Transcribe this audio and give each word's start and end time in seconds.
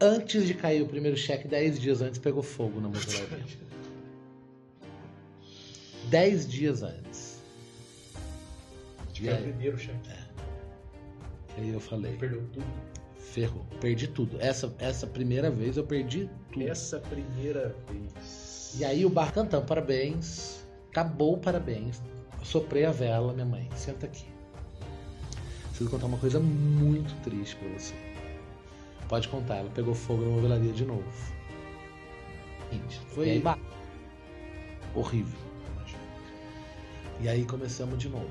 Antes 0.00 0.46
de 0.46 0.54
cair 0.54 0.82
o 0.82 0.86
primeiro 0.86 1.16
cheque, 1.16 1.48
10 1.48 1.78
dias 1.80 2.00
antes, 2.00 2.18
pegou 2.18 2.42
fogo 2.42 2.80
na 2.80 2.88
movelaria. 2.88 3.46
10 6.10 6.48
dias 6.48 6.82
antes. 6.82 7.42
Que 9.12 9.24
E 9.24 9.28
é 9.28 9.34
o 9.34 9.42
primeiro 9.42 9.78
cheque. 9.78 9.98
aí 11.56 11.68
eu 11.70 11.80
falei, 11.80 12.16
Perdeu 12.16 12.42
tudo. 12.52 12.64
ferrou, 13.18 13.64
perdi 13.80 14.06
tudo. 14.06 14.36
Essa, 14.40 14.72
essa 14.78 15.06
primeira 15.06 15.50
vez 15.50 15.76
eu 15.76 15.84
perdi 15.84 16.30
tudo. 16.52 16.68
Essa 16.68 17.00
primeira 17.00 17.74
vez. 17.90 18.76
E 18.78 18.84
aí 18.84 19.04
o 19.04 19.10
bar 19.10 19.32
cantando, 19.32 19.66
parabéns. 19.66 20.64
Acabou 20.90 21.36
parabéns. 21.38 22.00
Eu 22.38 22.44
soprei 22.44 22.84
a 22.84 22.92
vela, 22.92 23.32
minha 23.32 23.44
mãe, 23.46 23.68
senta 23.74 24.06
aqui. 24.06 24.26
Preciso 25.70 25.90
contar 25.90 26.06
uma 26.06 26.18
coisa 26.18 26.38
muito 26.40 27.12
triste 27.22 27.56
pra 27.56 27.68
você. 27.70 27.94
Pode 29.08 29.28
contar, 29.28 29.56
ela 29.56 29.70
pegou 29.70 29.94
fogo 29.94 30.22
na 30.22 30.28
movelaria 30.28 30.72
de 30.72 30.84
novo. 30.84 31.04
Gente, 32.70 33.00
Foi- 33.14 33.26
e 33.26 33.30
aí, 33.30 33.42
horrível. 34.94 35.38
E 37.20 37.28
aí 37.28 37.44
começamos 37.44 37.98
de 37.98 38.08
novo. 38.08 38.30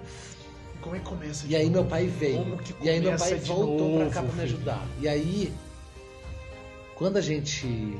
Como 0.81 0.95
é 0.95 0.99
que 0.99 1.05
começa? 1.05 1.45
E 1.47 1.55
aí 1.55 1.63
novo? 1.65 1.73
meu 1.81 1.85
pai 1.85 2.05
veio. 2.07 2.37
Como 2.37 2.57
que 2.57 2.73
E 2.85 2.89
aí 2.89 2.99
meu 3.01 3.17
pai 3.17 3.35
voltou 3.35 3.95
pra 3.95 3.99
novo, 4.05 4.11
cá 4.11 4.21
pra 4.21 4.23
me 4.23 4.29
filho? 4.31 4.43
ajudar. 4.43 4.85
E 5.01 5.07
aí, 5.07 5.53
quando 6.95 7.17
a 7.17 7.21
gente. 7.21 7.97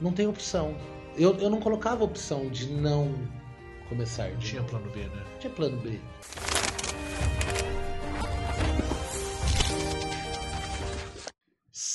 Não 0.00 0.12
tem 0.12 0.26
opção. 0.26 0.74
Eu, 1.16 1.36
eu 1.38 1.50
não 1.50 1.60
colocava 1.60 2.02
opção 2.04 2.48
de 2.48 2.68
não 2.72 3.12
começar. 3.88 4.28
Não 4.30 4.36
De 4.38 4.46
tinha 4.50 4.62
plano 4.62 4.88
B, 4.90 5.00
né? 5.00 5.22
Não 5.32 5.38
tinha 5.38 5.52
plano 5.52 5.76
B. 5.78 5.98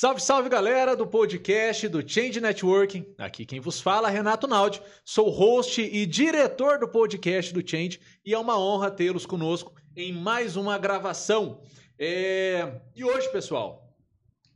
Salve, 0.00 0.22
salve 0.22 0.48
galera 0.48 0.94
do 0.94 1.04
podcast 1.04 1.88
do 1.88 2.08
Change 2.08 2.40
Networking. 2.40 3.04
Aqui 3.18 3.44
quem 3.44 3.58
vos 3.58 3.80
fala 3.80 4.08
é 4.08 4.12
Renato 4.12 4.46
Naldi. 4.46 4.80
Sou 5.04 5.28
host 5.28 5.82
e 5.82 6.06
diretor 6.06 6.78
do 6.78 6.88
podcast 6.88 7.52
do 7.52 7.68
Change 7.68 7.98
e 8.24 8.32
é 8.32 8.38
uma 8.38 8.56
honra 8.56 8.92
tê-los 8.92 9.26
conosco 9.26 9.74
em 9.96 10.12
mais 10.12 10.54
uma 10.54 10.78
gravação. 10.78 11.60
É, 11.98 12.80
E 12.94 13.02
hoje, 13.02 13.28
pessoal, 13.32 13.92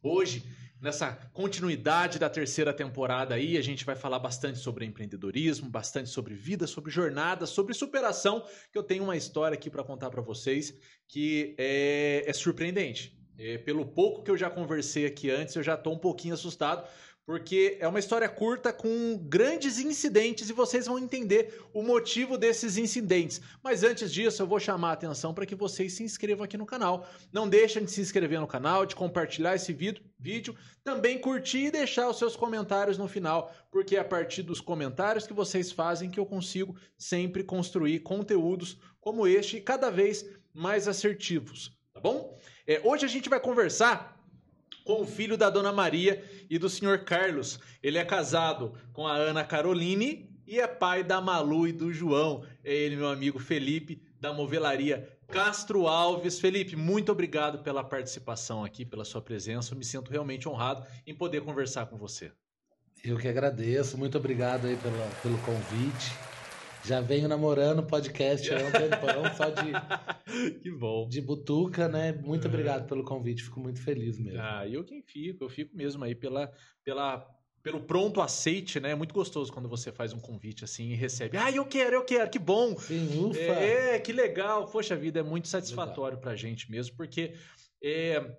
hoje, 0.01 0.45
nessa 0.81 1.11
continuidade 1.33 2.21
da 2.21 2.31
terceira 2.31 2.73
temporada 2.73 3.35
aí, 3.35 3.59
a 3.59 3.63
gente 3.63 3.85
vai 3.85 3.97
falar 3.97 4.21
bastante 4.21 4.61
sobre 4.61 4.85
empreendedorismo, 4.85 5.69
bastante 5.69 6.09
sobre 6.09 6.37
vida, 6.37 6.69
sobre 6.69 6.93
jornada, 6.93 7.47
sobre 7.47 7.75
superação, 7.75 8.47
que 8.71 8.79
eu 8.79 8.83
tenho 8.85 9.03
uma 9.03 9.17
história 9.17 9.57
aqui 9.57 9.69
para 9.69 9.83
contar 9.83 10.09
para 10.09 10.23
vocês 10.23 10.73
que 11.09 11.57
é, 11.59 12.23
é 12.29 12.33
surpreendente. 12.33 13.21
É, 13.45 13.59
pelo 13.59 13.85
pouco 13.85 14.23
que 14.23 14.31
eu 14.31 14.37
já 14.37 14.49
conversei 14.49 15.05
aqui 15.05 15.29
antes, 15.29 15.57
eu 15.57 15.65
já 15.65 15.75
estou 15.75 15.93
um 15.93 15.99
pouquinho 15.99 16.35
assustado, 16.35 16.89
porque 17.27 17.77
é 17.81 17.89
uma 17.89 17.99
história 17.99 18.29
curta 18.29 18.73
com 18.73 19.19
grandes 19.19 19.81
incidentes 19.81 20.49
e 20.49 20.53
vocês 20.53 20.87
vão 20.87 20.97
entender 20.97 21.61
o 21.75 21.83
motivo 21.83 22.39
desses 22.39 22.77
incidentes. 22.77 23.41
Mas 23.61 23.83
antes 23.83 24.13
disso, 24.13 24.43
eu 24.43 24.47
vou 24.47 24.61
chamar 24.61 24.91
a 24.91 24.93
atenção 24.93 25.35
para 25.35 25.45
que 25.45 25.57
vocês 25.57 25.93
se 25.93 26.05
inscrevam 26.05 26.45
aqui 26.45 26.57
no 26.57 26.65
canal. 26.65 27.05
Não 27.33 27.49
deixem 27.49 27.85
de 27.85 27.91
se 27.91 28.01
inscrever 28.01 28.39
no 28.39 28.47
canal, 28.47 28.87
de 28.87 28.95
compartilhar 28.95 29.57
esse 29.57 29.73
vídeo, 29.73 30.55
também 30.85 31.19
curtir 31.19 31.65
e 31.65 31.71
deixar 31.73 32.09
os 32.09 32.19
seus 32.19 32.37
comentários 32.37 32.97
no 32.97 33.09
final, 33.09 33.53
porque 33.73 33.97
é 33.97 33.99
a 33.99 34.05
partir 34.05 34.45
dos 34.45 34.61
comentários 34.61 35.27
que 35.27 35.33
vocês 35.33 35.73
fazem 35.73 36.09
que 36.09 36.21
eu 36.21 36.27
consigo 36.27 36.77
sempre 36.97 37.43
construir 37.43 38.01
conteúdos 38.01 38.79
como 39.01 39.27
este 39.27 39.61
cada 39.61 39.91
vez 39.91 40.25
mais 40.55 40.87
assertivos, 40.87 41.77
tá 41.93 42.01
bom? 42.01 42.39
É, 42.67 42.81
hoje 42.85 43.05
a 43.05 43.09
gente 43.09 43.29
vai 43.29 43.41
conversar 43.41 44.21
com 44.85 45.03
o 45.03 45.07
filho 45.07 45.37
da 45.37 45.51
Dona 45.51 45.73
Maria 45.73 46.23
e 46.49 46.59
do 46.59 46.69
senhor 46.69 47.01
Carlos. 47.01 47.59
Ele 47.83 47.99
é 47.99 48.05
casado 48.05 48.75
com 48.93 49.07
a 49.07 49.15
Ana 49.15 49.45
Caroline 49.45 50.31
e 50.47 50.61
é 50.61 50.67
pai 50.67 51.03
da 51.03 51.21
Malu 51.21 51.67
e 51.67 51.73
do 51.73 51.93
João. 51.93 52.45
É 52.65 52.75
ele, 52.75 52.97
meu 52.97 53.09
amigo 53.09 53.39
Felipe, 53.39 54.03
da 54.21 54.33
movelaria 54.33 55.09
Castro 55.29 55.87
Alves. 55.87 56.39
Felipe, 56.39 56.77
muito 56.77 57.11
obrigado 57.11 57.61
pela 57.61 57.83
participação 57.83 58.65
aqui, 58.65 58.85
pela 58.85 59.05
sua 59.05 59.23
presença. 59.23 59.73
Eu 59.73 59.79
me 59.79 59.85
sinto 59.85 60.11
realmente 60.11 60.49
honrado 60.49 60.87
em 61.07 61.15
poder 61.15 61.43
conversar 61.43 61.87
com 61.87 61.97
você. 61.97 62.31
Eu 63.05 63.19
que 63.19 63.27
agradeço. 63.27 63.99
Muito 63.99 64.17
obrigado 64.19 64.67
aí 64.67 64.77
pela, 64.77 65.11
pelo 65.23 65.39
convite. 65.39 66.13
Já 66.85 67.01
venho 67.01 67.29
namorando 67.29 67.83
podcast 67.87 68.53
há 68.53 68.57
um 68.59 68.71
tempão, 68.73 69.35
só 69.37 69.51
de, 69.51 69.71
que 70.61 70.71
bom. 70.73 71.09
de 71.09 71.21
butuca, 71.21 71.89
né? 71.89 72.13
Muito 72.13 72.47
É. 72.47 72.49
obrigado 72.49 72.89
pelo 72.89 73.05
convite. 73.05 73.45
Fico 73.45 73.61
muito 73.61 73.81
feliz 73.81 74.19
mesmo. 74.19 74.41
Ah, 74.41 74.67
eu 74.69 74.83
quem 74.85 75.01
fico, 75.03 75.45
eu 75.45 75.49
fico 75.49 75.77
mesmo 75.77 76.03
aí 76.03 76.15
pela, 76.15 76.53
pela, 76.85 77.25
pelo 77.63 77.81
pronto 77.83 78.21
aceite, 78.21 78.81
né? 78.81 78.91
É 78.91 78.95
muito 78.97 79.15
gostoso 79.15 79.53
quando 79.53 79.69
você 79.69 79.93
faz 79.93 80.13
um 80.13 80.19
convite 80.19 80.65
assim 80.65 80.91
e 80.91 80.95
recebe. 80.95 81.37
Ah, 81.37 81.53
eu 81.53 81.65
quero, 81.65 81.95
eu 81.97 82.05
quero, 82.05 82.29
que 82.29 82.39
bom. 82.39 82.77
Sim, 82.77 83.27
ufa. 83.27 83.39
É, 83.39 84.01
que 84.01 84.13
legal. 84.13 84.67
Poxa 84.67 84.97
vida, 84.97 85.21
é 85.21 85.23
muito 85.23 85.47
satisfatório 85.47 86.19
pra 86.19 86.35
gente 86.35 86.69
mesmo, 86.69 86.97
porque 86.97 87.35
é, 87.83 88.37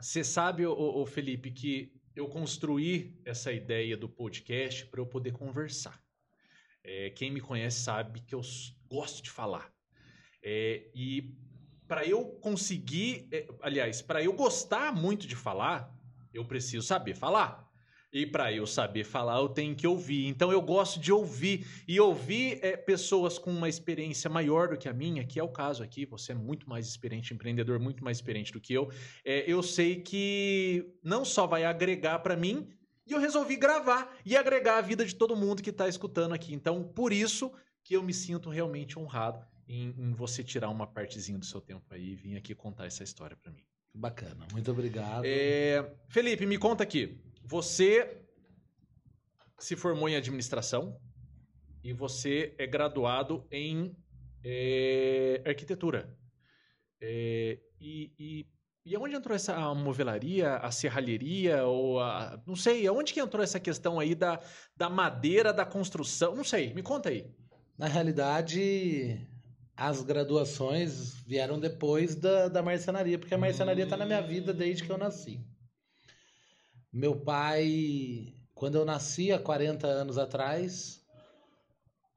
você 0.00 0.22
sabe, 0.22 0.64
ô, 0.66 0.72
ô, 1.00 1.04
Felipe, 1.04 1.50
que 1.50 1.92
eu 2.14 2.28
construí 2.28 3.20
essa 3.24 3.52
ideia 3.52 3.96
do 3.96 4.08
podcast 4.08 4.86
para 4.86 5.00
eu 5.00 5.06
poder 5.06 5.32
conversar. 5.32 6.00
É, 6.84 7.10
quem 7.10 7.30
me 7.30 7.40
conhece 7.40 7.80
sabe 7.80 8.20
que 8.20 8.34
eu 8.34 8.40
gosto 8.90 9.22
de 9.22 9.30
falar. 9.30 9.72
É, 10.42 10.90
e 10.94 11.34
para 11.86 12.04
eu 12.04 12.24
conseguir, 12.40 13.28
é, 13.30 13.46
aliás, 13.60 14.02
para 14.02 14.22
eu 14.22 14.32
gostar 14.32 14.94
muito 14.94 15.26
de 15.26 15.36
falar, 15.36 15.94
eu 16.32 16.44
preciso 16.44 16.86
saber 16.86 17.14
falar. 17.14 17.70
E 18.12 18.26
para 18.26 18.52
eu 18.52 18.66
saber 18.66 19.04
falar, 19.04 19.38
eu 19.38 19.48
tenho 19.48 19.74
que 19.74 19.86
ouvir. 19.86 20.26
Então 20.26 20.52
eu 20.52 20.60
gosto 20.60 21.00
de 21.00 21.10
ouvir 21.10 21.66
e 21.88 21.98
ouvir 21.98 22.58
é, 22.60 22.76
pessoas 22.76 23.38
com 23.38 23.50
uma 23.50 23.70
experiência 23.70 24.28
maior 24.28 24.68
do 24.68 24.76
que 24.76 24.86
a 24.86 24.92
minha, 24.92 25.24
que 25.24 25.40
é 25.40 25.42
o 25.42 25.48
caso 25.48 25.82
aqui. 25.82 26.04
Você 26.04 26.32
é 26.32 26.34
muito 26.34 26.68
mais 26.68 26.86
experiente, 26.86 27.32
empreendedor 27.32 27.78
muito 27.78 28.04
mais 28.04 28.18
experiente 28.18 28.52
do 28.52 28.60
que 28.60 28.74
eu. 28.74 28.90
É, 29.24 29.50
eu 29.50 29.62
sei 29.62 30.02
que 30.02 30.92
não 31.02 31.24
só 31.24 31.46
vai 31.46 31.64
agregar 31.64 32.18
para 32.18 32.36
mim, 32.36 32.68
e 33.06 33.12
eu 33.12 33.18
resolvi 33.18 33.56
gravar 33.56 34.16
e 34.24 34.36
agregar 34.36 34.78
a 34.78 34.80
vida 34.80 35.04
de 35.04 35.14
todo 35.14 35.36
mundo 35.36 35.62
que 35.62 35.70
está 35.70 35.88
escutando 35.88 36.34
aqui. 36.34 36.54
Então, 36.54 36.82
por 36.82 37.12
isso 37.12 37.52
que 37.82 37.94
eu 37.94 38.02
me 38.02 38.14
sinto 38.14 38.48
realmente 38.48 38.98
honrado 38.98 39.44
em, 39.66 39.94
em 39.98 40.12
você 40.12 40.42
tirar 40.44 40.68
uma 40.68 40.86
partezinha 40.86 41.38
do 41.38 41.44
seu 41.44 41.60
tempo 41.60 41.84
aí 41.90 42.10
e 42.10 42.14
vir 42.14 42.36
aqui 42.36 42.54
contar 42.54 42.86
essa 42.86 43.02
história 43.02 43.36
para 43.36 43.50
mim. 43.50 43.64
Bacana. 43.94 44.46
Muito 44.52 44.70
obrigado. 44.70 45.24
É, 45.24 45.94
Felipe, 46.08 46.46
me 46.46 46.56
conta 46.56 46.82
aqui. 46.82 47.20
Você 47.44 48.22
se 49.58 49.76
formou 49.76 50.08
em 50.08 50.16
administração 50.16 50.98
e 51.84 51.92
você 51.92 52.54
é 52.58 52.66
graduado 52.66 53.46
em 53.50 53.94
é, 54.44 55.42
arquitetura. 55.44 56.16
É, 57.00 57.58
e, 57.80 58.12
e, 58.18 58.46
e 58.84 58.96
aonde 58.96 59.14
entrou 59.14 59.34
essa 59.34 59.54
a 59.54 59.74
movelaria, 59.74 60.56
a 60.56 60.70
serralheria, 60.72 61.64
ou 61.64 62.00
a. 62.00 62.40
Não 62.46 62.56
sei, 62.56 62.86
aonde 62.86 63.12
que 63.12 63.20
entrou 63.20 63.42
essa 63.42 63.60
questão 63.60 64.00
aí 64.00 64.14
da, 64.14 64.40
da 64.76 64.90
madeira, 64.90 65.52
da 65.52 65.64
construção? 65.64 66.34
Não 66.34 66.42
sei, 66.42 66.74
me 66.74 66.82
conta 66.82 67.08
aí. 67.08 67.30
Na 67.78 67.86
realidade, 67.86 69.24
as 69.76 70.02
graduações 70.02 71.14
vieram 71.24 71.60
depois 71.60 72.16
da, 72.16 72.48
da 72.48 72.62
marcenaria, 72.62 73.18
porque 73.18 73.34
a 73.34 73.38
marcenaria 73.38 73.84
está 73.84 73.96
na 73.96 74.04
minha 74.04 74.20
vida 74.20 74.52
desde 74.52 74.82
que 74.82 74.90
eu 74.90 74.98
nasci. 74.98 75.40
Meu 76.92 77.16
pai, 77.16 78.34
quando 78.52 78.76
eu 78.76 78.84
nasci, 78.84 79.32
há 79.32 79.38
40 79.38 79.86
anos 79.86 80.18
atrás, 80.18 81.00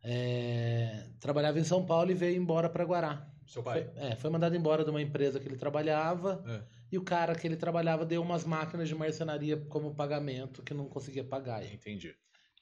é, 0.03 1.07
trabalhava 1.19 1.59
em 1.59 1.63
São 1.63 1.85
Paulo 1.85 2.09
e 2.09 2.15
veio 2.15 2.35
embora 2.35 2.69
para 2.69 2.83
Guará. 2.83 3.34
Seu 3.45 3.61
Foi, 3.63 3.89
é, 3.95 4.15
foi 4.15 4.29
mandado 4.29 4.55
embora 4.55 4.83
de 4.83 4.89
uma 4.89 5.01
empresa 5.01 5.39
que 5.39 5.47
ele 5.47 5.55
trabalhava 5.57 6.43
É. 6.47 6.63
e 6.91 6.97
o 6.97 7.03
cara 7.03 7.35
que 7.35 7.45
ele 7.45 7.55
trabalhava 7.55 8.05
deu 8.05 8.21
umas 8.21 8.43
máquinas 8.43 8.87
de 8.87 8.95
marcenaria 8.95 9.55
como 9.69 9.93
pagamento 9.95 10.63
que 10.63 10.73
não 10.73 10.87
conseguia 10.89 11.23
pagar. 11.23 11.63
ele. 11.63 11.75
Entendi. 11.75 12.15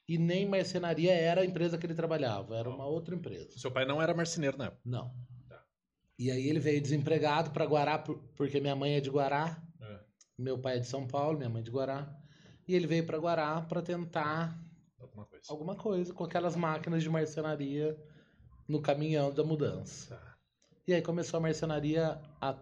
E 0.07 0.17
nem 0.17 0.45
marcenaria 0.45 1.13
era 1.13 1.41
a 1.41 1.45
empresa 1.45 1.77
que 1.77 1.85
ele 1.85 1.93
trabalhava, 1.95 2.57
era 2.57 2.69
uma 2.69 2.85
outra 2.85 3.15
empresa. 3.15 3.57
Seu 3.57 3.71
pai 3.71 3.85
não 3.85 4.01
era 4.01 4.13
marceneiro 4.13 4.57
na 4.57 4.65
época. 4.65 4.81
Não. 4.83 5.15
Tá. 5.47 5.63
E 6.19 6.29
aí 6.29 6.47
ele 6.49 6.59
veio 6.59 6.81
desempregado 6.81 7.51
para 7.51 7.63
Guará, 7.65 7.97
por- 7.97 8.19
porque 8.35 8.59
minha 8.59 8.75
mãe 8.75 8.95
é 8.95 8.99
de 8.99 9.09
Guará, 9.09 9.63
É. 9.81 9.99
meu 10.37 10.59
pai 10.59 10.75
é 10.75 10.79
de 10.79 10.87
São 10.87 11.07
Paulo, 11.07 11.37
minha 11.37 11.49
mãe 11.49 11.61
é 11.61 11.63
de 11.63 11.71
Guará. 11.71 12.13
E 12.67 12.75
ele 12.75 12.85
veio 12.87 13.05
para 13.05 13.17
Guará 13.17 13.61
para 13.61 13.81
tentar 13.81 14.61
Alguma 14.99 15.25
coisa. 15.25 15.45
alguma 15.49 15.75
coisa 15.75 16.13
com 16.13 16.23
aquelas 16.25 16.55
máquinas 16.57 17.01
de 17.01 17.09
marcenaria 17.09 17.97
no 18.67 18.81
caminhão 18.81 19.33
da 19.33 19.43
mudança. 19.43 20.15
Tá. 20.15 20.32
E 20.87 20.93
aí 20.93 21.01
começou 21.01 21.37
a 21.37 21.41
marcenaria 21.41 22.19
há 22.41 22.55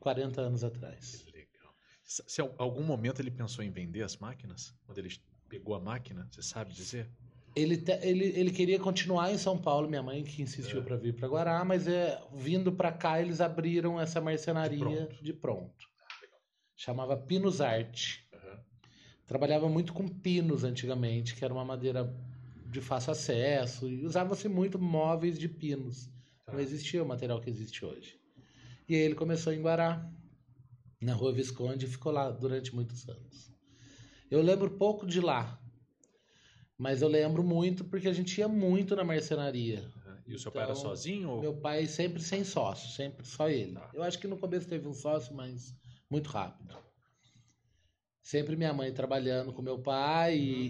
40 0.00 0.40
anos 0.40 0.64
atrás. 0.64 1.24
Legal. 1.32 1.74
Se 2.02 2.40
algum 2.58 2.82
momento 2.82 3.20
ele 3.20 3.30
pensou 3.30 3.64
em 3.64 3.70
vender 3.70 4.02
as 4.02 4.16
máquinas? 4.16 4.74
Quando 4.84 4.98
ele 4.98 5.10
pegou 5.48 5.74
a 5.74 5.80
máquina, 5.80 6.26
você 6.30 6.42
sabe 6.42 6.72
dizer? 6.72 7.08
Ele, 7.54 7.76
te- 7.76 7.98
ele, 8.02 8.26
ele 8.26 8.50
queria 8.52 8.78
continuar 8.78 9.32
em 9.32 9.38
São 9.38 9.58
Paulo, 9.58 9.88
minha 9.88 10.02
mãe 10.02 10.22
que 10.22 10.40
insistiu 10.42 10.80
É. 10.80 10.84
para 10.84 10.96
vir 10.96 11.14
para 11.14 11.28
Guará, 11.28 11.64
mas 11.64 11.86
é, 11.88 12.20
vindo 12.32 12.72
para 12.72 12.92
cá 12.92 13.20
eles 13.20 13.40
abriram 13.40 14.00
essa 14.00 14.20
marcenaria 14.20 14.78
De 14.78 14.84
pronto. 14.84 15.24
de 15.24 15.32
pronto. 15.32 15.88
chamava 16.76 17.16
Pinos 17.16 17.60
Arte. 17.60 18.24
Aham. 18.32 18.60
Trabalhava 19.26 19.68
muito 19.68 19.92
com 19.92 20.06
pinos 20.08 20.62
antigamente, 20.64 21.34
que 21.36 21.44
era 21.44 21.52
uma 21.52 21.64
madeira 21.64 22.12
de 22.66 22.80
fácil 22.80 23.10
acesso, 23.12 23.88
e 23.88 24.04
usava-se 24.06 24.48
muito 24.48 24.78
móveis 24.78 25.36
de 25.38 25.48
pinos. 25.48 26.08
Não 26.52 26.60
existia 26.60 27.02
o 27.02 27.06
material 27.06 27.40
que 27.40 27.50
existe 27.50 27.84
hoje. 27.84 28.18
E 28.88 28.94
aí 28.94 29.00
ele 29.00 29.14
começou 29.14 29.52
em 29.52 29.60
Guará, 29.60 30.08
na 31.00 31.14
Rua 31.14 31.32
Visconde, 31.32 31.86
e 31.86 31.88
ficou 31.88 32.12
lá 32.12 32.30
durante 32.30 32.74
muitos 32.74 33.08
anos. 33.08 33.52
Eu 34.30 34.42
lembro 34.42 34.70
pouco 34.78 35.06
de 35.06 35.20
lá, 35.20 35.60
mas 36.78 37.02
eu 37.02 37.08
lembro 37.08 37.42
muito 37.42 37.84
porque 37.84 38.08
a 38.08 38.12
gente 38.12 38.38
ia 38.38 38.48
muito 38.48 38.94
na 38.96 39.04
marcenaria. 39.04 39.90
E 40.26 40.34
o 40.34 40.38
seu 40.38 40.52
pai 40.52 40.62
era 40.62 40.72
Então, 40.72 40.82
sozinho? 40.82 41.28
Ou... 41.30 41.40
Meu 41.40 41.56
pai 41.56 41.86
sempre 41.86 42.22
sem 42.22 42.44
sócio, 42.44 42.88
sempre 42.90 43.26
só 43.26 43.48
ele. 43.48 43.72
Tá. 43.74 43.90
Eu 43.92 44.02
acho 44.02 44.18
que 44.18 44.28
no 44.28 44.38
começo 44.38 44.68
teve 44.68 44.86
um 44.86 44.94
sócio, 44.94 45.34
mas 45.34 45.74
muito 46.08 46.28
rápido. 46.28 46.76
Sempre 48.22 48.54
minha 48.54 48.72
mãe 48.72 48.92
trabalhando 48.92 49.52
com 49.52 49.60
meu 49.62 49.78
pai 49.80 50.36
e, 50.36 50.68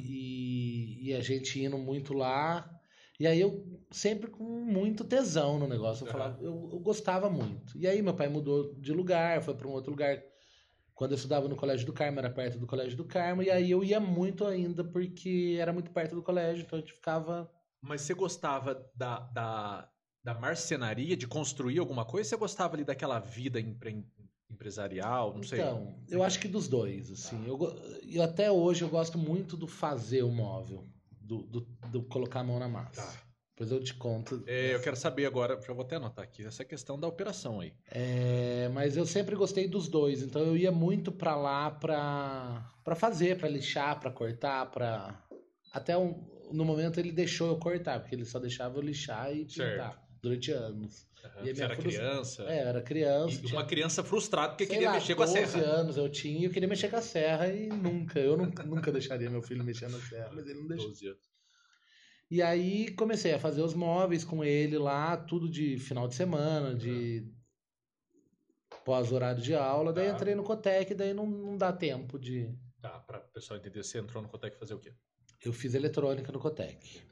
e- 1.04 1.08
e 1.08 1.14
a 1.14 1.20
gente 1.20 1.60
indo 1.62 1.76
muito 1.76 2.14
lá. 2.14 2.79
E 3.20 3.26
aí 3.26 3.38
eu 3.40 3.78
sempre 3.90 4.30
com 4.30 4.42
muito 4.42 5.04
tesão 5.04 5.58
no 5.58 5.68
negócio. 5.68 6.06
Eu 6.06 6.10
falava, 6.10 6.42
eu, 6.42 6.70
eu 6.72 6.78
gostava 6.80 7.28
muito. 7.28 7.76
E 7.76 7.86
aí 7.86 8.00
meu 8.00 8.14
pai 8.14 8.28
mudou 8.28 8.74
de 8.74 8.92
lugar, 8.92 9.42
foi 9.42 9.54
para 9.54 9.68
um 9.68 9.72
outro 9.72 9.90
lugar. 9.90 10.22
Quando 10.94 11.12
eu 11.12 11.16
estudava 11.16 11.46
no 11.48 11.54
Colégio 11.56 11.86
do 11.86 11.92
Carmo, 11.92 12.18
era 12.18 12.30
perto 12.30 12.58
do 12.58 12.66
Colégio 12.66 12.96
do 12.96 13.04
Carmo, 13.04 13.42
e 13.42 13.50
aí 13.50 13.70
eu 13.70 13.84
ia 13.84 14.00
muito 14.00 14.44
ainda 14.46 14.82
porque 14.82 15.56
era 15.60 15.72
muito 15.72 15.90
perto 15.90 16.14
do 16.14 16.22
colégio, 16.22 16.62
então 16.64 16.78
a 16.78 16.80
gente 16.80 16.92
ficava 16.94 17.50
Mas 17.80 18.02
você 18.02 18.12
gostava 18.14 18.86
da, 18.94 19.20
da, 19.20 19.90
da 20.22 20.34
marcenaria, 20.34 21.16
de 21.16 21.26
construir 21.26 21.78
alguma 21.78 22.04
coisa? 22.04 22.28
Você 22.28 22.36
gostava 22.36 22.74
ali 22.74 22.84
daquela 22.84 23.18
vida 23.18 23.58
empre- 23.58 24.04
empresarial? 24.50 25.34
Não 25.34 25.42
sei. 25.42 25.60
Então, 25.60 25.98
eu 26.08 26.22
acho 26.22 26.38
que 26.38 26.48
dos 26.48 26.68
dois, 26.68 27.10
assim. 27.10 27.46
Eu, 27.46 27.56
go- 27.56 27.74
eu 28.06 28.22
até 28.22 28.50
hoje 28.50 28.82
eu 28.82 28.88
gosto 28.88 29.16
muito 29.18 29.56
do 29.56 29.66
fazer 29.66 30.22
o 30.22 30.30
móvel, 30.30 30.86
do, 31.30 31.42
do, 31.42 31.60
do 31.92 32.02
colocar 32.02 32.40
a 32.40 32.44
mão 32.44 32.58
na 32.58 32.68
massa. 32.68 33.02
Tá. 33.02 33.30
Depois 33.52 33.70
eu 33.70 33.84
te 33.84 33.94
conto. 33.94 34.42
É, 34.46 34.74
eu 34.74 34.80
quero 34.80 34.96
saber 34.96 35.26
agora, 35.26 35.60
já 35.60 35.72
vou 35.72 35.84
até 35.84 35.96
anotar 35.96 36.24
aqui, 36.24 36.44
essa 36.44 36.64
questão 36.64 36.98
da 36.98 37.06
operação 37.06 37.60
aí. 37.60 37.74
É, 37.90 38.68
mas 38.72 38.96
eu 38.96 39.06
sempre 39.06 39.36
gostei 39.36 39.68
dos 39.68 39.86
dois, 39.86 40.22
então 40.22 40.42
eu 40.42 40.56
ia 40.56 40.72
muito 40.72 41.12
pra 41.12 41.36
lá 41.36 41.70
pra, 41.70 42.68
pra 42.82 42.96
fazer, 42.96 43.38
pra 43.38 43.48
lixar, 43.48 44.00
pra 44.00 44.10
cortar, 44.10 44.70
pra. 44.70 45.22
Até 45.72 45.96
um, 45.96 46.26
no 46.50 46.64
momento 46.64 46.98
ele 46.98 47.12
deixou 47.12 47.48
eu 47.48 47.58
cortar, 47.58 48.00
porque 48.00 48.14
ele 48.14 48.24
só 48.24 48.40
deixava 48.40 48.78
eu 48.78 48.82
lixar 48.82 49.30
e 49.32 49.48
Certo. 49.48 49.72
pintar 49.72 50.08
durante 50.22 50.50
anos. 50.50 51.06
Aham, 51.24 51.46
E 51.46 51.54
Você 51.54 51.62
era 51.62 51.74
frustra- 51.76 52.02
criança. 52.04 52.42
É, 52.44 52.58
era 52.58 52.82
criança. 52.82 53.34
E 53.34 53.38
tinha- 53.42 53.52
uma 53.58 53.66
criança 53.66 54.02
frustrada 54.04 54.48
porque 54.50 54.64
sei 54.66 54.74
queria 54.74 54.88
lá, 54.88 54.94
mexer 54.94 55.14
com 55.14 55.22
a 55.22 55.26
12 55.26 55.46
serra. 55.46 55.62
anos 55.64 55.96
eu 55.96 56.08
tinha 56.08 56.40
e 56.40 56.44
eu 56.44 56.50
queria 56.50 56.68
mexer 56.68 56.88
com 56.88 56.96
a 56.96 57.02
serra 57.02 57.48
e 57.48 57.68
nunca, 57.68 58.18
eu 58.18 58.36
nunca, 58.36 58.62
nunca 58.64 58.92
deixaria 58.92 59.28
meu 59.30 59.42
filho 59.42 59.62
mexer 59.64 59.88
na 59.90 59.98
serra, 60.00 60.30
mas 60.34 60.46
ele 60.46 60.60
não 60.60 60.66
deixou. 60.68 60.88
12 60.88 61.06
anos. 61.08 61.30
E 62.30 62.40
aí 62.40 62.90
comecei 62.92 63.32
a 63.34 63.38
fazer 63.40 63.60
os 63.62 63.74
móveis 63.74 64.24
com 64.24 64.44
ele 64.44 64.78
lá, 64.78 65.16
tudo 65.16 65.48
de 65.48 65.78
final 65.78 66.06
de 66.06 66.14
semana, 66.14 66.74
de 66.74 67.26
pós-horário 68.84 69.42
de 69.42 69.54
aula. 69.54 69.92
Daí 69.92 70.08
Tá. 70.08 70.14
entrei 70.14 70.34
no 70.34 70.42
Cotec, 70.44 70.94
daí 70.94 71.12
não, 71.12 71.26
não 71.26 71.56
dá 71.56 71.72
tempo 71.72 72.18
de. 72.18 72.54
Tá, 72.80 72.98
pra 73.00 73.18
o 73.18 73.32
pessoal 73.32 73.58
entender, 73.58 73.82
você 73.82 73.98
entrou 73.98 74.22
no 74.22 74.28
Cotec 74.28 74.56
fazer 74.58 74.74
o 74.74 74.78
quê? 74.78 74.92
Eu 75.44 75.52
fiz 75.52 75.74
eletrônica 75.74 76.30
no 76.32 76.38
Cotec. 76.38 77.02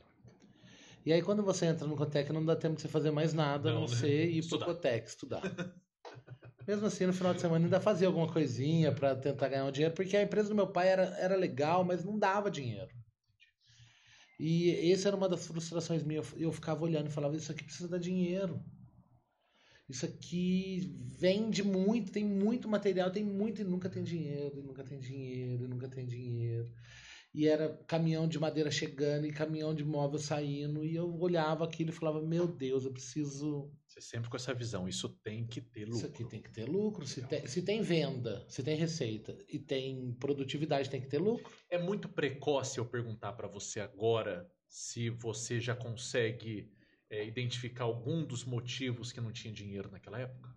E 1.09 1.13
aí 1.15 1.23
quando 1.23 1.43
você 1.43 1.65
entra 1.65 1.87
no 1.87 1.97
Cotec 1.97 2.31
não 2.35 2.45
dá 2.45 2.55
tempo 2.55 2.77
de 2.77 2.83
você 2.83 2.89
fazer 2.89 3.11
mais 3.11 3.33
nada, 3.33 3.71
a 3.71 3.73
Não, 3.73 3.81
não 3.81 3.89
né? 3.89 3.97
ser 3.97 4.29
ir 4.29 4.41
Estudar. 4.41 4.67
pro 4.67 4.75
Cotec 4.75 5.09
estudar. 5.09 5.41
Mesmo 6.69 6.85
assim, 6.85 7.07
no 7.07 7.15
final 7.15 7.33
de 7.33 7.41
semana 7.41 7.65
ainda 7.65 7.81
fazia 7.81 8.07
alguma 8.07 8.31
coisinha 8.31 8.93
pra 8.93 9.17
tentar 9.17 9.49
ganhar 9.49 9.65
um 9.65 9.73
dinheiro, 9.73 9.95
porque 9.95 10.15
a 10.15 10.23
empresa 10.23 10.51
do 10.51 10.55
meu 10.55 10.67
pai 10.67 10.89
era, 10.89 11.05
era 11.19 11.35
legal, 11.35 11.83
mas 11.83 12.05
não 12.05 12.19
dava 12.19 12.51
dinheiro. 12.51 12.91
E 14.39 14.93
essa 14.93 15.09
era 15.09 15.17
uma 15.17 15.31
das 15.31 15.47
frustrações 15.47 16.03
minhas. 16.03 16.31
Eu 16.37 16.53
ficava 16.53 16.85
olhando 16.85 17.07
e 17.09 17.11
falava: 17.11 17.35
Isso 17.35 17.51
aqui 17.51 17.65
precisa 17.65 17.89
dar 17.89 17.99
dinheiro. 17.99 18.63
Isso 19.89 20.05
aqui 20.05 20.95
vende 21.19 21.63
muito, 21.63 22.13
tem 22.13 22.23
muito 22.23 22.69
material, 22.69 23.11
tem 23.11 23.25
muito 23.25 23.63
e 23.63 23.65
nunca 23.65 23.89
tem 23.89 24.03
dinheiro, 24.03 24.59
e 24.59 24.63
nunca 24.63 24.85
tem 24.85 24.99
dinheiro, 24.99 25.65
e 25.65 25.69
nunca 25.69 25.89
tem 25.89 26.05
dinheiro. 26.07 26.71
E 27.39 27.47
era 27.47 27.69
caminhão 27.87 28.27
de 28.27 28.37
madeira 28.37 28.69
chegando 28.69 29.25
e 29.25 29.31
caminhão 29.31 29.73
de 29.73 29.85
móvel 29.85 30.19
saindo, 30.19 30.85
e 30.85 30.97
eu 30.97 31.09
olhava 31.21 31.65
aquilo 31.65 31.91
e 31.91 31.93
falava: 31.93 32.21
Meu 32.21 32.49
Deus, 32.49 32.85
eu 32.85 32.91
preciso. 32.91 33.73
Você 33.87 34.01
sempre 34.01 34.29
com 34.29 34.35
essa 34.35 34.53
visão, 34.53 34.89
isso 34.89 35.09
tem 35.23 35.47
que 35.47 35.61
ter 35.61 35.85
lucro. 35.85 35.99
Isso 35.99 36.07
aqui 36.07 36.25
tem 36.25 36.43
que 36.43 36.51
ter 36.51 36.65
lucro. 36.65 37.07
Se 37.07 37.23
tem, 37.23 37.47
se 37.47 37.63
tem 37.63 37.81
venda, 37.81 38.45
se 38.49 38.61
tem 38.61 38.77
receita 38.77 39.39
e 39.49 39.57
tem 39.57 40.13
produtividade, 40.15 40.91
tem 40.91 41.01
que 41.01 41.07
ter 41.07 41.19
lucro. 41.19 41.49
É 41.71 41.81
muito 41.81 42.09
precoce 42.09 42.79
eu 42.79 42.85
perguntar 42.85 43.33
pra 43.35 43.47
você 43.47 43.79
agora 43.79 44.51
se 44.67 45.09
você 45.09 45.61
já 45.61 45.77
consegue 45.77 46.73
é, 47.09 47.25
identificar 47.25 47.85
algum 47.85 48.25
dos 48.25 48.45
motivos 48.45 49.13
que 49.13 49.21
não 49.21 49.31
tinha 49.31 49.55
dinheiro 49.55 49.89
naquela 49.93 50.19
época? 50.19 50.53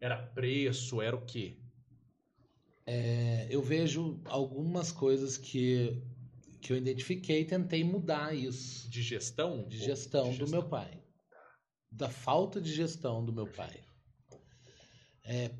Era 0.00 0.16
preço, 0.16 1.02
era 1.02 1.14
o 1.14 1.26
quê? 1.26 1.58
É, 2.92 3.46
eu 3.48 3.62
vejo 3.62 4.20
algumas 4.24 4.90
coisas 4.90 5.38
que, 5.38 6.02
que 6.60 6.72
eu 6.72 6.76
identifiquei 6.76 7.42
e 7.42 7.44
tentei 7.44 7.84
mudar 7.84 8.34
isso. 8.34 8.90
De 8.90 9.00
gestão? 9.00 9.62
De 9.68 9.78
gestão 9.78 10.32
de 10.32 10.38
do 10.38 10.48
meu 10.48 10.68
pai. 10.68 11.00
Da 11.88 12.08
falta 12.08 12.60
de 12.60 12.74
gestão 12.74 13.24
do 13.24 13.32
meu 13.32 13.46
pai. 13.46 13.80
É, 15.22 15.52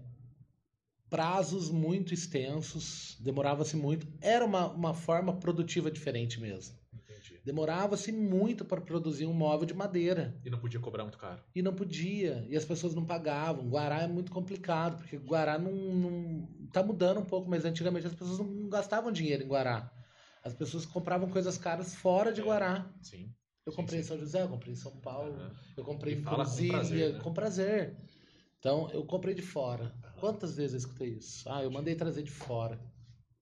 prazos 1.08 1.70
muito 1.70 2.12
extensos, 2.12 3.16
demorava-se 3.20 3.76
muito. 3.76 4.08
Era 4.20 4.44
uma, 4.44 4.66
uma 4.66 4.92
forma 4.92 5.32
produtiva 5.38 5.88
diferente 5.88 6.40
mesmo. 6.40 6.79
Entendi. 7.20 7.40
Demorava-se 7.44 8.10
muito 8.12 8.64
para 8.64 8.80
produzir 8.80 9.26
um 9.26 9.32
móvel 9.32 9.66
de 9.66 9.74
madeira. 9.74 10.40
E 10.44 10.50
não 10.50 10.58
podia 10.58 10.80
cobrar 10.80 11.04
muito 11.04 11.18
caro. 11.18 11.42
E 11.54 11.62
não 11.62 11.74
podia. 11.74 12.46
E 12.48 12.56
as 12.56 12.64
pessoas 12.64 12.94
não 12.94 13.04
pagavam. 13.04 13.68
Guará 13.68 14.02
é 14.02 14.06
muito 14.06 14.32
complicado, 14.32 14.96
porque 14.96 15.16
Guará 15.16 15.58
não, 15.58 15.72
não. 15.72 16.48
Tá 16.72 16.82
mudando 16.82 17.20
um 17.20 17.24
pouco, 17.24 17.48
mas 17.48 17.64
antigamente 17.64 18.06
as 18.06 18.14
pessoas 18.14 18.38
não 18.38 18.68
gastavam 18.68 19.12
dinheiro 19.12 19.42
em 19.42 19.48
Guará. 19.48 19.92
As 20.42 20.54
pessoas 20.54 20.86
compravam 20.86 21.28
coisas 21.28 21.58
caras 21.58 21.94
fora 21.94 22.32
de 22.32 22.40
É. 22.40 22.44
Guará. 22.44 22.90
Sim. 23.02 23.32
Eu 23.66 23.72
comprei 23.74 24.00
em 24.00 24.02
São 24.02 24.18
José, 24.18 24.42
eu 24.42 24.48
comprei 24.48 24.72
em 24.72 24.76
São 24.76 24.96
Paulo, 25.00 25.34
Aham. 25.34 25.52
eu 25.76 25.84
comprei 25.84 26.14
em 26.14 26.22
fala 26.22 26.36
com 26.38 26.42
Brasília, 26.44 26.72
prazer, 26.78 27.12
né? 27.12 27.20
com 27.20 27.32
prazer. 27.34 27.96
Então, 28.58 28.90
eu 28.90 29.04
comprei 29.04 29.34
de 29.34 29.42
fora. 29.42 29.84
Aham. 30.02 30.12
Quantas 30.18 30.56
vezes 30.56 30.72
eu 30.72 30.78
escutei 30.78 31.10
isso? 31.10 31.48
Ah, 31.48 31.62
eu 31.62 31.70
mandei 31.70 31.94
trazer 31.94 32.22
de 32.22 32.30
fora. 32.30 32.80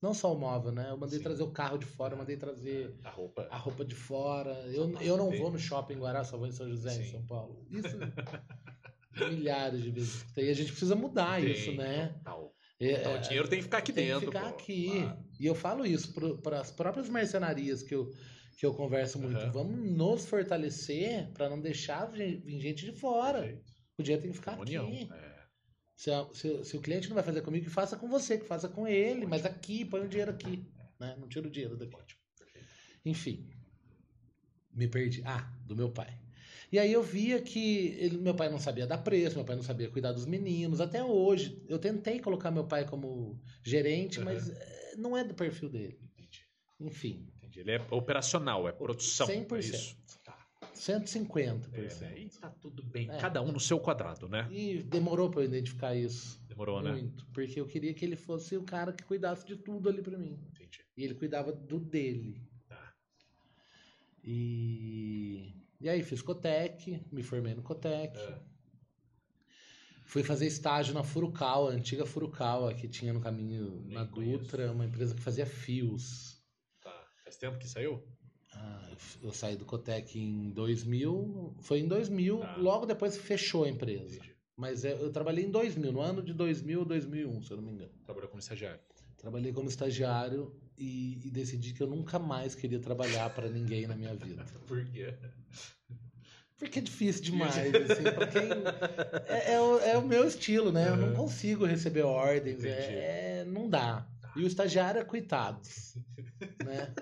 Não 0.00 0.14
só 0.14 0.32
o 0.32 0.38
móvel, 0.38 0.70
né? 0.72 0.90
Eu 0.90 0.96
mandei 0.96 1.18
Sim. 1.18 1.24
trazer 1.24 1.42
o 1.42 1.50
carro 1.50 1.76
de 1.78 1.84
fora, 1.86 2.14
eu 2.14 2.18
mandei 2.18 2.36
trazer 2.36 2.94
A 3.02 3.10
roupa. 3.10 3.48
a 3.50 3.56
roupa 3.56 3.84
de 3.84 3.94
fora. 3.96 4.52
Eu, 4.72 4.90
eu 5.00 5.16
não 5.16 5.30
Tem. 5.30 5.40
vou 5.40 5.50
no 5.50 5.58
shopping 5.58 5.94
em 5.94 5.98
Guará, 5.98 6.22
só 6.24 6.36
vou 6.38 6.46
em 6.46 6.52
São 6.52 6.68
José, 6.68 6.94
em 6.94 7.04
Sim. 7.04 7.10
São 7.10 7.26
Paulo. 7.26 7.66
Isso 7.70 7.96
milhares 9.30 9.82
de 9.82 9.90
vezes. 9.90 10.24
E 10.36 10.48
a 10.48 10.54
gente 10.54 10.70
precisa 10.70 10.94
mudar 10.94 11.40
Tem, 11.40 11.50
isso, 11.50 11.72
né? 11.72 12.08
total. 12.18 12.54
É, 12.80 12.92
Então, 13.00 13.14
o 13.16 13.18
dinheiro 13.18 13.48
tem 13.48 13.58
que 13.58 13.64
ficar 13.64 13.78
aqui 13.78 13.92
tem 13.92 14.06
dentro. 14.06 14.20
que 14.20 14.26
ficar 14.26 14.42
pô. 14.52 14.56
aqui. 14.56 15.00
Claro. 15.00 15.24
E 15.40 15.46
eu 15.46 15.54
falo 15.54 15.84
isso 15.86 16.14
para 16.42 16.60
as 16.60 16.70
próprias 16.70 17.08
mercenarias 17.08 17.82
que 17.82 17.94
eu, 17.94 18.08
que 18.56 18.64
eu 18.64 18.72
converso 18.74 19.18
muito. 19.18 19.36
Aham. 19.40 19.50
Vamos 19.50 19.90
nos 19.90 20.26
fortalecer 20.26 21.32
para 21.32 21.48
não 21.50 21.60
deixar 21.60 22.06
vir 22.06 22.40
gente 22.60 22.84
de 22.84 22.92
fora. 22.92 23.40
Perfeito. 23.40 23.72
O 23.98 24.02
dinheiro 24.04 24.22
tem 24.22 24.30
que 24.30 24.36
ficar 24.36 24.52
aqui. 24.52 24.76
É. 25.12 25.27
Se, 25.98 26.12
a- 26.12 26.28
se- 26.32 26.64
se 26.64 26.76
o 26.76 26.80
cliente 26.80 27.08
não 27.08 27.16
vai 27.16 27.24
fazer 27.24 27.42
comigo, 27.42 27.64
que 27.64 27.70
faça 27.72 27.96
com 27.96 28.08
você, 28.08 28.38
que 28.38 28.44
faça 28.46 28.68
com 28.68 28.86
ele. 28.86 29.26
Mas 29.26 29.44
aqui, 29.44 29.84
põe 29.84 30.00
o 30.02 30.08
dinheiro 30.08 30.30
aqui. 30.30 30.64
Né? 31.00 31.16
Não 31.18 31.26
tira 31.28 31.48
o 31.48 31.50
dinheiro 31.50 31.76
daqui. 31.76 31.92
Ótimo. 31.96 32.20
Perfeito. 32.38 32.68
Enfim, 33.04 33.50
me 34.72 34.86
perdi. 34.86 35.22
Ah, 35.24 35.52
do 35.66 35.74
meu 35.74 35.90
pai. 35.90 36.16
E 36.70 36.78
aí 36.78 36.92
eu 36.92 37.02
via 37.02 37.42
que 37.42 37.96
ele- 37.98 38.18
meu 38.18 38.32
pai 38.34 38.48
não 38.48 38.60
sabia 38.60 38.86
dar 38.86 38.98
preço, 38.98 39.34
meu 39.34 39.44
pai 39.44 39.56
não 39.56 39.62
sabia 39.64 39.88
cuidar 39.90 40.12
dos 40.12 40.24
meninos. 40.24 40.80
Até 40.80 41.02
hoje, 41.02 41.64
eu 41.68 41.78
tentei 41.80 42.20
colocar 42.20 42.50
meu 42.52 42.64
pai 42.64 42.86
como 42.86 43.40
gerente, 43.64 44.18
Uhum. 44.20 44.24
mas 44.26 44.50
eh, 44.50 44.94
não 44.96 45.16
é 45.16 45.24
do 45.24 45.34
perfil 45.34 45.68
dele. 45.68 45.98
Entendi. 46.16 46.42
Enfim, 46.78 47.26
Entendi. 47.38 47.58
Ele 47.60 47.72
é 47.72 47.86
operacional, 47.90 48.68
é 48.68 48.72
produção. 48.72 49.26
100%. 49.26 49.74
é 49.74 49.78
Isso. 49.78 49.96
Tá. 50.78 51.00
150%. 51.00 51.68
É, 51.72 51.94
né? 52.00 52.18
E 52.20 52.28
tá 52.28 52.50
tudo 52.50 52.82
bem. 52.82 53.10
É. 53.10 53.18
Cada 53.18 53.42
um 53.42 53.50
no 53.50 53.60
seu 53.60 53.80
quadrado, 53.80 54.28
né? 54.28 54.48
E 54.50 54.82
demorou 54.82 55.28
para 55.30 55.42
eu 55.42 55.46
identificar 55.46 55.94
isso. 55.94 56.40
Demorou, 56.48 56.80
né? 56.80 56.92
Muito. 56.92 57.26
Porque 57.32 57.60
eu 57.60 57.66
queria 57.66 57.92
que 57.92 58.04
ele 58.04 58.16
fosse 58.16 58.56
o 58.56 58.62
cara 58.62 58.92
que 58.92 59.04
cuidasse 59.04 59.44
de 59.46 59.56
tudo 59.56 59.88
ali 59.88 60.02
para 60.02 60.16
mim. 60.16 60.38
Entendi. 60.50 60.80
E 60.96 61.04
ele 61.04 61.14
cuidava 61.14 61.52
do 61.52 61.78
dele. 61.78 62.40
Tá. 62.68 62.94
E, 64.22 65.54
e 65.80 65.88
aí 65.88 66.02
fiz 66.02 66.22
Cotec, 66.22 67.04
me 67.10 67.22
formei 67.22 67.54
no 67.54 67.62
Cotec. 67.62 68.16
É. 68.16 68.40
Fui 70.04 70.22
fazer 70.22 70.46
estágio 70.46 70.94
na 70.94 71.04
Furukawa, 71.04 71.70
a 71.70 71.74
antiga 71.74 72.06
Furukawa, 72.06 72.72
que 72.72 72.88
tinha 72.88 73.12
no 73.12 73.20
caminho 73.20 73.82
Nem 73.84 73.98
na 73.98 74.06
conheço. 74.06 74.38
Dutra, 74.38 74.72
uma 74.72 74.86
empresa 74.86 75.14
que 75.14 75.20
fazia 75.20 75.44
fios. 75.44 76.42
Tá. 76.80 77.06
Faz 77.24 77.36
tempo 77.36 77.58
que 77.58 77.68
saiu? 77.68 78.02
Ah, 78.60 78.88
eu 78.90 78.98
eu 79.28 79.32
saí 79.32 79.56
do 79.56 79.64
Cotec 79.64 80.18
em 80.18 80.50
2000, 80.50 81.54
foi 81.60 81.80
em 81.80 81.88
2000, 81.88 82.38
Tá. 82.40 82.56
logo 82.56 82.86
depois 82.86 83.16
fechou 83.16 83.64
a 83.64 83.68
empresa. 83.68 84.16
Entendi. 84.16 84.34
Mas 84.56 84.84
é, 84.84 84.92
eu 84.92 85.10
trabalhei 85.12 85.44
em 85.44 85.50
2000, 85.50 85.92
no 85.92 86.00
ano 86.00 86.20
de 86.22 86.32
2000 86.34 86.80
ou 86.80 86.84
2001, 86.84 87.42
se 87.42 87.50
eu 87.52 87.56
não 87.58 87.64
me 87.64 87.72
engano. 87.72 87.92
Trabalhou 88.04 88.28
como 88.28 88.40
estagiário. 88.40 88.80
Trabalhei 89.16 89.52
como 89.52 89.68
estagiário 89.68 90.52
e, 90.76 91.20
e 91.24 91.30
decidi 91.30 91.72
que 91.72 91.80
eu 91.82 91.86
nunca 91.86 92.18
mais 92.18 92.54
queria 92.56 92.78
trabalhar 92.80 93.30
para 93.30 93.48
ninguém 93.48 93.86
na 93.86 93.94
minha 93.96 94.14
vida. 94.14 94.44
Por 94.66 94.84
quê? 94.86 95.14
Porque 96.56 96.80
é 96.80 96.82
difícil 96.82 97.22
demais, 97.22 97.56
assim, 97.56 98.02
pra 98.02 98.26
quem... 98.26 98.48
É, 99.28 99.52
é 99.54 99.60
o, 99.60 99.78
é 99.78 99.96
o 99.98 100.04
meu 100.06 100.26
estilo, 100.26 100.72
né? 100.72 100.88
Eu 100.88 100.96
não 100.96 101.12
consigo 101.14 101.64
receber 101.64 102.02
ordens, 102.02 102.64
é, 102.64 103.40
é- 103.40 103.44
não 103.44 103.68
dá. 103.68 104.08
E 104.36 104.42
o 104.42 104.46
estagiário 104.46 105.00
é 105.00 105.04
coitado, 105.04 105.60
né? 106.64 106.92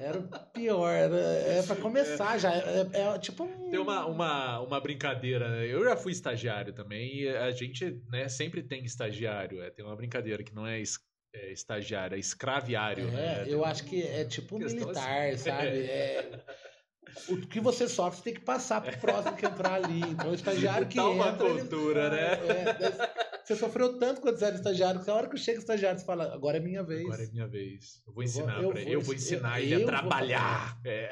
Era 0.00 0.18
o 0.18 0.28
pior, 0.52 0.90
era, 0.90 1.16
é 1.16 1.62
pra 1.62 1.76
começar 1.76 2.38
já, 2.38 2.54
é, 2.54 2.86
é 2.92 3.18
tipo 3.18 3.44
um... 3.44 3.70
Tem 3.70 3.78
uma, 3.78 4.06
uma, 4.06 4.60
uma 4.60 4.80
brincadeira, 4.80 5.48
né? 5.48 5.66
Eu 5.66 5.84
já 5.84 5.96
fui 5.96 6.12
estagiário 6.12 6.72
também, 6.72 7.22
e 7.22 7.28
a 7.28 7.50
gente 7.50 8.02
né, 8.08 8.28
sempre 8.28 8.62
tem 8.62 8.84
estagiário. 8.84 9.62
É, 9.62 9.70
tem 9.70 9.84
uma 9.84 9.96
brincadeira 9.96 10.42
que 10.42 10.54
não 10.54 10.66
é, 10.66 10.82
é 11.34 11.52
estagiário, 11.52 12.16
é 12.16 12.18
escraviário. 12.18 13.08
É, 13.08 13.10
né? 13.10 13.44
Eu 13.48 13.64
acho 13.64 13.84
que 13.84 14.02
é 14.02 14.24
tipo 14.24 14.56
um 14.56 14.58
militar, 14.58 15.28
assim. 15.28 15.50
sabe? 15.50 15.66
É, 15.86 16.40
o 17.28 17.36
que 17.46 17.60
você 17.60 17.88
sofre, 17.88 18.18
você 18.18 18.24
tem 18.24 18.34
que 18.34 18.40
passar 18.40 18.80
pro 18.80 18.96
próximo 18.98 19.36
que 19.36 19.46
entrar 19.46 19.74
ali. 19.84 20.00
Então, 20.00 20.30
o 20.30 20.34
estagiário 20.34 20.86
que 20.86 20.96
Dá 20.96 21.08
uma 21.08 21.28
entra... 21.30 21.46
ele- 21.48 21.60
cultura, 21.60 22.10
né? 22.10 22.32
É, 22.48 23.36
você 23.44 23.56
sofreu 23.56 23.98
tanto 23.98 24.20
quando 24.20 24.38
você 24.38 24.44
era 24.46 24.56
estagiário, 24.56 25.02
que 25.02 25.10
a 25.10 25.14
hora 25.14 25.28
que 25.28 25.36
chega 25.36 25.58
o 25.58 25.60
estagiário, 25.60 25.98
você 25.98 26.04
fala, 26.04 26.32
agora 26.34 26.56
é 26.56 26.60
minha 26.60 26.82
vez. 26.82 27.04
Agora 27.06 27.24
é 27.24 27.26
minha 27.28 27.46
vez. 27.46 28.02
Eu 28.06 28.12
vou 28.12 28.22
Eu 28.24 28.28
vou- 28.30 28.42
ensinar 28.42 28.62
eu 28.62 28.70
pra 28.70 28.80
ele. 28.80 28.84
vou 28.90 28.94
Eu 28.94 29.00
vou 29.00 29.14
ens- 29.14 29.22
ensinar 29.24 29.58
eu- 29.60 29.64
ele 29.64 29.74
a 29.74 29.78
eu 29.78 29.80
vou 29.80 29.88
trabalhar. 29.88 30.80
É. 30.84 31.10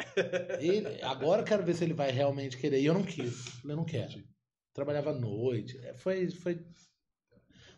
Ele- 0.61 1.03
agora 1.03 1.43
eu 1.43 1.45
quero 1.47 1.63
ver 1.65 1.75
se 1.75 1.85
ele 1.85 1.95
vai 1.95 2.11
realmente 2.11 2.57
querer. 2.57 2.81
E 2.81 2.87
eu 2.87 2.95
não 2.95 3.03
quis. 3.05 3.63
Eu 3.65 3.77
não 3.77 3.85
quero. 3.85 4.23
Trabalhava 4.73 5.11
à 5.11 5.15
noite. 5.15 5.79
É, 5.85 5.95
Foi, 5.95 6.29
foi 6.31 6.61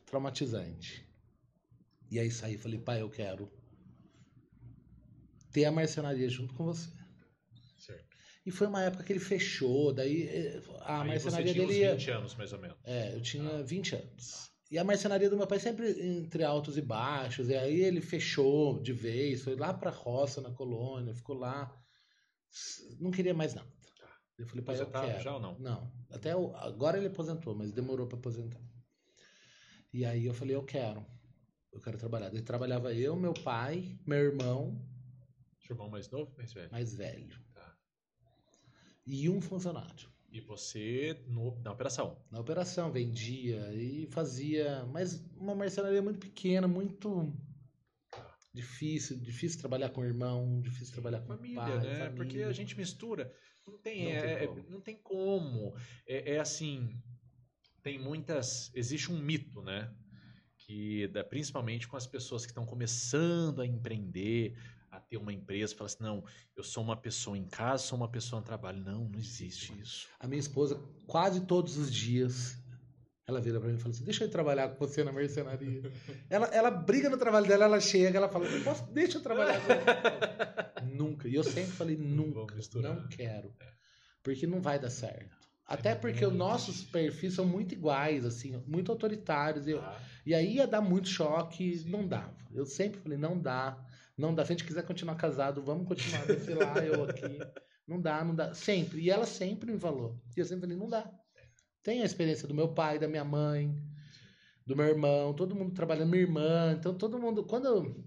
traumatizante. 0.07 1.05
E 2.11 2.19
aí 2.19 2.31
saí 2.31 2.55
e 2.55 2.59
falei, 2.59 2.79
pai, 2.79 3.03
eu 3.03 3.11
quero 3.11 3.51
ter 5.53 5.65
a 5.65 5.73
marcenaria 5.73 6.29
junto 6.29 6.55
com 6.55 6.65
você. 6.65 6.89
E 8.47 8.51
foi 8.53 8.69
uma 8.69 8.83
época 8.85 9.03
que 9.03 9.13
ele 9.13 9.19
fechou, 9.21 9.93
daí 9.93 10.23
eh, 10.29 10.63
a 10.83 11.03
Aí 11.03 11.19
você 11.19 11.25
marcenaria 11.31 11.53
tinha 11.53 11.65
uns 11.65 11.69
dele 11.69 11.81
ia. 11.81 11.93
20 11.97 12.11
anos, 12.13 12.35
mais 12.37 12.53
ou 12.53 12.61
menos. 12.61 12.77
É, 12.85 13.13
eu 13.15 13.21
tinha 13.21 13.63
20 13.65 13.97
anos. 13.97 14.51
E 14.71 14.79
a 14.79 14.85
marcenaria 14.85 15.29
do 15.29 15.37
meu 15.37 15.47
pai 15.47 15.59
sempre 15.59 15.91
entre 16.01 16.45
altos 16.45 16.77
e 16.79 16.83
baixos. 16.83 17.49
E 17.49 17.55
aí 17.57 17.81
ele 17.83 18.01
fechou 18.01 18.81
de 18.81 18.93
vez, 18.93 19.43
foi 19.43 19.57
lá 19.57 19.75
pra 19.75 19.91
roça, 19.91 20.41
na 20.41 20.51
colônia, 20.53 21.13
ficou 21.15 21.37
lá. 21.37 21.77
Não 23.01 23.11
queria 23.11 23.35
mais 23.35 23.53
nada. 23.55 23.69
Eu 24.39 24.47
falei, 24.47 24.65
pai, 24.65 24.77
eu 24.77 24.83
Aposentado 24.83 25.07
quero. 25.09 25.23
já 25.25 25.35
ou 25.35 25.41
não? 25.41 25.59
Não. 25.59 25.93
Até 26.11 26.37
o- 26.37 26.55
agora 26.57 26.99
ele 26.99 27.07
aposentou, 27.09 27.55
mas 27.55 27.73
demorou 27.73 28.07
pra 28.07 28.19
aposentar. 28.19 28.61
E 29.93 30.05
aí 30.05 30.25
eu 30.27 30.35
falei, 30.35 30.55
eu 30.55 30.63
quero. 30.65 31.05
Eu 31.73 31.81
quero 31.81 31.99
trabalhar. 31.99 32.31
Daí 32.31 32.43
trabalhava 32.43 32.93
eu, 32.95 33.17
meu 33.17 33.35
pai, 33.35 33.99
meu 34.07 34.19
irmão, 34.19 34.81
Seu 35.67 35.75
irmão 35.75 35.89
mais 35.91 36.09
novo, 36.11 36.33
mais 36.37 36.53
velho. 36.53 36.71
mais 36.71 36.95
velho. 36.95 37.46
E 39.07 39.29
um 39.29 39.41
funcionário. 39.41 40.09
E 40.31 40.41
você 40.41 41.23
no- 41.29 41.57
na 41.63 41.73
operação. 41.73 42.19
na 42.31 42.41
operação, 42.41 42.91
vendia 42.93 43.73
e 43.73 44.07
fazia, 44.11 44.85
mas 44.87 45.25
uma 45.37 45.55
marcenaria 45.55 46.03
muito 46.03 46.19
pequena, 46.19 46.67
muito 46.69 47.33
difícil, 48.53 49.19
difícil 49.19 49.59
trabalhar 49.61 49.91
com 49.91 50.05
irmão, 50.05 50.61
difícil 50.61 50.93
trabalhar 50.93 51.21
com 51.21 51.29
família, 51.29 51.57
pai, 51.57 51.79
né? 51.79 51.95
família. 51.99 52.11
Porque 52.17 52.43
a 52.43 52.53
gente 52.53 52.77
mistura. 52.77 53.33
Não 53.67 53.79
tem, 53.79 54.05
Não 54.05 54.11
é- 54.11 54.21
tem 54.23 54.31
é- 54.33 54.47
como. 54.47 54.71
não 54.71 54.81
tem 54.81 54.97
como. 55.03 55.77
É, 56.07 56.35
é 56.35 56.39
assim, 56.41 56.91
tem 57.83 57.99
muitas. 57.99 58.71
Existe 58.75 59.11
um 59.13 59.19
mito, 59.19 59.63
né? 59.63 59.93
Que 60.59 61.09
principalmente 61.31 61.87
com 61.87 61.97
as 61.97 62.07
pessoas 62.07 62.45
que 62.45 62.51
estão 62.51 62.67
começando 62.67 63.61
a 63.61 63.67
empreender, 63.67 64.57
a 64.97 65.01
ter 65.01 65.17
uma 65.17 65.33
empresa, 65.33 65.75
fala 65.75 65.87
assim, 65.87 66.03
não, 66.03 66.25
eu 66.57 66.63
sou 66.63 66.83
uma 66.83 66.97
pessoa 66.97 67.37
em 67.37 67.45
casa, 67.47 67.83
sou 67.83 67.97
uma 67.99 68.09
pessoa 68.11 68.41
no 68.41 68.47
trabalho. 68.47 68.79
Não, 68.83 69.09
não 69.09 69.19
existe 69.19 69.73
isso. 69.81 70.07
A 70.19 70.27
minha 70.27 70.41
esposa, 70.41 70.81
quase 71.07 71.41
todos 71.43 71.77
os 71.77 71.93
dias, 71.93 72.57
ela 73.27 73.41
vira 73.41 73.59
pra 73.59 73.69
mim 73.69 73.77
e 73.77 73.79
fala 73.79 73.93
assim: 73.95 74.05
Deixa 74.05 74.25
eu 74.25 74.31
trabalhar 74.31 74.69
com 74.69 74.79
você 74.87 75.03
na 75.03 75.11
marcenaria. 75.13 75.83
ela, 76.31 76.47
ela 76.47 76.71
briga 76.71 77.11
no 77.11 77.17
trabalho 77.19 77.47
dela, 77.47 77.65
ela 77.65 77.81
chega, 77.81 78.17
ela 78.19 78.29
fala: 78.29 78.47
Posso, 78.63 78.87
Deixa 78.93 79.19
eu 79.19 79.23
trabalhar 79.23 79.61
com 79.61 79.67
você. 79.67 80.87
Nunca. 80.95 81.29
E 81.29 81.35
eu 81.35 81.43
sempre 81.43 81.73
falei: 81.73 81.97
Não 81.97 82.27
Nunca. 82.29 82.55
misturar. 82.55 82.95
Não 82.95 83.09
quero. 83.09 83.53
Porque 84.23 84.47
não 84.47 84.61
vai 84.61 84.79
dar 84.79 84.91
certo. 84.91 85.37
Até 85.67 85.97
porque 85.97 86.25
os 86.25 86.33
nossos 86.33 86.85
perfis 86.85 87.35
são 87.35 87.45
muito 87.45 87.73
iguais, 87.75 88.25
assim, 88.25 88.63
muito 88.69 88.93
autoritários. 88.93 89.67
Eu, 89.67 89.81
Tá? 89.81 90.01
E 90.25 90.33
aí 90.35 90.55
ia 90.55 90.67
dar 90.67 90.81
muito 90.81 91.09
choque, 91.09 91.79
Sim. 91.79 91.91
não 91.91 92.07
dava. 92.07 92.37
Eu 92.53 92.65
sempre 92.65 93.01
falei, 93.01 93.19
não 93.19 93.39
dá, 93.39 93.77
não 94.17 94.35
dá. 94.35 94.45
Se 94.45 94.53
a 94.53 94.55
gente 94.57 94.67
quiser 94.67 94.87
continuar 94.87 95.17
casado, 95.17 95.63
vamos 95.63 95.87
continuar 95.87 96.27
desse 96.27 96.55
lá, 96.55 96.79
eu 96.79 97.05
aqui. 97.05 97.39
Não 97.87 98.01
dá, 98.01 98.25
não 98.25 98.35
dá. 98.35 98.55
Sempre. 98.55 99.01
E 99.01 99.11
ela 99.11 99.27
sempre 99.27 99.71
me 99.71 99.79
falou. 99.79 100.21
E 100.37 100.41
eu 100.41 100.45
sempre 100.45 100.63
falei, 100.63 100.77
não 100.77 100.89
dá. 100.89 101.09
Tem 101.83 102.03
a 102.03 102.05
experiência 102.05 102.49
do 102.49 102.55
meu 102.55 102.75
pai, 102.75 102.99
da 102.99 103.07
minha 103.07 103.25
mãe, 103.25 103.77
do 104.67 104.75
meu 104.75 104.87
irmão, 104.87 105.35
todo 105.35 105.55
mundo 105.55 105.73
trabalhando, 105.73 106.11
minha 106.11 106.23
irmã. 106.23 106.75
Então 106.77 106.97
todo 106.97 107.19
mundo. 107.19 107.45
Quando 107.45 108.05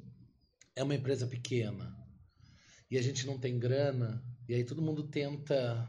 é 0.76 0.84
uma 0.84 0.96
empresa 0.96 1.28
pequena 1.28 1.96
e 2.90 2.98
a 2.98 3.02
gente 3.02 3.28
não 3.28 3.38
tem 3.38 3.60
grana, 3.60 4.24
e 4.48 4.56
aí 4.56 4.64
todo 4.64 4.82
mundo 4.82 5.04
tenta 5.08 5.88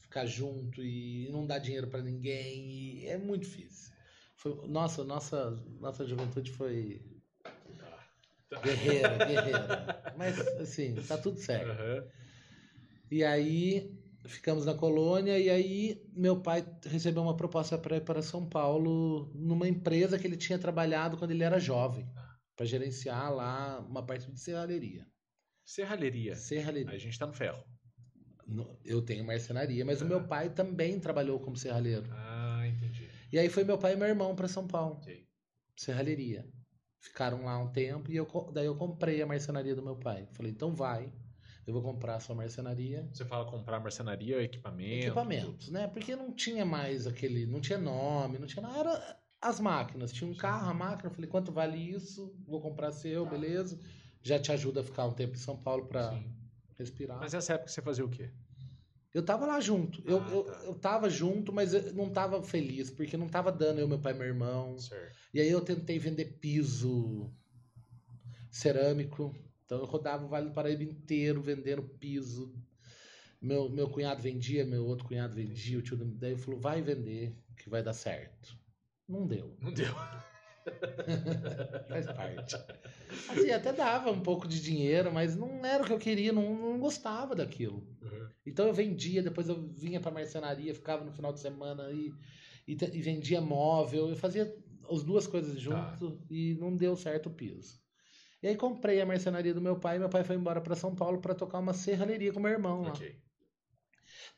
ficar 0.00 0.26
junto 0.26 0.82
e 0.82 1.28
não 1.30 1.46
dá 1.46 1.58
dinheiro 1.58 1.86
pra 1.86 2.02
ninguém, 2.02 2.70
e 2.70 3.06
é 3.06 3.18
muito 3.18 3.42
difícil. 3.42 3.92
Foi, 4.36 4.66
nossa, 4.66 5.04
nossa, 5.04 5.50
nossa 5.78 6.06
juventude 6.06 6.50
foi 6.50 7.04
guerreira, 8.62 9.24
guerreira. 9.24 10.12
Mas 10.16 10.38
assim, 10.58 10.94
tá 11.06 11.16
tudo 11.16 11.38
certo. 11.38 11.70
Aham. 11.70 12.04
E 13.10 13.24
aí 13.24 13.92
ficamos 14.26 14.64
na 14.66 14.74
colônia 14.74 15.38
e 15.38 15.48
aí 15.48 16.02
meu 16.12 16.40
pai 16.40 16.64
recebeu 16.84 17.22
uma 17.22 17.36
proposta 17.36 17.78
para 17.78 17.96
ir 17.96 18.02
para 18.02 18.22
São 18.22 18.46
Paulo 18.46 19.30
numa 19.34 19.66
empresa 19.68 20.18
que 20.18 20.26
ele 20.26 20.36
tinha 20.36 20.58
trabalhado 20.58 21.16
quando 21.16 21.30
ele 21.30 21.42
era 21.42 21.58
jovem, 21.58 22.06
para 22.54 22.66
gerenciar 22.66 23.32
lá 23.34 23.80
uma 23.80 24.04
parte 24.04 24.30
de 24.30 24.38
serralheria. 24.38 25.06
Serralheria. 25.64 26.34
Serralheria. 26.36 26.90
Aí 26.90 26.96
a 26.96 27.00
gente 27.00 27.18
tá 27.18 27.26
no 27.26 27.32
ferro. 27.32 27.64
Eu 28.84 29.00
tenho 29.02 29.24
marcenaria, 29.24 29.84
mas 29.84 30.02
o 30.02 30.06
meu 30.06 30.26
pai 30.26 30.50
também 30.50 30.98
trabalhou 30.98 31.38
como 31.38 31.56
serralheiro. 31.56 32.08
Ah, 32.10 32.64
entendi. 32.66 33.08
E 33.32 33.38
aí 33.38 33.48
foi 33.48 33.62
meu 33.62 33.78
pai 33.78 33.92
e 33.92 33.96
meu 33.96 34.08
irmão 34.08 34.34
para 34.34 34.48
São 34.48 34.66
Paulo, 34.66 34.96
Ok. 34.96 35.24
serralheria. 35.76 36.44
Ficaram 37.00 37.44
lá 37.44 37.58
um 37.58 37.72
tempo 37.72 38.12
e 38.12 38.16
eu, 38.16 38.26
daí 38.52 38.66
eu 38.66 38.76
comprei 38.76 39.22
a 39.22 39.26
marcenaria 39.26 39.74
do 39.74 39.82
meu 39.82 39.96
pai. 39.96 40.28
Falei, 40.32 40.52
então 40.52 40.74
vai, 40.74 41.10
eu 41.66 41.72
vou 41.72 41.82
comprar 41.82 42.16
a 42.16 42.20
sua 42.20 42.34
marcenaria. 42.34 43.08
Você 43.12 43.24
fala 43.24 43.50
comprar 43.50 43.80
marcenaria, 43.80 44.42
equipamento. 44.42 45.06
Equipamentos, 45.06 45.70
né? 45.70 45.88
Porque 45.88 46.14
não 46.14 46.32
tinha 46.32 46.64
mais 46.64 47.06
aquele, 47.06 47.46
não 47.46 47.60
tinha 47.60 47.78
nome, 47.78 48.38
não 48.38 48.46
tinha 48.46 48.62
nada. 48.62 48.78
Era 48.78 49.20
as 49.40 49.58
máquinas. 49.58 50.12
Tinha 50.12 50.30
um 50.30 50.34
carro, 50.34 50.68
a 50.68 50.74
máquina. 50.74 51.08
Eu 51.08 51.14
falei, 51.14 51.30
quanto 51.30 51.50
vale 51.50 51.78
isso? 51.78 52.34
Vou 52.46 52.60
comprar 52.60 52.92
seu, 52.92 53.24
beleza? 53.24 53.80
Já 54.22 54.38
te 54.38 54.52
ajuda 54.52 54.82
a 54.82 54.84
ficar 54.84 55.06
um 55.06 55.14
tempo 55.14 55.34
em 55.34 55.38
São 55.38 55.56
Paulo 55.56 55.86
para 55.86 56.22
respirar. 56.76 57.18
Mas 57.18 57.32
nessa 57.32 57.54
época 57.54 57.70
você 57.70 57.80
fazia 57.80 58.04
o 58.04 58.08
quê? 58.10 58.30
Eu 59.12 59.24
tava 59.24 59.44
lá 59.46 59.60
junto. 59.60 60.02
Eu, 60.08 60.18
Ah, 60.18 60.30
eu, 60.30 60.44
tá. 60.44 60.52
eu 60.64 60.74
tava 60.74 61.10
junto, 61.10 61.52
mas 61.52 61.74
eu 61.74 61.92
não 61.94 62.10
tava 62.10 62.42
feliz, 62.42 62.90
porque 62.90 63.16
não 63.16 63.28
tava 63.28 63.50
dando 63.50 63.80
eu, 63.80 63.88
meu 63.88 63.98
pai 63.98 64.12
e 64.12 64.16
meu 64.16 64.26
irmão. 64.26 64.78
Certo. 64.78 65.16
E 65.34 65.40
aí 65.40 65.50
eu 65.50 65.60
tentei 65.60 65.98
vender 65.98 66.38
piso 66.38 67.32
cerâmico. 68.50 69.34
Então 69.64 69.78
eu 69.78 69.84
rodava 69.84 70.24
o 70.24 70.28
Vale 70.28 70.48
do 70.48 70.54
Paraíba 70.54 70.82
inteiro 70.82 71.40
vendendo 71.42 71.82
piso. 71.82 72.52
Meu, 73.40 73.68
meu 73.70 73.88
cunhado 73.88 74.20
vendia, 74.20 74.66
meu 74.66 74.84
outro 74.84 75.06
cunhado 75.06 75.34
vendia, 75.34 75.78
o 75.78 75.82
tio 75.82 75.96
da- 75.96 76.04
daí 76.04 76.36
falou, 76.36 76.60
vai 76.60 76.82
vender, 76.82 77.34
que 77.56 77.70
vai 77.70 77.82
dar 77.82 77.94
certo. 77.94 78.56
Não 79.08 79.26
deu. 79.26 79.56
Não 79.60 79.72
deu. 79.72 79.92
Faz 81.88 82.06
parte. 82.06 82.56
Assim, 83.28 83.50
até 83.50 83.72
dava 83.72 84.10
um 84.10 84.20
pouco 84.20 84.46
de 84.46 84.60
dinheiro, 84.60 85.12
mas 85.12 85.36
não 85.36 85.64
era 85.64 85.82
o 85.82 85.86
que 85.86 85.92
eu 85.92 85.98
queria, 85.98 86.32
não, 86.32 86.54
não 86.54 86.78
gostava 86.78 87.34
daquilo. 87.34 87.86
Uhum. 88.02 88.28
Então 88.46 88.66
eu 88.66 88.72
vendia, 88.72 89.22
depois 89.22 89.48
eu 89.48 89.68
vinha 89.72 90.00
pra 90.00 90.10
marcenaria, 90.10 90.74
ficava 90.74 91.04
no 91.04 91.12
final 91.12 91.32
de 91.32 91.40
semana 91.40 91.90
e, 91.90 92.12
e, 92.66 92.72
e 92.72 93.02
vendia 93.02 93.40
móvel. 93.40 94.08
Eu 94.08 94.16
fazia 94.16 94.54
as 94.90 95.02
duas 95.02 95.26
coisas 95.26 95.58
junto 95.58 96.20
e 96.30 96.56
não 96.60 96.76
deu 96.76 96.96
certo 96.96 97.28
o 97.28 97.34
piso. 97.34 97.80
E 98.42 98.48
aí 98.48 98.56
comprei 98.56 99.00
a 99.00 99.06
marcenaria 99.06 99.52
do 99.52 99.60
meu 99.60 99.78
pai, 99.78 99.98
meu 99.98 100.08
pai 100.08 100.24
foi 100.24 100.36
embora 100.36 100.60
pra 100.60 100.74
São 100.74 100.94
Paulo 100.94 101.20
pra 101.20 101.34
tocar 101.34 101.58
uma 101.58 101.74
serralheria 101.74 102.32
com 102.32 102.40
meu 102.40 102.50
irmão 102.50 102.82
lá. 102.82 102.90
Ok. 102.90 103.20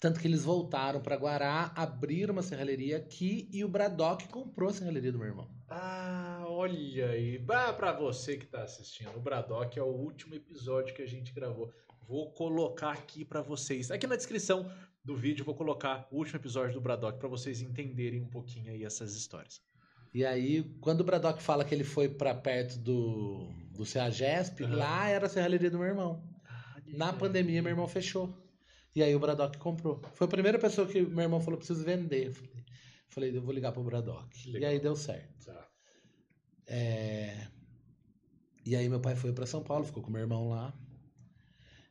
Tanto 0.01 0.19
que 0.19 0.27
eles 0.27 0.43
voltaram 0.43 1.01
pra 1.01 1.17
Guará, 1.17 1.73
abriram 1.77 2.33
uma 2.33 2.43
serralheria 2.43 2.97
aqui 2.97 3.49
e 3.53 3.65
o 3.65 3.69
Bradock 3.69 4.29
comprou 4.29 4.69
a 4.69 4.73
serralheria 4.73 5.13
do 5.13 5.19
meu 5.19 5.29
irmão. 5.29 5.49
Ah, 5.75 6.45
Olha 6.47 7.11
aí, 7.11 7.39
bah, 7.39 7.73
pra 7.73 7.93
você 7.93 8.37
que 8.37 8.47
tá 8.47 8.63
assistindo, 8.63 9.17
o 9.17 9.21
Braddock 9.21 9.79
é 9.79 9.83
o 9.83 9.87
último 9.87 10.35
episódio 10.35 10.95
que 10.95 11.03
a 11.03 11.07
gente 11.07 11.33
gravou. 11.33 11.73
Vou 12.07 12.31
colocar 12.31 12.91
aqui 12.93 13.25
pra 13.25 13.41
vocês. 13.41 13.91
Aqui 13.91 14.07
na 14.07 14.15
descrição 14.17 14.71
do 15.05 15.17
vídeo 15.17 15.45
vou 15.45 15.55
colocar 15.55 16.07
o 16.11 16.19
último 16.19 16.39
episódio 16.39 16.75
do 16.75 16.81
Braddock 16.81 17.19
pra 17.19 17.29
vocês 17.29 17.61
entenderem 17.63 18.21
um 18.21 18.29
pouquinho 18.29 18.71
aí 18.71 18.85
essas 18.85 19.17
histórias. 19.17 19.61
E 20.13 20.25
aí, 20.27 20.63
quando 20.81 21.01
o 21.01 21.05
Braddock 21.05 21.43
fala 21.43 21.65
que 21.65 21.75
ele 21.75 21.85
foi 21.85 22.09
pra 22.09 22.35
perto 22.35 22.79
do, 22.79 23.49
do 23.71 23.85
CEAGESP, 23.87 24.65
Aham. 24.65 24.77
lá 24.77 25.09
era 25.09 25.27
a 25.27 25.29
serralheria 25.29 25.71
do 25.71 25.79
meu 25.79 25.89
irmão. 25.89 26.23
Na 26.87 27.13
pandemia, 27.15 27.63
meu 27.63 27.71
irmão 27.71 27.89
fechou. 27.89 28.37
E 28.95 29.03
aí 29.03 29.17
o 29.17 29.19
Braddock 29.19 29.57
comprou. 29.57 30.03
Foi 30.13 30.27
a 30.27 30.31
primeira 30.31 30.59
pessoa 30.59 30.87
que 30.87 31.01
meu 31.01 31.23
irmão 31.23 31.41
falou: 31.41 31.57
preciso 31.57 31.83
vender. 31.83 32.27
Eu 32.27 32.35
falei, 32.35 32.62
falei, 33.13 33.37
eu 33.37 33.43
vou 33.43 33.53
ligar 33.53 33.73
pro 33.73 33.83
Braddock. 33.85 34.51
E 34.51 34.65
aí 34.65 34.81
deu 34.81 34.97
certo. 34.97 35.47
Tá. 35.47 35.69
É, 36.67 37.47
E 38.65 38.75
aí 38.77 38.89
meu 38.89 39.01
pai 39.01 39.15
foi 39.17 39.33
para 39.33 39.47
São 39.47 39.63
Paulo, 39.63 39.85
ficou 39.85 40.03
com 40.03 40.11
meu 40.11 40.21
irmão 40.23 40.49
lá. 40.49 40.73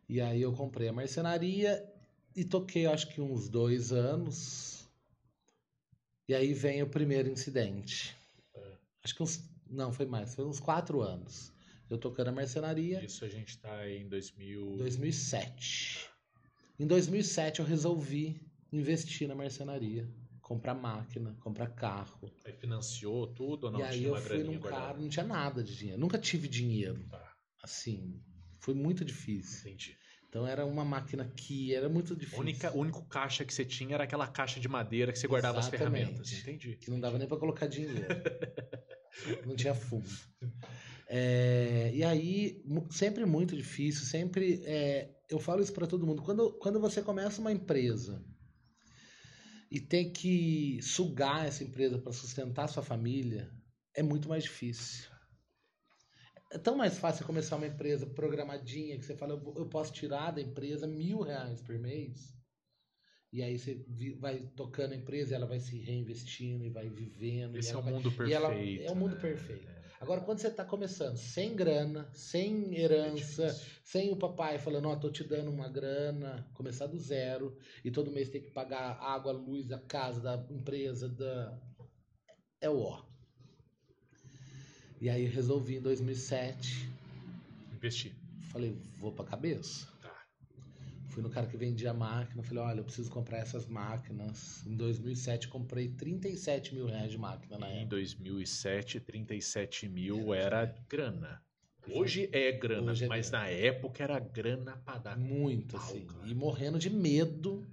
E 0.10 0.20
aí 0.20 0.42
eu 0.42 0.52
comprei 0.54 0.88
a 0.88 0.94
marcenaria 0.94 1.84
e 2.36 2.44
toquei 2.44 2.86
acho 2.86 3.08
que 3.14 3.22
uns 3.22 3.48
dois 3.50 3.92
anos. 3.92 4.90
E 6.28 6.34
aí 6.34 6.54
vem 6.54 6.82
o 6.82 6.90
primeiro 6.90 7.30
incidente. 7.30 8.16
É. 8.56 8.78
Acho 9.04 9.16
que 9.16 9.24
uns. 9.24 9.50
Não, 9.70 9.92
foi 9.94 10.06
mais, 10.06 10.34
foi 10.34 10.46
uns 10.46 10.60
quatro 10.60 11.02
anos. 11.02 11.54
Eu 11.90 11.98
tocando 11.98 12.30
a 12.30 12.32
marcenaria. 12.32 13.04
Isso 13.04 13.24
a 13.26 13.30
gente 13.30 13.58
tá 13.60 13.74
aí 13.74 14.02
em 14.02 14.08
2000. 14.08 14.78
2007. 14.78 16.10
Em 16.80 16.88
2007 16.88 17.60
eu 17.60 17.66
resolvi 17.66 18.42
investir 18.72 19.28
na 19.28 19.36
marcenaria. 19.36 20.10
Comprar 20.52 20.74
máquina, 20.74 21.34
comprar 21.40 21.68
carro. 21.68 22.30
Aí 22.46 22.52
financiou 22.52 23.26
tudo 23.28 23.66
ou 23.68 23.72
não? 23.72 23.80
e 23.80 23.84
aí 23.84 23.98
Tinha 24.00 24.10
eu 24.10 24.14
uma 24.14 24.22
fui 24.22 24.44
num 24.44 24.60
guardada? 24.60 24.86
cara, 24.88 24.98
não 25.00 25.08
tinha 25.08 25.26
nada 25.26 25.64
de 25.64 25.78
dinheiro. 25.78 25.98
Nunca 26.02 26.18
tive 26.18 26.50
dinheiro. 26.50 27.06
Tá, 27.10 27.34
Assim, 27.64 28.22
foi 28.60 28.74
muito 28.74 29.06
difícil. 29.06 29.60
entendi. 29.70 29.96
Então 30.28 30.46
era 30.46 30.66
uma 30.66 30.84
máquina 30.84 31.24
que 31.38 31.74
era 31.74 31.88
muito 31.88 32.14
difícil. 32.18 32.40
única, 32.42 32.76
o 32.76 32.80
único 32.82 33.06
caixa 33.06 33.46
que 33.46 33.54
você 33.54 33.64
tinha 33.64 33.94
era 33.96 34.04
aquela 34.04 34.28
caixa 34.28 34.60
de 34.60 34.68
madeira 34.68 35.14
que 35.14 35.20
você 35.20 35.26
guardava 35.28 35.60
as 35.60 35.68
Exatamente. 35.70 35.94
ferramentas. 36.02 36.34
Entendi. 36.34 36.76
Que 36.76 36.92
não 36.92 37.00
dava 37.00 37.18
nem 37.18 37.30
pra 37.30 37.38
colocar 37.38 37.68
dinheiro. 37.68 37.96
não 39.48 39.56
tinha 39.56 39.74
fundo. 39.74 40.10
É, 41.08 41.92
e 41.94 42.04
aí, 42.04 42.62
sempre 42.90 43.26
muito 43.26 43.56
difícil, 43.56 44.06
sempre. 44.06 44.62
é, 44.66 45.12
eu 45.30 45.40
falo 45.40 45.62
isso 45.62 45.72
pra 45.74 45.88
todo 45.88 46.06
mundo. 46.06 46.22
Quando, 46.22 46.52
quando 46.60 46.78
você 46.78 47.02
começa 47.02 47.40
uma 47.40 47.52
empresa 47.54 48.22
e 49.72 49.80
tem 49.80 50.12
que 50.12 50.80
sugar 50.82 51.48
essa 51.48 51.64
empresa 51.64 51.98
para 51.98 52.12
sustentar 52.12 52.68
sua 52.68 52.84
família, 52.84 53.50
é 53.96 54.04
muito 54.04 54.28
mais 54.28 54.44
difícil. 54.44 55.10
É 56.52 56.58
tão 56.58 56.76
mais 56.76 56.98
fácil 57.00 57.26
começar 57.26 57.56
uma 57.56 57.68
empresa 57.68 58.06
programadinha 58.06 58.98
que 59.00 59.06
você 59.06 59.16
fala, 59.16 59.42
eu, 59.56 59.66
posso 59.70 59.94
tirar 59.94 60.32
da 60.32 60.42
empresa 60.42 60.86
mil 60.86 61.22
reais 61.22 61.62
por 61.62 61.80
mês. 61.80 62.36
E 63.32 63.42
aí 63.42 63.58
você 63.58 63.86
vai 64.20 64.40
tocando 64.58 64.92
a 64.92 64.98
empresa 64.98 65.32
e 65.32 65.36
ela 65.36 65.46
vai 65.48 65.62
se 65.62 65.80
reinvestindo 65.80 66.66
e 66.66 66.70
vai 66.70 66.90
vivendo. 66.90 67.56
Esse 67.58 67.70
e 67.70 67.74
é 67.74 67.78
o 67.78 67.82
vai- 67.82 67.94
mundo 67.94 68.10
e 68.10 68.12
perfeito. 68.18 68.34
ela- 68.36 68.54
é 68.54 68.92
o 68.92 68.96
mundo 68.96 69.16
né? 69.16 69.22
perfeito. 69.22 69.81
É, 70.02 70.04
Agora, 70.04 70.22
quando 70.22 70.40
você 70.40 70.48
está 70.48 70.66
começando 70.66 71.16
sem 71.18 71.56
grana, 71.56 72.10
sem 72.14 72.76
é 72.76 72.82
herança, 72.82 73.48
difícil. 73.48 73.72
sem 73.84 74.12
o 74.12 74.16
papai 74.16 74.58
falando, 74.58 74.90
ó, 74.90 74.96
tô 74.96 75.10
te 75.12 75.24
dando 75.24 75.52
uma 75.52 75.70
grana, 75.70 76.48
começar 76.56 76.88
do 76.88 76.98
zero, 76.98 77.56
e 77.86 77.92
todo 77.92 78.12
mês 78.12 78.30
tem 78.30 78.42
que 78.42 78.50
pagar 78.52 78.98
água, 79.00 79.32
luz, 79.32 79.72
a 79.72 79.80
casa 79.80 80.20
da 80.20 80.46
empresa, 80.50 81.08
da... 81.08 81.58
é 82.60 82.70
o 82.70 82.80
ó. 82.80 83.04
E 85.00 85.10
aí 85.10 85.26
resolvi 85.26 85.78
em 85.78 85.82
2007, 85.82 86.90
Investir. 87.74 88.14
falei, 88.52 88.76
vou 89.00 89.12
pra 89.12 89.26
cabeça. 89.26 89.91
Fui 91.12 91.22
no 91.22 91.30
cara 91.30 91.46
que 91.46 91.58
vendia 91.58 91.94
máquina, 91.94 92.42
falei, 92.42 92.64
olha, 92.64 92.80
eu 92.80 92.84
preciso 92.86 93.12
comprar 93.12 93.40
essas 93.40 93.66
máquinas. 93.68 94.66
Em 94.66 94.76
2007 94.78 95.50
comprei 95.50 95.90
37 95.90 96.74
mil 96.74 96.86
reais 96.86 97.12
de 97.12 97.18
máquina 97.18 97.58
na 97.58 97.68
Em 97.70 97.80
época. 97.82 97.90
2007, 97.90 99.00
37 99.02 99.90
mil 99.90 100.34
era 100.34 100.66
grana. 100.88 101.42
Hoje 101.94 102.30
é 102.32 102.52
grana, 102.54 102.92
Hoje 102.94 103.06
é 103.06 103.08
mas 103.10 103.30
grana. 103.30 103.44
na 103.44 103.50
época 103.50 104.04
era 104.04 104.20
grana 104.20 104.78
pra 104.86 104.98
dar. 105.00 105.18
Muito, 105.18 105.76
pau, 105.76 105.86
assim. 105.86 106.06
cara. 106.06 106.26
E 106.28 106.34
morrendo 106.34 106.80
de 106.80 106.90
medo 106.90 107.66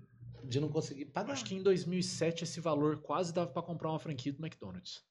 de 0.42 0.58
não 0.58 0.68
conseguir 0.68 1.04
pagar. 1.04 1.34
Acho 1.34 1.44
que 1.44 1.54
em 1.54 1.62
2007 1.62 2.42
esse 2.42 2.58
valor 2.58 2.98
quase 3.00 3.32
dava 3.32 3.50
pra 3.52 3.62
comprar 3.62 3.90
uma 3.90 3.98
franquia 4.00 4.32
do 4.32 4.44
McDonald's. 4.44 5.04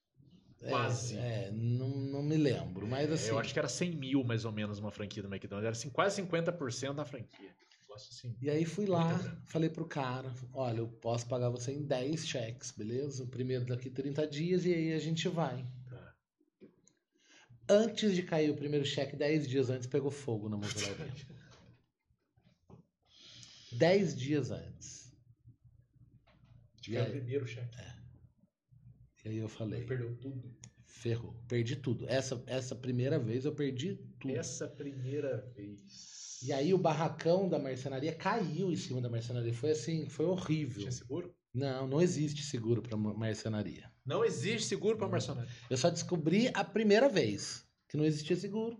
É, 0.62 0.70
quase. 0.70 1.16
É, 1.16 1.52
não, 1.54 1.90
não 1.90 2.24
me 2.24 2.36
lembro. 2.36 2.86
Mas 2.88 3.10
É, 3.10 3.14
assim. 3.14 3.30
Eu 3.30 3.40
acho 3.40 3.54
que 3.54 3.60
era 3.60 3.70
100 3.70 3.96
mil 3.96 4.24
mais 4.24 4.44
ou 4.44 4.52
menos 4.52 4.80
uma 4.80 4.92
franquia 4.92 5.22
do 5.24 5.30
McDonald's. 5.34 5.66
Era 5.66 5.78
assim, 5.78 5.90
quase 5.90 6.22
50% 6.22 6.94
da 6.96 7.06
franquia. 7.06 7.56
Negócio 7.98 8.10
assim. 8.12 8.36
E 8.42 8.50
aí 8.50 8.66
fui 8.66 8.86
lá, 8.86 9.18
falei 9.46 9.70
pro 9.70 9.88
cara: 9.88 10.34
olha, 10.54 10.80
eu 10.80 10.88
posso 10.88 11.28
pagar 11.28 11.50
você 11.50 11.72
em 11.72 11.84
10 11.84 12.28
cheques, 12.28 12.72
beleza? 12.72 13.24
O 13.24 13.28
primeiro 13.28 13.66
daqui 13.66 13.90
30 13.90 14.28
dias 14.28 14.66
e 14.66 14.74
aí 14.74 14.94
a 14.94 15.00
gente 15.00 15.28
vai. 15.28 15.68
Tá. 15.90 16.16
Antes 17.70 18.16
de 18.16 18.24
cair 18.24 18.50
o 18.52 18.56
primeiro 18.56 18.86
cheque, 18.86 19.16
10 19.16 19.48
dias 19.48 19.70
antes, 19.70 19.88
pegou 19.88 20.12
fogo 20.12 20.48
na 20.48 20.58
motelaria. 20.58 21.14
10 23.72 24.16
dias 24.16 24.52
antes. 24.52 25.12
E 26.88 26.96
Era 26.96 27.10
o 27.10 27.12
primeiro 27.12 27.46
cheque. 27.46 27.78
e 29.26 29.30
aí 29.30 29.38
eu 29.38 29.50
falei: 29.50 29.86
Perdeu 29.86 30.16
tudo. 30.18 30.56
ferrou, 30.86 31.34
perdi 31.48 31.76
tudo. 31.76 32.08
Essa, 32.08 32.42
essa 32.48 32.76
primeira 32.76 33.20
vez 33.20 33.44
eu 33.44 33.54
perdi 33.54 33.96
tudo. 34.20 34.34
Essa 34.34 34.68
primeira 34.68 35.42
vez. 35.54 36.17
E 36.44 36.54
aí 36.54 36.74
o 36.74 36.78
barracão 36.78 37.50
da 37.50 37.58
marcenaria 37.58 38.14
caiu 38.14 38.72
em 38.72 38.76
cima 38.76 39.02
da 39.02 39.10
marcenaria. 39.10 39.54
Foi 39.54 39.72
assim, 39.72 40.08
foi 40.08 40.26
horrível. 40.26 40.80
Tinha 40.80 40.92
seguro? 40.92 41.34
Não, 41.54 41.88
não 41.88 42.02
existe 42.02 42.44
seguro 42.44 42.82
para 42.82 42.96
marcenaria. 42.96 43.92
Não 44.06 44.24
existe 44.24 44.68
seguro 44.68 44.98
pra 44.98 45.08
marcenaria. 45.08 45.50
Eu 45.70 45.78
só 45.78 45.90
descobri 45.90 46.52
a 46.54 46.64
primeira 46.64 47.10
vez 47.10 47.66
que 47.88 47.98
não 47.98 48.06
existia 48.06 48.36
seguro. 48.36 48.80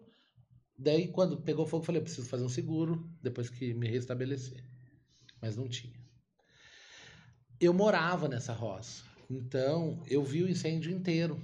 Daí, 0.78 1.08
quando 1.08 1.42
pegou 1.42 1.66
fogo, 1.66 1.82
eu 1.82 1.86
falei: 1.86 2.00
eu 2.00 2.04
preciso 2.04 2.28
fazer 2.28 2.44
um 2.44 2.50
seguro 2.50 3.10
depois 3.22 3.50
que 3.50 3.74
me 3.74 3.88
restabelecer. 3.88 4.64
Mas 5.42 5.58
não 5.58 5.68
tinha. 5.68 6.00
Eu 7.60 7.74
morava 7.74 8.28
nessa 8.28 8.54
roça. 8.54 9.04
Então, 9.30 10.04
eu 10.08 10.24
vi 10.24 10.44
o 10.44 10.50
incêndio 10.50 10.92
inteiro. 10.92 11.42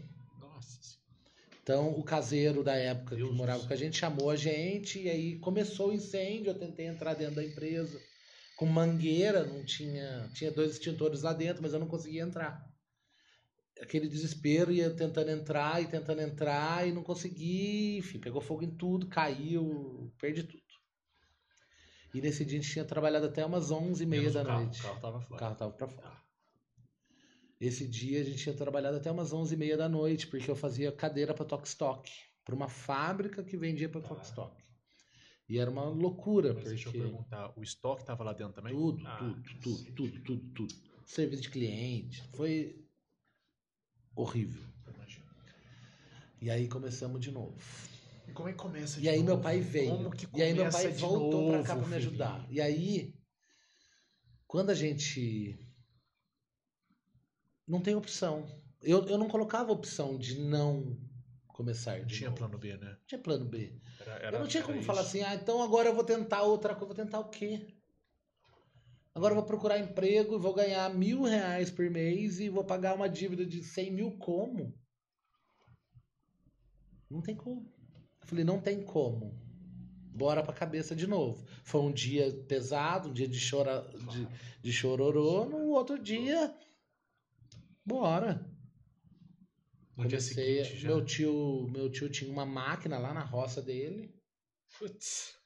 Então, 1.64 1.92
o 1.98 2.04
caseiro 2.04 2.62
da 2.62 2.76
época 2.76 3.16
Deus 3.16 3.30
que 3.32 3.36
morava 3.38 3.66
com 3.66 3.72
a 3.74 3.76
gente 3.78 3.98
chamou 3.98 4.30
a 4.30 4.36
gente 4.36 5.00
e 5.02 5.10
aí 5.10 5.40
começou 5.40 5.90
o 5.90 5.94
incêndio. 5.94 6.52
Eu 6.52 6.60
tentei 6.60 6.88
entrar 6.88 7.14
dentro 7.14 7.36
da 7.36 7.44
empresa 7.44 8.00
com 8.58 8.66
mangueira, 8.66 9.46
não 9.46 9.64
tinha, 9.64 10.30
tinha 10.34 10.52
dois 10.52 10.74
extintores 10.74 11.22
lá 11.22 11.32
dentro, 11.32 11.62
mas 11.64 11.74
eu 11.74 11.80
não 11.80 11.88
conseguia 11.88 12.22
entrar. 12.24 12.70
Aquele 13.82 14.08
desespero, 14.10 14.72
ia 14.72 14.90
tentando 14.94 15.32
entrar 15.32 15.82
e 15.82 15.88
tentando 15.88 16.22
entrar 16.22 16.88
e 16.88 16.92
não 16.92 17.02
consegui, 17.02 17.98
enfim, 17.98 18.20
pegou 18.20 18.42
fogo 18.42 18.64
em 18.64 18.76
tudo, 18.76 19.08
caiu, 19.08 20.14
perdi 20.20 20.44
tudo. 20.44 20.62
E 22.14 22.22
nesse 22.22 22.46
dia 22.46 22.60
a 22.60 22.62
gente 22.62 22.72
tinha 22.72 22.86
trabalhado 22.86 23.26
até 23.26 23.44
umas 23.46 23.72
11 23.72 24.04
e 24.04 24.06
meia 24.06 24.30
da 24.30 24.42
o 24.42 24.46
carro. 24.46 24.62
noite. 24.64 24.80
O 24.80 24.84
carro 24.84 25.00
tava 25.02 25.18
O 25.18 25.22
fora. 25.22 25.40
carro 25.40 25.56
tava 25.56 25.72
pra 25.72 25.88
fora. 25.88 26.14
Esse 27.66 27.88
dia 27.88 28.20
a 28.20 28.24
gente 28.26 28.38
tinha 28.38 28.54
trabalhado 28.56 28.98
até 28.98 29.10
umas 29.10 29.32
11 29.32 29.54
e 29.56 29.58
meia 29.58 29.78
da 29.78 29.88
noite, 29.88 30.28
porque 30.28 30.52
eu 30.52 30.56
fazia 30.56 30.92
cadeira 30.92 31.34
para 31.34 31.46
Tokstok, 31.46 32.12
para 32.44 32.54
uma 32.54 32.68
fábrica 32.68 33.42
que 33.42 33.56
vendia 33.56 33.88
para. 33.88 34.02
Tokstok. 34.02 34.62
E 35.48 35.58
era 35.58 35.72
uma 35.72 35.86
loucura, 35.86 36.54
Mas 36.54 36.66
deixa 36.66 36.90
eu 36.90 36.92
porque 36.92 37.04
perguntar, 37.04 37.54
o 37.58 37.64
estoque 37.64 38.06
tava 38.06 38.24
lá 38.24 38.34
dentro 38.34 38.54
também? 38.54 38.74
tudo, 38.74 39.08
Ah, 39.08 39.18
tudo, 39.18 39.42
tudo, 39.62 39.92
tudo, 39.94 40.24
tudo, 40.24 40.54
tudo. 40.54 40.76
Serviço 41.06 41.44
de 41.44 41.50
cliente, 41.52 42.22
foi 42.34 42.86
horrível. 44.16 44.62
E 46.42 46.50
aí 46.50 46.68
começamos 46.68 47.22
de 47.22 47.32
novo. 47.32 47.58
E 48.28 48.34
como 48.34 48.50
é 48.50 48.52
que 48.52 48.58
começa 48.58 49.00
de 49.00 49.06
E 49.06 49.10
aí 49.10 49.24
meu 49.24 49.36
novo? 49.36 49.44
pai 49.44 49.62
veio. 49.62 50.12
E 50.34 50.42
aí 50.42 50.54
meu 50.54 50.70
pai 50.70 50.92
voltou 50.92 51.52
novo, 51.52 51.64
cá 51.64 51.78
pra 51.78 51.88
me 51.88 51.96
ajudar. 51.96 52.46
E 52.52 52.60
aí, 52.60 53.14
quando 54.46 54.70
a 54.70 54.74
gente. 54.74 55.58
Não 57.68 57.82
tem 57.82 57.96
opção. 57.96 58.46
Eu, 58.82 59.06
eu 59.08 59.18
não 59.18 59.28
colocava 59.30 59.72
opção 59.72 60.18
de 60.18 60.40
não 60.40 60.98
começar 61.48 62.00
Não 62.00 62.06
tinha 62.08 62.30
novo. 62.30 62.40
plano 62.40 62.58
B, 62.58 62.78
né? 62.78 62.90
Não 62.92 63.06
tinha 63.08 63.22
plano 63.22 63.46
B. 63.46 63.74
Era, 64.00 64.12
era- 64.14 64.38
eu 64.38 64.42
não 64.42 64.48
tinha 64.48 64.64
como 64.64 64.78
isso. 64.78 64.86
falar 64.88 65.02
assim, 65.02 65.22
ah, 65.22 65.36
então 65.36 65.62
agora 65.62 65.90
eu 65.90 65.96
vou 65.96 66.04
tentar 66.04 66.42
outra 66.44 66.74
coisa. 66.76 66.94
Vou 66.94 67.06
tentar 67.06 67.20
o 67.20 67.30
quê? 67.30 67.68
Agora 69.16 69.32
eu 69.34 69.36
vou 69.38 69.46
procurar 69.46 69.78
emprego 69.80 70.36
e 70.36 70.40
vou 70.40 70.54
ganhar 70.54 70.94
mil 70.94 71.22
reais 71.22 71.70
por 71.70 71.90
mês 71.90 72.40
e 72.40 72.50
vou 72.50 72.64
pagar 72.64 72.96
uma 72.96 73.08
dívida 73.08 73.46
de 73.46 73.64
100 73.64 73.92
mil 73.92 74.12
como? 74.18 74.74
Não 77.10 77.22
tem 77.22 77.36
como. 77.36 77.72
Eu 78.22 78.28
falei, 78.28 78.44
não 78.44 78.60
tem 78.60 78.82
como. 78.84 79.34
Bora 80.16 80.44
pra 80.44 80.54
cabeça 80.54 80.96
de 80.96 81.08
novo. 81.08 81.46
Foi 81.64 81.82
um 81.82 81.92
dia 81.92 82.32
pesado, 82.48 83.10
um 83.10 83.14
dia 83.14 83.28
de, 83.28 83.40
chora, 83.50 83.88
de, 84.12 84.28
de 84.62 84.72
chororô. 84.74 85.46
No 85.46 85.70
outro 85.70 85.98
dia, 86.02 86.54
bora. 87.86 88.50
No 89.96 90.08
dia 90.08 90.18
Comecei, 90.18 90.64
seguinte 90.64 90.78
já. 90.82 90.88
meu 90.90 91.06
tio, 91.06 91.68
meu 91.70 91.90
tio 91.92 92.10
tinha 92.10 92.32
uma 92.32 92.46
máquina 92.46 92.98
lá 92.98 93.14
na 93.14 93.24
roça 93.24 93.62
dele, 93.62 94.16
Putz. 94.80 95.38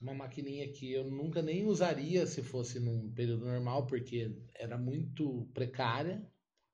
uma 0.00 0.14
maquininha 0.14 0.70
que 0.72 0.92
eu 0.92 1.10
nunca 1.10 1.42
nem 1.42 1.66
usaria 1.66 2.24
se 2.26 2.40
fosse 2.42 2.78
num 2.78 3.12
período 3.12 3.44
normal, 3.46 3.84
porque 3.86 4.40
era 4.54 4.78
muito 4.78 5.46
precária. 5.52 6.24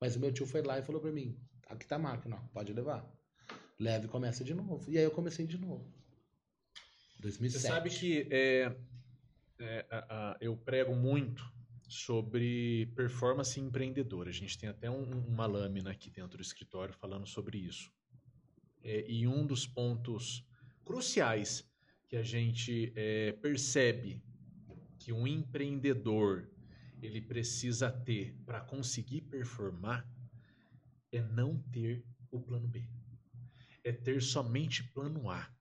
Mas 0.01 0.15
o 0.17 0.21
meu 0.21 0.33
tio 0.33 0.45
foi 0.47 0.63
lá 0.63 0.79
e 0.79 0.83
falou 0.83 1.01
pra 1.01 1.11
mim: 1.13 1.39
aqui 1.69 1.87
tá 1.87 1.97
a 1.97 1.99
máquina, 1.99 2.37
ó, 2.37 2.49
pode 2.53 2.73
levar. 2.73 3.11
Leve 3.79 4.07
e 4.07 4.11
começa 4.11 4.45
de 4.45 4.53
novo. 4.55 4.91
E 4.91 4.99
aí 4.99 5.05
eu 5.05 5.11
comecei 5.11 5.47
de 5.47 5.57
novo. 5.59 5.91
2007. 7.21 7.63
Você 7.63 7.69
sabe 7.69 7.89
que 7.91 8.29
é, 8.31 8.77
é, 9.59 9.87
a- 9.91 10.07
a- 10.33 10.37
eu 10.41 10.57
prego 10.57 10.95
muito 10.95 11.43
sobre 11.93 12.87
performance 12.97 13.61
empreendedora. 13.61 14.31
A 14.31 14.33
gente 14.33 14.57
tem 14.57 14.69
até 14.69 14.91
um- 14.91 15.27
uma 15.27 15.45
lâmina 15.47 15.91
aqui 15.91 16.11
dentro 16.11 16.39
do 16.39 16.43
escritório 16.43 16.95
falando 16.95 17.27
sobre 17.27 17.59
isso. 17.59 17.93
É, 18.83 19.05
e 19.11 19.27
um 19.29 19.47
dos 19.47 19.67
pontos 19.67 20.45
cruciais 20.85 21.71
que 22.09 22.17
a 22.17 22.23
gente 22.23 22.93
é, 22.97 23.33
percebe 23.33 24.23
que 24.99 25.13
um 25.13 25.27
empreendedor 25.27 26.49
ele 27.03 27.21
precisa 27.21 27.91
ter 27.91 28.35
para 28.47 28.61
conseguir 28.61 29.23
performar 29.23 30.09
é 31.11 31.21
não 31.21 31.59
ter 31.71 32.05
o 32.31 32.41
plano 32.41 32.67
B. 32.67 32.89
É 33.85 33.93
ter 33.93 34.23
somente 34.23 34.83
plano 34.95 35.29
A. 35.29 35.53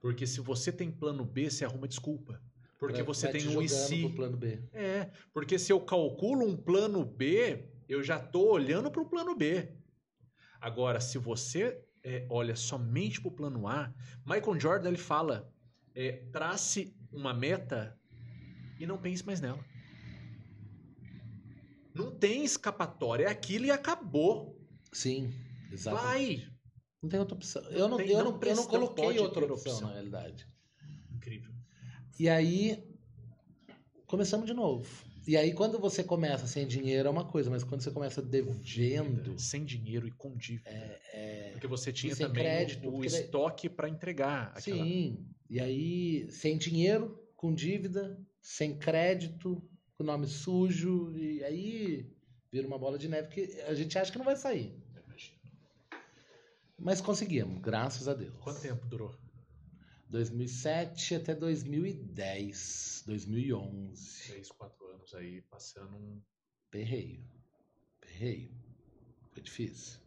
Porque 0.00 0.26
se 0.26 0.40
você 0.40 0.72
tem 0.72 0.90
plano 0.90 1.24
B, 1.24 1.48
você 1.48 1.64
arruma 1.64 1.88
desculpa. 1.88 2.42
Porque 2.80 3.02
você 3.02 3.28
tem 3.28 3.42
te 3.42 3.48
um 3.48 3.60
e 3.60 3.68
se. 3.68 4.08
plano 4.08 4.38
B. 4.38 4.58
É, 4.72 5.10
porque 5.34 5.58
se 5.58 5.70
eu 5.70 5.78
calculo 5.82 6.46
um 6.46 6.56
plano 6.56 7.04
B, 7.04 7.68
eu 7.86 8.02
já 8.02 8.16
estou 8.16 8.50
olhando 8.50 8.90
para 8.90 9.02
o 9.02 9.08
plano 9.08 9.36
B. 9.36 9.68
Agora, 10.58 10.98
se 10.98 11.18
você 11.18 11.78
é, 12.02 12.26
olha 12.30 12.56
somente 12.56 13.20
para 13.20 13.28
o 13.28 13.32
plano 13.32 13.68
A, 13.68 13.92
Michael 14.24 14.58
Jordan 14.58 14.88
ele 14.88 14.96
fala: 14.96 15.52
é, 15.94 16.24
trace 16.32 16.96
uma 17.12 17.34
meta 17.34 17.98
e 18.78 18.86
não 18.86 18.96
pense 18.96 19.24
mais 19.26 19.42
nela. 19.42 19.62
Não 21.94 22.10
tem 22.10 22.44
escapatória, 22.44 23.24
é 23.24 23.28
aquilo 23.28 23.66
e 23.66 23.70
acabou. 23.70 24.58
Sim, 24.90 25.30
exatamente. 25.70 26.06
Vai! 26.06 26.52
Não 27.02 27.10
tem 27.10 27.20
outra 27.20 27.34
opção. 27.34 27.62
Não 27.62 27.70
eu 27.72 27.88
não, 27.88 27.96
tem- 27.98 28.08
eu 28.08 28.24
não 28.24 28.32
não, 28.32 28.40
eu 28.42 28.56
não 28.56 28.66
coloquei 28.66 29.18
outra 29.18 29.44
opção, 29.44 29.72
opção. 29.72 29.88
na 29.88 29.94
realidade. 29.94 30.48
Incrível. 31.14 31.59
E 32.20 32.28
aí, 32.28 32.84
começamos 34.06 34.44
de 34.46 34.52
novo. 34.52 34.86
E 35.26 35.38
aí, 35.38 35.54
quando 35.54 35.78
você 35.78 36.04
começa 36.04 36.46
sem 36.46 36.66
dinheiro 36.66 37.08
é 37.08 37.10
uma 37.10 37.24
coisa, 37.24 37.48
mas 37.48 37.64
quando 37.64 37.80
você 37.80 37.90
começa 37.90 38.20
devendo, 38.20 39.38
Sem 39.38 39.64
dinheiro 39.64 40.06
e 40.06 40.10
com 40.10 40.36
dívida. 40.36 40.68
é, 40.68 41.48
Porque 41.52 41.66
você 41.66 41.90
tinha 41.90 42.14
também 42.14 42.42
crédito, 42.44 42.84
o, 42.84 42.88
o 42.88 42.92
porque 42.92 43.08
daí- 43.08 43.22
estoque 43.22 43.70
para 43.70 43.88
entregar. 43.88 44.52
aquela- 44.54 44.84
sim. 44.84 45.24
E 45.48 45.58
aí, 45.58 46.30
sem 46.30 46.58
dinheiro, 46.58 47.18
com 47.34 47.54
dívida, 47.54 48.20
sem 48.42 48.76
crédito, 48.76 49.62
com 49.96 50.04
nome 50.04 50.26
sujo, 50.26 51.16
e 51.16 51.42
aí 51.42 52.06
vira 52.52 52.66
uma 52.66 52.78
bola 52.78 52.98
de 52.98 53.08
neve 53.08 53.28
que 53.28 53.62
a 53.62 53.72
gente 53.72 53.98
acha 53.98 54.12
que 54.12 54.18
não 54.18 54.26
vai 54.26 54.36
sair. 54.36 54.74
Mas 56.78 57.00
conseguimos, 57.00 57.62
graças 57.62 58.08
a 58.08 58.12
Deus. 58.14 58.34
Quanto 58.40 58.60
tempo 58.60 58.86
durou? 58.86 59.14
2007 60.10 61.14
até 61.14 61.34
2010, 61.34 63.04
2011. 63.06 64.26
Três, 64.26 64.50
quatro 64.50 64.86
anos 64.88 65.14
aí, 65.14 65.40
passando 65.42 65.96
um. 65.96 66.20
Perreio. 66.68 67.24
Perreio. 68.00 68.52
Foi 69.32 69.42
difícil. 69.42 70.00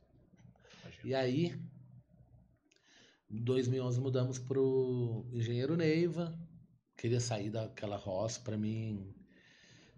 imagina. 0.82 1.06
E 1.06 1.16
aí, 1.16 1.56
em 3.30 3.44
2011 3.44 4.02
mudamos 4.02 4.38
pro 4.40 5.26
Engenheiro 5.32 5.78
Neiva. 5.78 6.38
Queria 6.98 7.20
sair 7.20 7.50
daquela 7.50 7.96
roça, 7.96 8.42
pra 8.42 8.58
mim 8.58 9.16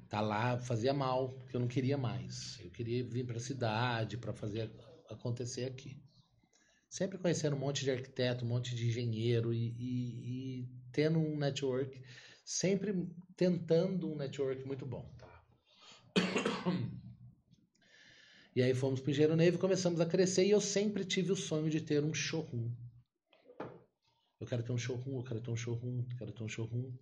tá 0.08 0.22
lá 0.22 0.58
fazia 0.60 0.94
mal, 0.94 1.34
porque 1.34 1.56
eu 1.56 1.60
não 1.60 1.68
queria 1.68 1.98
mais. 1.98 2.60
Eu 2.64 2.70
queria 2.70 3.04
vir 3.04 3.26
pra 3.26 3.40
cidade 3.40 4.18
para 4.18 4.34
fazer 4.34 4.72
acontecer 5.10 5.66
aqui. 5.66 6.00
Sempre 6.90 7.18
conhecendo 7.18 7.56
um 7.56 7.60
monte 7.60 7.84
de 7.84 7.92
arquiteto, 7.92 8.46
um 8.46 8.48
monte 8.48 8.76
de 8.76 8.88
engenheiro 8.88 9.54
e, 9.54 9.76
e- 9.78 10.62
e 10.62 10.70
tendo 10.92 11.20
um 11.20 11.38
network, 11.38 12.02
sempre 12.44 13.08
tentando 13.36 14.10
um 14.12 14.16
network 14.16 14.66
muito 14.66 14.86
bom. 14.86 15.06
Tá. 15.18 15.44
E 18.56 18.62
aí 18.64 18.74
fomos 18.74 19.02
pro 19.02 19.12
Engenheiro 19.12 19.36
Neve 19.36 19.58
começamos 19.58 20.00
a 20.00 20.06
crescer 20.06 20.46
e 20.46 20.52
eu 20.52 20.62
sempre 20.62 21.04
tive 21.04 21.30
o 21.30 21.36
sonho 21.36 21.70
de 21.70 21.82
ter 21.82 22.02
um 22.02 22.14
showroom. 22.14 22.72
Eu 24.40 24.48
quero 24.48 24.64
ter 24.64 24.72
um 24.72 24.78
showroom, 24.78 25.18
eu 25.18 25.24
quero 25.24 25.42
ter 25.42 25.52
um 25.52 25.58
showroom, 25.58 26.06
eu 26.10 26.18
quero 26.18 26.32
ter 26.32 26.44
um 26.44 26.48
showroom. 26.48 26.94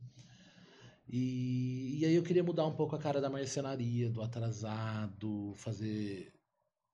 E, 1.07 1.99
e 1.99 2.05
aí 2.05 2.15
eu 2.15 2.23
queria 2.23 2.43
mudar 2.43 2.65
um 2.65 2.75
pouco 2.75 2.95
a 2.95 2.99
cara 2.99 3.21
da 3.21 3.29
marcenaria, 3.29 4.09
do 4.09 4.23
atrasado, 4.23 5.53
fazer 5.57 6.32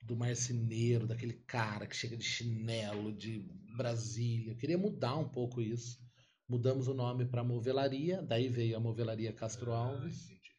do 0.04 0.16
marceneiro, 0.16 1.08
daquele 1.08 1.34
cara 1.34 1.86
que 1.88 1.96
chega 1.96 2.18
de 2.18 2.24
chinelo 2.24 3.12
de 3.14 3.40
Brasília. 3.76 4.52
Eu 4.52 4.58
queria 4.58 4.78
mudar 4.78 5.16
um 5.16 5.28
pouco 5.30 5.62
isso. 5.62 6.00
Mudamos 6.48 6.88
o 6.88 6.94
nome 6.94 7.26
para 7.26 7.44
Movelaria, 7.44 8.22
daí 8.24 8.50
veio 8.50 8.76
a 8.76 8.80
Movelaria 8.80 9.32
Castro 9.34 9.72
Alves. 9.72 10.30
Ah, 10.30 10.34
entendi. 10.34 10.50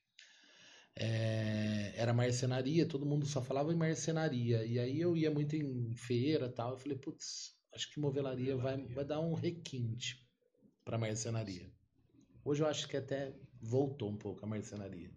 É, 0.96 1.92
era 1.96 2.12
marcenaria, 2.12 2.86
todo 2.86 3.06
mundo 3.06 3.26
só 3.26 3.42
falava 3.42 3.72
em 3.72 3.76
marcenaria. 3.76 4.64
E 4.64 4.78
aí 4.78 5.00
eu 5.00 5.16
ia 5.16 5.30
muito 5.30 5.56
em 5.56 5.94
feira 5.96 6.46
e 6.46 6.52
tal. 6.52 6.72
Eu 6.72 6.78
falei, 6.78 6.98
putz, 6.98 7.54
acho 7.74 7.90
que 7.92 7.98
movelaria 8.00 8.56
vai, 8.56 8.76
Movelaria. 8.76 8.94
vai 8.94 9.04
dar 9.04 9.20
um 9.20 9.34
requinte 9.34 10.28
para 10.84 10.98
marcenaria. 10.98 11.70
Hoje 12.44 12.62
eu 12.62 12.66
acho 12.68 12.88
que 12.88 12.96
até 12.96 13.34
voltou 13.60 14.10
um 14.10 14.16
pouco 14.16 14.44
a 14.44 14.48
marcenaria. 14.48 15.10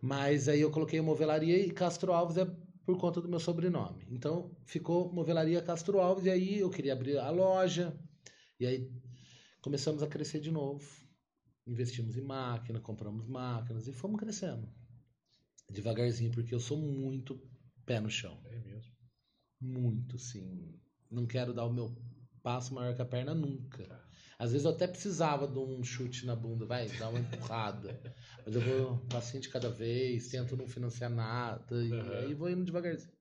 Mas 0.00 0.48
aí 0.48 0.60
eu 0.60 0.70
coloquei 0.70 1.00
movelaria 1.00 1.58
e 1.58 1.70
Castro 1.70 2.12
Alves 2.12 2.36
é 2.38 2.46
por 2.92 3.00
conta 3.00 3.20
do 3.20 3.28
meu 3.28 3.40
sobrenome. 3.40 4.06
Então 4.10 4.56
ficou 4.64 5.12
movelaria 5.12 5.62
Castro 5.62 6.00
Alves. 6.00 6.26
E 6.26 6.30
aí 6.30 6.60
eu 6.60 6.70
queria 6.70 6.92
abrir 6.92 7.18
a 7.18 7.30
loja. 7.30 7.98
E 8.58 8.66
aí 8.66 8.90
começamos 9.60 10.02
a 10.02 10.06
crescer 10.06 10.40
de 10.40 10.50
novo 10.50 10.84
investimos 11.66 12.16
em 12.16 12.22
máquina, 12.22 12.80
compramos 12.80 13.26
máquinas 13.26 13.86
e 13.86 13.92
fomos 13.92 14.18
crescendo. 14.18 14.68
Devagarzinho, 15.70 16.32
porque 16.32 16.54
eu 16.54 16.60
sou 16.60 16.76
muito 16.76 17.40
pé 17.86 18.00
no 18.00 18.10
chão. 18.10 18.40
É 18.46 18.58
mesmo. 18.58 18.92
Muito, 19.60 20.18
sim. 20.18 20.80
Não 21.10 21.26
quero 21.26 21.54
dar 21.54 21.64
o 21.66 21.72
meu 21.72 21.96
passo 22.42 22.74
maior 22.74 22.94
que 22.94 23.02
a 23.02 23.06
perna 23.06 23.34
nunca. 23.34 24.02
Às 24.40 24.52
vezes 24.52 24.64
eu 24.64 24.70
até 24.70 24.86
precisava 24.86 25.46
de 25.46 25.58
um 25.58 25.84
chute 25.84 26.24
na 26.24 26.34
bunda, 26.34 26.64
vai, 26.64 26.88
dar 26.88 27.10
uma 27.10 27.20
empurrada. 27.20 28.00
Mas 28.42 28.54
eu 28.54 28.62
vou 28.62 28.92
um 28.94 29.06
passinho 29.06 29.42
de 29.42 29.50
cada 29.50 29.68
vez, 29.68 30.28
tento 30.28 30.56
não 30.56 30.66
financiar 30.66 31.10
nada, 31.10 31.84
e 31.84 31.92
Aham. 31.92 32.14
aí 32.14 32.32
vou 32.32 32.48
indo 32.48 32.64
devagarzinho. 32.64 33.12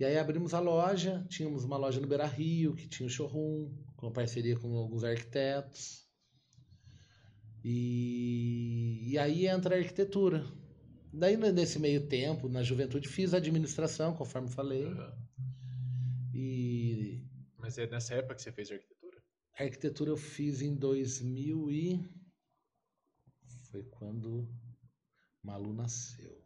E 0.00 0.06
aí 0.06 0.16
abrimos 0.16 0.54
a 0.54 0.58
loja, 0.58 1.22
tínhamos 1.28 1.64
uma 1.64 1.76
loja 1.76 2.00
no 2.00 2.06
Beira 2.06 2.24
Rio, 2.24 2.74
que 2.74 2.88
tinha 2.88 3.06
um 3.06 3.10
showroom, 3.10 3.70
com 3.94 4.10
parceria 4.10 4.58
com 4.58 4.74
alguns 4.74 5.04
arquitetos. 5.04 6.06
E, 7.62 9.10
e 9.12 9.18
aí 9.18 9.46
entra 9.46 9.74
a 9.74 9.78
arquitetura. 9.78 10.46
Daí, 11.12 11.36
nesse 11.36 11.78
meio 11.78 12.06
tempo, 12.06 12.48
na 12.48 12.62
juventude, 12.62 13.06
fiz 13.06 13.34
administração, 13.34 14.14
conforme 14.14 14.48
falei. 14.48 14.86
Aham. 14.86 15.12
E 16.32 17.22
Mas 17.58 17.76
é 17.76 17.86
nessa 17.86 18.14
época 18.14 18.34
que 18.36 18.42
você 18.42 18.52
fez 18.52 18.70
arquitetura? 18.70 18.95
A 19.58 19.62
arquitetura 19.62 20.10
eu 20.10 20.16
fiz 20.16 20.60
em 20.62 20.74
2000 20.74 21.70
e... 21.70 22.16
Foi 23.70 23.82
quando 23.84 24.48
Malu 25.42 25.72
nasceu. 25.72 26.44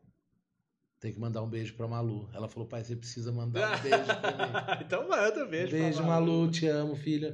Tem 0.98 1.12
que 1.12 1.18
mandar 1.18 1.42
um 1.42 1.48
beijo 1.48 1.74
pra 1.74 1.88
Malu. 1.88 2.28
Ela 2.32 2.48
falou, 2.48 2.68
pai, 2.68 2.84
você 2.84 2.94
precisa 2.94 3.32
mandar 3.32 3.78
um 3.78 3.82
beijo 3.82 4.04
pra 4.04 4.36
mim. 4.36 4.84
então 4.84 5.08
manda, 5.08 5.46
beijo. 5.46 5.72
Beijo, 5.72 5.98
pra 5.98 6.06
Malu. 6.06 6.50
Te 6.50 6.66
amo, 6.66 6.94
filha. 6.94 7.32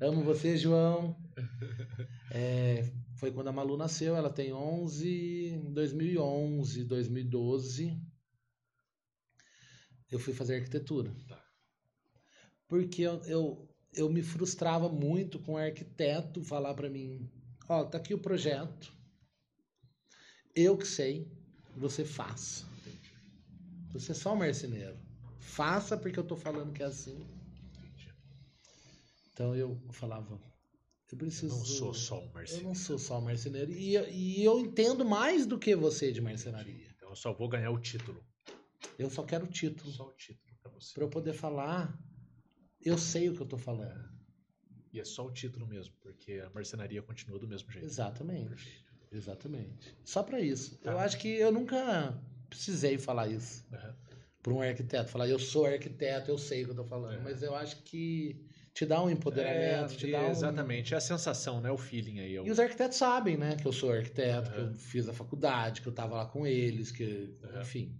Amo 0.00 0.22
você, 0.22 0.56
João. 0.56 1.16
É, 2.30 2.90
foi 3.16 3.30
quando 3.30 3.48
a 3.48 3.52
Malu 3.52 3.76
nasceu. 3.76 4.16
Ela 4.16 4.30
tem 4.30 4.52
11... 4.52 5.08
Em 5.08 5.72
2011, 5.72 6.84
2012... 6.84 8.00
Eu 10.10 10.18
fui 10.18 10.32
fazer 10.32 10.56
arquitetura. 10.56 11.12
Tá. 11.28 11.44
Porque 12.68 13.02
eu, 13.02 13.20
eu, 13.24 13.73
eu 13.96 14.08
me 14.10 14.22
frustrava 14.22 14.88
muito 14.88 15.38
com 15.38 15.52
o 15.54 15.56
arquiteto 15.56 16.42
falar 16.42 16.74
pra 16.74 16.88
mim... 16.88 17.30
Ó, 17.68 17.84
tá 17.84 17.98
aqui 17.98 18.12
o 18.12 18.18
projeto. 18.18 18.92
Eu 20.54 20.76
que 20.76 20.86
sei. 20.86 21.26
Você 21.76 22.04
faça. 22.04 22.66
Você 23.92 24.12
é 24.12 24.14
só 24.14 24.32
um 24.34 24.36
marceneiro. 24.36 24.96
Faça 25.40 25.96
porque 25.96 26.18
eu 26.18 26.24
tô 26.24 26.36
falando 26.36 26.72
que 26.72 26.82
é 26.82 26.86
assim. 26.86 27.26
Entendi. 27.78 28.12
Então 29.32 29.54
eu 29.56 29.80
falava, 29.92 30.34
eu 30.34 30.40
Eu 31.12 31.18
preciso. 31.18 31.56
não 31.56 31.64
sou 31.64 31.94
só 31.94 32.18
um 32.20 32.24
Eu 32.26 32.32
marceneiro. 32.34 32.68
não 32.68 32.74
sou 32.74 32.98
só 32.98 33.18
um 33.18 33.22
marceneiro. 33.22 33.70
E, 33.72 33.94
eu- 33.94 34.08
e 34.10 34.44
eu 34.44 34.58
entendo 34.60 35.04
mais 35.04 35.46
do 35.46 35.58
que 35.58 35.74
você 35.74 36.12
de 36.12 36.20
marcenaria. 36.20 36.88
Então 36.96 37.08
eu 37.10 37.16
só 37.16 37.32
vou 37.32 37.48
ganhar 37.48 37.70
o 37.70 37.78
título. 37.80 38.22
Eu 38.98 39.08
só 39.10 39.22
quero 39.24 39.44
o 39.46 39.48
título. 39.48 39.90
Só 39.92 40.08
o 40.08 40.12
título. 40.12 40.54
Pra 40.62 40.70
você. 40.72 40.92
Para 40.94 41.04
eu 41.04 41.08
poder 41.10 41.32
falar, 41.32 41.98
eu 42.84 42.98
sei 42.98 43.28
o 43.28 43.34
que 43.34 43.40
eu 43.40 43.46
tô 43.46 43.56
falando. 43.58 44.04
E 44.92 45.00
é 45.00 45.04
só 45.04 45.26
o 45.26 45.30
título 45.32 45.66
mesmo, 45.66 45.94
porque 46.00 46.34
a 46.34 46.50
marcenaria 46.50 47.02
continua 47.02 47.38
do 47.38 47.48
mesmo 47.48 47.70
jeito. 47.70 47.84
Exatamente. 47.86 48.84
Exatamente. 49.10 49.96
Só 50.04 50.22
para 50.22 50.40
isso. 50.40 50.76
Tá. 50.78 50.92
Eu 50.92 50.98
acho 50.98 51.18
que 51.18 51.28
eu 51.28 51.50
nunca 51.52 52.20
precisei 52.48 52.96
falar 52.98 53.28
isso 53.28 53.64
Aham. 53.72 53.96
para 54.42 54.52
um 54.52 54.60
arquiteto. 54.62 55.10
Falar, 55.10 55.28
eu 55.28 55.38
sou 55.38 55.66
arquiteto, 55.66 56.30
eu 56.30 56.38
sei 56.38 56.62
o 56.62 56.66
que 56.66 56.70
eu 56.72 56.76
tô 56.76 56.84
falando. 56.84 57.18
É. 57.18 57.22
Mas 57.22 57.42
eu 57.42 57.54
acho 57.54 57.82
que 57.82 58.44
te 58.72 58.84
dá 58.86 59.02
um 59.02 59.08
empoderamento, 59.10 59.94
É, 59.94 59.96
te 59.96 60.10
dá 60.10 60.26
um... 60.26 60.30
Exatamente, 60.30 60.94
é 60.94 60.96
a 60.96 61.00
sensação, 61.00 61.60
né? 61.60 61.70
O 61.70 61.78
feeling 61.78 62.20
aí. 62.20 62.34
é 62.36 62.40
o- 62.40 62.46
E 62.46 62.50
os 62.50 62.58
arquitetos 62.58 62.98
sabem, 62.98 63.36
né, 63.36 63.56
que 63.56 63.66
eu 63.66 63.72
sou 63.72 63.90
arquiteto, 63.92 64.50
que 64.50 64.60
Aham. 64.60 64.72
eu 64.72 64.78
fiz 64.78 65.08
a 65.08 65.12
faculdade, 65.12 65.80
que 65.80 65.86
eu 65.88 65.92
tava 65.92 66.16
lá 66.16 66.26
com 66.26 66.46
eles, 66.46 66.90
que, 66.92 67.36
Aham. 67.44 67.62
enfim. 67.62 67.98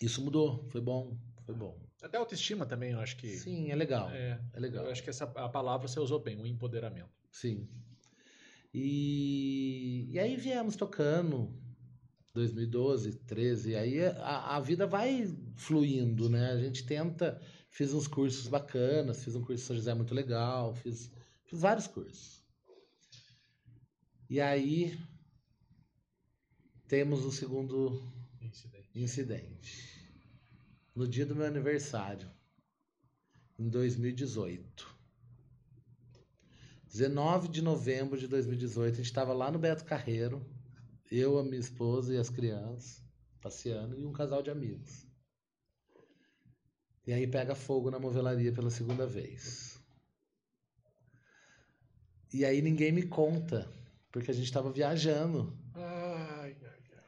Isso 0.00 0.22
mudou, 0.22 0.64
foi 0.70 0.80
bom, 0.80 1.18
foi 1.44 1.54
bom. 1.54 1.78
Até 2.02 2.16
autoestima 2.16 2.64
também, 2.64 2.92
eu 2.92 3.00
acho 3.00 3.16
que. 3.16 3.28
Sim, 3.36 3.70
é 3.70 3.74
legal, 3.76 4.10
é, 4.10 4.40
É, 4.52 4.60
legal. 4.60 4.84
eu 4.84 4.90
acho 4.90 5.02
que 5.02 5.10
essa 5.10 5.24
a 5.24 5.48
palavra 5.48 5.86
você 5.86 6.00
usou 6.00 6.18
bem, 6.18 6.40
o 6.40 6.46
empoderamento. 6.46 7.10
Sim. 7.30 7.68
E, 8.72 10.06
e 10.10 10.18
aí 10.18 10.36
viemos 10.36 10.76
tocando 10.76 11.52
2012, 12.32 13.12
13, 13.26 13.70
e 13.72 13.76
aí 13.76 14.04
a, 14.04 14.56
a 14.56 14.60
vida 14.60 14.86
vai 14.86 15.26
fluindo, 15.56 16.28
né? 16.30 16.52
A 16.52 16.58
gente 16.58 16.86
tenta, 16.86 17.40
fiz 17.68 17.92
uns 17.92 18.06
cursos 18.06 18.46
bacanas, 18.46 19.22
fiz 19.24 19.34
um 19.34 19.40
curso 19.42 19.62
em 19.62 19.66
São 19.66 19.76
José 19.76 19.92
muito 19.94 20.14
legal, 20.14 20.74
fiz, 20.74 21.10
fiz 21.44 21.60
vários 21.60 21.86
cursos. 21.86 22.40
E 24.28 24.40
aí 24.40 24.96
temos 26.86 27.24
o 27.24 27.32
segundo 27.32 28.00
Incidente. 28.40 28.90
incidente. 28.94 29.99
No 31.00 31.08
dia 31.08 31.24
do 31.24 31.34
meu 31.34 31.46
aniversário, 31.46 32.30
em 33.58 33.70
2018. 33.70 34.98
19 36.86 37.48
de 37.48 37.62
novembro 37.62 38.18
de 38.18 38.28
2018, 38.28 38.92
a 38.92 38.96
gente 38.98 39.06
estava 39.06 39.32
lá 39.32 39.50
no 39.50 39.58
Beto 39.58 39.86
Carreiro, 39.86 40.44
eu, 41.10 41.38
a 41.38 41.42
minha 41.42 41.58
esposa 41.58 42.12
e 42.12 42.18
as 42.18 42.28
crianças, 42.28 43.02
passeando, 43.40 43.98
e 43.98 44.04
um 44.04 44.12
casal 44.12 44.42
de 44.42 44.50
amigos. 44.50 45.06
E 47.06 47.14
aí 47.14 47.26
pega 47.26 47.54
fogo 47.54 47.90
na 47.90 47.98
movelaria 47.98 48.52
pela 48.52 48.68
segunda 48.68 49.06
vez. 49.06 49.82
E 52.30 52.44
aí 52.44 52.60
ninguém 52.60 52.92
me 52.92 53.04
conta, 53.04 53.72
porque 54.12 54.30
a 54.30 54.34
gente 54.34 54.44
estava 54.44 54.70
viajando. 54.70 55.58
Ai, 55.72 56.54
ai, 56.62 56.82
ai. 56.92 57.04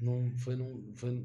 Num, 0.00 0.36
foi, 0.36 0.56
num, 0.56 0.92
foi 0.96 1.24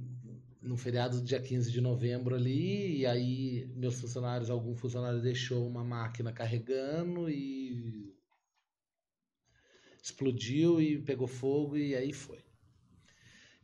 num 0.62 0.78
feriado 0.78 1.20
do 1.20 1.26
dia 1.26 1.42
15 1.42 1.72
de 1.72 1.82
novembro 1.82 2.36
ali, 2.36 3.00
e 3.00 3.06
aí 3.06 3.68
meus 3.76 4.00
funcionários, 4.00 4.50
algum 4.50 4.76
funcionário 4.76 5.22
deixou 5.22 5.68
uma 5.68 5.84
máquina 5.84 6.32
carregando 6.32 7.30
e 7.30 8.16
explodiu 10.02 10.82
e 10.82 11.02
pegou 11.02 11.28
fogo 11.28 11.78
e 11.78 11.96
aí 11.96 12.14
foi. 12.14 12.44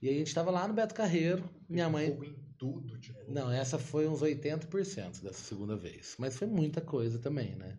E 0.02 0.10
aí 0.10 0.16
a 0.16 0.18
gente 0.18 0.28
estava 0.28 0.52
lá 0.52 0.68
no 0.68 0.74
Beto 0.74 0.94
Carreiro, 0.94 1.50
minha 1.70 1.90
mãe... 1.90 2.12
Fogo 2.12 2.26
em 2.26 2.44
tudo, 2.58 2.98
tipo. 2.98 3.20
Não, 3.30 3.52
essa 3.52 3.78
foi 3.78 4.08
uns 4.08 4.22
80% 4.22 5.22
dessa 5.22 5.42
segunda 5.42 5.76
vez. 5.76 6.16
Mas 6.18 6.38
foi 6.38 6.48
muita 6.48 6.80
coisa 6.80 7.20
também, 7.20 7.56
né? 7.56 7.78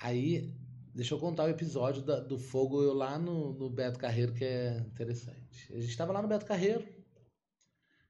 Aí, 0.00 0.52
deixa 0.94 1.14
eu 1.14 1.18
contar 1.18 1.44
o 1.44 1.48
episódio 1.50 2.02
da- 2.02 2.20
do 2.20 2.38
fogo 2.38 2.82
eu 2.82 2.94
lá 2.94 3.18
no, 3.18 3.52
no 3.52 3.68
Beto 3.70 3.98
Carreiro, 3.98 4.32
que 4.34 4.44
é 4.44 4.78
interessante. 4.78 5.72
A 5.74 5.80
gente 5.80 5.96
tava 5.96 6.12
lá 6.12 6.22
no 6.22 6.28
Beto 6.28 6.46
Carreiro, 6.46 6.86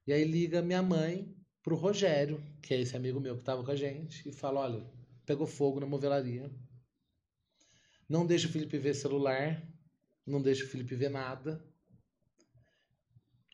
e 0.07 0.13
aí 0.13 0.25
liga 0.25 0.63
minha 0.63 0.83
mãe 0.83 1.35
pro 1.63 1.77
Rogério, 1.77 2.43
que 2.63 2.75
é 2.75 2.81
esse 2.81 2.97
amigo 2.97 3.21
meu 3.21 3.37
que 3.37 3.43
tava 3.45 3.65
com 3.65 3.71
a 3.71 3.77
gente, 3.77 4.29
e 4.29 4.33
fala: 4.33 4.61
olha, 4.61 4.87
pegou 5.27 5.47
fogo 5.47 5.81
na 5.81 5.87
movelaria. 5.87 6.51
Não 8.09 8.27
deixa 8.27 8.47
o 8.49 8.51
Felipe 8.51 8.79
ver 8.79 8.95
celular, 8.95 9.63
não 10.27 10.41
deixa 10.41 10.65
o 10.65 10.69
Felipe 10.69 10.95
ver 10.95 11.11
nada 11.11 11.63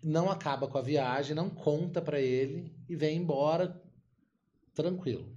não 0.03 0.31
acaba 0.31 0.67
com 0.69 0.79
a 0.79 0.83
viagem, 0.83 1.35
não 1.35 1.51
conta 1.51 2.01
pra 2.01 2.21
ele 2.21 2.75
e 2.89 2.97
vem 2.97 3.17
embora 3.19 3.81
tranquilo. 4.75 5.31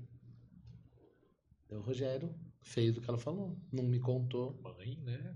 Daí 1.67 1.77
O 1.77 1.82
Rogério 1.82 2.34
fez 2.63 2.97
o 2.97 3.02
que 3.02 3.10
ela 3.10 3.19
falou, 3.19 3.58
não 3.71 3.84
me 3.84 3.99
contou. 3.99 4.60
Mãe, 4.62 4.97
né? 5.04 5.36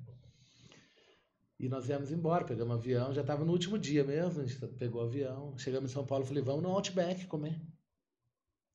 E 1.59 1.67
nós 1.67 1.87
viemos 1.87 2.11
embora, 2.11 2.45
pegamos 2.45 2.75
avião, 2.75 3.13
já 3.13 3.21
estava 3.21 3.43
no 3.43 3.51
último 3.51 3.79
dia 3.79 4.03
mesmo, 4.03 4.41
a 4.41 4.45
gente 4.45 4.67
pegou 4.75 5.01
o 5.01 5.05
avião, 5.05 5.57
chegamos 5.57 5.89
em 5.89 5.93
São 5.93 6.05
Paulo, 6.05 6.23
falei, 6.23 6.43
vamos 6.43 6.61
no 6.61 6.69
Outback 6.69 7.25
comer. 7.25 7.59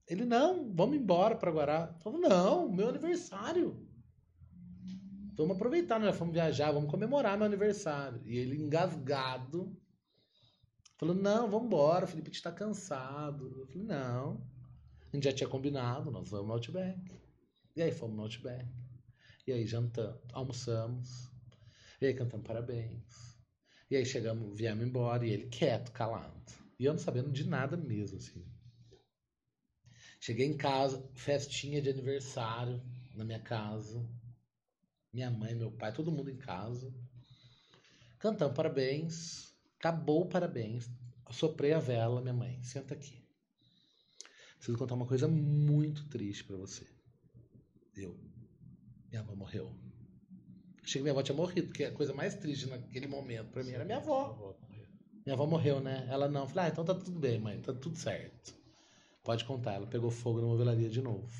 Ele, 0.08 0.24
não, 0.24 0.72
vamos 0.74 0.96
embora 0.96 1.36
para 1.36 1.50
Guará. 1.52 1.94
Falei, 2.00 2.20
não, 2.20 2.68
meu 2.68 2.88
aniversário. 2.88 3.88
Vamos 5.36 5.56
aproveitar, 5.56 5.98
nós 6.00 6.16
fomos 6.16 6.34
viajar, 6.34 6.72
vamos 6.72 6.90
comemorar 6.90 7.36
meu 7.36 7.46
aniversário. 7.46 8.20
E 8.26 8.36
ele 8.36 8.56
engasgado, 8.56 9.74
falou, 10.98 11.14
não, 11.14 11.48
vamos 11.48 11.66
embora, 11.66 12.04
o 12.04 12.08
Felipe 12.08 12.30
está 12.30 12.50
cansado. 12.50 13.60
Eu 13.60 13.66
falei, 13.68 13.84
não, 13.84 14.44
a 15.12 15.16
gente 15.16 15.24
já 15.24 15.32
tinha 15.32 15.48
combinado, 15.48 16.10
nós 16.10 16.28
vamos 16.28 16.46
no 16.48 16.52
Outback. 16.52 17.21
E 17.74 17.82
aí 17.82 17.90
fomos 17.90 18.16
no 18.16 18.22
Outback. 18.22 18.66
E 19.46 19.52
aí 19.52 19.66
jantamos, 19.66 20.20
almoçamos. 20.32 21.30
E 22.00 22.06
aí 22.06 22.14
cantamos 22.14 22.46
parabéns. 22.46 23.38
E 23.90 23.96
aí 23.96 24.04
chegamos, 24.04 24.56
viemos 24.56 24.86
embora, 24.86 25.26
e 25.26 25.30
ele 25.30 25.46
quieto, 25.48 25.92
calado. 25.92 26.52
E 26.78 26.84
eu 26.84 26.92
não 26.92 26.98
sabendo 26.98 27.30
de 27.30 27.44
nada 27.44 27.76
mesmo, 27.76 28.18
assim. 28.18 28.44
Cheguei 30.20 30.46
em 30.46 30.56
casa, 30.56 31.04
festinha 31.14 31.82
de 31.82 31.90
aniversário 31.90 32.82
na 33.14 33.24
minha 33.24 33.40
casa. 33.40 34.08
Minha 35.12 35.30
mãe, 35.30 35.54
meu 35.54 35.70
pai, 35.70 35.92
todo 35.92 36.12
mundo 36.12 36.30
em 36.30 36.36
casa. 36.36 36.94
Cantamos 38.18 38.56
parabéns. 38.56 39.52
Acabou 39.78 40.22
o 40.22 40.28
parabéns. 40.28 40.88
Soprei 41.30 41.72
a 41.72 41.78
vela, 41.78 42.20
minha 42.20 42.34
mãe, 42.34 42.62
senta 42.62 42.94
aqui. 42.94 43.22
Preciso 44.56 44.78
contar 44.78 44.94
uma 44.94 45.06
coisa 45.06 45.26
muito 45.26 46.08
triste 46.08 46.44
pra 46.44 46.56
você. 46.56 46.86
Eu. 47.96 48.16
Minha 49.10 49.20
avó 49.20 49.34
morreu. 49.34 49.72
Achei 50.82 50.98
que 50.98 51.02
minha 51.02 51.12
avó 51.12 51.22
tinha 51.22 51.36
morrido, 51.36 51.68
porque 51.68 51.84
a 51.84 51.92
coisa 51.92 52.12
mais 52.12 52.34
triste 52.34 52.66
naquele 52.66 53.06
momento 53.06 53.50
pra 53.50 53.62
mim 53.62 53.72
era 53.72 53.84
minha 53.84 53.98
avó. 53.98 54.56
Minha 55.24 55.34
avó 55.34 55.46
morreu, 55.46 55.80
né? 55.80 56.06
Ela 56.10 56.28
não. 56.28 56.46
Falei, 56.48 56.64
ah, 56.66 56.68
então 56.72 56.84
tá 56.84 56.94
tudo 56.94 57.18
bem, 57.18 57.38
mãe, 57.38 57.60
tá 57.60 57.72
tudo 57.72 57.96
certo. 57.96 58.54
Pode 59.22 59.44
contar, 59.44 59.74
ela 59.74 59.86
pegou 59.86 60.10
fogo 60.10 60.40
na 60.40 60.46
movelaria 60.48 60.90
de 60.90 61.00
novo. 61.00 61.30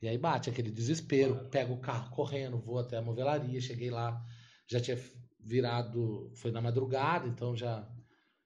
E 0.00 0.08
aí 0.08 0.16
bate 0.18 0.48
aquele 0.50 0.70
desespero, 0.70 1.34
Claro. 1.34 1.48
pego 1.48 1.74
o 1.74 1.80
carro 1.80 2.10
correndo, 2.10 2.58
vou 2.58 2.78
até 2.78 2.96
a 2.96 3.02
movelaria, 3.02 3.60
cheguei 3.60 3.90
lá, 3.90 4.22
já 4.66 4.80
tinha 4.80 4.98
virado, 5.40 6.30
foi 6.36 6.50
na 6.50 6.60
madrugada, 6.60 7.26
então 7.26 7.54
já, 7.56 7.86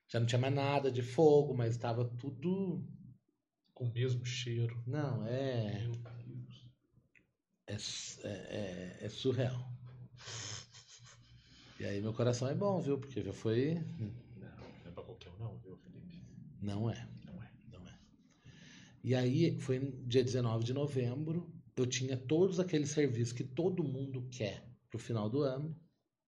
já 0.08 0.18
não 0.20 0.26
tinha 0.26 0.38
mais 0.40 0.54
nada 0.54 0.90
de 0.90 1.02
fogo, 1.02 1.54
mas 1.54 1.72
estava 1.74 2.04
tudo. 2.04 2.84
Com 3.78 3.84
o 3.84 3.92
mesmo 3.92 4.24
cheiro. 4.26 4.82
Não, 4.84 5.24
é. 5.24 5.78
Meu 5.82 5.92
Deus. 5.92 6.66
É, 7.68 7.74
é, 8.24 8.98
é- 9.02 9.04
é 9.06 9.08
surreal. 9.08 9.70
E 11.78 11.84
aí 11.84 12.00
meu 12.00 12.12
coração 12.12 12.48
é 12.48 12.54
bom, 12.56 12.80
viu? 12.80 12.98
Porque 12.98 13.22
já 13.22 13.32
foi. 13.32 13.74
Não, 14.00 14.08
não 14.46 14.86
é 14.86 14.90
pra 14.90 15.04
qualquer 15.04 15.30
um, 15.30 15.38
não, 15.38 15.56
viu, 15.58 15.76
Felipe? 15.76 16.20
Não 16.60 16.90
é. 16.90 17.08
Não 17.24 17.40
é. 17.40 17.52
Não 17.70 17.86
é. 17.86 17.98
E 19.04 19.14
aí, 19.14 19.60
foi 19.60 19.78
dia 20.08 20.24
19 20.24 20.64
de 20.64 20.72
novembro, 20.72 21.52
eu 21.76 21.86
tinha 21.86 22.16
todos 22.16 22.58
aqueles 22.58 22.90
serviços 22.90 23.32
que 23.32 23.44
todo 23.44 23.84
mundo 23.84 24.26
quer 24.28 24.68
pro 24.90 24.98
final 24.98 25.30
do 25.30 25.42
ano, 25.42 25.78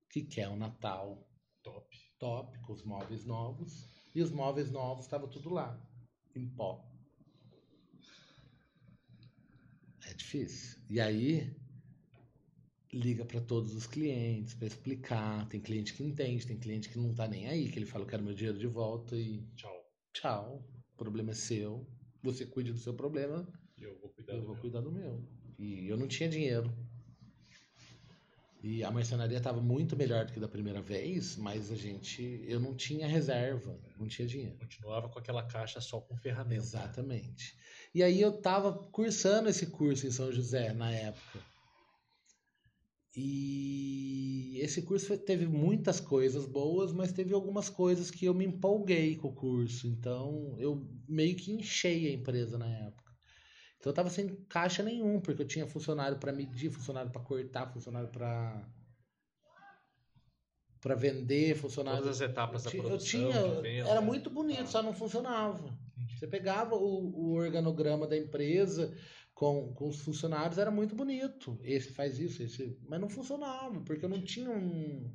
que 0.09 0.23
quer 0.23 0.49
o 0.49 0.57
Natal 0.57 1.27
Top. 1.65 1.89
top, 2.19 2.59
com 2.61 2.73
os 2.73 2.85
móveis 2.85 3.25
novos, 3.25 3.89
e 4.15 4.23
os 4.23 4.31
móveis 4.31 4.71
novos 4.71 5.05
estavam 5.07 5.29
tudo 5.29 5.51
lá, 5.51 5.77
em 6.37 6.49
pó. 6.49 6.89
É 10.09 10.10
difícil. 10.21 10.79
E 10.89 11.01
aí, 11.01 11.55
liga 12.93 13.25
para 13.25 13.41
todos 13.41 13.75
os 13.75 13.87
clientes 13.87 14.55
para 14.55 14.67
explicar. 14.67 15.49
Tem 15.49 15.61
cliente 15.61 15.95
que 15.95 16.03
entende, 16.05 16.47
tem 16.47 16.59
cliente 16.59 16.89
que 16.89 16.99
não 16.99 17.15
tá 17.15 17.27
nem 17.29 17.49
aí, 17.49 17.71
que 17.71 17.79
ele 17.79 17.87
fala, 17.87 18.05
eu 18.05 18.09
quero 18.09 18.23
meu 18.25 18.35
dinheiro 18.35 18.59
de 18.59 18.67
volta 18.67 19.17
e 19.17 19.47
Tchau. 19.57 19.85
tchau, 20.13 20.65
o 20.93 20.97
problema 20.97 21.31
é 21.31 21.35
seu. 21.35 21.87
Você 22.23 22.45
cuide 22.47 22.73
do 22.73 22.79
seu 22.79 22.95
problema, 22.95 23.47
Eu 23.79 23.99
vou 24.01 24.11
cuidar 24.11 24.35
eu 24.35 24.41
do 24.41 24.47
vou 24.47 24.55
meu. 24.55 24.63
cuidar 24.63 24.81
do 24.81 24.93
meu. 24.93 25.25
E 25.59 25.87
eu 25.89 25.97
não 25.97 26.09
tinha 26.09 26.29
dinheiro. 26.29 26.71
E 28.63 28.85
a 28.85 28.91
marcenaria 28.91 29.39
estava 29.39 29.61
muito 29.61 29.97
melhor 29.97 30.27
do 30.27 30.33
que 30.33 30.41
da 30.41 30.49
primeira 30.49 30.83
vez, 30.83 31.37
mas 31.37 31.71
a 31.71 31.77
gente, 31.77 32.45
eu 32.47 32.61
não 32.61 32.75
tinha 32.77 33.07
reserva, 33.07 33.81
não 33.99 34.07
tinha 34.07 34.29
dinheiro. 34.29 34.59
Continuava 34.59 35.09
com 35.09 35.19
aquela 35.19 35.43
caixa 35.47 35.81
só 35.81 36.01
com 36.01 36.15
ferramenta. 36.17 36.63
Exatamente. 36.63 37.57
E 37.95 38.03
aí 38.03 38.21
eu 38.21 38.41
tava 38.41 38.73
cursando 38.73 39.49
esse 39.49 39.67
curso 39.67 40.07
em 40.07 40.11
São 40.11 40.31
José 40.31 40.73
na 40.73 40.93
época. 40.93 41.41
E 43.17 44.59
esse 44.63 44.83
curso 44.83 45.19
teve 45.19 45.47
muitas 45.47 45.99
coisas 45.99 46.47
boas, 46.47 46.93
mas 46.93 47.13
teve 47.13 47.35
algumas 47.35 47.69
coisas 47.69 48.11
que 48.11 48.25
eu 48.25 48.35
me 48.35 48.45
empolguei 48.45 49.17
com 49.17 49.29
o 49.29 49.35
curso. 49.35 49.89
Então 49.89 50.55
eu 50.59 50.89
meio 51.09 51.35
que 51.37 51.51
enchei 51.51 52.07
a 52.09 52.13
empresa 52.13 52.57
na 52.57 52.69
época. 52.69 53.11
Então 53.79 53.91
eu 53.91 53.95
tava 53.95 54.11
sem 54.11 54.37
caixa 54.45 54.83
nenhum, 54.83 55.21
porque 55.21 55.43
eu 55.43 55.47
tinha 55.47 55.67
funcionário 55.67 56.19
para 56.19 56.33
medir, 56.33 56.71
funcionário 56.71 57.11
para 57.11 57.23
cortar, 57.23 57.73
funcionário 57.73 58.09
para 58.11 58.65
para 60.81 60.95
vender, 60.95 61.57
funcionário 61.57 62.01
Todas 62.01 62.23
as 62.23 62.31
etapas 62.31 62.63
da 62.63 62.71
eu 62.71 62.81
produção, 62.81 63.05
tinha, 63.05 63.33
de 63.33 63.61
venda. 63.61 63.89
era 63.89 64.01
muito 64.01 64.31
bonito, 64.31 64.67
só 64.67 64.83
não 64.83 64.95
funcionava. 64.95 65.79
Você 66.17 66.27
pegava 66.27 66.75
o, 66.75 67.11
o 67.15 67.33
organograma 67.33 68.07
da 68.07 68.17
empresa 68.17 68.95
com, 69.35 69.73
com 69.73 69.89
os 69.89 70.01
funcionários, 70.01 70.59
era 70.59 70.71
muito 70.71 70.95
bonito. 70.95 71.59
Esse 71.63 71.93
faz 71.93 72.19
isso, 72.19 72.43
esse. 72.43 72.79
Mas 72.89 73.01
não 73.01 73.09
funcionava, 73.09 73.81
porque 73.81 74.05
eu 74.05 74.09
não 74.09 74.23
tinha 74.23 74.51
um, 74.51 75.11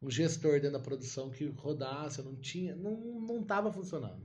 um 0.00 0.10
gestor 0.10 0.60
dentro 0.60 0.72
da 0.72 0.80
produção 0.80 1.30
que 1.30 1.46
rodasse, 1.46 2.20
eu 2.20 2.24
não 2.24 2.36
tinha. 2.36 2.76
Não, 2.76 2.96
não 3.20 3.42
tava 3.44 3.72
funcionando. 3.72 4.24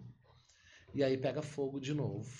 E 0.94 1.04
aí 1.04 1.18
pega 1.18 1.42
fogo 1.42 1.80
de 1.80 1.94
novo. 1.94 2.32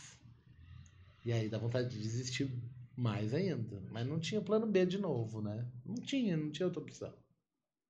E 1.26 1.34
aí 1.34 1.50
dá 1.50 1.58
vontade 1.58 1.90
de 1.90 2.00
desistir 2.00 2.50
mais 2.96 3.34
ainda. 3.34 3.82
Mas 3.92 4.08
não 4.08 4.20
tinha 4.20 4.42
plano 4.42 4.68
B 4.68 4.86
de 4.86 4.98
novo, 4.98 5.42
né? 5.42 5.68
Não 5.84 5.96
tinha, 5.96 6.38
não 6.38 6.52
tinha 6.52 6.68
outra 6.68 6.82
opção. 6.82 7.14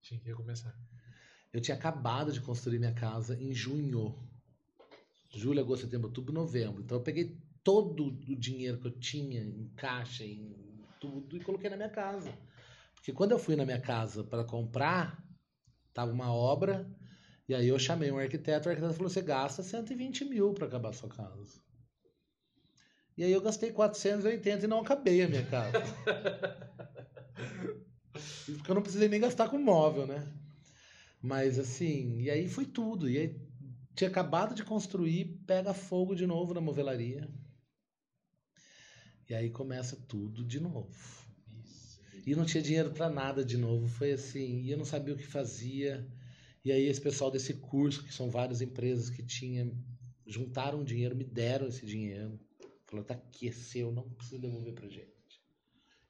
Tinha 0.02 0.20
que 0.20 0.28
recomeçar. 0.28 0.76
Eu 1.52 1.62
tinha 1.62 1.76
acabado 1.76 2.32
de 2.32 2.42
construir 2.42 2.80
minha 2.80 2.94
casa 2.94 3.36
em 3.42 3.54
junho. 3.54 4.25
Julho, 5.36 5.60
agosto, 5.60 5.84
setembro, 5.84 6.08
outubro, 6.08 6.34
novembro. 6.34 6.82
Então 6.82 6.98
eu 6.98 7.04
peguei 7.04 7.38
todo 7.62 8.06
o 8.06 8.36
dinheiro 8.36 8.80
que 8.80 8.88
eu 8.88 9.00
tinha 9.00 9.42
em 9.42 9.70
caixa, 9.76 10.24
em 10.24 10.56
tudo, 11.00 11.36
e 11.36 11.42
coloquei 11.42 11.70
na 11.70 11.76
minha 11.76 11.90
casa. 11.90 12.32
Porque 12.96 13.12
quando 13.12 13.34
eu 13.34 13.40
fui 13.40 13.56
na 13.56 13.66
minha 13.66 13.82
casa 13.82 14.24
para 14.24 14.46
comprar, 14.46 15.22
tava 15.94 16.12
uma 16.12 16.34
obra, 16.34 16.90
e 17.50 17.54
aí 17.54 17.68
eu 17.68 17.78
chamei 17.78 18.10
um 18.12 18.18
arquiteto, 18.18 18.68
o 18.68 18.72
arquiteto 18.72 18.94
falou: 18.94 19.10
você 19.10 19.22
gasta 19.22 19.62
120 19.62 20.24
mil 20.26 20.54
para 20.54 20.68
acabar 20.68 20.90
a 20.90 20.94
sua 20.94 21.10
casa. 21.10 21.60
E 23.18 23.24
aí 23.24 23.32
eu 23.32 23.42
gastei 23.42 23.72
480 23.72 24.66
e 24.66 24.68
não 24.68 24.80
acabei 24.80 25.22
a 25.22 25.28
minha 25.28 25.46
casa. 25.46 25.72
Porque 28.46 28.72
eu 28.72 28.76
não 28.76 28.82
precisei 28.82 29.10
nem 29.10 29.20
gastar 29.20 29.50
com 29.50 29.58
móvel, 29.58 30.08
né? 30.08 30.26
Mas 31.22 31.60
assim, 31.60 32.22
e 32.22 32.30
aí 32.30 32.48
foi 32.48 32.66
tudo. 32.66 33.10
E 33.10 33.18
aí 33.18 33.45
tinha 33.96 34.10
acabado 34.10 34.54
de 34.54 34.64
construir, 34.64 35.42
pega 35.48 35.74
fogo 35.74 36.14
de 36.14 36.28
novo 36.28 36.54
na 36.54 36.62
movelaria. 36.62 37.30
E 39.30 39.34
aí 39.34 39.50
começa 39.50 39.96
tudo 40.08 40.44
de 40.44 40.60
novo. 40.60 40.94
E 42.26 42.36
não 42.36 42.46
tinha 42.46 42.62
dinheiro 42.62 42.92
para 42.92 43.10
nada 43.10 43.44
de 43.44 43.58
novo. 43.58 43.88
Foi 43.88 44.12
assim, 44.12 44.62
e 44.62 44.72
eu 44.72 44.78
não 44.78 44.86
sabia 44.86 45.14
o 45.14 45.18
que 45.18 45.26
fazia. 45.26 46.08
E 46.64 46.72
aí 46.72 46.86
esse 46.88 47.00
pessoal 47.00 47.32
desse 47.32 47.54
curso, 47.54 48.04
que 48.04 48.14
são 48.14 48.30
várias 48.30 48.62
empresas 48.62 49.10
que 49.10 49.24
tinham, 49.24 49.72
juntaram 50.26 50.84
dinheiro, 50.84 51.16
me 51.16 51.24
deram 51.24 51.68
esse 51.68 51.86
dinheiro. 51.86 52.40
Falou, 52.86 53.06
tá 53.06 53.14
aqui, 53.14 53.48
é 53.48 53.52
seu, 53.52 53.92
não 53.92 54.10
precisa 54.10 54.40
devolver 54.40 54.74
pra 54.74 54.90
gente. 54.90 55.42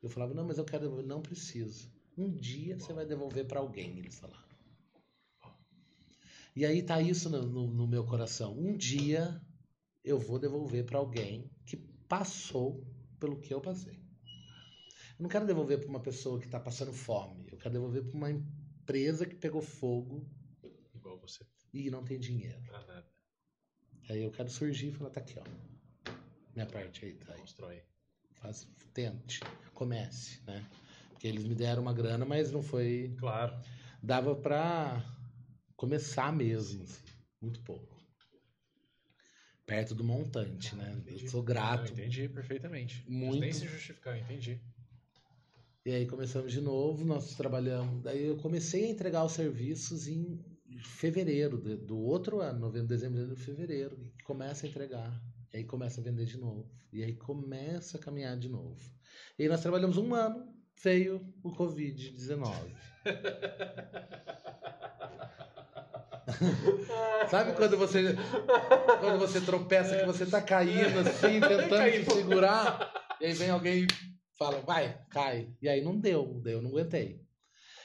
Eu 0.01 0.09
falava, 0.09 0.33
não, 0.33 0.45
mas 0.45 0.57
eu 0.57 0.65
quero 0.65 0.83
devolver. 0.83 1.05
Não 1.05 1.21
precisa. 1.21 1.87
Um 2.17 2.33
dia 2.33 2.79
você 2.79 2.93
vai 2.93 3.05
devolver 3.05 3.45
para 3.45 3.59
alguém, 3.59 3.97
eles 3.97 4.17
falaram. 4.17 4.44
E 6.55 6.65
aí 6.65 6.81
tá 6.81 7.01
isso 7.01 7.29
no, 7.29 7.41
no, 7.43 7.67
no 7.67 7.87
meu 7.87 8.05
coração. 8.05 8.57
Um 8.57 8.75
dia 8.77 9.41
eu 10.03 10.17
vou 10.19 10.39
devolver 10.39 10.85
para 10.85 10.97
alguém 10.99 11.49
que 11.65 11.75
passou 12.07 12.83
pelo 13.19 13.39
que 13.39 13.53
eu 13.53 13.59
passei. 13.59 13.95
Eu 15.17 15.23
não 15.23 15.29
quero 15.29 15.45
devolver 15.45 15.79
para 15.79 15.89
uma 15.89 15.99
pessoa 15.99 16.39
que 16.39 16.45
está 16.45 16.59
passando 16.59 16.93
fome. 16.93 17.47
Eu 17.51 17.57
quero 17.57 17.73
devolver 17.73 18.03
para 18.03 18.17
uma 18.17 18.31
empresa 18.31 19.25
que 19.25 19.35
pegou 19.35 19.61
fogo 19.61 20.25
Igual 20.93 21.17
você. 21.19 21.45
e 21.73 21.89
não 21.89 22.03
tem 22.03 22.19
dinheiro. 22.19 22.61
Pra 22.63 22.79
nada. 22.85 23.05
Aí 24.09 24.21
eu 24.21 24.31
quero 24.31 24.49
surgir 24.49 24.89
e 24.89 24.91
falar, 24.91 25.09
tá 25.09 25.19
aqui, 25.19 25.35
ó. 25.39 26.11
Minha 26.53 26.67
parte 26.67 27.05
aí, 27.05 27.13
tá 27.15 27.33
aí. 27.33 27.39
Constrói. 27.39 27.81
Faz, 28.33 28.67
tente, 28.93 29.39
comece, 29.73 30.41
né? 30.45 30.65
Porque 31.09 31.27
eles 31.27 31.43
me 31.43 31.55
deram 31.55 31.81
uma 31.81 31.93
grana, 31.93 32.25
mas 32.25 32.51
não 32.51 32.61
foi 32.61 33.15
Claro. 33.17 33.53
dava 34.03 34.35
pra 34.35 35.03
começar 35.75 36.31
mesmo, 36.31 36.83
assim, 36.83 37.03
muito 37.41 37.61
pouco. 37.61 37.95
Perto 39.65 39.95
do 39.95 40.03
montante, 40.03 40.75
né? 40.75 41.01
Eu 41.07 41.19
sou 41.27 41.41
grato. 41.41 41.85
Não, 41.85 41.93
entendi 41.93 42.29
perfeitamente. 42.29 43.03
Muito. 43.07 43.39
Nem 43.39 43.51
se 43.51 43.67
justificar, 43.67 44.17
entendi. 44.17 44.61
E 45.83 45.91
aí 45.91 46.05
começamos 46.05 46.51
de 46.51 46.61
novo, 46.61 47.03
nós 47.03 47.35
trabalhamos. 47.35 48.01
Daí 48.01 48.25
eu 48.25 48.37
comecei 48.37 48.85
a 48.85 48.89
entregar 48.89 49.23
os 49.23 49.33
serviços 49.33 50.07
em 50.07 50.39
fevereiro 50.79 51.57
do, 51.57 51.97
outro 51.99 52.41
ano, 52.41 52.59
novembro, 52.59 52.87
dezembro, 52.87 53.17
janeiro, 53.19 53.39
fevereiro, 53.39 53.97
e 54.01 54.23
começa 54.23 54.65
a 54.65 54.69
entregar. 54.69 55.21
E 55.53 55.57
aí 55.57 55.63
começa 55.63 56.01
a 56.01 56.03
vender 56.03 56.25
de 56.25 56.37
novo. 56.37 56.69
E 56.91 57.03
aí 57.03 57.13
começa 57.15 57.97
a 57.97 57.99
caminhar 57.99 58.37
de 58.37 58.49
novo. 58.49 58.79
E 59.37 59.43
aí 59.43 59.49
nós 59.49 59.61
trabalhamos 59.61 59.97
um 59.97 60.13
ano, 60.13 60.47
veio 60.81 61.33
o 61.43 61.51
Covid-19. 61.51 62.45
Sabe 67.29 67.53
quando 67.53 67.77
você 67.77 68.15
quando 68.99 69.19
você 69.19 69.41
tropeça 69.41 69.97
que 69.97 70.05
você 70.05 70.25
tá 70.25 70.41
caindo 70.41 70.99
assim, 70.99 71.39
tentando 71.41 71.91
te 71.91 72.13
segurar, 72.13 72.91
e 73.19 73.25
aí 73.25 73.33
vem 73.33 73.49
alguém 73.49 73.83
e 73.83 73.87
fala, 74.37 74.61
vai, 74.61 75.01
cai. 75.09 75.53
E 75.61 75.67
aí 75.67 75.83
não 75.83 75.99
deu, 75.99 76.39
daí 76.43 76.53
eu 76.53 76.61
não 76.61 76.69
aguentei. 76.69 77.25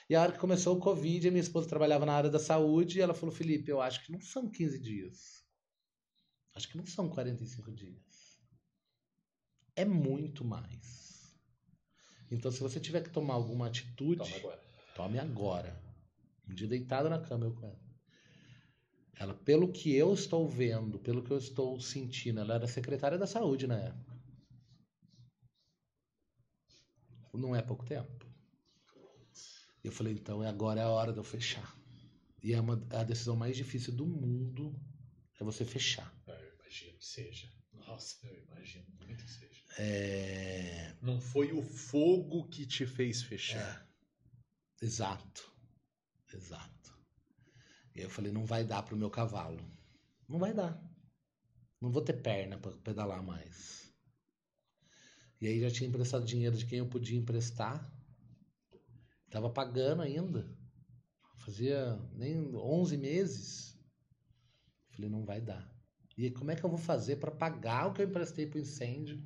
E 0.09 0.17
a 0.17 0.23
hora 0.23 0.33
que 0.33 0.39
começou 0.39 0.77
o 0.77 0.81
Covid, 0.81 1.29
a 1.29 1.31
minha 1.31 1.41
esposa 1.41 1.69
trabalhava 1.69 2.05
na 2.05 2.15
área 2.15 2.31
da 2.31 2.39
saúde, 2.39 2.99
e 2.99 3.01
ela 3.01 3.15
falou, 3.15 3.35
Felipe, 3.35 3.71
eu 3.71 3.81
acho 3.81 4.05
que 4.05 4.11
não 4.11 4.21
são 4.21 4.51
15 4.51 4.81
dias. 4.81 5.45
Acho 6.55 6.69
que 6.69 6.77
não 6.77 6.85
são 6.85 7.09
45 7.09 7.71
dias. 7.71 8.37
É 9.77 9.85
muito 9.85 10.45
mais. 10.45 11.33
Então, 12.31 12.51
se 12.51 12.61
você 12.61 12.81
tiver 12.81 13.03
que 13.03 13.11
tomar 13.11 13.35
alguma 13.35 13.69
atitude, 13.69 14.19
Toma 14.19 14.37
agora. 14.37 14.61
Tome 14.97 15.19
agora. 15.19 15.81
Um 16.49 16.55
dia 16.55 16.67
deitado 16.67 17.09
na 17.09 17.21
cama 17.21 17.47
eu 17.47 17.55
com 17.55 17.67
ela. 17.67 17.89
Ela, 19.21 19.35
pelo 19.35 19.71
que 19.71 19.95
eu 19.95 20.15
estou 20.15 20.49
vendo, 20.49 20.99
pelo 20.99 21.23
que 21.23 21.31
eu 21.31 21.37
estou 21.37 21.79
sentindo, 21.79 22.41
ela 22.41 22.55
era 22.55 22.67
secretária 22.67 23.19
da 23.19 23.27
saúde 23.27 23.67
na 23.67 23.79
época. 23.79 24.19
Não 27.35 27.55
é 27.55 27.61
pouco 27.61 27.85
tempo. 27.85 28.27
Eu 29.85 29.93
falei, 29.93 30.15
então 30.15 30.43
é 30.43 30.49
agora 30.49 30.81
é 30.81 30.85
a 30.85 30.89
hora 30.89 31.13
de 31.13 31.19
eu 31.19 31.25
fechar. 31.25 31.79
E 32.43 32.55
é 32.55 32.61
uma, 32.61 32.83
a 32.91 33.05
decisão 33.05 33.37
mais 33.37 33.55
difícil 33.59 33.93
do 33.95 34.07
mundo 34.07 34.75
é 35.39 35.45
você 35.45 35.67
fechar. 35.67 36.11
Ah, 36.27 36.33
Eu 36.33 36.55
imagino 36.55 36.97
que 36.97 37.05
seja. 37.05 37.53
Nossa, 37.75 38.27
eu 38.27 38.43
imagino 38.45 38.87
muito 39.01 39.23
que 39.23 39.31
seja. 39.31 39.65
É... 39.79 40.97
Não 41.03 41.21
foi 41.21 41.53
o 41.53 41.63
fogo 41.63 42.49
que 42.49 42.65
te 42.65 42.87
fez 42.87 43.23
fechar. 43.23 43.87
Exato. 44.81 45.53
Exato. 46.33 46.89
E 48.01 48.03
aí 48.03 48.07
eu 48.07 48.11
falei, 48.11 48.33
não 48.33 48.47
vai 48.47 48.65
dar 48.65 48.83
pro 48.83 48.97
meu 48.97 49.11
cavalo. 49.11 49.61
Não 50.27 50.39
vai 50.39 50.55
dar. 50.55 50.83
Não 51.79 51.91
vou 51.91 52.03
ter 52.03 52.15
perna 52.15 52.57
para 52.57 52.73
pedalar 52.79 53.23
mais. 53.23 53.93
E 55.39 55.47
aí 55.47 55.61
já 55.61 55.71
tinha 55.71 55.87
emprestado 55.87 56.25
dinheiro 56.25 56.57
de 56.57 56.65
quem 56.65 56.79
eu 56.79 56.89
podia 56.89 57.19
emprestar. 57.19 57.95
Tava 59.29 59.51
pagando 59.51 60.01
ainda. 60.01 60.51
Fazia 61.37 61.95
nem 62.15 62.57
11 62.57 62.97
meses. 62.97 63.79
Falei, 64.93 65.11
não 65.11 65.27
vai 65.27 65.43
dar. 65.43 65.71
E 66.17 66.31
como 66.31 66.51
é 66.51 66.57
que 66.57 66.65
eu 66.65 66.71
vou 66.71 66.79
fazer 66.79 67.17
para 67.17 67.31
pagar 67.31 67.89
o 67.89 67.93
que 67.93 68.01
eu 68.01 68.09
emprestei 68.09 68.47
pro 68.47 68.59
incêndio? 68.59 69.23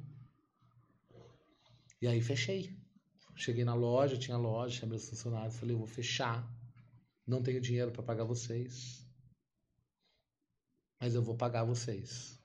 E 2.03 2.09
aí 2.09 2.21
fechei. 2.21 2.77
Cheguei 3.37 3.65
na 3.65 3.75
loja, 3.75 4.19
tinha 4.19 4.37
loja, 4.37 4.81
chamei 4.81 4.97
os 4.97 5.09
funcionários, 5.09 5.57
falei, 5.57 5.77
eu 5.77 5.79
vou 5.79 5.87
fechar. 5.87 6.53
Não 7.27 7.43
tenho 7.43 7.61
dinheiro 7.61 7.91
para 7.91 8.03
pagar 8.03 8.25
vocês. 8.25 9.05
Mas 11.01 11.15
eu 11.15 11.23
vou 11.23 11.37
pagar 11.37 11.65
vocês. 11.65 12.39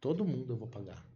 Todo 0.00 0.24
mundo 0.24 0.52
eu 0.52 0.56
vou 0.56 0.68
pagar. 0.68 1.06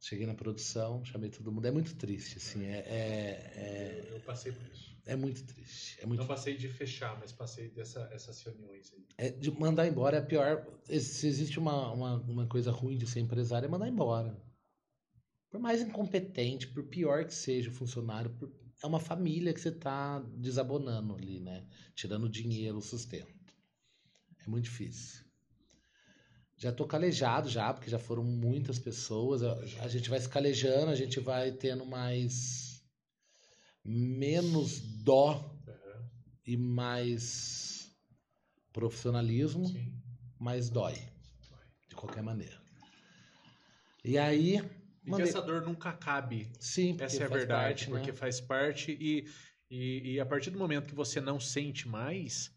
Cheguei 0.00 0.26
na 0.26 0.34
produção, 0.34 1.04
chamei 1.04 1.30
todo 1.30 1.50
mundo. 1.50 1.66
É 1.66 1.70
muito 1.70 1.94
triste, 1.96 2.36
assim. 2.36 2.66
É, 2.66 2.78
é, 2.80 4.06
Eu, 4.10 4.16
eu 4.16 4.20
passei 4.20 4.52
por 4.52 4.66
isso. 4.70 4.94
é, 5.06 5.12
é 5.12 5.16
muito 5.16 5.42
triste. 5.44 5.98
É 6.00 6.06
muito 6.06 6.20
Não 6.20 6.26
passei 6.26 6.56
de 6.56 6.68
fechar, 6.68 7.18
mas 7.18 7.32
passei 7.32 7.70
dessa, 7.70 8.00
essas 8.12 8.40
reuniões 8.42 8.92
aí. 8.92 9.06
é, 9.16 9.30
de 9.30 9.50
mandar 9.50 9.86
embora 9.86 10.18
é 10.18 10.20
pior. 10.20 10.66
Se 10.86 11.26
existe 11.26 11.58
uma, 11.58 11.90
uma, 11.92 12.16
uma 12.20 12.46
coisa 12.46 12.70
ruim 12.70 12.98
de 12.98 13.06
ser 13.06 13.20
empresário, 13.20 13.64
é 13.66 13.68
mandar 13.70 13.88
embora. 13.88 14.36
Por 15.50 15.58
mais 15.58 15.80
incompetente, 15.80 16.66
por 16.68 16.84
pior 16.84 17.24
que 17.24 17.32
seja 17.34 17.70
o 17.70 17.74
funcionário, 17.74 18.30
por- 18.34 18.52
é 18.84 18.86
uma 18.86 19.00
família 19.00 19.54
que 19.54 19.60
você 19.60 19.70
está 19.70 20.18
desabonando 20.36 21.16
ali, 21.16 21.40
né? 21.40 21.66
Tirando 21.94 22.28
dinheiro, 22.28 22.82
sustento. 22.82 23.54
É 24.44 24.46
muito 24.46 24.64
difícil. 24.64 25.24
Já 26.58 26.70
tô 26.70 26.86
calejado 26.86 27.48
já, 27.48 27.72
porque 27.72 27.88
já 27.90 27.98
foram 27.98 28.22
muitas 28.22 28.78
pessoas. 28.78 29.42
A, 29.42 29.88
gente 29.88 30.10
vai 30.10 30.20
se 30.20 30.28
calejando, 30.28 30.90
a 30.90 30.94
gente 30.94 31.18
vai 31.18 31.50
tendo 31.50 31.86
mais 31.86 32.84
menos 33.82 34.80
dó 34.80 35.58
e 36.46 36.54
mais 36.54 37.90
profissionalismo, 38.70 39.66
Sim. 39.66 39.94
mas 40.38 40.68
dói. 40.68 40.94
De 41.88 41.96
qualquer 41.96 42.22
maneira. 42.22 42.60
E 44.04 44.18
aí. 44.18 44.62
E 45.04 45.06
que 45.06 45.10
mandei- 45.10 45.28
essa 45.28 45.42
dor 45.42 45.62
nunca 45.62 45.92
cabe. 45.92 46.50
Sim, 46.58 46.92
porque 46.92 47.04
Essa 47.04 47.22
é 47.24 47.26
a 47.26 47.28
verdade, 47.28 47.84
parte, 47.86 47.90
né? 47.90 47.98
porque 47.98 48.12
faz 48.12 48.40
parte 48.40 48.96
e, 48.98 49.26
e, 49.70 50.14
e 50.14 50.20
a 50.20 50.26
partir 50.26 50.50
do 50.50 50.58
momento 50.58 50.86
que 50.88 50.94
você 50.94 51.20
não 51.20 51.38
sente 51.38 51.86
mais, 51.86 52.50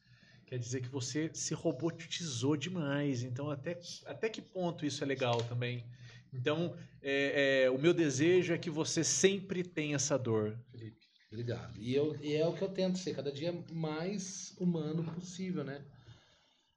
quer 0.45 0.57
dizer 0.57 0.81
que 0.81 0.87
você 0.87 1.29
se 1.33 1.53
robotizou 1.53 2.55
demais. 2.55 3.23
Então, 3.23 3.49
até, 3.51 3.77
até 4.05 4.29
que 4.29 4.41
ponto 4.41 4.85
isso 4.85 5.03
é 5.03 5.07
legal 5.07 5.43
também? 5.43 5.85
Então, 6.33 6.75
é, 7.01 7.63
é, 7.65 7.69
o 7.69 7.77
meu 7.77 7.93
desejo 7.93 8.53
é 8.53 8.57
que 8.57 8.69
você 8.69 9.03
sempre 9.03 9.63
tenha 9.63 9.95
essa 9.95 10.17
dor, 10.17 10.57
Felipe. 10.71 11.05
Obrigado. 11.29 11.77
E, 11.77 11.93
eu, 11.93 12.15
e 12.21 12.33
é 12.35 12.47
o 12.47 12.53
que 12.53 12.63
eu 12.63 12.69
tento 12.69 12.97
ser 12.97 13.13
cada 13.13 13.31
dia 13.31 13.53
mais 13.73 14.55
humano 14.57 15.03
possível, 15.13 15.63
né? 15.63 15.83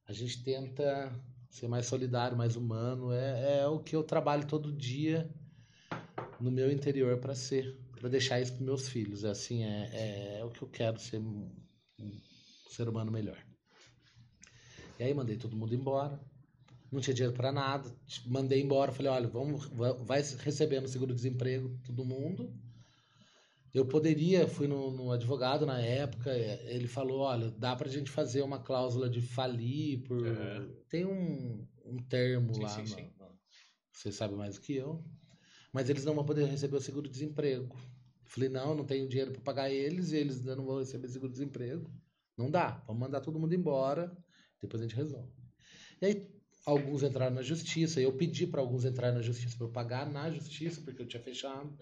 A 0.07 0.13
gente 0.13 0.43
tenta 0.43 1.13
ser 1.49 1.69
mais 1.69 1.87
solidário, 1.87 2.37
mais 2.37 2.57
humano. 2.57 3.13
É, 3.13 3.61
é 3.61 3.67
o 3.67 3.79
que 3.79 3.95
eu 3.95 4.03
trabalho 4.03 4.47
todo 4.47 4.73
dia 4.73 5.31
no 6.41 6.51
meu 6.51 6.71
interior 6.71 7.19
para 7.19 7.35
ser, 7.35 7.77
para 7.99 8.09
deixar 8.09 8.41
isso 8.41 8.55
para 8.55 8.65
meus 8.65 8.89
filhos. 8.89 9.25
É 9.25 9.31
Assim, 9.31 9.65
é, 9.65 10.39
é 10.41 10.45
o 10.45 10.51
que 10.51 10.63
eu 10.63 10.69
quero 10.69 10.99
ser 10.99 11.19
um, 11.19 11.51
um 11.99 12.21
ser 12.71 12.89
humano 12.89 13.11
melhor. 13.11 13.39
E 14.99 15.03
aí 15.05 15.15
mandei 15.15 15.37
todo 15.37 15.57
mundo 15.57 15.75
embora. 15.75 16.21
Não 16.91 17.01
tinha 17.01 17.15
dinheiro 17.15 17.37
para 17.37 17.53
nada. 17.53 17.95
Mandei 18.27 18.61
embora. 18.61 18.93
Falei, 18.93 19.11
olha, 19.13 19.29
vamos, 19.29 19.67
va- 19.67 19.93
vai 19.93 20.21
recebendo 20.21 20.89
seguro-desemprego 20.89 21.79
todo 21.85 22.05
mundo. 22.05 22.53
Eu 23.73 23.87
poderia, 23.87 24.49
fui 24.49 24.67
no, 24.67 24.91
no 24.91 25.13
advogado 25.13 25.65
na 25.65 25.81
época, 25.81 26.37
ele 26.37 26.89
falou, 26.89 27.21
olha, 27.21 27.53
dá 27.53 27.77
pra 27.77 27.89
gente 27.89 28.11
fazer 28.11 28.43
uma 28.43 28.59
cláusula 28.59 29.09
de 29.09 29.21
falir 29.21 30.03
por... 30.03 30.27
É. 30.27 30.67
Tem 30.89 31.05
um, 31.07 31.65
um 31.85 31.97
termo 32.09 32.53
Sim, 32.53 32.63
lá, 32.63 32.69
sim, 32.69 32.87
no- 32.87 32.97
sim. 32.97 33.11
você 33.93 34.11
sabe 34.11 34.35
mais 34.35 34.57
do 34.57 34.61
que 34.61 34.75
eu, 34.75 35.05
mas 35.73 35.89
eles 35.89 36.05
não 36.05 36.15
vão 36.15 36.25
poder 36.25 36.45
receber 36.47 36.77
o 36.77 36.81
seguro-desemprego. 36.81 37.77
Falei, 38.27 38.49
não, 38.49 38.75
não 38.75 38.85
tenho 38.85 39.09
dinheiro 39.09 39.33
para 39.33 39.41
pagar 39.41 39.71
eles 39.71 40.13
e 40.13 40.17
eles 40.17 40.39
ainda 40.39 40.57
não 40.57 40.65
vão 40.65 40.79
receber 40.79 41.09
seguro-desemprego. 41.09 41.91
Não 42.37 42.51
dá, 42.51 42.83
vamos 42.87 43.01
mandar 43.01 43.21
todo 43.21 43.39
mundo 43.39 43.55
embora, 43.55 44.17
depois 44.61 44.81
a 44.81 44.87
gente 44.87 44.97
resolve. 44.97 45.33
E 46.01 46.07
aí, 46.07 46.31
alguns 46.65 47.03
entraram 47.03 47.35
na 47.35 47.43
justiça, 47.43 48.01
eu 48.01 48.13
pedi 48.13 48.47
para 48.47 48.61
alguns 48.61 48.85
entrarem 48.85 49.17
na 49.17 49.23
justiça 49.23 49.57
para 49.57 49.67
eu 49.67 49.71
pagar 49.71 50.11
na 50.11 50.31
justiça, 50.31 50.81
porque 50.81 51.03
eu 51.03 51.07
tinha 51.07 51.23
fechado. 51.23 51.77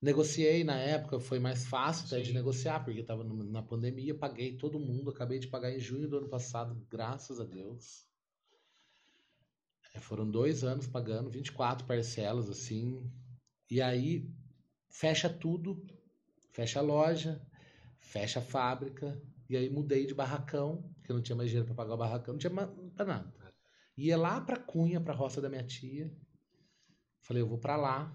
Negociei 0.00 0.62
na 0.62 0.76
época, 0.76 1.18
foi 1.18 1.38
mais 1.38 1.64
fácil 1.66 2.06
até 2.06 2.20
de 2.20 2.28
Sim. 2.28 2.34
negociar, 2.34 2.84
porque 2.84 3.00
estava 3.00 3.24
na 3.24 3.62
pandemia, 3.62 4.14
paguei 4.14 4.56
todo 4.56 4.78
mundo, 4.78 5.10
acabei 5.10 5.38
de 5.38 5.48
pagar 5.48 5.72
em 5.72 5.80
junho 5.80 6.06
do 6.06 6.18
ano 6.18 6.28
passado, 6.28 6.80
graças 6.90 7.40
a 7.40 7.44
Deus. 7.44 8.06
É, 9.96 10.00
foram 10.00 10.30
dois 10.30 10.62
anos 10.62 10.86
pagando, 10.86 11.30
24 11.30 11.86
parcelas, 11.86 12.50
assim. 12.50 13.10
E 13.70 13.80
aí, 13.80 14.30
fecha 14.90 15.28
tudo, 15.28 15.84
fecha 16.52 16.80
a 16.80 16.82
loja, 16.82 17.40
fecha 17.98 18.40
a 18.40 18.42
fábrica, 18.42 19.20
e 19.48 19.56
aí 19.56 19.70
mudei 19.70 20.06
de 20.06 20.14
barracão, 20.14 20.82
porque 20.96 21.12
não 21.12 21.22
tinha 21.22 21.34
mais 21.34 21.48
dinheiro 21.48 21.66
para 21.66 21.74
pagar 21.74 21.94
o 21.94 21.98
barracão, 21.98 22.34
não 22.34 22.38
tinha 22.38 22.52
pra 22.94 23.06
nada. 23.06 23.32
Ia 23.96 24.18
lá 24.18 24.40
pra 24.40 24.58
Cunha, 24.58 25.00
pra 25.00 25.14
roça 25.14 25.40
da 25.40 25.48
minha 25.48 25.64
tia. 25.64 26.14
Falei, 27.22 27.42
eu 27.42 27.48
vou 27.48 27.58
pra 27.58 27.76
lá, 27.76 28.14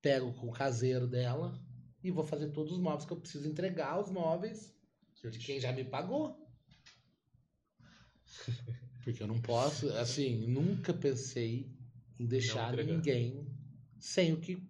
pego 0.00 0.32
com 0.32 0.48
o 0.48 0.52
caseiro 0.52 1.06
dela 1.06 1.52
e 2.02 2.10
vou 2.10 2.24
fazer 2.24 2.50
todos 2.50 2.72
os 2.72 2.78
móveis 2.78 3.04
que 3.04 3.12
eu 3.12 3.20
preciso 3.20 3.46
entregar 3.46 4.00
os 4.00 4.10
móveis 4.10 4.74
de 5.22 5.38
quem 5.38 5.60
já 5.60 5.70
me 5.70 5.84
pagou. 5.84 6.48
Porque 9.02 9.22
eu 9.22 9.26
não 9.26 9.40
posso, 9.40 9.88
assim, 9.94 10.46
nunca 10.46 10.92
pensei 10.92 11.70
em 12.18 12.26
deixar 12.26 12.76
ninguém 12.76 13.46
sem 13.98 14.32
o 14.32 14.36
que 14.38 14.62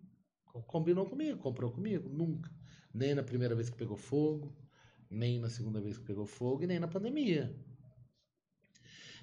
combinou 0.66 1.06
comigo, 1.06 1.38
comprou 1.38 1.70
comigo, 1.70 2.08
nunca. 2.08 2.50
Nem 2.92 3.14
na 3.14 3.22
primeira 3.22 3.54
vez 3.54 3.70
que 3.70 3.76
pegou 3.76 3.96
fogo, 3.96 4.56
nem 5.08 5.38
na 5.38 5.48
segunda 5.48 5.80
vez 5.80 5.98
que 5.98 6.04
pegou 6.04 6.26
fogo 6.26 6.62
e 6.62 6.66
nem 6.66 6.78
na 6.78 6.88
pandemia. 6.88 7.54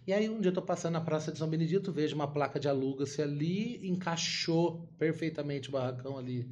E 0.05 0.13
aí 0.13 0.29
um 0.29 0.39
dia 0.39 0.51
eu 0.51 0.55
tô 0.55 0.61
passando 0.61 0.93
na 0.93 1.01
Praça 1.01 1.31
de 1.33 1.37
São 1.37 1.49
Benedito, 1.49 1.91
vejo 1.91 2.15
uma 2.15 2.31
placa 2.31 2.59
de 2.59 2.69
aluga-se 2.69 3.21
ali, 3.21 3.85
encaixou 3.85 4.87
perfeitamente 4.97 5.67
o 5.67 5.71
barracão 5.73 6.17
ali 6.17 6.49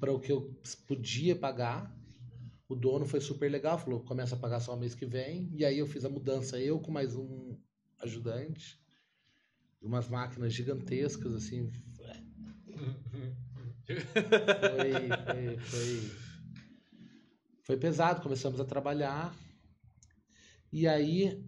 para 0.00 0.12
o 0.12 0.20
que 0.20 0.32
eu 0.32 0.54
podia 0.86 1.36
pagar. 1.36 1.94
O 2.68 2.74
dono 2.74 3.04
foi 3.04 3.20
super 3.20 3.50
legal, 3.50 3.78
falou, 3.78 4.00
começa 4.00 4.34
a 4.34 4.38
pagar 4.38 4.60
só 4.60 4.74
o 4.74 4.78
mês 4.78 4.94
que 4.94 5.04
vem. 5.04 5.50
E 5.54 5.64
aí 5.64 5.78
eu 5.78 5.86
fiz 5.86 6.04
a 6.04 6.08
mudança, 6.08 6.58
eu 6.58 6.80
com 6.80 6.90
mais 6.90 7.14
um 7.14 7.56
ajudante, 8.00 8.78
umas 9.80 10.08
máquinas 10.08 10.52
gigantescas, 10.52 11.34
assim. 11.34 11.70
Foi, 13.86 13.98
foi, 15.24 15.58
foi, 15.58 16.16
foi 17.62 17.76
pesado, 17.76 18.22
começamos 18.22 18.60
a 18.60 18.64
trabalhar. 18.64 19.34
E 20.72 20.86
aí 20.86 21.44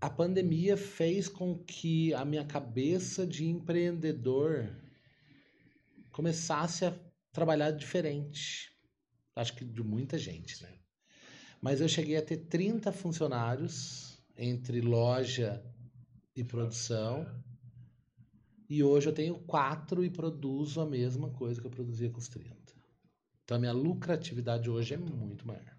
a 0.00 0.08
pandemia 0.08 0.76
fez 0.76 1.28
com 1.28 1.58
que 1.58 2.14
a 2.14 2.24
minha 2.24 2.44
cabeça 2.44 3.26
de 3.26 3.46
empreendedor 3.46 4.72
começasse 6.12 6.84
a 6.84 6.96
trabalhar 7.32 7.72
diferente. 7.72 8.72
Acho 9.34 9.54
que 9.54 9.64
de 9.64 9.82
muita 9.82 10.16
gente, 10.16 10.62
né? 10.62 10.72
Mas 11.60 11.80
eu 11.80 11.88
cheguei 11.88 12.16
a 12.16 12.22
ter 12.22 12.36
30 12.36 12.92
funcionários 12.92 14.07
entre 14.38 14.80
loja 14.80 15.62
e 16.34 16.44
produção. 16.44 17.26
E 18.70 18.82
hoje 18.82 19.08
eu 19.08 19.12
tenho 19.12 19.38
quatro 19.40 20.04
e 20.04 20.10
produzo 20.10 20.80
a 20.80 20.86
mesma 20.86 21.30
coisa 21.30 21.60
que 21.60 21.66
eu 21.66 21.70
produzia 21.70 22.10
com 22.10 22.18
os 22.18 22.28
30. 22.28 22.56
Então 23.42 23.56
a 23.56 23.60
minha 23.60 23.72
lucratividade 23.72 24.70
hoje 24.70 24.94
é 24.94 24.96
muito 24.96 25.46
maior. 25.46 25.76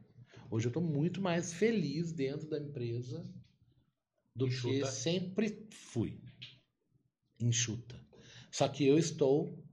Hoje 0.51 0.66
eu 0.66 0.70
estou 0.70 0.84
muito 0.84 1.22
mais 1.22 1.53
feliz 1.53 2.12
dentro 2.12 2.49
da 2.49 2.60
empresa 2.60 3.24
do 4.36 4.47
que 4.47 4.53
Enxuta. 4.53 4.88
sempre 4.88 5.68
fui. 5.70 6.20
Enxuta. 7.39 7.95
Só 8.51 8.68
que 8.68 8.86
eu 8.86 8.97
estou 8.97 9.64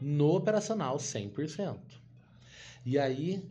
no 0.00 0.36
operacional 0.36 0.98
100%. 0.98 1.80
E 2.84 2.98
aí, 2.98 3.50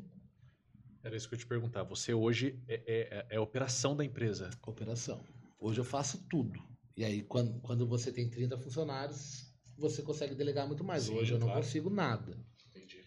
Era 1.04 1.16
isso 1.16 1.28
que 1.30 1.36
eu 1.36 1.40
te 1.40 1.48
perguntar. 1.48 1.84
Você 1.84 2.14
hoje 2.14 2.62
é, 2.68 3.26
é, 3.30 3.36
é 3.36 3.40
operação 3.40 3.96
da 3.96 4.04
empresa. 4.04 4.50
operação. 4.66 5.24
Hoje 5.60 5.80
eu 5.80 5.86
faço 5.86 6.26
tudo. 6.30 6.62
E 6.96 7.04
aí, 7.04 7.24
quando, 7.24 7.60
quando 7.62 7.88
você 7.88 8.12
tem 8.12 8.30
30 8.30 8.58
funcionários, 8.58 9.46
você 9.78 10.02
consegue 10.02 10.36
delegar 10.36 10.68
muito 10.68 10.84
mais. 10.84 11.04
Sim, 11.04 11.16
Hoje 11.16 11.34
eu 11.34 11.40
não 11.40 11.48
claro. 11.48 11.62
consigo 11.62 11.90
nada. 11.90 12.38
Entendi. 12.70 13.02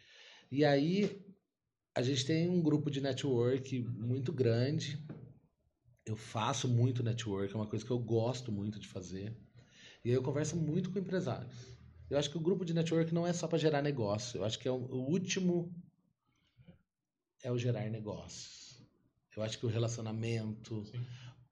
E 0.51 0.65
aí, 0.65 1.23
a 1.95 2.01
gente 2.01 2.25
tem 2.25 2.49
um 2.49 2.63
grupo 2.63 2.91
de 2.91 3.01
network 3.01 3.81
muito 3.81 4.33
grande. 4.33 4.99
Eu 6.07 6.17
faço 6.17 6.67
muito 6.67 7.03
network, 7.03 7.53
é 7.53 7.57
uma 7.57 7.67
coisa 7.67 7.85
que 7.85 7.91
eu 7.91 7.99
gosto 7.99 8.51
muito 8.51 8.81
de 8.81 8.89
fazer. 8.89 9.37
E 10.05 10.09
aí 10.09 10.15
eu 10.15 10.23
converso 10.23 10.57
muito 10.57 10.91
com 10.91 10.99
empresários. 10.99 11.77
Eu 12.09 12.19
acho 12.19 12.31
que 12.31 12.37
o 12.37 12.41
grupo 12.41 12.65
de 12.65 12.75
network 12.75 13.13
não 13.15 13.27
é 13.27 13.33
só 13.33 13.47
para 13.47 13.59
gerar 13.59 13.83
negócio. 13.83 14.39
Eu 14.39 14.45
acho 14.45 14.59
que 14.59 14.67
é 14.67 14.71
o 14.71 14.77
último 14.77 15.73
é 17.43 17.51
o 17.51 17.59
gerar 17.59 17.89
negócios. 17.91 18.81
Eu 19.37 19.43
acho 19.43 19.59
que 19.59 19.67
o 19.67 19.69
relacionamento, 19.69 20.85
Sim. 20.85 21.01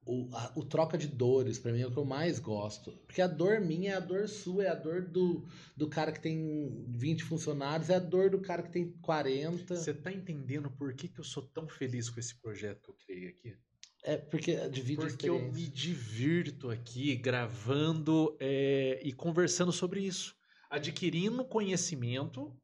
o, 0.05 0.29
a- 0.35 0.53
o 0.55 0.65
troca 0.65 0.99
de 0.99 1.07
dores, 1.07 1.59
para 1.59 1.73
mim 1.73 1.81
é 1.81 1.87
o 1.87 1.91
que 1.91 1.97
eu 1.97 2.05
mais 2.05 2.39
gosto. 2.39 2.93
Porque 3.07 3.23
a 3.23 3.27
dor 3.27 3.61
minha 3.61 3.93
é 3.93 3.95
a 3.95 4.01
dor 4.01 4.29
sua, 4.29 4.65
é 4.65 4.69
a 4.69 4.75
dor 4.75 5.03
do, 5.03 5.47
do 5.77 5.89
cara 5.89 6.13
que 6.13 6.21
tem 6.21 6.85
20 6.89 7.25
funcionários, 7.25 7.89
é 7.91 7.95
a 7.95 7.99
dor 8.01 8.31
do 8.31 8.41
cara 8.41 8.63
que 8.63 8.71
tem 8.71 8.93
40. 9.01 9.77
Você 9.77 9.95
tá 9.95 10.13
entendendo 10.13 10.71
por 10.71 10.93
que, 10.95 11.09
que 11.09 11.21
eu 11.21 11.25
sou 11.25 11.43
tão 11.43 11.67
feliz 11.69 12.11
com 12.11 12.21
esse 12.21 12.35
projeto 12.35 12.83
que 12.83 12.91
eu 12.91 12.95
criei 13.07 13.29
aqui? 13.29 13.57
É 14.03 14.17
porque 14.17 14.57
divide 14.71 14.97
Porque 14.97 15.29
eu 15.29 15.53
me 15.53 15.67
divirto 15.67 16.71
aqui 16.71 17.17
gravando 17.17 18.35
é, 18.41 18.99
e 19.03 19.13
conversando 19.13 19.73
sobre 19.73 20.01
isso. 20.01 20.35
Adquirindo 20.71 21.45
conhecimento, 21.45 22.55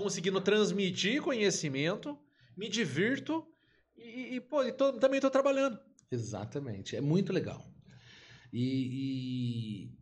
conseguindo 0.00 0.40
transmitir 0.40 1.22
conhecimento, 1.22 2.18
me 2.56 2.68
divirto 2.68 3.46
e, 3.96 4.36
e, 4.36 4.40
pô, 4.40 4.62
e 4.64 4.72
tô- 4.72 4.92
também 4.94 5.18
estou 5.18 5.30
trabalhando. 5.30 5.78
Exatamente. 6.10 6.96
É 6.96 7.00
muito 7.00 7.32
legal. 7.32 7.64
E, 8.52 9.86
e 9.86 9.98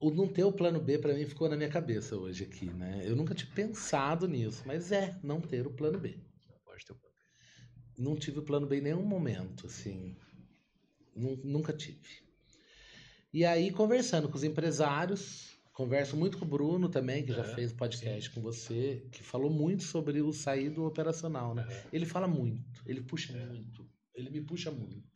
o 0.00 0.10
não 0.10 0.28
ter 0.28 0.44
o 0.44 0.52
plano 0.52 0.80
B 0.80 0.98
para 0.98 1.14
mim 1.14 1.26
ficou 1.26 1.48
na 1.48 1.56
minha 1.56 1.68
cabeça 1.70 2.16
hoje 2.16 2.44
aqui, 2.44 2.66
né? 2.66 3.02
Eu 3.04 3.16
nunca 3.16 3.34
tinha 3.34 3.50
pensado 3.52 4.26
nisso, 4.28 4.62
mas 4.66 4.92
é 4.92 5.18
não 5.22 5.40
ter 5.40 5.66
o 5.66 5.72
plano 5.72 5.98
B. 5.98 6.18
Pode 6.64 6.84
ter 6.84 6.92
um 6.92 6.98
Não 7.98 8.16
tive 8.16 8.40
o 8.40 8.44
plano 8.44 8.66
B 8.66 8.78
em 8.78 8.82
nenhum 8.82 9.04
momento, 9.04 9.66
assim. 9.66 10.16
Nu- 11.14 11.40
Nunca 11.44 11.72
tive. 11.72 12.22
E 13.32 13.44
aí, 13.44 13.70
conversando 13.70 14.28
com 14.28 14.36
os 14.36 14.42
empresários, 14.44 15.49
Converso 15.80 16.14
muito 16.14 16.36
com 16.36 16.44
o 16.44 16.48
Bruno 16.48 16.90
também, 16.90 17.24
que 17.24 17.32
já 17.32 17.42
Aham, 17.42 17.54
fez 17.54 17.72
podcast 17.72 18.28
com 18.32 18.42
você, 18.42 19.02
que 19.10 19.22
falou 19.22 19.48
muito 19.50 19.82
sobre 19.82 20.20
o 20.20 20.30
sair 20.30 20.68
do 20.68 20.84
operacional, 20.84 21.54
né? 21.54 21.62
Aham. 21.62 21.88
Ele 21.90 22.04
fala 22.04 22.28
muito, 22.28 22.82
ele 22.84 23.00
puxa 23.00 23.32
É. 23.32 23.46
muito, 23.46 23.88
ele 24.14 24.28
me 24.28 24.42
puxa 24.42 24.70
muito. 24.70 25.10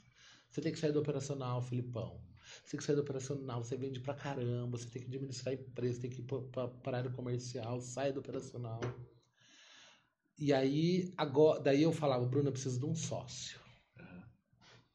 Você 0.51 0.63
tem 0.63 0.73
que 0.73 0.79
sair 0.79 0.91
do 0.91 1.01
operacional, 1.01 1.61
Filipão. 1.61 2.19
Você 2.65 2.71
tem 2.71 2.79
que 2.79 2.85
sair 2.85 2.97
do 2.97 3.03
operacional, 3.03 3.63
você 3.63 3.77
vende 3.77 4.01
pra 4.01 4.15
caramba, 4.15 4.79
você 4.79 4.89
tem 4.89 5.03
que 5.03 5.09
administrar 5.09 5.53
empresa, 5.53 6.01
tem 6.01 6.09
que 6.09 6.23
ir 6.23 6.25
pra, 6.25 6.67
pra, 6.69 6.97
área 6.97 7.11
comercial, 7.11 7.79
sai 7.83 8.11
do 8.11 8.21
operacional. 8.21 8.81
E 10.39 10.51
aí, 10.51 11.13
agora, 11.15 11.61
daí 11.61 11.83
eu 11.83 11.93
falava, 11.93 12.25
Bruno, 12.25 12.49
eu 12.49 12.53
preciso 12.53 12.81
de 12.81 12.87
um 12.87 12.95
sócio. 12.95 13.61
Aham. 14.01 14.23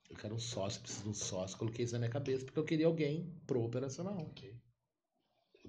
Eu 0.09 0.15
quero 0.15 0.33
um 0.33 0.39
sócio, 0.39 0.81
preciso 0.81 1.03
de 1.03 1.09
um 1.09 1.13
sócio. 1.13 1.55
Coloquei 1.59 1.85
isso 1.85 1.93
na 1.93 1.99
minha 1.99 2.09
cabeça 2.09 2.43
porque 2.43 2.59
eu 2.59 2.65
queria 2.65 2.87
alguém 2.87 3.31
pro 3.45 3.61
operacional. 3.61 4.17
Ok. 4.17 4.59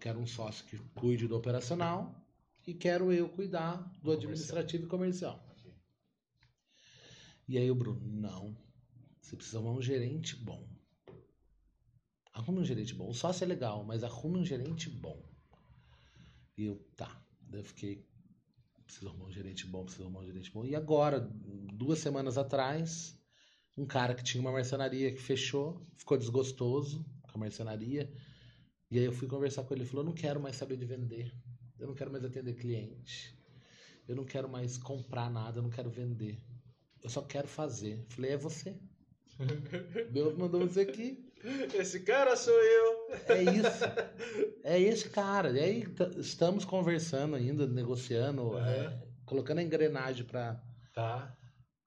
Quero 0.00 0.18
um 0.18 0.26
sócio 0.26 0.64
que 0.64 0.78
cuide 0.94 1.28
do 1.28 1.36
operacional 1.36 2.20
e 2.66 2.72
quero 2.72 3.12
eu 3.12 3.28
cuidar 3.28 3.76
do 3.76 4.00
Comercial. 4.00 4.16
administrativo 4.16 4.84
e 4.84 4.88
comercial. 4.88 5.46
E 7.46 7.58
aí 7.58 7.70
o 7.70 7.74
Bruno, 7.74 8.00
não. 8.00 8.56
Você 9.20 9.36
precisa 9.36 9.58
arrumar 9.58 9.72
um 9.74 9.82
gerente 9.82 10.36
bom. 10.36 10.66
Arrume 12.32 12.60
um 12.60 12.64
gerente 12.64 12.94
bom. 12.94 13.08
O 13.08 13.14
sócio 13.14 13.44
é 13.44 13.46
legal, 13.46 13.84
mas 13.84 14.02
arrume 14.02 14.38
um 14.38 14.44
gerente 14.44 14.88
bom. 14.88 15.20
E 16.56 16.64
eu, 16.64 16.76
tá. 16.96 17.20
Daí 17.40 17.60
eu 17.60 17.64
fiquei, 17.64 18.08
preciso 18.84 19.08
arrumar 19.08 19.26
um 19.26 19.32
gerente 19.32 19.66
bom, 19.66 19.84
preciso 19.84 20.04
arrumar 20.04 20.20
um 20.20 20.26
gerente 20.26 20.50
bom. 20.50 20.64
E 20.64 20.74
agora, 20.74 21.20
duas 21.74 21.98
semanas 21.98 22.38
atrás, 22.38 23.18
um 23.76 23.84
cara 23.84 24.14
que 24.14 24.22
tinha 24.22 24.40
uma 24.40 24.52
marcenaria 24.52 25.12
que 25.12 25.20
fechou, 25.20 25.86
ficou 25.96 26.16
desgostoso 26.16 27.04
com 27.22 27.38
a 27.38 27.40
marcenaria. 27.40 28.10
E 28.90 28.98
aí 28.98 29.04
eu 29.04 29.12
fui 29.12 29.28
conversar 29.28 29.62
com 29.64 29.72
ele, 29.72 29.82
ele 29.82 29.88
falou, 29.88 30.04
eu 30.04 30.08
não 30.08 30.14
quero 30.14 30.40
mais 30.40 30.56
saber 30.56 30.76
de 30.76 30.84
vender. 30.84 31.32
Eu 31.78 31.86
não 31.86 31.94
quero 31.94 32.10
mais 32.10 32.24
atender 32.24 32.54
cliente. 32.54 33.38
Eu 34.06 34.16
não 34.16 34.24
quero 34.24 34.48
mais 34.48 34.76
comprar 34.76 35.30
nada, 35.30 35.58
eu 35.58 35.62
não 35.62 35.70
quero 35.70 35.88
vender. 35.88 36.38
Eu 37.02 37.08
só 37.08 37.22
quero 37.22 37.46
fazer. 37.46 38.04
Falei, 38.08 38.32
é 38.32 38.36
você. 38.36 38.76
Deus 40.10 40.36
mandou 40.36 40.60
você 40.60 40.80
aqui. 40.80 41.24
Esse 41.74 42.00
cara 42.00 42.36
sou 42.36 42.52
eu. 42.52 43.08
É 43.28 43.42
isso. 43.42 43.84
É 44.62 44.78
esse 44.78 45.08
cara. 45.08 45.50
E 45.52 45.60
aí 45.60 45.84
estamos 46.18 46.64
conversando 46.64 47.36
ainda, 47.36 47.66
negociando, 47.66 48.54
Aham. 48.54 48.68
é, 48.68 49.02
colocando 49.24 49.58
a 49.58 49.62
engrenagem 49.62 50.26
para 50.26 50.62
Tá. 50.92 51.34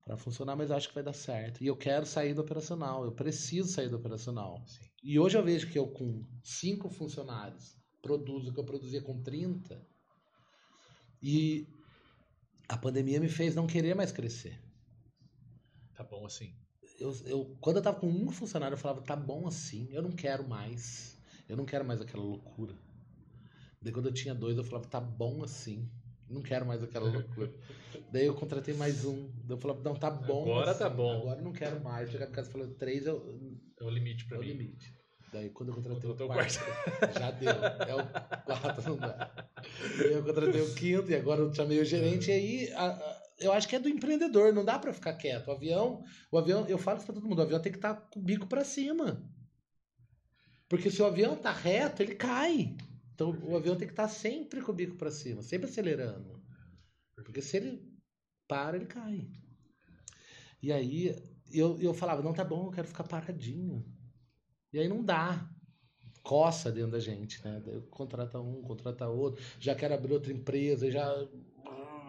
Para 0.06 0.18
funcionar, 0.18 0.56
mas 0.56 0.72
acho 0.72 0.89
que 0.89 0.95
vai 0.95 1.04
dar 1.04 1.14
certo. 1.14 1.64
E 1.64 1.68
eu 1.68 1.78
quero 1.78 2.06
sair 2.06 2.34
do 2.34 2.41
operacional. 2.41 3.06
Eu 3.06 3.12
preciso 3.12 3.70
sair 3.70 3.89
do 3.89 3.95
operacional. 3.95 4.62
Sim. 4.68 4.82
E 5.04 5.20
hoje 5.20 5.38
eu 5.38 5.43
vejo 5.43 5.70
que 5.70 5.80
eu 5.80 5.88
com 5.88 6.24
cinco 6.43 6.89
funcionários 6.89 7.78
produzo 8.01 8.51
o 8.51 8.54
que 8.54 8.60
eu 8.60 8.66
produzia 8.66 9.01
com 9.01 9.22
30. 9.22 9.82
E 11.22 11.66
a 12.68 12.78
pandemia 12.78 13.20
me 13.20 13.30
fez 13.30 13.56
não 13.56 13.66
querer 13.66 13.95
mais 13.95 14.12
crescer. 14.12 14.62
Tá 15.95 16.04
bom 16.04 16.26
assim. 16.26 16.54
eu, 16.99 17.14
eu, 17.26 17.58
quando 17.62 17.78
eu 17.78 17.82
tava 17.82 17.99
com 17.99 18.08
um 18.08 18.30
funcionário, 18.30 18.76
eu 18.76 18.80
falava, 18.80 19.01
tá 19.01 19.16
bom 19.16 19.47
assim, 19.47 19.88
eu 19.91 20.01
não 20.01 20.12
quero 20.12 20.47
mais. 20.47 21.18
Eu 21.47 21.56
não 21.56 21.66
quero 21.66 21.86
mais 21.86 22.01
aquela 22.01 22.24
loucura. 22.24 22.76
Daí 23.82 23.93
quando 23.93 24.08
eu 24.08 24.14
tinha 24.14 24.36
dois, 24.36 24.58
eu 24.58 24.64
falava, 24.64 24.88
tá 24.88 24.99
bom 24.99 25.43
assim. 25.43 25.89
Não 26.34 26.41
quero 26.41 26.65
mais 26.65 26.81
aquela 26.84 27.09
loucura. 27.09 27.51
Daí 28.11 28.25
eu 28.25 28.34
contratei 28.36 28.73
mais 28.73 29.05
um. 29.05 29.27
Daí 29.43 29.51
eu 29.51 29.57
falava, 29.57 29.81
não, 29.84 29.95
tá 29.95 30.09
bom. 30.09 30.41
Agora 30.43 30.73
tá 30.73 30.88
assim, 30.88 30.95
bom. 30.95 31.11
Agora 31.21 31.41
não 31.41 31.51
quero 31.53 31.79
mais. 31.84 32.09
Chegava 32.09 32.31
em 32.31 32.34
casa 32.34 32.49
e 32.49 32.51
falei, 32.51 32.67
três 32.69 33.05
é 33.05 33.11
o, 33.13 33.57
É 33.79 33.84
o 33.84 33.89
limite 33.89 34.25
é 34.25 34.27
pra 34.27 34.38
o 34.38 34.41
mim. 34.41 34.47
limite. 34.47 34.93
Daí 35.31 35.49
quando 35.49 35.69
eu 35.69 35.75
contratei 35.75 36.09
o 36.09 36.13
o 36.13 36.27
quarto, 36.27 36.59
já 37.19 37.31
deu. 37.31 37.49
É 37.51 37.95
o 37.95 38.43
quatro, 38.45 38.89
não 38.89 38.97
dá. 38.97 39.31
Daí 39.97 40.13
eu 40.13 40.23
contratei 40.23 40.61
o 40.61 40.73
quinto 40.75 41.09
e 41.11 41.15
agora 41.15 41.41
eu 41.41 41.53
chamei 41.53 41.79
o 41.79 41.86
gerente. 41.86 42.29
E 42.29 42.34
aí 42.34 42.73
a- 42.73 42.86
a- 42.91 43.21
eu 43.39 43.51
acho 43.51 43.67
que 43.67 43.75
é 43.75 43.79
do 43.79 43.89
empreendedor, 43.89 44.53
não 44.53 44.63
dá 44.63 44.77
pra 44.77 44.93
ficar 44.93 45.13
quieto. 45.13 45.47
O 45.47 45.51
avião, 45.51 46.03
o 46.31 46.38
avião, 46.38 46.67
eu 46.67 46.77
falo 46.77 46.97
isso 46.97 47.05
pra 47.07 47.15
todo 47.15 47.27
mundo, 47.27 47.39
o 47.39 47.41
avião 47.41 47.59
tem 47.59 47.71
que 47.71 47.79
estar 47.79 47.95
com 47.95 48.19
o 48.19 48.23
bico 48.23 48.45
pra 48.47 48.63
cima. 48.63 49.23
Porque 50.69 50.89
se 50.91 51.01
o 51.01 51.05
avião 51.05 51.36
tá 51.36 51.51
reto, 51.51 52.01
ele 52.03 52.15
cai. 52.15 52.75
Então 53.14 53.32
o 53.43 53.55
avião 53.55 53.76
tem 53.76 53.88
que 53.88 53.93
estar 53.93 54.07
sempre 54.07 54.61
com 54.61 54.72
o 54.72 54.76
bico 54.76 54.95
pra 54.95 55.11
cima, 55.11 55.41
sempre 55.41 55.70
acelerando. 55.70 56.41
Porque 57.16 57.41
se 57.41 57.57
ele 57.57 57.93
para, 58.47 58.76
ele 58.76 58.86
cai. 58.86 59.30
E 60.61 60.72
aí 60.72 61.16
eu, 61.51 61.80
eu 61.80 61.93
falava, 61.93 62.22
não, 62.22 62.34
tá 62.34 62.43
bom, 62.43 62.68
eu 62.68 62.72
quero 62.72 62.88
ficar 62.88 63.03
paradinho. 63.03 63.86
E 64.72 64.80
aí 64.80 64.88
não 64.88 65.03
dá. 65.03 65.49
Coça 66.24 66.72
dentro 66.72 66.91
da 66.91 66.99
gente, 66.99 67.43
né? 67.43 67.61
Contrata 67.89 68.39
um, 68.39 68.61
contrata 68.61 69.07
outro. 69.07 69.43
Já 69.59 69.76
quero 69.76 69.93
abrir 69.93 70.14
outra 70.14 70.32
empresa, 70.32 70.89
já. 70.89 71.05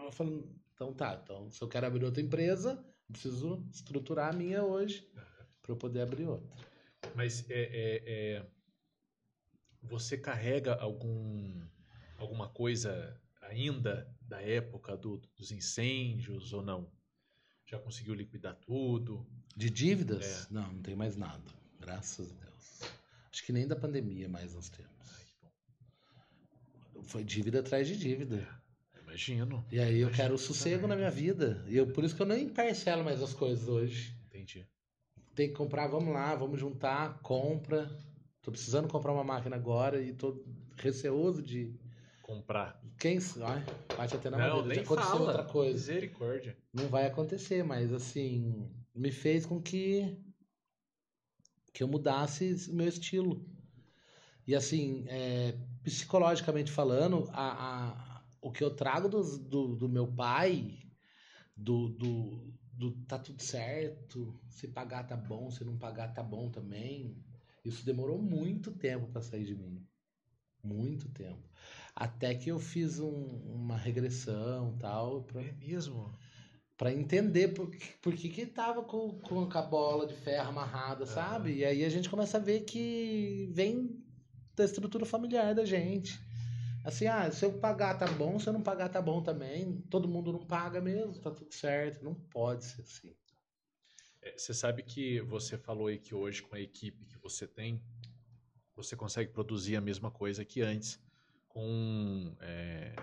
Eu 0.05 0.13
falo, 0.13 0.49
então 0.75 0.93
tá, 0.93 1.21
então 1.23 1.51
se 1.51 1.61
eu 1.61 1.69
quero 1.69 1.87
abrir 1.87 2.05
outra 2.05 2.23
empresa, 2.23 2.85
preciso 3.11 3.67
estruturar 3.73 4.33
a 4.33 4.37
minha 4.37 4.63
hoje 4.65 5.11
para 5.61 5.73
eu 5.73 5.77
poder 5.77 6.03
abrir 6.03 6.27
outra. 6.27 6.49
Mas 7.15 7.49
é, 7.51 7.63
é- 7.63 8.03
é, 8.07 8.47
você 9.89 10.16
carrega 10.18 10.74
algum 10.74 11.62
alguma 12.18 12.49
coisa 12.49 13.20
ainda 13.43 14.09
da 14.22 14.41
época 14.41 14.97
do- 14.97 15.18
dos 15.37 15.51
incêndios 15.53 16.53
ou 16.53 16.62
não? 16.62 16.91
Já 17.66 17.78
conseguiu 17.78 18.14
liquidar 18.14 18.55
tudo? 18.57 19.26
De 19.57 19.68
dívidas? 19.70 20.47
É. 20.51 20.53
Não, 20.55 20.72
não 20.72 20.82
tem 20.82 20.95
mais 20.97 21.16
nada. 21.16 21.43
Graças 21.80 22.30
a 22.30 22.35
Deus. 22.35 22.80
Acho 23.32 23.45
que 23.45 23.53
nem 23.53 23.66
da 23.66 23.76
pandemia 23.76 24.28
mais 24.28 24.55
nós 24.55 24.68
temos. 24.68 24.93
Ai. 25.11 27.03
Foi 27.05 27.24
dívida 27.24 27.61
atrás 27.61 27.87
de 27.87 27.97
dívida. 27.97 28.47
Imagino. 29.03 29.64
E 29.70 29.78
aí 29.78 29.95
eu 29.95 30.09
Imagino 30.09 30.16
quero 30.16 30.39
sossego 30.39 30.87
na 30.87 30.97
minha 30.97 31.11
vida. 31.11 31.64
E 31.68 31.76
eu, 31.76 31.87
por 31.87 32.05
isso 32.05 32.14
que 32.16 32.22
eu 32.22 32.26
nem 32.26 32.49
parcelo 32.49 33.05
mais 33.05 33.22
as 33.22 33.32
coisas 33.35 33.68
hoje. 33.68 34.16
Entendi. 34.26 34.66
Tem 35.35 35.49
que 35.49 35.55
comprar, 35.55 35.89
vamos 35.89 36.12
lá, 36.12 36.35
vamos 36.35 36.59
juntar, 36.61 37.18
compra. 37.20 37.91
Tô 38.45 38.51
precisando 38.53 38.89
comprar 38.89 39.11
uma 39.13 39.25
máquina 39.25 39.57
agora 39.57 40.03
e 40.03 40.13
tô 40.13 40.45
receoso 40.77 41.43
de. 41.43 41.75
Comprar. 42.23 42.79
Quem. 42.99 43.19
Ai, 43.43 43.65
bate 43.97 44.17
até 44.17 44.29
na 44.29 44.37
não, 44.37 44.57
madeira. 44.57 44.69
nem 44.69 44.77
Já 44.77 44.83
aconteceu 44.83 45.11
fala. 45.13 45.27
outra 45.27 45.45
coisa. 45.45 45.73
Misericórdia. 45.73 46.57
Não 46.73 46.89
vai 46.89 47.07
acontecer, 47.07 47.65
mas 47.65 47.91
assim, 47.93 48.71
me 48.95 49.11
fez 49.11 49.47
com 49.47 49.61
que. 49.63 50.23
que 51.73 51.83
eu 51.83 51.89
mudasse 51.89 52.69
o 52.71 52.75
meu 52.75 52.87
estilo. 52.87 53.45
E 54.47 54.55
assim, 54.55 55.05
é, 55.09 55.59
psicologicamente 55.83 56.71
falando, 56.71 57.27
a, 57.33 57.89
a- 57.89 58.25
o 58.43 58.53
que 58.53 58.63
eu 58.63 58.71
trago 58.77 59.09
dos- 59.09 59.39
do, 59.39 59.75
do 59.75 59.89
meu 59.89 60.07
pai, 60.07 60.79
do, 61.57 61.89
do, 61.89 62.53
do 62.75 62.91
tá 63.07 63.19
tudo 63.19 63.43
certo, 63.43 64.39
se 64.51 64.69
pagar 64.69 65.05
tá 65.07 65.17
bom, 65.17 65.51
se 65.51 65.65
não 65.65 65.79
pagar 65.79 66.13
tá 66.13 66.23
bom 66.23 66.51
também. 66.51 67.24
Isso 67.65 67.85
demorou 67.85 68.21
muito 68.21 68.71
tempo 68.73 69.07
para 69.09 69.23
sair 69.23 69.45
de 69.45 69.55
mim. 69.55 69.87
Muito 70.62 71.09
tempo. 71.11 71.43
Até 71.95 72.35
que 72.35 72.51
eu 72.51 72.59
fiz 72.59 72.99
um- 72.99 73.27
uma 73.55 73.77
regressão 73.77 74.77
tal, 74.79 75.23
pra, 75.25 75.43
É 75.43 75.53
mesmo? 75.53 76.12
Pra 76.77 76.93
entender 76.93 77.49
por, 77.49 77.71
que- 77.71 77.95
por 78.03 78.15
que 78.15 78.29
que 78.29 78.47
tava 78.47 78.83
com, 78.85 79.19
com 79.21 79.49
a 79.53 79.62
bola 79.62 80.07
de 80.07 80.15
ferro 80.15 80.49
amarrada, 80.51 81.07
sabe? 81.07 81.55
E 81.59 81.65
aí 81.65 81.85
a 81.85 81.89
gente 81.89 82.11
começa 82.11 82.37
a 82.39 82.41
ver 82.41 82.62
que 82.62 83.49
vem 83.53 84.03
da 84.57 84.65
estrutura 84.65 85.07
familiar 85.07 85.55
da 85.55 85.65
gente. 85.65 86.19
Assim, 86.85 87.07
ah, 87.07 87.31
se 87.33 87.45
eu 87.45 87.59
pagar 87.61 87.99
tá 87.99 88.07
bom, 88.09 88.39
se 88.39 88.49
eu 88.49 88.53
não 88.53 88.62
pagar 88.62 88.89
tá 88.91 89.01
bom 89.03 89.23
também. 89.23 89.81
Todo 89.91 90.09
mundo 90.09 90.33
não 90.33 90.47
paga 90.47 90.81
mesmo, 90.81 91.15
tá 91.21 91.31
tudo 91.31 91.53
certo. 91.55 92.05
Não 92.05 92.15
pode 92.15 92.65
ser 92.65 92.83
assim. 92.83 93.15
É, 94.25 94.33
Você 94.37 94.55
sabe 94.55 94.83
que 94.83 95.20
você 95.20 95.59
falou 95.59 95.89
aí 95.89 95.99
que 95.99 96.14
hoje, 96.14 96.43
com 96.43 96.57
a 96.57 96.61
equipe 96.61 97.05
que 97.05 97.18
você 97.18 97.47
tem, 97.47 97.81
você 98.75 98.97
consegue 98.97 99.31
produzir 99.31 99.77
a 99.77 99.81
mesma 99.81 100.11
coisa 100.11 100.45
que 100.45 100.62
antes, 100.62 100.99
com 101.47 102.35
é, 102.41 102.95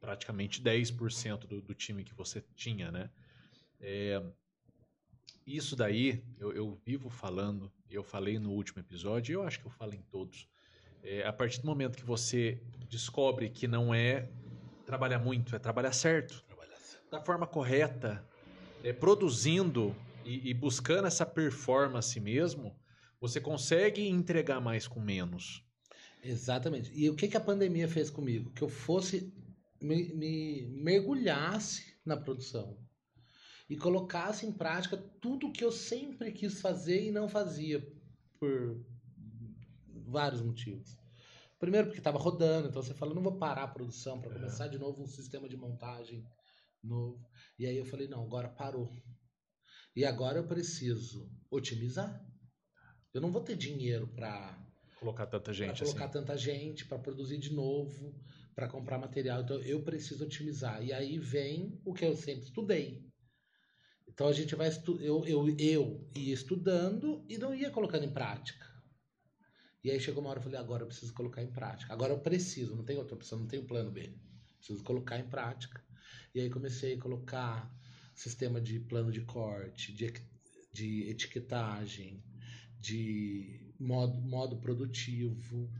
praticamente 0.00 0.62
10% 0.62 1.46
do, 1.46 1.60
do 1.60 1.74
time 1.74 2.04
que 2.04 2.14
você 2.14 2.42
tinha, 2.54 2.92
né? 2.92 3.10
É, 3.80 4.22
isso 5.44 5.74
daí, 5.74 6.24
eu, 6.38 6.52
eu 6.52 6.74
vivo 6.84 7.10
falando, 7.10 7.70
eu 7.90 8.04
falei 8.04 8.38
no 8.38 8.52
último 8.52 8.80
episódio, 8.80 9.32
e 9.32 9.34
eu 9.34 9.42
acho 9.42 9.60
que 9.60 9.66
eu 9.66 9.70
falo 9.70 9.94
em 9.94 10.02
todos. 10.02 10.48
É, 11.02 11.26
a 11.26 11.32
partir 11.32 11.60
do 11.60 11.66
momento 11.66 11.98
que 11.98 12.04
você 12.04 12.62
descobre 12.88 13.50
que 13.50 13.66
não 13.66 13.92
é 13.92 14.30
trabalhar 14.84 15.18
muito, 15.18 15.54
é 15.56 15.58
trabalhar 15.58 15.92
certo, 15.92 16.44
da 17.10 17.20
forma 17.20 17.46
correta, 17.46 18.24
é, 18.82 18.92
produzindo 18.92 19.94
e, 20.26 20.50
e 20.50 20.54
buscando 20.54 21.06
essa 21.06 21.24
performance 21.24 22.18
mesmo, 22.20 22.78
você 23.20 23.40
consegue 23.40 24.06
entregar 24.06 24.60
mais 24.60 24.86
com 24.86 25.00
menos. 25.00 25.64
Exatamente. 26.22 26.90
E 26.94 27.08
o 27.08 27.14
que, 27.14 27.28
que 27.28 27.36
a 27.36 27.40
pandemia 27.40 27.88
fez 27.88 28.10
comigo? 28.10 28.52
Que 28.52 28.62
eu 28.62 28.68
fosse, 28.68 29.32
me, 29.80 30.12
me 30.14 30.66
mergulhasse 30.82 31.94
na 32.04 32.16
produção 32.16 32.76
e 33.68 33.76
colocasse 33.76 34.46
em 34.46 34.52
prática 34.52 34.96
tudo 35.20 35.52
que 35.52 35.64
eu 35.64 35.72
sempre 35.72 36.32
quis 36.32 36.60
fazer 36.60 37.06
e 37.06 37.12
não 37.12 37.28
fazia 37.28 37.80
por 38.38 38.84
vários 40.06 40.40
motivos. 40.40 40.96
Primeiro 41.58 41.86
porque 41.86 42.00
estava 42.00 42.18
rodando, 42.18 42.68
então 42.68 42.82
você 42.82 42.94
fala, 42.94 43.14
não 43.14 43.22
vou 43.22 43.38
parar 43.38 43.64
a 43.64 43.68
produção 43.68 44.20
para 44.20 44.34
começar 44.34 44.68
de 44.68 44.78
novo 44.78 45.02
um 45.02 45.06
sistema 45.06 45.48
de 45.48 45.56
montagem 45.56 46.24
novo. 46.82 47.26
E 47.58 47.66
aí 47.66 47.76
eu 47.76 47.84
falei, 47.84 48.06
não, 48.06 48.22
agora 48.22 48.48
parou. 48.48 48.94
E 49.96 50.04
agora 50.04 50.38
eu 50.38 50.46
preciso 50.46 51.28
otimizar. 51.50 52.22
Eu 53.14 53.20
não 53.20 53.32
vou 53.32 53.42
ter 53.42 53.56
dinheiro 53.56 54.06
para 54.08 54.62
Colocar 55.00 55.26
tanta 55.26 55.52
gente 55.52 55.82
colocar 55.82 56.04
assim. 56.04 56.12
tanta 56.12 56.36
gente, 56.36 56.86
para 56.86 56.98
produzir 56.98 57.38
de 57.38 57.52
novo, 57.52 58.18
para 58.54 58.68
comprar 58.68 58.98
material. 58.98 59.42
Então 59.42 59.60
eu 59.62 59.82
preciso 59.82 60.24
otimizar. 60.24 60.82
E 60.82 60.92
aí 60.92 61.18
vem 61.18 61.80
o 61.84 61.92
que 61.92 62.04
eu 62.04 62.16
sempre 62.16 62.44
estudei. 62.44 63.06
Então 64.08 64.26
a 64.28 64.32
gente 64.32 64.54
vai 64.54 64.68
estu 64.68 64.98
eu, 65.00 65.24
eu, 65.26 65.48
eu 65.58 66.10
ia 66.14 66.32
estudando 66.32 67.24
e 67.28 67.36
não 67.36 67.54
ia 67.54 67.70
colocando 67.70 68.04
em 68.04 68.12
prática. 68.12 68.66
E 69.84 69.90
aí 69.90 70.00
chegou 70.00 70.22
uma 70.22 70.30
hora 70.30 70.38
eu 70.38 70.42
falei, 70.42 70.58
agora 70.58 70.82
eu 70.82 70.86
preciso 70.86 71.12
colocar 71.12 71.42
em 71.42 71.52
prática. 71.52 71.92
Agora 71.92 72.12
eu 72.12 72.18
preciso, 72.18 72.74
não 72.74 72.84
tem 72.84 72.96
outra 72.96 73.14
opção, 73.14 73.38
não 73.38 73.46
tenho 73.46 73.66
plano 73.66 73.90
B. 73.90 74.12
Preciso 74.56 74.82
colocar 74.82 75.18
em 75.18 75.28
prática. 75.28 75.84
E 76.34 76.40
aí 76.40 76.50
comecei 76.50 76.94
a 76.94 77.00
colocar 77.00 77.70
sistema 78.16 78.60
de 78.60 78.80
plano 78.80 79.12
de 79.12 79.20
corte, 79.20 79.92
de, 79.92 80.12
de 80.72 81.08
etiquetagem, 81.08 82.20
de 82.80 83.72
modo, 83.78 84.20
modo 84.20 84.56
produtivo. 84.56 85.70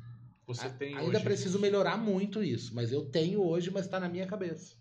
Você 0.47 0.67
A- 0.67 0.71
tem 0.71 0.95
Ainda 0.97 1.17
hoje 1.17 1.25
preciso 1.25 1.59
melhorar 1.59 1.97
muito 1.97 2.43
isso, 2.43 2.75
mas 2.75 2.93
eu 2.93 3.07
tenho 3.07 3.43
hoje, 3.43 3.71
mas 3.71 3.87
está 3.87 3.99
na 3.99 4.09
minha 4.09 4.27
cabeça. 4.27 4.77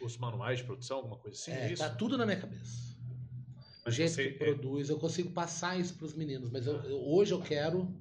os 0.00 0.16
manuais 0.16 0.58
de 0.58 0.64
produção, 0.64 0.98
alguma 0.98 1.16
coisa 1.18 1.36
assim? 1.36 1.50
é, 1.52 1.72
isso? 1.72 1.82
tá 1.82 1.90
tudo 1.90 2.16
na 2.16 2.24
minha 2.24 2.38
cabeça. 2.40 2.94
O 2.94 3.84
Mas 3.86 3.94
jeito 3.94 4.12
você- 4.12 4.30
que 4.32 4.38
produz, 4.38 4.88
eu 4.88 4.98
consigo 4.98 5.30
passar 5.30 5.78
isso 5.78 5.94
para 5.94 6.06
os 6.06 6.14
meninos, 6.14 6.50
mas 6.50 6.66
eu- 6.66 6.76
eu- 6.84 7.00
hoje 7.06 7.32
eu 7.32 7.40
quero 7.42 7.94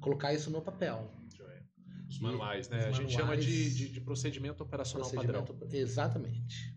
colocar 0.00 0.32
isso 0.34 0.50
no 0.50 0.60
papel. 0.62 1.12
Os 2.08 2.18
manuais, 2.20 2.68
né? 2.70 2.78
Os 2.78 2.84
a 2.86 2.90
gente 2.92 3.12
chama 3.12 3.36
de, 3.36 3.46
manuais- 3.46 3.76
de, 3.76 3.88
de 3.90 4.00
procedimento 4.00 4.62
operacional 4.64 5.08
Procedimento, 5.10 5.52
padrão. 5.54 5.78
exatamente. 5.78 6.74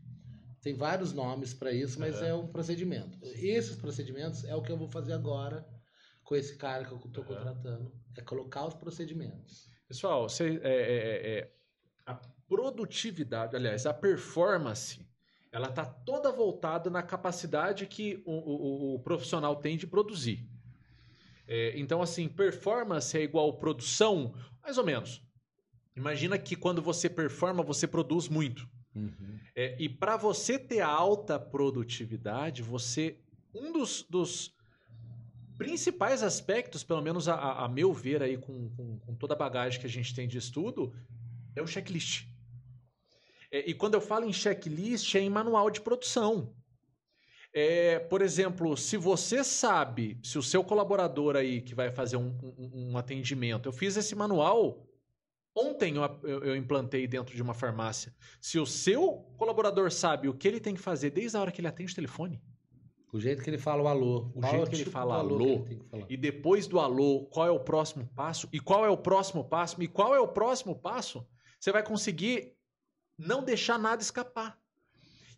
Tem 0.61 0.75
vários 0.75 1.11
nomes 1.11 1.53
para 1.53 1.71
isso, 1.73 1.99
mas 1.99 2.17
Aham. 2.17 2.25
é 2.27 2.33
um 2.35 2.47
procedimento. 2.47 3.17
Esses 3.21 3.75
procedimentos 3.75 4.43
é 4.43 4.55
o 4.55 4.61
que 4.61 4.71
eu 4.71 4.77
vou 4.77 4.87
fazer 4.87 5.13
agora 5.13 5.67
com 6.23 6.35
esse 6.35 6.55
cara 6.55 6.85
que 6.85 6.91
eu 6.91 6.97
estou 6.99 7.23
Aham. 7.23 7.33
contratando, 7.35 7.91
é 8.15 8.21
colocar 8.21 8.65
os 8.67 8.73
procedimentos. 8.75 9.69
Pessoal, 9.87 10.29
você, 10.29 10.59
é, 10.63 10.69
é, 10.69 10.97
é, 10.97 11.39
é, 11.39 11.51
a 12.05 12.13
produtividade, 12.47 13.55
aliás, 13.55 13.85
a 13.85 13.93
performance, 13.93 15.05
ela 15.51 15.67
está 15.67 15.83
toda 15.83 16.31
voltada 16.31 16.89
na 16.89 17.01
capacidade 17.01 17.87
que 17.87 18.21
o, 18.25 18.31
o- 18.31 18.95
o 18.95 18.99
profissional 18.99 19.55
tem 19.55 19.77
de 19.77 19.87
produzir. 19.87 20.47
É, 21.47 21.77
então, 21.77 22.01
assim, 22.01 22.29
performance 22.29 23.17
é 23.17 23.21
igual 23.23 23.57
produção, 23.57 24.33
mais 24.63 24.77
ou 24.77 24.85
menos. 24.85 25.21
Imagina 25.95 26.37
que 26.37 26.55
quando 26.55 26.81
você 26.81 27.09
performa, 27.09 27.63
você 27.63 27.87
produz 27.87 28.29
muito. 28.29 28.69
É, 29.55 29.75
e 29.79 29.87
para 29.87 30.17
você 30.17 30.59
ter 30.59 30.81
alta 30.81 31.39
produtividade, 31.39 32.61
você. 32.61 33.17
Um 33.53 33.71
dos, 33.71 34.03
dos 34.09 34.53
principais 35.57 36.23
aspectos, 36.23 36.83
pelo 36.83 37.01
menos 37.01 37.27
a, 37.27 37.35
a- 37.35 37.65
a 37.65 37.69
meu 37.69 37.93
ver, 37.93 38.21
aí, 38.23 38.37
com, 38.37 38.69
com- 38.69 38.99
com 38.99 39.15
toda 39.15 39.33
a 39.33 39.37
bagagem 39.37 39.79
que 39.79 39.85
a 39.85 39.89
gente 39.89 40.13
tem 40.15 40.27
de 40.27 40.37
estudo, 40.37 40.93
é 41.55 41.61
o 41.61 41.67
checklist. 41.67 42.25
É, 43.51 43.69
e 43.69 43.73
quando 43.73 43.93
eu 43.95 44.01
falo 44.01 44.25
em 44.25 44.33
checklist, 44.33 45.13
é 45.15 45.19
em 45.19 45.29
manual 45.29 45.69
de 45.69 45.81
produção. 45.81 46.53
É, 47.53 47.99
por 47.99 48.21
exemplo, 48.21 48.77
se 48.77 48.95
você 48.95 49.43
sabe, 49.43 50.17
se 50.23 50.37
o 50.37 50.43
seu 50.43 50.63
colaborador 50.63 51.35
aí 51.35 51.61
que 51.61 51.75
vai 51.75 51.91
fazer 51.91 52.15
um, 52.15 52.29
um- 52.41 52.91
um 52.91 52.97
atendimento, 52.97 53.67
eu 53.67 53.73
fiz 53.73 53.97
esse 53.97 54.15
manual 54.15 54.87
ontem, 55.55 55.95
eu, 55.95 56.03
eu- 56.23 56.43
eu 56.45 56.55
implantei 56.55 57.07
dentro 57.07 57.35
de 57.35 57.41
uma 57.41 57.53
farmácia. 57.53 58.13
Se 58.39 58.57
o 58.59 58.65
seu 58.65 59.25
colaborador 59.37 59.91
sabe 59.91 60.27
o 60.29 60.33
que 60.33 60.47
ele 60.47 60.59
tem 60.59 60.73
que 60.75 60.81
fazer 60.81 61.09
desde 61.11 61.35
a 61.37 61.41
hora 61.41 61.51
que 61.51 61.59
ele 61.61 61.67
atende 61.67 61.91
o 61.91 61.95
telefone, 61.95 62.41
O 63.13 63.19
jeito 63.19 63.43
que 63.43 63.49
ele 63.49 63.57
fala 63.57 63.83
o 63.83 63.87
alô. 63.89 64.31
O 64.33 64.39
qual 64.39 64.51
jeito 64.53 64.67
é 64.67 64.69
que 64.69 64.75
ele 64.77 64.83
tipo 64.85 64.91
fala 64.91 65.15
alô, 65.17 65.63
que 65.65 65.73
ele 65.73 66.05
e 66.09 66.15
depois 66.15 66.65
do 66.65 66.79
alô, 66.79 67.25
qual 67.29 67.45
é 67.45 67.51
o 67.51 67.59
próximo 67.59 68.07
passo? 68.15 68.47
E 68.53 68.59
qual 68.59 68.85
é 68.85 68.89
o 68.89 68.95
próximo 68.95 69.43
passo? 69.43 69.83
E 69.83 69.87
qual 69.87 70.15
é 70.15 70.19
o 70.21 70.27
próximo 70.29 70.73
passo? 70.79 71.27
Você 71.59 71.73
vai 71.73 71.83
conseguir 71.83 72.53
não 73.17 73.43
deixar 73.43 73.77
nada 73.77 74.01
escapar. 74.01 74.57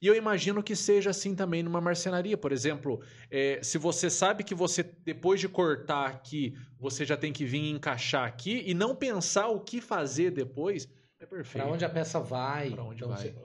E 0.03 0.07
eu 0.07 0.13
imagino 0.17 0.61
que 0.61 0.75
seja 0.75 1.11
assim 1.11 1.33
também 1.33 1.63
numa 1.63 1.79
marcenaria. 1.79 2.37
Por 2.37 2.51
exemplo, 2.51 3.01
é, 3.31 3.63
se 3.63 3.77
você 3.77 4.09
sabe 4.09 4.43
que 4.43 4.53
você, 4.53 4.83
depois 4.83 5.39
de 5.39 5.47
cortar 5.47 6.07
aqui, 6.07 6.53
você 6.77 7.05
já 7.05 7.15
tem 7.15 7.31
que 7.31 7.45
vir 7.45 7.69
encaixar 7.69 8.27
aqui 8.27 8.63
e 8.65 8.73
não 8.73 8.93
pensar 8.93 9.47
o 9.47 9.61
que 9.61 9.79
fazer 9.79 10.29
depois, 10.31 10.89
é 11.21 11.25
perfeito. 11.25 11.63
Para 11.63 11.73
onde 11.73 11.85
a 11.85 11.89
peça 11.89 12.19
vai, 12.19 12.71
Pra 12.71 12.83
onde 12.83 12.95
então, 12.97 13.07
vai. 13.07 13.29
você- 13.29 13.35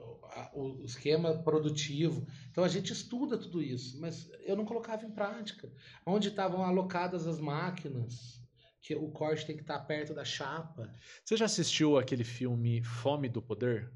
o 0.53 0.83
esquema 0.83 1.41
produtivo. 1.43 2.27
Então 2.51 2.65
a 2.65 2.67
gente 2.67 2.91
estuda 2.91 3.37
tudo 3.37 3.61
isso, 3.63 3.97
mas 4.01 4.29
eu 4.41 4.57
não 4.57 4.65
colocava 4.65 5.05
em 5.05 5.11
prática. 5.11 5.71
Onde 6.05 6.27
estavam 6.27 6.61
alocadas 6.61 7.25
as 7.25 7.39
máquinas, 7.39 8.43
que 8.81 8.93
o 8.95 9.09
corte 9.11 9.45
tem 9.45 9.55
que 9.55 9.61
estar 9.63 9.79
perto 9.79 10.13
da 10.13 10.25
chapa. 10.25 10.93
Você 11.23 11.37
já 11.37 11.45
assistiu 11.45 11.97
aquele 11.97 12.25
filme 12.25 12.83
Fome 12.83 13.29
do 13.29 13.41
Poder? 13.41 13.89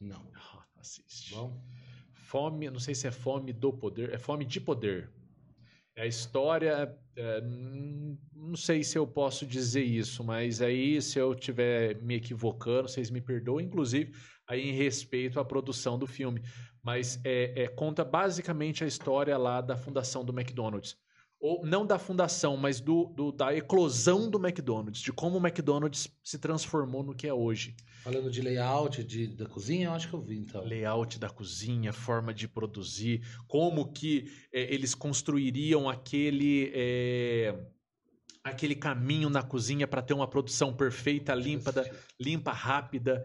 Não. 0.00 0.30
Ah, 0.34 0.64
assiste. 0.76 1.34
Bom, 1.34 1.60
Fome, 2.28 2.68
não 2.68 2.78
sei 2.78 2.94
se 2.94 3.06
é 3.06 3.10
fome 3.10 3.54
do 3.54 3.72
poder, 3.72 4.12
é 4.12 4.18
fome 4.18 4.44
de 4.44 4.60
poder. 4.60 5.08
É 5.96 6.02
a 6.02 6.06
história, 6.06 6.94
é, 7.16 7.40
não 7.40 8.54
sei 8.54 8.84
se 8.84 8.98
eu 8.98 9.06
posso 9.06 9.46
dizer 9.46 9.82
isso, 9.82 10.22
mas 10.22 10.60
aí 10.60 11.00
se 11.00 11.18
eu 11.18 11.32
estiver 11.32 11.94
me 12.02 12.16
equivocando, 12.16 12.86
vocês 12.86 13.08
me 13.10 13.22
perdoem, 13.22 13.64
inclusive 13.64 14.12
aí 14.46 14.68
em 14.68 14.74
respeito 14.74 15.40
à 15.40 15.44
produção 15.44 15.98
do 15.98 16.06
filme. 16.06 16.42
Mas 16.82 17.18
é, 17.24 17.62
é, 17.62 17.66
conta 17.66 18.04
basicamente 18.04 18.84
a 18.84 18.86
história 18.86 19.38
lá 19.38 19.62
da 19.62 19.78
fundação 19.78 20.22
do 20.22 20.38
McDonald's. 20.38 20.98
Ou 21.40 21.64
não 21.64 21.86
da 21.86 21.98
fundação, 22.00 22.56
mas 22.56 22.80
do, 22.80 23.06
do- 23.14 23.30
da 23.30 23.54
eclosão 23.54 24.28
do 24.28 24.38
McDonald's, 24.44 25.00
de 25.00 25.12
como 25.12 25.38
o 25.38 25.40
McDonald's 25.46 26.08
se 26.24 26.36
transformou 26.38 27.02
no 27.04 27.14
que 27.14 27.28
é 27.28 27.32
hoje. 27.32 27.76
falando 28.02 28.28
de 28.28 28.42
layout 28.42 29.04
de, 29.04 29.28
da 29.28 29.46
cozinha, 29.46 29.86
eu 29.86 29.92
acho 29.92 30.08
que 30.08 30.14
eu 30.14 30.20
vi 30.20 30.38
então. 30.38 30.64
layout 30.64 31.16
da 31.18 31.30
cozinha, 31.30 31.92
forma 31.92 32.34
de 32.34 32.48
produzir, 32.48 33.22
como 33.46 33.92
que 33.92 34.28
eh, 34.52 34.74
eles 34.74 34.96
construiriam 34.96 35.88
aquele 35.88 36.72
eh, 36.74 37.54
aquele 38.42 38.74
caminho 38.74 39.30
na 39.30 39.42
cozinha 39.42 39.86
para 39.86 40.02
ter 40.02 40.14
uma 40.14 40.26
produção 40.26 40.74
perfeita, 40.74 41.34
limpa, 41.34 41.72
limpa, 42.18 42.50
rápida, 42.52 43.24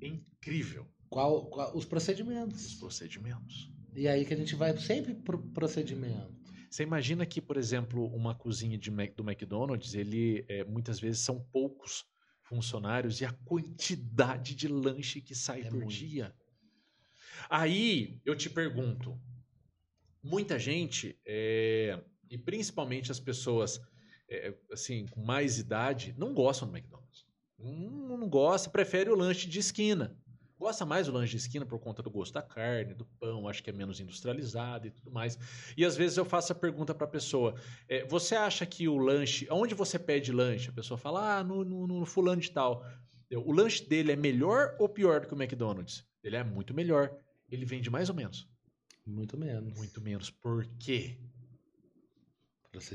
É 0.00 0.06
incrível 0.08 0.84
Qual, 1.08 1.46
qual- 1.46 1.70
os 1.70 1.76
os 1.76 1.84
procedimentos. 1.84 2.74
procedimentos. 2.74 3.70
E 3.94 4.08
aí 4.08 4.24
que 4.24 4.34
a 4.34 4.36
gente 4.36 4.56
vai 4.56 4.76
sempre 4.78 5.14
pro 5.14 5.38
procedimento. 5.38 6.41
Você 6.72 6.84
imagina 6.84 7.26
que, 7.26 7.38
por 7.42 7.58
exemplo, 7.58 8.06
uma 8.14 8.34
cozinha 8.34 8.78
de 8.78 8.90
do 8.90 9.22
McDonald's, 9.22 9.92
ele 9.92 10.42
eh, 10.48 10.64
muitas 10.64 10.98
vezes 10.98 11.20
são 11.20 11.38
poucos 11.38 12.06
funcionários 12.40 13.20
e 13.20 13.26
a 13.26 13.32
quantidade 13.44 14.54
de 14.54 14.68
lanche 14.68 15.20
que 15.20 15.34
sai 15.34 15.60
É 15.60 15.64
por 15.64 15.80
muito. 15.80 15.88
dia. 15.88 16.34
Aí 17.50 18.22
eu 18.24 18.34
te 18.34 18.48
pergunto, 18.48 19.20
muita 20.22 20.58
gente, 20.58 21.20
eh, 21.26 22.02
e 22.30 22.38
principalmente 22.38 23.12
as 23.12 23.20
pessoas 23.20 23.78
eh, 24.30 24.54
assim 24.72 25.04
com 25.04 25.22
mais 25.22 25.58
idade, 25.58 26.14
não 26.16 26.32
gostam 26.32 26.66
do 26.68 26.74
McDonald's. 26.74 27.26
Não, 27.58 28.16
não 28.16 28.28
gosta, 28.30 28.70
prefere 28.70 29.10
o 29.10 29.14
lanche 29.14 29.46
de 29.46 29.58
esquina. 29.58 30.18
Gosta 30.62 30.86
mais 30.86 31.08
do 31.08 31.12
lanche 31.12 31.32
de 31.32 31.38
esquina 31.38 31.66
por 31.66 31.80
conta 31.80 32.04
do 32.04 32.08
gosto 32.08 32.34
da 32.34 32.40
carne, 32.40 32.94
do 32.94 33.04
pão, 33.04 33.48
acho 33.48 33.60
que 33.60 33.70
é 33.70 33.72
menos 33.72 33.98
industrializado 33.98 34.86
e 34.86 34.92
tudo 34.92 35.10
mais. 35.10 35.36
E 35.76 35.84
às 35.84 35.96
vezes 35.96 36.16
eu 36.16 36.24
faço 36.24 36.52
a 36.52 36.54
pergunta 36.54 36.94
para 36.94 37.04
a 37.04 37.10
pessoa: 37.10 37.56
é, 37.88 38.04
você 38.04 38.36
acha 38.36 38.64
que 38.64 38.86
o 38.86 38.96
lanche, 38.96 39.48
onde 39.50 39.74
você 39.74 39.98
pede 39.98 40.30
lanche? 40.30 40.70
A 40.70 40.72
pessoa 40.72 40.96
fala, 40.96 41.38
ah, 41.38 41.42
no, 41.42 41.64
no, 41.64 41.88
no 41.88 42.06
fulano 42.06 42.40
de 42.40 42.48
tal. 42.48 42.86
O 43.44 43.50
lanche 43.50 43.84
dele 43.84 44.12
é 44.12 44.16
melhor 44.16 44.76
ou 44.78 44.88
pior 44.88 45.22
do 45.22 45.26
que 45.26 45.34
o 45.34 45.42
McDonald's? 45.42 46.06
Ele 46.22 46.36
é 46.36 46.44
muito 46.44 46.72
melhor. 46.72 47.12
Ele 47.50 47.64
vende 47.64 47.90
mais 47.90 48.08
ou 48.08 48.14
menos. 48.14 48.48
Muito 49.04 49.36
menos. 49.36 49.76
Muito 49.76 50.00
menos. 50.00 50.30
Por 50.30 50.64
quê? 50.78 51.18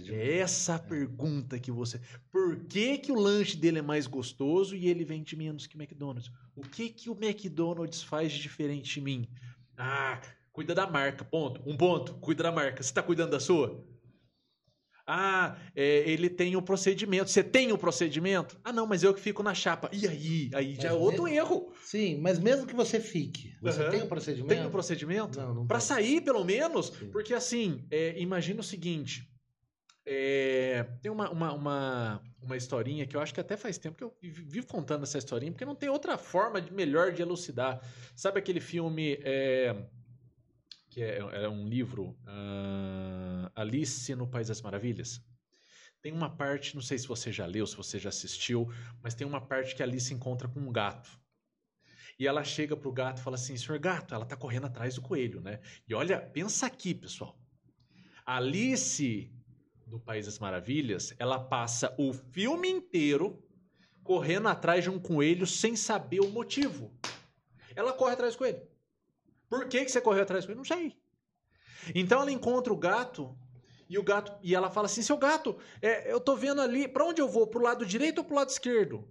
É 0.10 0.38
essa 0.38 0.76
a 0.76 0.80
pergunta 0.80 1.60
que 1.60 1.72
você. 1.72 2.00
Por 2.32 2.64
que, 2.66 2.98
que 2.98 3.12
o 3.12 3.20
lanche 3.20 3.58
dele 3.58 3.80
é 3.80 3.82
mais 3.82 4.08
gostoso 4.08 4.74
e 4.74 4.88
ele 4.88 5.04
vende 5.04 5.36
menos 5.36 5.68
que 5.68 5.76
o 5.76 5.82
McDonald's? 5.82 6.32
O 6.58 6.62
que 6.62 6.90
que 6.90 7.08
o 7.10 7.14
McDonald's 7.14 8.02
faz 8.02 8.32
de 8.32 8.40
diferente 8.40 8.96
de 8.96 9.02
mim? 9.02 9.28
Ah, 9.78 10.20
cuida 10.52 10.74
da 10.74 10.88
marca, 10.88 11.24
ponto. 11.24 11.62
Um 11.70 11.78
ponto, 11.78 12.16
cuida 12.16 12.42
da 12.44 12.52
marca. 12.52 12.82
Você 12.82 12.90
está 12.90 13.04
cuidando 13.04 13.30
da 13.30 13.40
sua? 13.40 13.86
Ah, 15.06 15.56
é, 15.76 16.00
ele 16.10 16.30
tem 16.30 16.56
o 16.56 16.62
procedimento. 16.62 17.30
Você 17.30 17.44
tem 17.44 17.72
o 17.72 17.78
procedimento? 17.78 18.60
Ah, 18.64 18.74
não, 18.74 18.88
mas 18.88 19.04
eu 19.04 19.14
que 19.14 19.22
fico 19.22 19.42
na 19.44 19.54
chapa. 19.54 19.90
E 19.94 20.06
aí? 20.08 20.50
Aí 20.54 20.76
já 20.76 20.90
é 20.90 20.94
outro 20.94 21.24
mesmo- 21.24 21.38
erro. 21.38 21.74
Sim, 21.84 22.18
mas 22.20 22.40
mesmo 22.40 22.66
que 22.66 22.74
você 22.76 23.00
fique, 23.00 23.56
você 23.62 23.84
Aham. 23.84 23.92
tem 23.92 24.02
o 24.02 24.08
procedimento? 24.08 24.50
Tem 24.50 24.66
o 24.66 24.72
procedimento? 24.72 25.40
Não, 25.40 25.54
não 25.54 25.68
Para 25.68 25.80
sair, 25.80 26.22
pelo 26.22 26.44
menos, 26.44 26.88
Sim. 26.88 27.10
porque 27.12 27.34
assim, 27.34 27.86
é, 27.92 28.20
imagina 28.20 28.60
o 28.60 28.64
seguinte: 28.64 29.24
é, 30.06 30.84
tem 31.02 31.10
uma, 31.12 31.30
uma, 31.30 31.54
uma, 31.54 32.22
uma 32.48 32.58
historinha 32.58 33.06
que 33.06 33.16
eu 33.16 33.22
acho 33.22 33.34
que 33.34 33.40
até 33.40 33.56
faz 33.56 33.78
tempo 33.78 33.98
que 33.98 34.04
eu 34.04 34.16
vi- 34.22 34.30
vivo 34.32 34.68
contando 34.68 35.04
essa 35.04 35.18
historinha, 35.18 35.52
porque 35.52 35.66
não 35.66 35.76
tem 35.76 35.90
outra 35.90 36.18
forma 36.18 36.62
de 36.62 36.74
melhor 36.74 37.12
de 37.12 37.22
elucidar. 37.22 37.80
Sabe 38.16 38.40
aquele 38.40 38.60
filme 38.60 39.20
é, 39.22 39.76
que 40.90 41.04
é, 41.04 41.18
é 41.20 41.50
um 41.50 41.68
livro, 41.68 42.18
ah, 42.26 43.52
Alice 43.56 44.16
no 44.16 44.28
País 44.28 44.48
das 44.48 44.62
Maravilhas? 44.62 45.22
Tem 46.02 46.14
uma 46.14 46.30
parte, 46.30 46.74
não 46.76 46.82
sei 46.82 46.98
se 46.98 47.08
você 47.08 47.32
já 47.32 47.46
leu, 47.46 47.68
se 47.68 47.76
você 47.76 48.00
já 48.00 48.10
assistiu, 48.10 48.72
mas 49.02 49.14
tem 49.14 49.28
uma 49.28 49.42
parte 49.42 49.76
que 49.76 49.84
Alice 49.84 50.14
encontra 50.14 50.48
com 50.48 50.60
um 50.60 50.72
gato. 50.72 51.10
E 52.20 52.26
ela 52.26 52.44
chega 52.44 52.76
pro 52.76 52.92
gato 52.92 53.20
e 53.20 53.22
fala 53.22 53.36
assim: 53.36 53.58
Senhor 53.58 53.78
gato, 53.80 54.16
ela 54.16 54.26
tá 54.26 54.36
correndo 54.36 54.66
atrás 54.68 54.96
do 54.96 55.02
coelho, 55.02 55.42
né? 55.42 55.60
E 55.88 55.94
olha, 55.94 56.20
pensa 56.20 56.66
aqui, 56.66 56.94
pessoal. 56.96 57.38
Alice 58.26 59.32
do 59.88 60.00
País 60.00 60.26
das 60.26 60.38
Maravilhas, 60.38 61.14
ela 61.18 61.40
passa 61.40 61.96
o 61.98 62.14
filme 62.14 62.70
inteiro 62.70 63.42
correndo 64.04 64.48
atrás 64.48 64.84
de 64.84 64.90
um 64.90 65.00
coelho 65.00 65.48
sem 65.48 65.76
saber 65.76 66.20
o 66.20 66.30
motivo. 66.30 66.92
Ela 67.76 67.94
corre 67.94 68.14
atrás 68.14 68.36
do 68.36 68.40
coelho. 68.40 68.62
Por 69.50 69.68
que, 69.68 69.86
que 69.86 69.92
você 69.92 70.02
correu 70.02 70.24
atrás 70.24 70.44
do 70.44 70.48
coelho? 70.48 70.58
Não 70.58 70.66
sei. 70.66 70.96
Então 71.96 72.22
ela 72.22 72.32
encontra 72.32 72.72
o 72.72 72.78
gato 72.78 73.38
e 73.90 73.98
o 73.98 74.04
gato 74.04 74.34
e 74.44 74.54
ela 74.54 74.70
fala 74.70 74.88
assim: 74.88 75.02
"Seu 75.02 75.18
gato, 75.18 75.58
é, 75.82 76.12
eu 76.12 76.20
tô 76.20 76.36
vendo 76.36 76.62
ali, 76.62 76.88
para 76.88 77.06
onde 77.06 77.22
eu 77.22 77.30
vou? 77.30 77.48
Pro 77.48 77.62
lado 77.62 77.86
direito 77.86 78.20
ou 78.20 78.24
pro 78.26 78.36
lado 78.36 78.50
esquerdo?" 78.50 79.08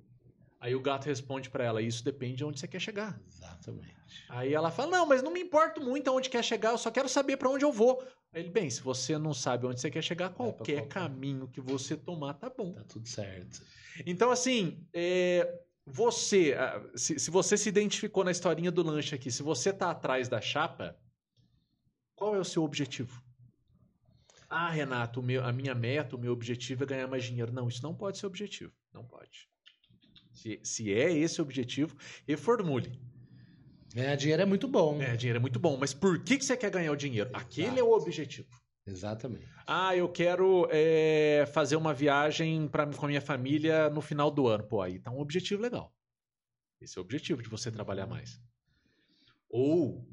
Aí 0.61 0.75
o 0.75 0.81
gato 0.81 1.07
responde 1.07 1.49
para 1.49 1.65
ela: 1.65 1.81
"Isso 1.81 2.05
depende 2.05 2.37
de 2.37 2.45
onde 2.45 2.61
você 2.61 2.69
quer 2.69 2.81
chegar." 2.81 3.19
Exatamente. 3.27 3.97
Aí 4.29 4.53
ela 4.53 4.71
fala: 4.71 4.91
Não, 4.91 5.07
mas 5.07 5.23
não 5.23 5.31
me 5.31 5.41
importo 5.41 5.81
muito 5.81 6.09
aonde 6.09 6.29
quer 6.29 6.43
chegar, 6.43 6.71
eu 6.73 6.79
só 6.79 6.91
quero 6.91 7.09
saber 7.09 7.37
para 7.37 7.49
onde 7.49 7.65
eu 7.65 7.73
vou. 7.73 8.03
Ele, 8.37 8.51
bem, 8.51 8.69
se 8.69 8.83
você 8.83 9.17
não 9.17 9.33
sabe 9.33 9.67
onde 9.67 9.81
você 9.81 9.91
quer 9.91 10.03
chegar, 10.03 10.29
pra 10.29 10.37
qualquer 10.37 10.83
qualquer. 10.83 10.89
caminho 10.89 11.49
que 11.49 11.61
você 11.61 11.97
tomar 11.97 12.35
tá 12.35 12.51
bom. 12.51 12.73
Tá 12.73 12.85
tudo 12.85 13.09
certo. 13.09 13.63
Então, 14.05 14.31
assim, 14.31 14.87
é, 14.93 15.61
você, 15.87 16.53
ah, 16.53 16.87
se, 16.95 17.19
se 17.19 17.31
você 17.31 17.57
se 17.57 17.69
identificou 17.69 18.23
na 18.23 18.31
historinha 18.31 18.71
do 18.71 18.83
lanche 18.83 19.15
aqui, 19.15 19.31
se 19.31 19.43
você 19.43 19.73
tá 19.73 19.91
atrás 19.91 20.29
da 20.29 20.39
chapa, 20.39 20.99
qual 22.15 22.37
é 22.37 22.39
o 22.39 22.45
seu 22.45 22.63
objetivo? 22.63 23.23
Ah, 24.51 24.69
Renato, 24.71 25.23
meu- 25.23 25.43
a 25.45 25.51
minha 25.51 25.75
meta, 25.75 26.15
o 26.15 26.19
meu 26.19 26.33
objetivo 26.33 26.85
é 26.85 26.87
ganhar 26.87 27.09
mais 27.09 27.25
dinheiro. 27.25 27.53
Não, 27.53 27.67
isso 27.69 27.83
não 27.83 27.95
pode 27.95 28.19
ser 28.19 28.27
objetivo. 28.27 28.73
Não 28.93 29.03
pode. 29.05 29.49
Se, 30.33 30.61
se 30.63 30.93
é 30.93 31.11
esse 31.11 31.41
o 31.41 31.43
objetivo, 31.45 31.97
reformule. 32.29 33.01
Ganhar 33.97 34.15
dinheiro 34.15 34.43
é 34.43 34.45
muito 34.45 34.69
bom. 34.69 34.99
Ganhar 34.99 35.17
dinheiro 35.17 35.39
é 35.39 35.41
muito 35.41 35.59
bom, 35.59 35.79
mas 35.79 35.95
por 35.95 36.23
que, 36.23 36.37
que 36.37 36.45
você 36.45 36.55
quer 36.55 36.71
ganhar 36.71 36.93
o 36.93 36.97
dinheiro? 36.97 37.31
Exato. 37.31 37.47
Aquele 37.47 37.81
é 37.81 37.83
o 37.83 37.93
objetivo. 37.93 38.47
Exatamente. 38.87 39.49
Ah, 39.67 39.97
eu 39.97 40.07
quero 40.07 40.69
é, 40.71 41.47
fazer 41.51 41.77
uma 41.77 41.95
viagem 41.95 42.69
pra, 42.69 42.87
com 42.87 43.07
a 43.07 43.09
minha 43.09 43.23
família 43.23 43.89
no 43.89 44.03
final 44.03 44.31
do 44.31 44.47
ano. 44.49 44.65
Pô, 44.65 44.83
aí 44.83 44.99
tá 44.99 45.11
um 45.11 45.19
objetivo 45.19 45.63
legal. 45.63 45.95
Esse 46.79 46.99
é 46.99 47.01
o 47.01 47.05
objetivo 47.05 47.43
de 47.43 47.49
você 47.49 47.71
trabalhar 47.73 48.07
mais. 48.07 48.39
Ou 49.49 50.07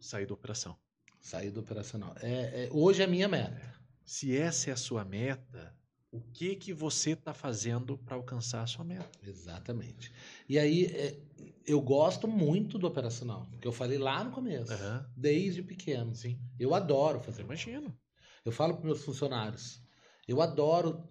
sair 0.00 0.24
da 0.24 0.32
operação. 0.32 0.74
Sair 1.20 1.50
do 1.50 1.60
operacional. 1.60 2.14
É, 2.22 2.64
é- 2.64 2.68
hoje 2.72 3.02
é 3.02 3.04
a 3.04 3.08
minha 3.08 3.28
meta. 3.28 3.74
Se 4.06 4.34
essa 4.34 4.70
é 4.70 4.72
a 4.72 4.76
sua 4.76 5.04
meta, 5.04 5.76
o 6.10 6.20
que 6.20 6.56
que 6.56 6.72
você 6.72 7.14
tá 7.14 7.34
fazendo 7.34 7.98
para 7.98 8.14
alcançar 8.16 8.62
a 8.62 8.66
sua 8.66 8.84
meta? 8.84 9.10
Exatamente. 9.22 10.12
E 10.48 10.58
aí, 10.58 10.86
é, 10.86 11.18
eu 11.66 11.80
gosto 11.80 12.26
muito 12.26 12.78
do 12.78 12.86
operacional. 12.86 13.46
Porque 13.50 13.68
eu 13.68 13.72
falei 13.72 13.98
lá 13.98 14.24
no 14.24 14.30
começo. 14.30 14.72
Aham. 14.72 15.10
Desde 15.16 15.62
pequeno. 15.62 16.14
Sim, 16.14 16.38
Eu 16.58 16.74
adoro 16.74 17.18
eu 17.18 17.22
fazer. 17.22 17.42
imagino. 17.42 17.96
Eu 18.44 18.52
falo 18.52 18.74
para 18.74 18.84
meus 18.86 19.04
funcionários. 19.04 19.82
Eu 20.26 20.40
adoro 20.40 21.06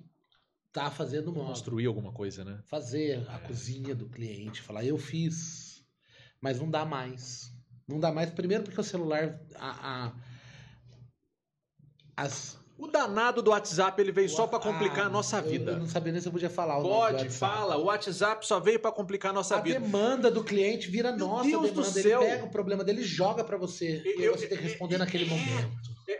estar 0.68 0.90
fazendo 0.92 1.32
móvel. 1.32 1.48
Construir 1.50 1.86
alguma 1.88 2.12
coisa, 2.12 2.44
né? 2.44 2.62
fazer 2.66 3.28
a 3.30 3.36
É. 3.36 3.40
cozinha 3.40 3.96
do 3.96 4.08
cliente, 4.10 4.62
falar 4.62 4.84
eu 4.86 4.98
fiz, 4.98 5.84
mas 6.42 6.60
não 6.60 6.70
dá 6.70 6.86
mais. 6.86 7.52
Não 7.88 8.00
dá 8.00 8.12
mais, 8.12 8.30
primeiro 8.32 8.64
porque 8.64 8.80
o 8.80 8.84
celular, 8.84 9.40
a, 9.56 10.06
a- 10.08 10.16
as, 12.16 12.57
O 12.78 12.86
danado 12.88 13.42
do 13.42 13.50
WhatsApp, 13.50 14.00
ele 14.00 14.12
veio 14.12 14.30
só 14.30 14.46
para 14.46 14.60
complicar 14.60 15.06
Ah, 15.06 15.08
a 15.08 15.10
nossa 15.10 15.38
eu- 15.40 15.44
vida. 15.50 15.72
Eu, 15.72 15.80
não 15.80 15.88
sabia 15.88 16.12
nem 16.12 16.22
se 16.22 16.28
eu 16.28 16.32
podia 16.32 16.50
falar 16.50 16.78
o 16.78 16.84
do 16.84 16.90
Pode, 16.90 17.30
fala. 17.30 17.76
O 17.78 17.86
WhatsApp 17.86 18.46
só 18.46 18.60
veio 18.60 18.80
para 18.80 18.92
complicar 18.92 19.32
a 19.32 19.34
nossa 19.34 19.56
A 19.58 19.62
vida. 19.62 19.80
demanda 19.80 20.30
do 20.30 20.44
cliente 20.44 20.88
vira 20.90 21.10
Meu 21.12 21.28
nossa 21.28 21.50
Deus 21.50 21.62
do 21.72 21.82
demanda. 21.82 22.02
céu. 22.02 22.22
Ele 22.22 22.32
pega 22.32 22.46
o 22.46 22.50
problema 22.52 22.84
dele 22.84 23.02
e 23.02 23.04
joga 23.04 23.44
pra 23.44 23.58
você. 23.58 24.02
Eu- 24.06 24.20
e 24.20 24.24
eu- 24.26 24.38
você 24.38 24.46
tem 24.48 24.58
que 24.60 24.64
responder 24.64 24.96
eu- 24.96 25.00
naquele 25.00 25.26
momento. 25.26 25.72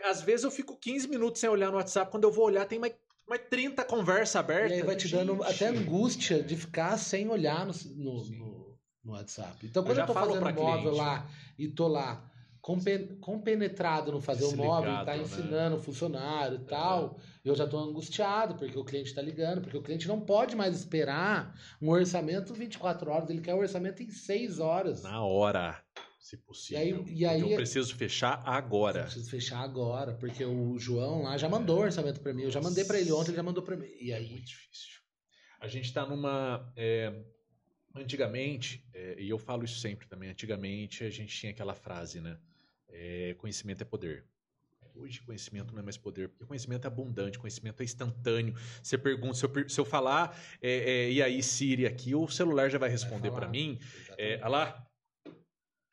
Às 0.04 0.20
vezes 0.20 0.42
eu 0.44 0.50
fico 0.50 0.76
15 0.76 1.06
minutos 1.06 1.40
sem 1.40 1.48
olhar 1.48 1.70
no 1.70 1.76
WhatsApp. 1.76 2.10
Quando 2.10 2.24
eu 2.24 2.32
vou 2.32 2.44
olhar, 2.46 2.64
tem 2.66 2.78
mais, 2.78 2.92
mais 3.28 3.40
30 3.48 3.84
conversas 3.84 4.34
E 4.34 4.38
abertas. 4.38 4.72
aí 4.72 4.82
vai 4.82 4.96
te 4.96 5.06
dando 5.08 5.34
Gente, 5.36 5.44
até 5.54 5.68
angústia 5.68 6.42
de 6.42 6.56
ficar 6.56 6.96
sem 6.98 7.28
olhar 7.30 7.64
no, 7.66 7.72
no, 7.94 8.24
no- 8.30 8.78
no 9.04 9.12
WhatsApp. 9.12 9.64
Então, 9.64 9.82
Eu 9.82 9.86
quando 9.86 9.96
já 9.96 10.02
eu, 10.02 10.06
tô 10.08 10.12
fazendo 10.14 10.40
móvel 10.40 10.80
cliente. 10.82 10.96
lá 10.98 11.26
e 11.56 11.68
tô 11.68 11.86
lá 11.88 12.27
compenetrado 13.20 14.12
no 14.12 14.20
fazer 14.20 14.44
o 14.44 14.56
móvel, 14.56 14.92
tá 15.04 15.16
né? 15.16 15.22
ensinando 15.22 15.76
o 15.76 15.80
funcionário 15.80 16.56
e 16.62 16.64
tal, 16.64 17.18
eu 17.44 17.54
já 17.54 17.66
tô 17.66 17.78
angustiado, 17.78 18.54
porque 18.56 18.78
o 18.78 18.84
cliente 18.84 19.14
tá 19.14 19.22
ligando, 19.22 19.62
porque 19.62 19.76
o 19.76 19.82
cliente 19.82 20.06
não 20.08 20.20
pode 20.20 20.54
mais 20.54 20.76
esperar 20.76 21.58
um 21.80 21.88
orçamento 21.90 22.52
24 22.54 23.10
horas, 23.10 23.30
ele 23.30 23.40
quer 23.40 23.54
o 23.54 23.58
orçamento 23.58 24.02
em 24.02 24.10
6 24.10 24.58
horas. 24.58 25.02
Na 25.02 25.22
hora, 25.24 25.82
se 26.20 26.36
possível. 26.36 27.04
E 27.06 27.24
aí- 27.24 27.38
e 27.40 27.42
aí- 27.44 27.50
eu 27.50 27.56
preciso 27.56 27.94
fechar 27.96 28.42
Eu 28.44 28.52
agora. 28.52 29.02
preciso 29.04 29.30
fechar 29.30 29.60
agora, 29.60 30.14
porque 30.14 30.44
o 30.44 30.78
João 30.78 31.22
lá 31.22 31.36
já 31.38 31.48
mandou 31.48 31.78
o 31.78 31.82
orçamento 31.82 32.20
pra 32.20 32.34
mim. 32.34 32.42
Eu 32.42 32.50
já 32.50 32.60
mandei 32.60 32.84
pra 32.84 32.98
ele 33.00 33.10
ontem, 33.12 33.30
ele 33.30 33.36
já 33.36 33.42
mandou 33.42 33.62
pra 33.62 33.76
mim. 33.76 33.88
E 34.00 34.12
É 34.12 34.16
aí, 34.16 34.28
muito 34.30 34.46
difícil. 34.46 34.98
A 35.60 35.66
gente 35.66 35.92
tá 35.92 36.06
numa. 36.06 36.72
é, 36.76 37.24
antigamente, 37.96 38.84
é, 38.94 39.16
e 39.18 39.28
eu 39.28 39.38
falo 39.38 39.64
isso 39.64 39.80
sempre 39.80 40.06
também, 40.06 40.30
antigamente 40.30 41.02
a 41.02 41.10
gente 41.10 41.34
tinha 41.36 41.50
aquela 41.50 41.74
frase, 41.74 42.20
né? 42.20 42.38
É, 42.90 43.34
conhecimento 43.38 43.82
é 43.82 43.84
poder. 43.84 44.24
Hoje 44.94 45.22
conhecimento 45.22 45.72
não 45.72 45.80
é 45.80 45.82
mais 45.82 45.96
poder, 45.96 46.28
porque 46.28 46.44
conhecimento 46.44 46.84
é 46.84 46.88
abundante, 46.88 47.38
conhecimento 47.38 47.80
é 47.80 47.84
instantâneo. 47.84 48.54
Você 48.82 48.98
pergunta, 48.98 49.34
se 49.34 49.44
eu, 49.44 49.68
se 49.68 49.80
eu 49.80 49.84
falar, 49.84 50.36
é, 50.60 50.70
é, 50.70 51.12
e 51.12 51.22
aí 51.22 51.42
Siri 51.42 51.86
aqui, 51.86 52.14
o 52.14 52.26
celular 52.26 52.68
já 52.68 52.78
vai 52.78 52.90
responder 52.90 53.30
para 53.30 53.46
mim. 53.46 53.78
É, 54.16 54.34
exatamente. 54.34 54.42
olha 54.42 54.48
lá, 54.48 54.86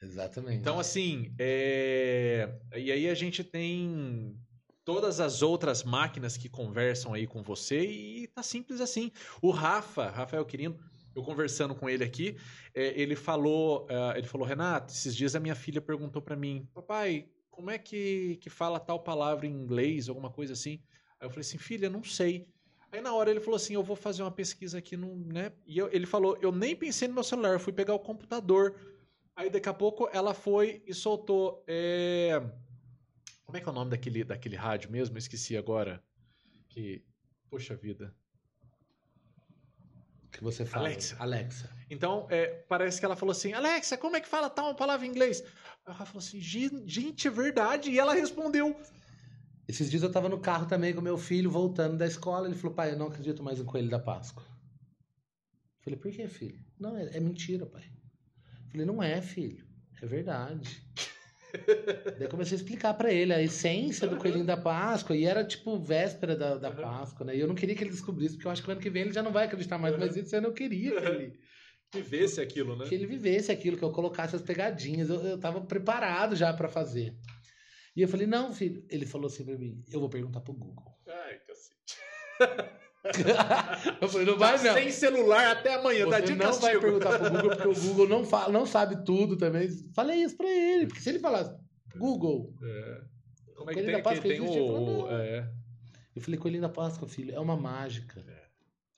exatamente. 0.02 0.58
então, 0.58 0.80
assim, 0.80 1.36
é, 1.38 2.58
e 2.76 2.92
aí 2.92 3.08
a 3.08 3.14
gente 3.14 3.44
tem 3.44 4.36
todas 4.84 5.20
as 5.20 5.42
outras 5.42 5.84
máquinas 5.84 6.38
que 6.38 6.50
conversam 6.50 7.14
aí 7.14 7.28
com 7.28 7.44
você 7.44 7.86
e 7.86 8.28
tá 8.28 8.42
simples 8.42 8.82
assim. 8.82 9.12
O 9.42 9.52
Rafa, 9.52 10.10
Rafael 10.10 10.46
Quirino, 10.46 10.80
eu 11.16 11.24
conversando 11.24 11.74
com 11.74 11.90
ele 11.90 12.04
aqui, 12.04 12.38
é, 12.74 13.00
ele 13.00 13.16
falou, 13.16 13.88
ah, 13.90 14.14
ele 14.18 14.28
falou, 14.28 14.46
Renato, 14.46 14.92
esses 14.94 15.16
dias 15.16 15.36
a 15.36 15.40
minha 15.40 15.56
filha 15.56 15.82
perguntou 15.82 16.22
pra 16.22 16.36
mim, 16.36 16.68
papai, 16.74 17.30
como 17.50 17.72
é 17.72 17.78
que, 17.78 18.38
que 18.42 18.50
fala 18.50 18.80
tal 18.80 19.00
palavra 19.02 19.48
em 19.48 19.52
inglês, 19.52 20.10
alguma 20.10 20.30
coisa 20.30 20.54
assim? 20.54 20.82
Aí 21.20 21.26
eu 21.26 21.30
falei 21.30 21.42
assim, 21.42 21.58
filha, 21.58 21.90
não 21.90 22.04
sei. 22.04 22.48
Aí 22.92 23.02
na 23.02 23.14
hora 23.14 23.32
ele 23.32 23.40
falou 23.40 23.56
assim, 23.56 23.74
eu 23.74 23.84
vou 23.84 23.96
fazer 23.96 24.24
uma 24.24 24.32
pesquisa 24.32 24.78
aqui 24.78 24.98
no, 24.98 25.16
né? 25.16 25.52
E 25.66 25.78
eu- 25.78 25.90
ele 25.92 26.06
falou, 26.06 26.38
eu 26.42 26.52
nem 26.52 26.76
pensei 26.76 27.08
no 27.08 27.14
meu 27.14 27.24
celular, 27.24 27.54
eu 27.54 27.60
fui 27.60 27.72
pegar 27.74 27.94
o 27.94 28.00
computador. 28.00 28.76
Aí 29.36 29.50
daqui 29.50 29.68
a 29.70 29.74
pouco 29.74 30.10
ela 30.14 30.34
foi 30.34 30.82
e 30.86 30.94
soltou. 30.94 31.64
é, 31.68 32.42
Como 33.46 33.58
é 33.58 33.62
que 33.62 33.68
é 33.68 33.72
o 33.72 33.76
nome 33.76 33.92
daquele, 33.92 34.24
daquele 34.24 34.56
rádio 34.56 34.92
mesmo? 34.92 35.16
Eu 35.16 35.20
esqueci 35.20 35.56
agora. 35.58 36.04
Que. 36.70 37.04
Poxa 37.50 37.76
vida. 37.76 38.14
Que 40.38 40.44
você 40.44 40.66
fala. 40.66 40.88
Alexa. 40.88 41.16
Alexa. 41.20 41.70
Então, 41.90 42.28
é, 42.30 42.48
parece 42.68 43.00
que 43.00 43.06
ela 43.06 43.16
falou 43.16 43.32
assim: 43.32 43.54
Alexa, 43.54 43.98
como 43.98 44.16
é 44.16 44.22
que 44.22 44.28
fala 44.28 44.50
tal 44.50 44.76
palavra 44.76 45.06
em 45.06 45.10
inglês? 45.10 45.44
Ela 45.86 46.06
falou 46.06 46.20
assim: 46.20 46.40
"Gen- 46.40 46.84
gente, 46.88 47.28
é 47.28 47.32
verdade. 47.32 47.90
E 47.90 48.00
ela 48.00 48.14
respondeu. 48.14 48.76
Esses 49.68 49.90
dias 49.90 50.04
eu 50.04 50.12
tava 50.12 50.30
no 50.30 50.40
carro 50.40 50.68
também 50.68 50.94
com 50.94 51.02
meu 51.02 51.18
filho, 51.18 51.50
voltando 51.50 51.98
da 51.98 52.06
escola. 52.06 52.48
Ele 52.48 52.56
falou, 52.56 52.76
pai, 52.76 52.92
eu 52.92 52.98
não 52.98 53.08
acredito 53.08 53.42
mais 53.42 53.60
em 53.60 53.66
Coelho 53.66 53.90
da 53.90 53.98
Páscoa. 53.98 54.44
Eu 54.44 55.84
falei, 55.84 56.00
por 56.00 56.12
que, 56.12 56.28
filho? 56.28 56.60
Não, 56.80 56.96
é, 56.96 57.18
é 57.18 57.20
mentira, 57.20 57.66
pai. 57.66 57.84
Eu 58.66 58.72
falei, 58.72 58.86
não 58.86 59.02
é, 59.02 59.22
filho. 59.22 59.66
É 60.02 60.06
verdade. 60.06 60.84
Daí 61.58 62.22
eu 62.24 62.30
comecei 62.30 62.56
a 62.58 62.60
explicar 62.62 62.94
pra 62.94 63.12
ele 63.12 63.34
a 63.34 63.42
essência 63.42 64.08
do 64.08 64.18
Coelhinho 64.18 64.46
da 64.46 64.58
Páscoa. 64.58 65.16
E 65.16 65.26
era 65.26 65.44
tipo 65.44 65.78
véspera 65.78 66.36
da, 66.36 66.58
da 66.58 66.70
Uhum. 66.70 66.76
Páscoa, 66.76 67.26
né? 67.26 67.36
E 67.36 67.40
eu 67.40 67.48
não 67.48 67.56
queria 67.56 67.76
que 67.76 67.84
ele 67.84 67.92
descobrisse, 67.92 68.36
porque 68.36 68.48
eu 68.48 68.52
acho 68.52 68.62
que 68.64 68.70
o 68.70 68.72
ano 68.72 68.82
que 68.82 68.90
vem 68.90 69.04
ele 69.04 69.14
já 69.14 69.24
não 69.24 69.32
vai 69.32 69.46
acreditar 69.46 69.78
mais. 69.78 69.98
Mas 69.98 70.34
ano 70.34 70.48
eu 70.48 70.54
queria 70.54 70.92
que 71.00 71.06
ele, 71.06 71.40
vê-se 72.04 72.42
aquilo, 72.42 72.76
né? 72.76 72.86
que 72.86 72.96
ele 72.96 73.06
vivesse 73.06 73.52
aquilo, 73.52 73.78
que 73.78 73.84
eu 73.84 73.92
colocasse 73.92 74.36
as 74.36 74.42
pegadinhas. 74.42 75.10
Eu, 75.10 75.22
eu 75.22 75.38
tava 75.40 75.62
preparado 75.62 76.36
já 76.36 76.54
pra 76.54 76.68
fazer. 76.68 77.16
E 77.96 78.02
eu 78.02 78.08
falei, 78.08 78.28
não, 78.28 78.54
filho. 78.54 78.86
Ele 78.90 79.06
falou 79.06 79.28
assim 79.28 79.46
pra 79.46 79.58
mim, 79.58 79.84
eu 79.92 80.00
vou 80.00 80.10
perguntar 80.10 80.42
pro 80.42 80.54
Google. 80.54 80.98
Ai, 81.08 81.40
cacete. 81.48 82.76
eu 84.02 84.10
falei, 84.10 84.26
não 84.26 84.38
vai 84.38 84.58
Tá 84.58 84.64
não. 84.64 84.74
sem 84.74 84.92
celular 84.92 85.52
até 85.52 85.76
amanhã, 85.76 86.10
tá 86.10 86.18
Você 86.18 86.24
de 86.24 86.32
não 86.36 86.46
castigo. 86.46 86.62
vai 86.66 86.80
perguntar 86.80 87.20
pro 87.20 87.30
Google, 87.32 87.50
porque 87.50 87.68
o 87.68 87.82
Google 87.82 88.08
não, 88.10 88.26
fala, 88.26 88.52
não 88.52 88.66
sabe 88.66 89.04
tudo 89.04 89.38
também. 89.38 89.68
Falei 89.94 90.18
isso 90.24 90.36
pra 90.36 90.50
ele, 90.50 90.88
porque 90.88 91.02
se 91.02 91.10
ele 91.10 91.20
falasse, 91.20 91.56
Google, 91.98 92.54
É. 92.64 93.02
Como 93.56 93.72
é 93.72 93.74
que 93.74 93.82
tem, 93.84 93.92
da 93.92 93.98
que 93.98 94.04
Páscoa 94.04 94.22
tem 94.24 94.32
existe? 94.38 94.58
Ele 94.58 94.68
falou, 94.68 95.06
o. 95.06 95.08
não. 95.08 95.18
É, 95.18 95.50
eu 96.16 96.22
falei, 96.22 96.40
Coelhinho 96.40 96.62
da 96.62 96.70
Páscoa, 96.70 97.08
filho, 97.08 97.34
é 97.34 97.40
uma 97.40 97.56
mágica. 97.56 98.24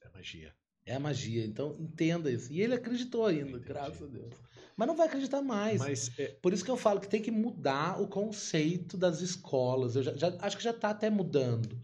é 0.03 0.09
magia. 0.13 0.51
É 0.85 0.95
a 0.95 0.99
magia. 0.99 1.45
Então, 1.45 1.75
entenda 1.79 2.31
isso. 2.31 2.51
E 2.51 2.61
ele 2.61 2.73
acreditou 2.73 3.25
ainda, 3.25 3.49
Entendi. 3.51 3.65
graças 3.65 4.01
a 4.01 4.05
Deus. 4.07 4.33
Mas 4.75 4.87
não 4.87 4.95
vai 4.95 5.07
acreditar 5.07 5.41
mais. 5.41 5.79
Mas 5.79 6.11
é, 6.17 6.35
Por 6.41 6.53
isso 6.53 6.63
que 6.65 6.71
eu 6.71 6.77
falo 6.77 6.99
que 6.99 7.07
tem 7.07 7.21
que 7.21 7.29
mudar 7.31 8.01
o 8.01 8.07
conceito 8.07 8.95
das 8.97 9.21
escolas. 9.21 9.95
Eu 9.95 10.03
já, 10.03 10.13
já- 10.15 10.35
acho 10.39 10.57
que 10.57 10.63
já 10.63 10.71
está 10.71 10.89
até 10.91 11.09
mudando. 11.09 11.79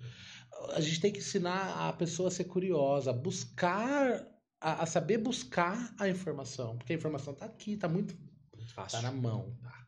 A 0.72 0.82
gente 0.82 1.01
tem 1.01 1.11
que 1.11 1.20
ensinar 1.20 1.89
a 1.89 1.93
pessoa 1.93 2.30
a 2.30 2.32
ser 2.32 2.45
curiosa, 2.45 3.11
a 3.11 3.14
buscar, 3.14 4.26
a, 4.59 4.84
a 4.84 4.86
saber 4.86 5.18
buscar 5.18 5.93
a 5.99 6.07
informação. 6.07 6.78
Porque 6.78 6.93
a 6.93 6.95
informação 6.95 7.34
está 7.34 7.45
aqui, 7.45 7.74
está 7.74 7.88
muito 7.88 8.16
muito 8.64 8.74
fácil. 8.74 8.99
tá 8.99 9.03
na 9.03 9.11
mão. 9.11 9.55
Tá. 9.61 9.88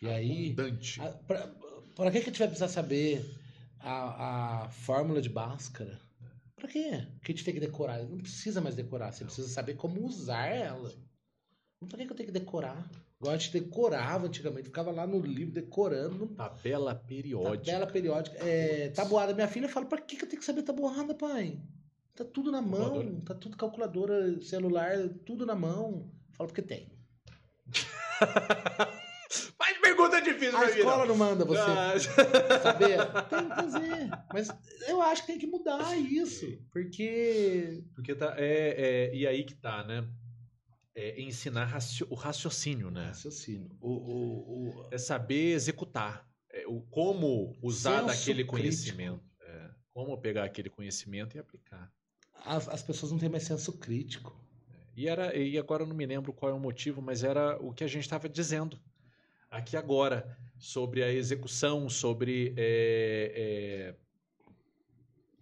E 0.00 0.08
aí, 0.08 0.52
Abundante. 0.52 1.00
para 1.94 2.10
que, 2.10 2.20
que 2.20 2.24
a 2.24 2.32
gente 2.32 2.38
vai 2.38 2.48
precisar 2.48 2.68
saber 2.68 3.24
a, 3.78 4.64
a 4.64 4.68
fórmula 4.68 5.22
de 5.22 5.28
Bhaskara? 5.28 6.00
Pra 6.56 6.68
quê? 6.68 7.06
Que 7.22 7.32
a 7.32 7.34
gente 7.34 7.44
tem 7.44 7.54
que 7.54 7.60
decorar? 7.60 8.02
Não 8.02 8.18
precisa 8.18 8.60
mais 8.60 8.74
decorar, 8.74 9.12
você 9.12 9.24
precisa 9.24 9.48
saber 9.48 9.74
como 9.74 10.04
usar 10.04 10.46
ela. 10.46 10.92
Não 11.80 11.88
pra 11.88 11.98
que, 11.98 12.06
que 12.06 12.12
eu 12.12 12.16
tenho 12.16 12.28
que 12.28 12.38
decorar? 12.38 12.88
Igual 13.22 13.36
a 13.36 13.38
gente 13.38 13.52
decorava 13.52 14.26
antigamente, 14.26 14.64
ficava 14.64 14.90
lá 14.90 15.06
no 15.06 15.20
livro 15.20 15.54
decorando. 15.54 16.26
Tabela 16.34 16.92
periódica. 16.92 17.64
Tabela 17.64 17.86
periódica. 17.86 18.36
É, 18.44 18.88
tabuada. 18.88 19.32
Minha 19.32 19.46
filha 19.46 19.68
fala, 19.68 19.86
pra 19.86 20.00
que, 20.00 20.16
que 20.16 20.24
eu 20.24 20.28
tenho 20.28 20.40
que 20.40 20.44
saber 20.44 20.62
tabuada, 20.64 21.14
pai? 21.14 21.56
Tá 22.16 22.24
tudo 22.24 22.50
na 22.50 22.60
mão, 22.60 22.80
Calculadora. 22.80 23.22
tá 23.24 23.34
tudo 23.36 23.56
calculadora, 23.56 24.42
celular, 24.42 25.08
tudo 25.24 25.46
na 25.46 25.54
mão. 25.54 26.10
Fala 26.32 26.48
porque 26.48 26.62
tem. 26.62 26.88
Faz 29.56 29.78
pergunta 29.80 30.20
difícil 30.20 30.58
A 30.58 30.64
escola 30.66 30.98
não. 31.06 31.06
não 31.06 31.16
manda 31.16 31.44
você 31.44 31.60
Ah, 31.60 31.94
saber? 32.60 32.98
Tem 33.30 33.48
que 33.48 33.54
fazer. 33.54 34.10
Mas 34.32 34.48
eu 34.88 35.00
acho 35.00 35.22
que 35.22 35.28
tem 35.28 35.38
que 35.38 35.46
mudar 35.46 35.96
isso. 35.96 36.58
Porque. 36.72 37.84
Porque 37.94 38.14
tá. 38.16 38.34
É, 38.36 39.10
é, 39.12 39.14
e 39.16 39.26
aí 39.28 39.44
que 39.44 39.54
tá, 39.54 39.84
né? 39.84 40.04
É 40.94 41.20
ensinar 41.20 41.64
raci- 41.64 42.06
o 42.08 42.14
raciocínio, 42.14 42.90
né? 42.90 43.06
Raciocínio. 43.06 43.70
O, 43.80 43.90
o, 43.90 44.68
o... 44.68 44.88
É 44.90 44.98
saber 44.98 45.52
executar. 45.52 46.28
É, 46.50 46.66
o, 46.66 46.82
como 46.82 47.56
usar 47.62 48.02
Senso 48.02 48.06
daquele 48.06 48.44
conhecimento. 48.44 49.22
É, 49.40 49.70
como 49.94 50.18
pegar 50.18 50.44
aquele 50.44 50.68
conhecimento 50.68 51.36
e 51.36 51.40
aplicar. 51.40 51.90
As, 52.44 52.68
as 52.68 52.82
pessoas 52.82 53.10
não 53.10 53.18
têm 53.18 53.28
mais 53.28 53.44
senso 53.44 53.72
crítico. 53.78 54.38
E, 54.94 55.08
era, 55.08 55.34
e 55.34 55.56
agora 55.58 55.82
eu 55.82 55.86
não 55.86 55.96
me 55.96 56.04
lembro 56.04 56.32
qual 56.32 56.52
é 56.52 56.54
o 56.54 56.60
motivo, 56.60 57.00
mas 57.00 57.24
era 57.24 57.56
o 57.62 57.72
que 57.72 57.84
a 57.84 57.88
gente 57.88 58.02
estava 58.02 58.28
dizendo 58.28 58.78
aqui 59.50 59.76
agora, 59.76 60.36
sobre 60.58 61.02
a 61.02 61.12
execução, 61.12 61.88
sobre. 61.88 62.54
É, 62.56 63.94
é... 63.94 63.94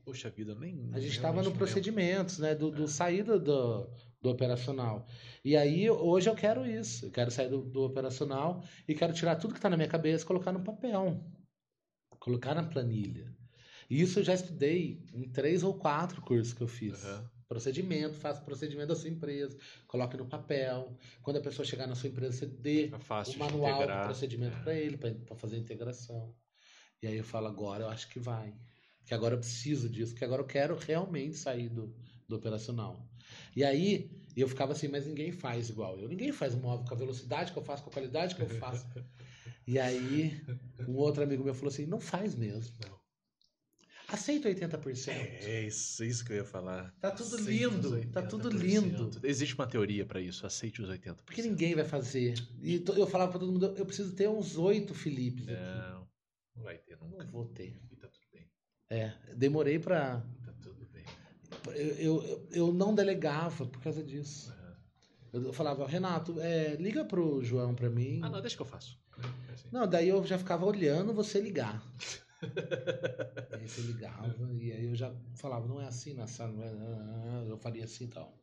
Poxa 0.05 0.29
vida, 0.31 0.55
nem. 0.55 0.91
A 0.93 1.01
gente 1.01 1.13
estava 1.13 1.43
no 1.43 1.53
procedimentos, 1.53 2.39
né? 2.39 2.55
Do, 2.55 2.71
do 2.71 2.89
saída 2.89 3.39
do, 3.39 3.89
do 4.21 4.31
operacional. 4.31 5.07
E 5.45 5.57
aí, 5.57 5.89
hoje 5.91 6.29
eu 6.29 6.35
quero 6.35 6.67
isso. 6.67 7.07
Eu 7.07 7.11
quero 7.11 7.31
sair 7.31 7.49
do, 7.49 7.63
do 7.63 7.83
operacional 7.83 8.63
e 8.87 8.95
quero 8.95 9.13
tirar 9.13 9.37
tudo 9.37 9.53
que 9.55 9.59
está 9.59 9.71
na 9.71 9.77
minha 9.77 9.89
cabeça 9.89 10.25
e 10.25 10.27
colocar 10.27 10.53
no 10.53 10.63
papel. 10.63 11.25
Colocar 12.19 12.55
na 12.55 12.63
planilha. 12.63 13.35
E 13.89 14.01
isso 14.01 14.21
eu 14.21 14.25
já 14.25 14.35
estudei 14.35 15.03
em 15.13 15.29
três 15.31 15.63
ou 15.63 15.75
quatro 15.75 16.21
cursos 16.23 16.55
que 16.55 16.63
eu 16.63 16.69
fiz. 16.69 17.05
Aham. 17.05 17.31
Procedimento, 17.49 18.15
faça 18.15 18.41
procedimento 18.43 18.87
da 18.91 18.95
sua 18.95 19.11
empresa, 19.11 19.59
coloque 19.89 20.17
no 20.17 20.25
papel. 20.25 20.97
Quando 21.21 21.39
a 21.39 21.41
pessoa 21.41 21.67
chegar 21.67 21.89
na 21.89 21.97
sua 21.97 22.09
empresa, 22.09 22.37
você 22.37 22.47
dê 22.47 22.85
É 22.85 22.97
o 23.35 23.39
manual 23.41 23.81
do 23.81 24.05
procedimento 24.05 24.57
É. 24.59 24.63
para 24.63 24.75
ele, 24.75 24.97
para 24.97 25.35
fazer 25.35 25.57
a 25.57 25.59
integração. 25.59 26.33
E 27.03 27.09
aí 27.09 27.17
eu 27.17 27.25
falo, 27.25 27.49
agora 27.49 27.83
eu 27.83 27.89
acho 27.89 28.09
que 28.09 28.21
vai. 28.21 28.55
Que 29.05 29.15
agora 29.15 29.35
eu 29.35 29.39
preciso 29.41 29.89
disso, 29.89 30.15
que 30.15 30.25
agora 30.25 30.43
eu 30.43 30.47
quero 30.47 30.77
realmente 30.77 31.37
sair 31.39 31.69
do, 31.69 31.93
do 32.29 32.37
operacional. 32.37 33.10
E 33.55 33.65
aí 33.65 34.11
eu 34.37 34.49
ficava 34.49 34.73
assim, 34.73 34.89
mas 34.89 35.07
ninguém 35.07 35.33
faz 35.33 35.69
igual 35.69 35.99
eu. 35.99 36.09
Ninguém 36.09 36.33
faz 36.33 36.55
móvel 36.55 36.87
com 36.87 36.95
a 36.95 36.99
velocidade 36.99 37.53
que 37.53 37.59
eu 37.59 37.63
faço, 37.63 37.83
com 37.83 37.91
a 37.91 37.93
qualidade 37.93 38.35
que 38.35 38.43
eu 38.43 38.49
faço. 38.49 38.87
e 39.67 39.79
aí 39.79 40.41
um 40.89 40.97
outro 40.97 41.23
amigo 41.23 41.45
meu 41.45 41.55
falou 41.55 41.69
assim, 41.69 41.87
não 41.87 42.01
faz 42.01 42.35
mesmo. 42.35 42.75
Não. 42.87 43.01
Aceita 44.13 44.49
80%. 44.49 45.09
É 45.09 45.67
isso, 45.67 46.05
isso 46.05 46.25
que 46.25 46.33
eu 46.33 46.39
ia 46.39 46.45
falar. 46.45 46.93
Tá 47.01 47.13
tudo 47.13 47.37
lindo, 47.37 48.05
tá 48.07 48.23
tudo 48.23 48.51
80%. 48.51 48.61
lindo. 48.61 49.21
Existe 49.23 49.55
uma 49.55 49.69
teoria 49.69 50.05
para 50.05 50.21
isso, 50.21 50.45
aceite 50.45 50.83
os 50.83 50.89
80%. 50.89 51.19
Porque 51.25 51.43
ninguém 51.43 51.77
vai 51.77 51.85
fazer. 51.85 52.35
E 52.61 52.83
eu 52.97 53.07
falava 53.07 53.31
para 53.31 53.41
todo 53.41 53.53
mundo, 53.53 53.67
eu 53.77 53.87
preciso 53.87 54.13
ter 54.15 54.29
uns 54.29 54.57
oito 54.59 54.95
Filipes 54.95 55.49
aqui. 55.49 55.63
Não, 55.63 56.09
não 56.57 56.63
vai 56.65 56.79
ter 56.79 56.99
nunca. 56.99 57.23
Não 57.23 57.31
vou 57.31 57.45
ter. 57.47 57.81
E 57.91 57.97
tá 57.97 58.09
tudo 58.09 58.27
bem. 58.33 58.51
É, 58.91 59.13
demorei 59.37 59.79
pra. 59.79 60.27
Eu, 61.69 62.23
eu, 62.23 62.49
eu 62.51 62.73
não 62.73 62.95
delegava 62.95 63.67
por 63.67 63.83
causa 63.83 64.03
disso. 64.03 64.53
Eu 65.33 65.53
falava, 65.53 65.87
Renato, 65.87 66.41
é, 66.41 66.75
liga 66.75 67.05
pro 67.05 67.43
João 67.43 67.75
pra 67.75 67.89
mim. 67.89 68.21
Ah, 68.23 68.29
não, 68.29 68.41
deixa 68.41 68.57
que 68.57 68.63
eu 68.63 68.67
faço. 68.67 68.99
É 69.49 69.53
assim. 69.53 69.69
Não, 69.71 69.87
daí 69.87 70.09
eu 70.09 70.25
já 70.25 70.39
ficava 70.39 70.67
olhando 70.67 71.15
você 71.15 71.41
ligar. 71.41 71.83
aí 73.53 73.69
você 73.69 73.83
ligava, 73.83 74.35
e 74.55 74.73
aí 74.73 74.87
eu 74.87 74.95
já 74.95 75.15
falava, 75.37 75.69
não 75.69 75.81
é 75.81 75.87
assim 75.87 76.15
na 76.15 76.27
sala, 76.27 76.53
não 76.53 76.63
é, 76.65 77.51
eu 77.51 77.59
faria 77.59 77.85
assim 77.85 78.05
e 78.05 78.09
tal. 78.09 78.37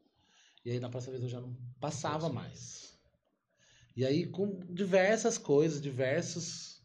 E 0.63 0.71
aí 0.71 0.79
na 0.79 0.89
próxima 0.89 1.13
vez 1.13 1.23
eu 1.23 1.29
já 1.29 1.41
não 1.41 1.55
passava 1.79 2.29
mais. 2.29 2.97
E 3.95 4.05
aí 4.05 4.27
com 4.27 4.59
diversas 4.69 5.37
coisas, 5.37 5.81
diversas 5.81 6.83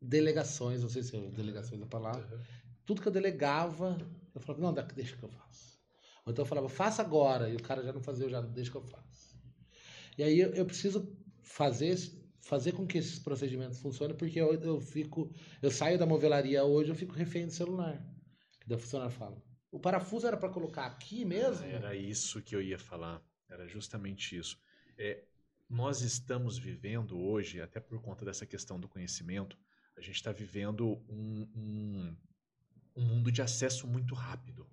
delegações, 0.00 0.82
não 0.82 0.88
sei 0.88 1.02
se 1.02 1.16
é 1.16 1.30
delegações 1.30 1.80
da 1.80 1.86
palavra, 1.86 2.40
tudo 2.86 3.02
que 3.02 3.08
eu 3.08 3.12
delegava, 3.12 3.98
eu 4.34 4.40
falava, 4.40 4.62
não, 4.62 4.72
deixa 4.94 5.16
que 5.16 5.22
eu 5.22 5.28
faço. 5.28 5.78
Ou 6.26 6.32
então 6.32 6.42
eu 6.42 6.48
falava, 6.48 6.68
faça 6.68 7.02
agora, 7.02 7.48
e 7.48 7.56
o 7.56 7.62
cara 7.62 7.82
já 7.82 7.92
não 7.92 8.00
fazia, 8.00 8.26
eu 8.26 8.30
já 8.30 8.40
deixa 8.40 8.70
que 8.70 8.76
eu 8.76 8.82
faço. 8.82 9.38
E 10.16 10.22
aí 10.22 10.40
eu, 10.40 10.54
eu 10.54 10.64
preciso 10.64 11.16
fazer, 11.42 11.96
fazer 12.40 12.72
com 12.72 12.86
que 12.86 12.98
esses 12.98 13.18
procedimentos 13.18 13.78
funcionem, 13.78 14.16
porque 14.16 14.40
eu, 14.40 14.54
eu 14.54 14.80
fico, 14.80 15.30
eu 15.60 15.70
saio 15.70 15.98
da 15.98 16.06
movelaria 16.06 16.64
hoje, 16.64 16.90
eu 16.90 16.94
fico 16.94 17.12
refém 17.12 17.46
do 17.46 17.52
celular. 17.52 18.04
Que 18.60 18.68
daí 18.68 18.76
o 18.76 18.80
funcionário 18.80 19.14
fala, 19.14 19.42
o 19.70 19.78
parafuso 19.78 20.26
era 20.26 20.36
para 20.36 20.48
colocar 20.48 20.86
aqui 20.86 21.24
mesmo? 21.24 21.66
Era 21.66 21.94
isso 21.94 22.40
que 22.42 22.54
eu 22.54 22.62
ia 22.62 22.78
falar. 22.78 23.22
Era 23.48 23.66
justamente 23.66 24.36
isso. 24.36 24.58
É, 24.96 25.24
nós 25.68 26.00
estamos 26.00 26.56
vivendo 26.56 27.18
hoje, 27.18 27.60
até 27.60 27.80
por 27.80 28.00
conta 28.00 28.24
dessa 28.24 28.46
questão 28.46 28.78
do 28.78 28.88
conhecimento, 28.88 29.58
a 29.96 30.00
gente 30.00 30.16
está 30.16 30.32
vivendo 30.32 31.02
um, 31.08 31.48
um, 31.54 32.16
um 32.96 33.02
mundo 33.04 33.30
de 33.30 33.42
acesso 33.42 33.86
muito 33.86 34.14
rápido, 34.14 34.66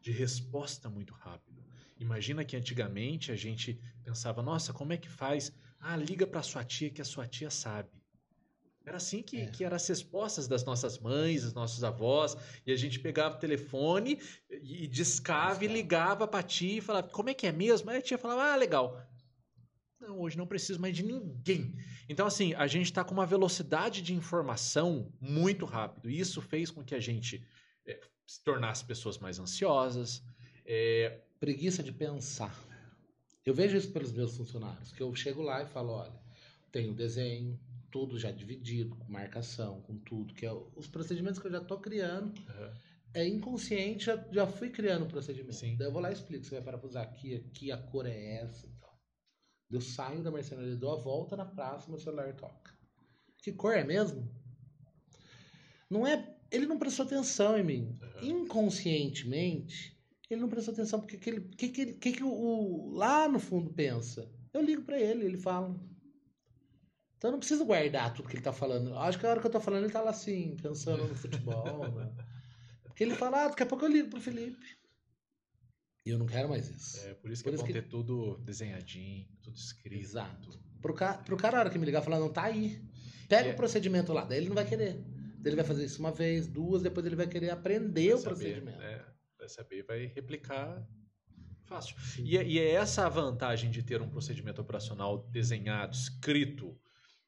de 0.00 0.10
resposta 0.12 0.88
muito 0.88 1.14
rápido. 1.14 1.64
Imagina 1.98 2.44
que 2.44 2.56
antigamente 2.56 3.32
a 3.32 3.36
gente 3.36 3.80
pensava, 4.02 4.42
nossa, 4.42 4.72
como 4.72 4.92
é 4.92 4.96
que 4.96 5.08
faz? 5.08 5.52
Ah, 5.80 5.96
liga 5.96 6.26
para 6.26 6.42
sua 6.42 6.64
tia 6.64 6.90
que 6.90 7.00
a 7.00 7.04
sua 7.04 7.26
tia 7.26 7.50
sabe. 7.50 7.90
Era 8.84 8.98
assim 8.98 9.22
que, 9.22 9.38
É. 9.38 9.46
que 9.46 9.64
eram 9.64 9.76
as 9.76 9.88
respostas 9.88 10.46
das 10.46 10.64
nossas 10.64 10.98
mães, 10.98 11.42
dos 11.42 11.54
nossos 11.54 11.82
avós, 11.82 12.36
e 12.66 12.72
a 12.72 12.76
gente 12.76 13.00
pegava 13.00 13.36
o 13.36 13.38
telefone 13.38 14.20
e, 14.50 14.84
e 14.84 14.86
discava 14.86 15.64
e 15.64 15.68
ligava 15.68 16.28
pra 16.28 16.42
tia 16.42 16.78
e 16.78 16.80
falava, 16.82 17.08
como 17.08 17.30
é 17.30 17.34
que 17.34 17.46
é 17.46 17.52
mesmo? 17.52 17.88
Aí 17.90 17.98
a 17.98 18.02
tia 18.02 18.18
falava, 18.18 18.52
ah, 18.52 18.56
legal. 18.56 19.00
Não, 20.06 20.20
hoje 20.20 20.36
não 20.36 20.46
preciso 20.46 20.80
mais 20.80 20.94
de 20.94 21.02
ninguém. 21.02 21.74
Então, 22.08 22.26
assim, 22.26 22.52
a 22.54 22.66
gente 22.66 22.86
está 22.86 23.02
com 23.02 23.14
uma 23.14 23.26
velocidade 23.26 24.02
de 24.02 24.12
informação 24.14 25.12
muito 25.20 25.64
rápido. 25.64 26.10
E 26.10 26.18
isso 26.20 26.40
fez 26.42 26.70
com 26.70 26.84
que 26.84 26.94
a 26.94 27.00
gente 27.00 27.42
eh, 27.86 28.00
se 28.26 28.42
tornasse 28.44 28.84
pessoas 28.84 29.18
mais 29.18 29.38
ansiosas. 29.38 30.22
eh, 30.66 31.20
Preguiça 31.40 31.82
de 31.82 31.92
pensar. 31.92 32.54
Eu 33.44 33.52
vejo 33.54 33.76
isso 33.76 33.90
pelos 33.92 34.12
meus 34.12 34.36
funcionários, 34.36 34.92
que 34.92 35.02
eu 35.02 35.14
chego 35.14 35.42
lá 35.42 35.62
e 35.62 35.66
falo, 35.66 35.92
olha, 35.92 36.12
tem 36.72 36.90
o 36.90 36.94
desenho, 36.94 37.60
tudo 37.90 38.18
já 38.18 38.30
dividido, 38.30 38.96
com 38.96 39.12
marcação, 39.12 39.82
com 39.82 39.98
tudo, 39.98 40.32
que 40.32 40.46
é 40.46 40.52
os 40.74 40.88
procedimentos 40.88 41.38
que 41.38 41.46
eu 41.46 41.50
já 41.52 41.58
estou 41.60 41.78
criando, 41.78 42.32
é 43.12 43.26
inconsciente, 43.28 44.06
já, 44.06 44.16
já 44.32 44.46
fui 44.46 44.70
criando 44.70 45.04
o 45.04 45.08
procedimento. 45.08 45.54
Sim. 45.54 45.76
Daí 45.76 45.86
eu 45.86 45.92
vou 45.92 46.00
lá 46.00 46.10
e 46.10 46.14
explico, 46.14 46.44
você 46.44 46.54
vai 46.56 46.62
parafusar 46.64 47.02
aqui, 47.04 47.34
aqui, 47.36 47.70
a 47.70 47.76
cor 47.76 48.06
é 48.06 48.36
essa. 48.36 48.66
Eu 49.74 49.80
saio 49.80 50.22
da 50.22 50.30
marcenaria, 50.30 50.76
dou 50.76 50.92
a 50.92 50.96
volta 50.96 51.36
na 51.36 51.44
praça, 51.44 51.90
meu 51.90 51.98
celular 51.98 52.32
toca. 52.34 52.72
Que 53.38 53.52
cor 53.52 53.74
é 53.76 53.84
mesmo? 53.84 54.30
Não 55.90 56.06
é. 56.06 56.36
Ele 56.50 56.66
não 56.66 56.78
prestou 56.78 57.04
atenção 57.04 57.58
em 57.58 57.64
mim. 57.64 57.98
Inconscientemente, 58.22 59.98
ele 60.30 60.40
não 60.40 60.48
prestou 60.48 60.72
atenção 60.72 61.00
porque 61.00 61.18
que 61.18 61.28
ele, 61.30 61.40
que, 61.40 61.68
que, 61.68 61.86
que, 61.94 62.12
que 62.12 62.22
o, 62.22 62.28
o- 62.28 62.94
lá 62.94 63.28
no 63.28 63.40
fundo 63.40 63.72
pensa. 63.72 64.30
Eu 64.52 64.62
ligo 64.62 64.82
pra 64.82 64.98
ele, 65.00 65.24
ele 65.24 65.38
fala. 65.38 65.74
Então 67.18 67.28
eu 67.28 67.32
não 67.32 67.38
preciso 67.38 67.64
guardar 67.64 68.14
tudo 68.14 68.28
que 68.28 68.36
ele 68.36 68.42
tá 68.44 68.52
falando. 68.52 68.96
Acho 68.98 69.18
que 69.18 69.26
a 69.26 69.30
hora 69.30 69.40
que 69.40 69.46
eu 69.46 69.50
tô 69.50 69.60
falando, 69.60 69.84
ele 69.84 69.92
tá 69.92 70.00
lá 70.00 70.10
assim, 70.10 70.56
pensando 70.62 71.08
no 71.08 71.14
futebol, 71.14 71.90
né? 71.92 72.12
Porque 72.84 73.02
ele 73.02 73.14
fala, 73.16 73.44
ah, 73.44 73.48
daqui 73.48 73.62
a 73.62 73.66
pouco 73.66 73.84
eu 73.84 73.90
ligo 73.90 74.10
pro 74.10 74.20
Felipe. 74.20 74.78
E 76.04 76.10
eu 76.10 76.18
não 76.18 76.26
quero 76.26 76.48
mais 76.48 76.68
isso. 76.68 77.06
É 77.06 77.14
por 77.14 77.30
isso 77.30 77.42
que 77.42 77.48
Por 77.48 77.52
é 77.52 77.54
isso 77.54 77.62
bom 77.62 77.66
que- 77.66 77.72
ter 77.72 77.88
tudo 77.88 78.36
desenhadinho, 78.44 79.26
tudo 79.42 79.56
escrito. 79.56 80.00
Exato. 80.02 80.50
Pro, 80.82 80.92
ca... 80.94 81.14
pro 81.18 81.36
cara, 81.36 81.56
a 81.56 81.60
hora 81.60 81.70
que 81.70 81.78
me 81.78 81.86
ligar, 81.86 82.02
falar, 82.02 82.18
não, 82.20 82.28
tá 82.30 82.44
aí. 82.44 82.82
Pega 83.28 83.48
É. 83.48 83.52
o 83.52 83.56
procedimento 83.56 84.12
lá. 84.12 84.24
Daí 84.24 84.38
ele 84.38 84.48
não 84.48 84.54
vai 84.54 84.66
querer. 84.66 84.94
Daí 85.38 85.46
ele 85.50 85.56
vai 85.56 85.64
fazer 85.64 85.84
isso 85.84 85.98
uma 86.00 86.12
vez, 86.12 86.46
duas, 86.46 86.82
depois 86.82 87.06
ele 87.06 87.16
vai 87.16 87.26
querer 87.26 87.50
aprender 87.50 88.08
Pra 88.10 88.16
o 88.16 88.18
saber, 88.20 88.34
procedimento. 88.36 88.78
né? 88.78 89.04
vai 89.38 89.48
saber, 89.48 89.82
vai 89.84 90.06
replicar 90.06 90.86
fácil. 91.64 91.96
E 92.22 92.36
é, 92.36 92.46
e 92.46 92.58
é 92.58 92.72
essa 92.72 93.06
a 93.06 93.08
vantagem 93.08 93.70
de 93.70 93.82
ter 93.82 94.00
um 94.02 94.08
procedimento 94.08 94.60
operacional 94.60 95.26
desenhado, 95.30 95.94
escrito. 95.94 96.78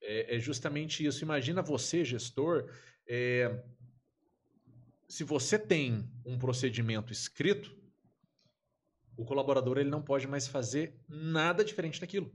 É, 0.03 0.37
é 0.37 0.39
justamente 0.39 1.05
isso. 1.05 1.25
Imagina 1.25 1.63
você, 1.63 2.05
gestor, 2.05 2.71
é, 3.09 3.63
se 5.09 5.25
você 5.25 5.59
tem 5.59 6.11
um 6.25 6.39
procedimento 6.39 7.13
escrito, 7.13 7.75
o 9.17 9.25
colaborador 9.25 9.79
ele 9.79 9.91
não 9.91 10.03
pode 10.03 10.27
mais 10.27 10.47
fazer 10.47 10.95
nada 11.09 11.65
diferente 11.65 12.01
daquilo. 12.01 12.33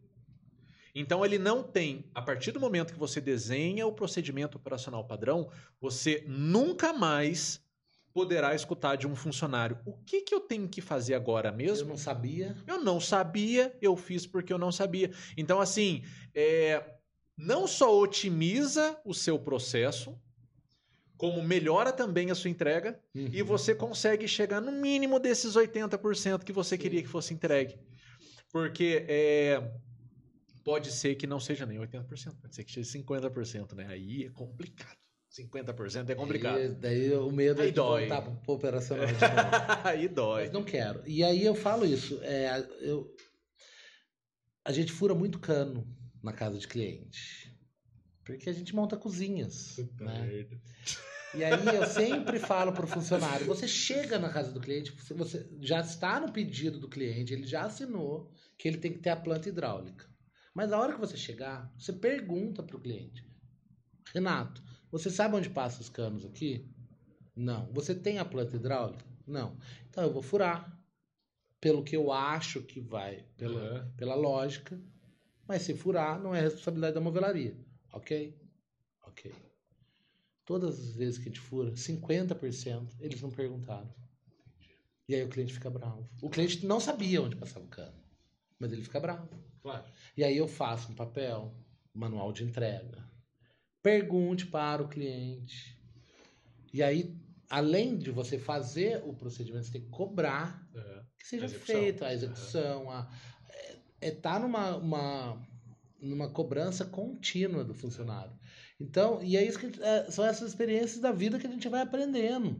Então 0.93 1.23
ele 1.23 1.37
não 1.37 1.63
tem, 1.63 2.09
a 2.13 2.21
partir 2.21 2.51
do 2.51 2.59
momento 2.59 2.93
que 2.93 2.99
você 2.99 3.21
desenha 3.21 3.87
o 3.87 3.93
procedimento 3.93 4.57
operacional 4.57 5.05
padrão, 5.05 5.49
você 5.79 6.23
nunca 6.27 6.91
mais 6.91 7.63
poderá 8.13 8.53
escutar 8.53 8.97
de 8.97 9.07
um 9.07 9.15
funcionário: 9.15 9.77
o 9.85 9.93
que, 9.93 10.21
que 10.21 10.33
eu 10.33 10.41
tenho 10.41 10.67
que 10.67 10.81
fazer 10.81 11.13
agora 11.13 11.51
mesmo? 11.51 11.85
Eu 11.85 11.89
não 11.89 11.97
sabia. 11.97 12.55
Eu 12.67 12.83
não 12.83 12.99
sabia, 12.99 13.77
eu 13.81 13.95
fiz 13.95 14.25
porque 14.25 14.51
eu 14.51 14.57
não 14.57 14.71
sabia. 14.71 15.11
Então, 15.37 15.61
assim, 15.61 16.03
é, 16.35 16.95
não 17.37 17.67
só 17.67 17.97
otimiza 17.97 18.99
o 19.05 19.13
seu 19.13 19.39
processo, 19.39 20.19
como 21.21 21.43
melhora 21.43 21.93
também 21.93 22.31
a 22.31 22.35
sua 22.35 22.49
entrega 22.49 22.99
uhum. 23.13 23.29
e 23.31 23.43
você 23.43 23.75
consegue 23.75 24.27
chegar 24.27 24.59
no 24.59 24.71
mínimo 24.71 25.19
desses 25.19 25.53
80% 25.53 26.43
que 26.43 26.51
você 26.51 26.75
Sim. 26.75 26.81
queria 26.81 27.03
que 27.03 27.07
fosse 27.07 27.31
entregue. 27.31 27.77
Porque 28.51 29.05
é, 29.07 29.71
pode 30.63 30.91
ser 30.91 31.13
que 31.13 31.27
não 31.27 31.39
seja 31.39 31.63
nem 31.63 31.77
80%, 31.77 32.37
pode 32.41 32.55
ser 32.55 32.63
que 32.63 32.71
seja 32.71 32.97
50%, 32.97 33.75
né? 33.75 33.85
Aí 33.89 34.25
é 34.25 34.29
complicado. 34.31 34.97
50% 35.31 36.09
é 36.09 36.15
complicado. 36.15 36.73
Daí 36.79 37.13
o 37.13 37.31
medo 37.31 37.61
aí 37.61 37.67
é 37.67 37.69
de 37.69 37.75
dói. 37.75 38.07
voltar 38.07 38.23
para 38.23 38.51
o 38.51 38.55
operacional 38.55 39.05
de 39.05 39.13
novo. 39.21 39.87
aí 39.87 40.07
dói. 40.07 40.43
Mas 40.45 40.51
não 40.51 40.63
quero. 40.63 41.03
E 41.05 41.23
aí 41.23 41.45
eu 41.45 41.53
falo 41.53 41.85
isso. 41.85 42.19
É, 42.23 42.67
eu, 42.79 43.15
a 44.65 44.71
gente 44.71 44.91
fura 44.91 45.13
muito 45.13 45.37
cano 45.37 45.87
na 46.23 46.33
casa 46.33 46.57
de 46.57 46.67
cliente. 46.67 47.50
Porque 48.23 48.49
a 48.49 48.53
gente 48.53 48.75
monta 48.75 48.97
cozinhas. 48.97 49.73
Puta 49.75 50.05
né? 50.05 50.25
merda. 50.25 50.61
E 51.33 51.43
aí 51.43 51.75
eu 51.75 51.85
sempre 51.85 52.39
falo 52.39 52.73
para 52.73 52.85
o 52.85 52.87
funcionário: 52.87 53.45
você 53.45 53.67
chega 53.67 54.19
na 54.19 54.29
casa 54.29 54.51
do 54.51 54.59
cliente, 54.59 54.91
você 55.15 55.49
já 55.61 55.79
está 55.79 56.19
no 56.19 56.31
pedido 56.31 56.79
do 56.79 56.89
cliente, 56.89 57.33
ele 57.33 57.47
já 57.47 57.63
assinou 57.63 58.31
que 58.57 58.67
ele 58.67 58.77
tem 58.77 58.91
que 58.91 58.99
ter 58.99 59.09
a 59.09 59.15
planta 59.15 59.49
hidráulica. 59.49 60.05
Mas 60.53 60.69
na 60.69 60.79
hora 60.79 60.93
que 60.93 60.99
você 60.99 61.15
chegar, 61.15 61.71
você 61.77 61.93
pergunta 61.93 62.61
para 62.61 62.75
o 62.75 62.81
cliente: 62.81 63.25
Renato, 64.13 64.61
você 64.91 65.09
sabe 65.09 65.35
onde 65.35 65.49
passa 65.49 65.81
os 65.81 65.89
canos 65.89 66.25
aqui? 66.25 66.69
Não. 67.35 67.71
Você 67.71 67.95
tem 67.95 68.19
a 68.19 68.25
planta 68.25 68.57
hidráulica? 68.57 69.05
Não. 69.25 69.57
Então 69.89 70.03
eu 70.03 70.11
vou 70.11 70.21
furar 70.21 70.77
pelo 71.61 71.83
que 71.83 71.95
eu 71.95 72.11
acho 72.11 72.61
que 72.63 72.81
vai, 72.81 73.23
pela, 73.37 73.83
uhum. 73.83 73.91
pela 73.95 74.15
lógica. 74.15 74.81
Mas 75.47 75.61
se 75.61 75.73
furar, 75.73 76.19
não 76.19 76.35
é 76.35 76.41
responsabilidade 76.41 76.95
da 76.95 77.01
movelaria. 77.01 77.57
Ok? 77.93 78.37
Ok. 79.03 79.33
Todas 80.45 80.79
as 80.79 80.95
vezes 80.95 81.17
que 81.17 81.23
a 81.23 81.31
gente 81.31 81.39
fura, 81.39 81.71
50% 81.71 82.95
eles 82.99 83.21
não 83.21 83.29
perguntaram. 83.29 83.93
E 85.07 85.15
aí 85.15 85.23
o 85.23 85.29
cliente 85.29 85.53
fica 85.53 85.69
bravo. 85.69 86.09
O 86.21 86.29
cliente 86.29 86.65
não 86.65 86.79
sabia 86.79 87.21
onde 87.21 87.35
passava 87.35 87.65
o 87.65 87.69
cano, 87.69 88.01
mas 88.57 88.71
ele 88.71 88.83
fica 88.83 88.99
bravo. 88.99 89.29
Claro. 89.61 89.85
E 90.15 90.23
aí 90.23 90.37
eu 90.37 90.47
faço 90.47 90.91
um 90.91 90.95
papel, 90.95 91.53
manual 91.93 92.31
de 92.31 92.43
entrega, 92.43 93.11
Pergunte 93.81 94.45
para 94.45 94.83
o 94.83 94.87
cliente. 94.87 95.75
E 96.71 96.83
aí, 96.83 97.17
além 97.49 97.97
de 97.97 98.11
você 98.11 98.37
fazer 98.37 99.01
o 99.03 99.13
procedimento, 99.13 99.65
você 99.65 99.71
tem 99.71 99.81
que 99.81 99.89
cobrar 99.89 100.67
uhum. 100.73 101.03
que 101.17 101.27
seja 101.27 101.47
a 101.47 101.49
feito 101.49 102.05
a 102.05 102.13
execução. 102.13 102.83
Uhum. 102.83 102.91
A, 102.91 103.09
é, 103.49 103.77
é 104.01 104.11
tá 104.11 104.37
numa 104.37 104.77
uma, 104.77 105.47
numa 106.01 106.29
cobrança 106.29 106.85
contínua 106.85 107.63
do 107.63 107.73
funcionário. 107.73 108.33
Então, 108.79 109.21
e 109.21 109.37
é 109.37 109.45
isso 109.45 109.59
que 109.59 109.81
é, 109.81 110.09
são 110.09 110.25
essas 110.25 110.49
experiências 110.49 110.99
da 110.99 111.11
vida 111.11 111.37
que 111.39 111.47
a 111.47 111.51
gente 111.51 111.69
vai 111.69 111.81
aprendendo. 111.81 112.59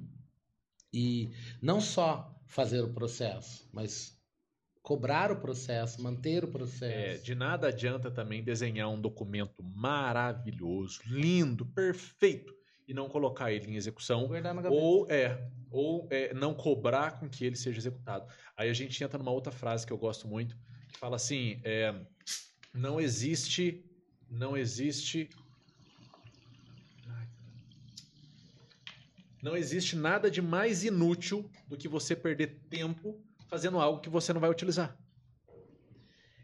E 0.93 1.31
não 1.61 1.81
só 1.81 2.39
fazer 2.45 2.81
o 2.81 2.93
processo, 2.93 3.67
mas 3.73 4.19
cobrar 4.81 5.31
o 5.31 5.39
processo, 5.39 6.01
manter 6.01 6.43
o 6.43 6.51
processo. 6.51 6.83
É, 6.83 7.17
de 7.17 7.33
nada 7.33 7.67
adianta 7.67 8.11
também 8.11 8.43
desenhar 8.43 8.89
um 8.89 8.99
documento 8.99 9.63
maravilhoso, 9.63 10.99
lindo, 11.05 11.65
perfeito 11.65 12.53
e 12.87 12.93
não 12.93 13.07
colocar 13.07 13.51
ele 13.51 13.71
em 13.71 13.75
execução 13.75 14.29
ou 14.69 15.09
é 15.09 15.49
ou 15.69 16.09
é, 16.11 16.33
não 16.33 16.53
cobrar 16.53 17.19
com 17.19 17.29
que 17.29 17.45
ele 17.45 17.55
seja 17.55 17.79
executado. 17.79 18.27
Aí 18.57 18.69
a 18.69 18.73
gente 18.73 19.01
entra 19.01 19.17
numa 19.17 19.31
outra 19.31 19.51
frase 19.51 19.87
que 19.87 19.93
eu 19.93 19.97
gosto 19.97 20.27
muito 20.27 20.57
que 20.91 20.99
fala 20.99 21.15
assim: 21.15 21.61
é, 21.63 21.95
não 22.73 22.99
existe 22.99 23.83
não 24.29 24.55
existe 24.55 25.29
não 29.41 29.57
existe 29.57 29.95
nada 29.95 30.29
de 30.29 30.41
mais 30.41 30.83
inútil 30.83 31.49
do 31.67 31.75
que 31.75 31.87
você 31.87 32.15
perder 32.15 32.59
tempo 32.69 33.19
fazendo 33.47 33.79
algo 33.79 33.99
que 33.99 34.09
você 34.09 34.31
não 34.31 34.39
vai 34.39 34.49
utilizar. 34.49 34.95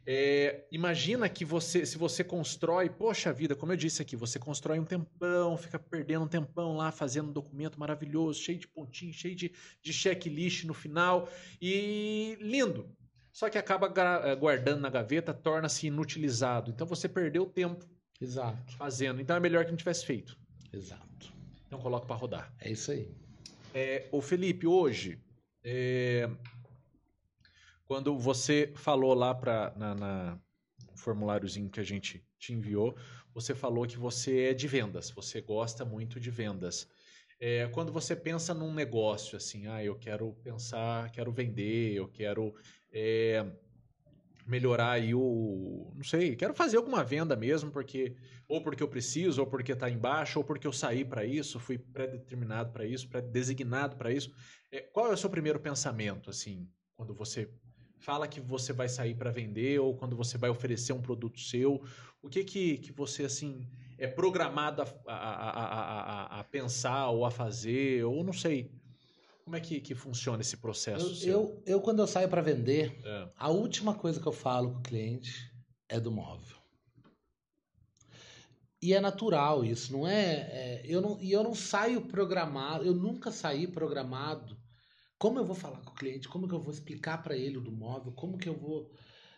É, 0.09 0.65
imagina 0.71 1.27
que 1.27 1.43
você, 1.43 1.85
se 1.85 1.97
você 1.97 2.23
constrói, 2.23 2.89
poxa 2.89 3.33
vida, 3.33 3.57
como 3.57 3.73
eu 3.73 3.77
disse 3.77 4.01
aqui, 4.01 4.15
você 4.15 4.39
constrói 4.39 4.79
um 4.79 4.85
tempão, 4.85 5.57
fica 5.57 5.77
perdendo 5.77 6.23
um 6.23 6.27
tempão 6.29 6.77
lá 6.77 6.93
fazendo 6.93 7.29
um 7.29 7.33
documento 7.33 7.77
maravilhoso, 7.77 8.41
cheio 8.41 8.57
de 8.57 8.69
pontinhos, 8.69 9.17
cheio 9.17 9.35
de, 9.35 9.51
de 9.81 9.93
checklist 9.93 10.63
no 10.63 10.73
final 10.73 11.29
e 11.61 12.37
lindo. 12.39 12.89
Só 13.37 13.51
que 13.51 13.57
acaba 13.59 13.93
eh, 14.25 14.35
guardando 14.35 14.81
na 14.81 14.89
gaveta, 14.89 15.31
torna-se 15.31 15.85
inutilizado. 15.85 16.71
Então 16.71 16.87
você 16.87 17.07
perdeu 17.07 17.45
tempo 17.45 17.85
Exato. 18.19 18.75
fazendo. 18.77 19.21
Então 19.21 19.35
é 19.35 19.39
melhor 19.39 19.63
que 19.63 19.69
não 19.69 19.77
tivesse 19.77 20.07
feito. 20.07 20.35
Exato. 20.73 21.31
Então 21.67 21.77
coloca 21.77 22.07
para 22.07 22.15
rodar. 22.15 22.51
É 22.59 22.71
isso 22.71 22.89
aí. 22.89 23.07
É, 23.75 24.07
o 24.11 24.23
Felipe, 24.23 24.65
hoje, 24.65 25.21
é, 25.63 26.27
quando 27.85 28.17
você 28.17 28.73
falou 28.75 29.13
lá 29.13 29.35
para 29.35 29.71
na, 29.77 29.93
na 29.93 30.39
formuláriozinho 30.95 31.69
que 31.69 31.79
a 31.79 31.83
gente 31.83 32.25
te 32.39 32.53
enviou, 32.53 32.97
você 33.35 33.53
falou 33.53 33.85
que 33.85 33.99
você 33.99 34.45
é 34.45 34.53
de 34.55 34.67
vendas, 34.67 35.11
você 35.11 35.41
gosta 35.41 35.85
muito 35.85 36.19
de 36.19 36.31
vendas. 36.31 36.89
É, 37.39 37.67
quando 37.67 37.91
você 37.91 38.15
pensa 38.15 38.51
num 38.51 38.73
negócio 38.73 39.37
assim, 39.37 39.67
ah, 39.67 39.83
eu 39.83 39.95
quero 39.95 40.33
pensar, 40.43 41.11
quero 41.11 41.31
vender, 41.31 41.93
eu 41.93 42.07
quero 42.07 42.55
é, 42.97 43.45
melhorar 44.47 44.91
aí 44.91 45.13
o, 45.13 45.91
não 45.95 46.03
sei, 46.03 46.35
quero 46.35 46.53
fazer 46.53 46.77
alguma 46.77 47.03
venda 47.03 47.35
mesmo, 47.35 47.69
porque 47.69 48.15
ou 48.47 48.61
porque 48.61 48.81
eu 48.81 48.87
preciso, 48.87 49.41
ou 49.41 49.47
porque 49.47 49.73
está 49.73 49.89
embaixo, 49.89 50.39
ou 50.39 50.45
porque 50.45 50.65
eu 50.65 50.73
saí 50.73 51.03
para 51.05 51.25
isso, 51.25 51.59
fui 51.59 51.77
pré-determinado 51.77 52.71
para 52.71 52.85
isso, 52.85 53.07
pré-designado 53.09 53.97
para 53.97 54.11
isso. 54.11 54.33
É, 54.71 54.79
qual 54.81 55.11
é 55.11 55.13
o 55.13 55.17
seu 55.17 55.29
primeiro 55.29 55.59
pensamento 55.59 56.29
assim, 56.29 56.67
quando 56.95 57.13
você 57.13 57.49
fala 57.99 58.27
que 58.27 58.39
você 58.39 58.73
vai 58.73 58.87
sair 58.87 59.15
para 59.15 59.31
vender 59.31 59.79
ou 59.79 59.95
quando 59.95 60.15
você 60.15 60.37
vai 60.37 60.49
oferecer 60.49 60.93
um 60.93 61.01
produto 61.01 61.39
seu? 61.39 61.83
O 62.21 62.29
que 62.29 62.43
que, 62.43 62.77
que 62.77 62.91
você 62.91 63.25
assim 63.25 63.67
é 63.97 64.07
programado 64.07 64.81
a, 64.81 64.87
a, 65.07 65.49
a, 65.49 66.39
a, 66.39 66.43
pensar 66.45 67.09
ou 67.09 67.25
a 67.25 67.31
fazer 67.31 68.03
ou 68.05 68.23
não 68.23 68.33
sei? 68.33 68.71
Como 69.47 69.55
é 69.55 69.61
que, 69.61 69.79
que 69.79 69.95
funciona 69.95 70.41
esse 70.41 70.57
processo? 70.57 71.25
Eu, 71.25 71.31
eu, 71.31 71.63
eu, 71.65 71.81
quando 71.81 71.99
eu 71.99 72.07
saio 72.07 72.27
para 72.27 72.41
vender, 72.41 72.99
é. 73.01 73.29
a 73.37 73.49
última 73.49 73.95
coisa 73.95 74.19
que 74.19 74.27
eu 74.27 74.33
falo 74.33 74.73
com 74.73 74.79
o 74.79 74.83
cliente 74.83 75.49
é 75.87 76.01
do 76.01 76.11
móvel. 76.11 76.57
E 78.81 78.93
é 78.93 78.99
natural 78.99 79.63
isso, 79.63 79.93
não 79.93 80.05
é? 80.05 80.33
é 80.33 80.81
eu 80.83 80.99
não, 80.99 81.17
e 81.21 81.31
eu 81.31 81.43
não 81.43 81.55
saio 81.55 82.01
programado, 82.01 82.83
eu 82.83 82.93
nunca 82.93 83.31
saí 83.31 83.65
programado 83.65 84.57
como 85.17 85.39
eu 85.39 85.45
vou 85.45 85.55
falar 85.55 85.79
com 85.79 85.91
o 85.91 85.95
cliente? 85.95 86.27
Como 86.27 86.45
que 86.45 86.53
eu 86.53 86.59
vou 86.59 86.73
explicar 86.73 87.23
para 87.23 87.37
ele 87.37 87.57
do 87.57 87.71
móvel? 87.71 88.11
Como 88.11 88.37
que 88.37 88.49
eu 88.49 88.53
vou 88.53 88.91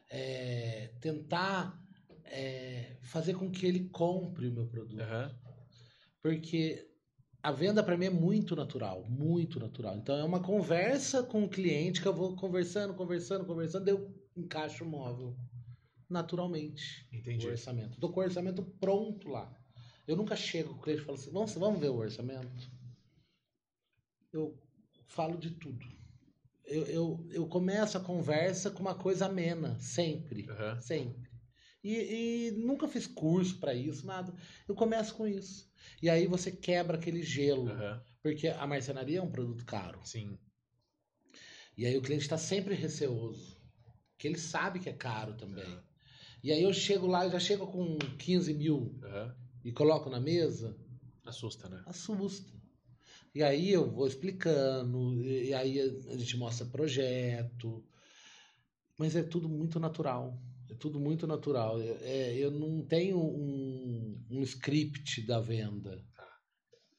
é, 0.09 0.91
tentar 0.99 1.79
é, 2.23 2.97
fazer 3.03 3.35
com 3.35 3.51
que 3.51 3.67
ele 3.67 3.87
compre 3.89 4.47
o 4.47 4.51
meu 4.51 4.65
produto? 4.65 4.99
Uhum. 4.99 5.35
Porque 6.19 6.88
a 7.41 7.51
venda 7.51 7.81
para 7.81 7.97
mim 7.97 8.05
é 8.05 8.09
muito 8.09 8.55
natural, 8.55 9.05
muito 9.09 9.59
natural. 9.59 9.97
Então 9.97 10.17
é 10.17 10.23
uma 10.23 10.41
conversa 10.41 11.23
com 11.23 11.43
o 11.43 11.49
cliente 11.49 12.01
que 12.01 12.07
eu 12.07 12.13
vou 12.13 12.35
conversando, 12.35 12.93
conversando, 12.93 13.45
conversando, 13.45 13.87
eu 13.87 14.13
encaixo 14.35 14.83
o 14.83 14.87
móvel 14.87 15.35
naturalmente. 16.09 17.07
Entendi. 17.11 17.45
O 17.45 17.51
orçamento. 17.51 17.99
Tô 17.99 18.09
com 18.09 18.19
o 18.19 18.23
orçamento 18.23 18.63
pronto 18.79 19.29
lá. 19.29 19.55
Eu 20.07 20.17
nunca 20.17 20.35
chego 20.35 20.73
com 20.73 20.79
o 20.79 20.81
cliente 20.81 21.03
e 21.03 21.05
falo 21.05 21.17
assim: 21.17 21.31
vamos, 21.31 21.53
vamos 21.53 21.79
ver 21.79 21.89
o 21.89 21.97
orçamento. 21.97 22.71
Eu 24.33 24.57
falo 25.07 25.37
de 25.37 25.51
tudo. 25.51 25.85
Eu, 26.65 26.85
eu, 26.85 27.27
eu 27.31 27.47
começo 27.47 27.97
a 27.97 28.01
conversa 28.01 28.69
com 28.69 28.81
uma 28.81 28.95
coisa 28.95 29.25
amena, 29.25 29.79
sempre. 29.79 30.47
Uhum. 30.49 30.81
Sempre. 30.81 31.28
E, 31.83 32.47
e, 32.47 32.51
nunca 32.51 32.87
fiz 32.87 33.07
curso 33.07 33.57
para 33.57 33.73
isso, 33.73 34.05
nada. 34.05 34.33
Eu 34.67 34.75
começo 34.75 35.15
com 35.15 35.27
isso. 35.27 35.71
E 36.01 36.09
aí 36.09 36.27
você 36.27 36.51
quebra 36.51 36.97
aquele 36.97 37.23
gelo. 37.23 37.71
Uhum. 37.71 37.99
Porque 38.21 38.49
a 38.49 38.67
marcenaria 38.67 39.19
é 39.19 39.21
um 39.21 39.31
produto 39.31 39.65
caro. 39.65 39.99
Sim. 40.03 40.37
E 41.77 41.85
aí 41.85 41.97
o 41.97 42.01
cliente 42.01 42.23
está 42.23 42.37
sempre 42.37 42.75
receoso, 42.75 43.55
que 44.17 44.27
ele 44.27 44.37
sabe 44.37 44.79
que 44.79 44.89
é 44.89 44.93
caro 44.93 45.33
também. 45.35 45.79
E 46.43 46.51
aí 46.51 46.61
eu 46.61 46.73
chego 46.73 47.07
lá, 47.07 47.23
eu 47.25 47.31
já 47.31 47.39
chego 47.39 47.67
com 47.67 47.97
15 48.17 48.53
mil 48.53 48.99
Aham. 49.01 49.35
e 49.63 49.71
coloco 49.71 50.09
na 50.09 50.19
mesa, 50.19 50.75
Assusta, 51.25 51.69
né? 51.69 51.81
assusta. 51.85 52.51
E 53.33 53.43
aí 53.43 53.71
eu 53.71 53.89
vou 53.89 54.07
explicando, 54.07 55.23
e 55.23 55.53
aí 55.53 55.79
a 55.79 56.17
gente 56.17 56.35
mostra 56.35 56.65
projeto. 56.65 57.85
Mas 58.97 59.15
é 59.15 59.23
tudo 59.23 59.47
muito 59.47 59.79
natural. 59.79 60.37
É 60.69 60.73
tudo 60.75 60.99
muito 60.99 61.25
natural. 61.25 61.81
É- 61.81 61.97
é, 62.01 62.37
eu 62.37 62.51
não 62.51 62.81
tenho 62.83 63.17
um, 63.19 64.17
um 64.29 64.41
script 64.43 65.21
da 65.25 65.39
venda. 65.39 66.03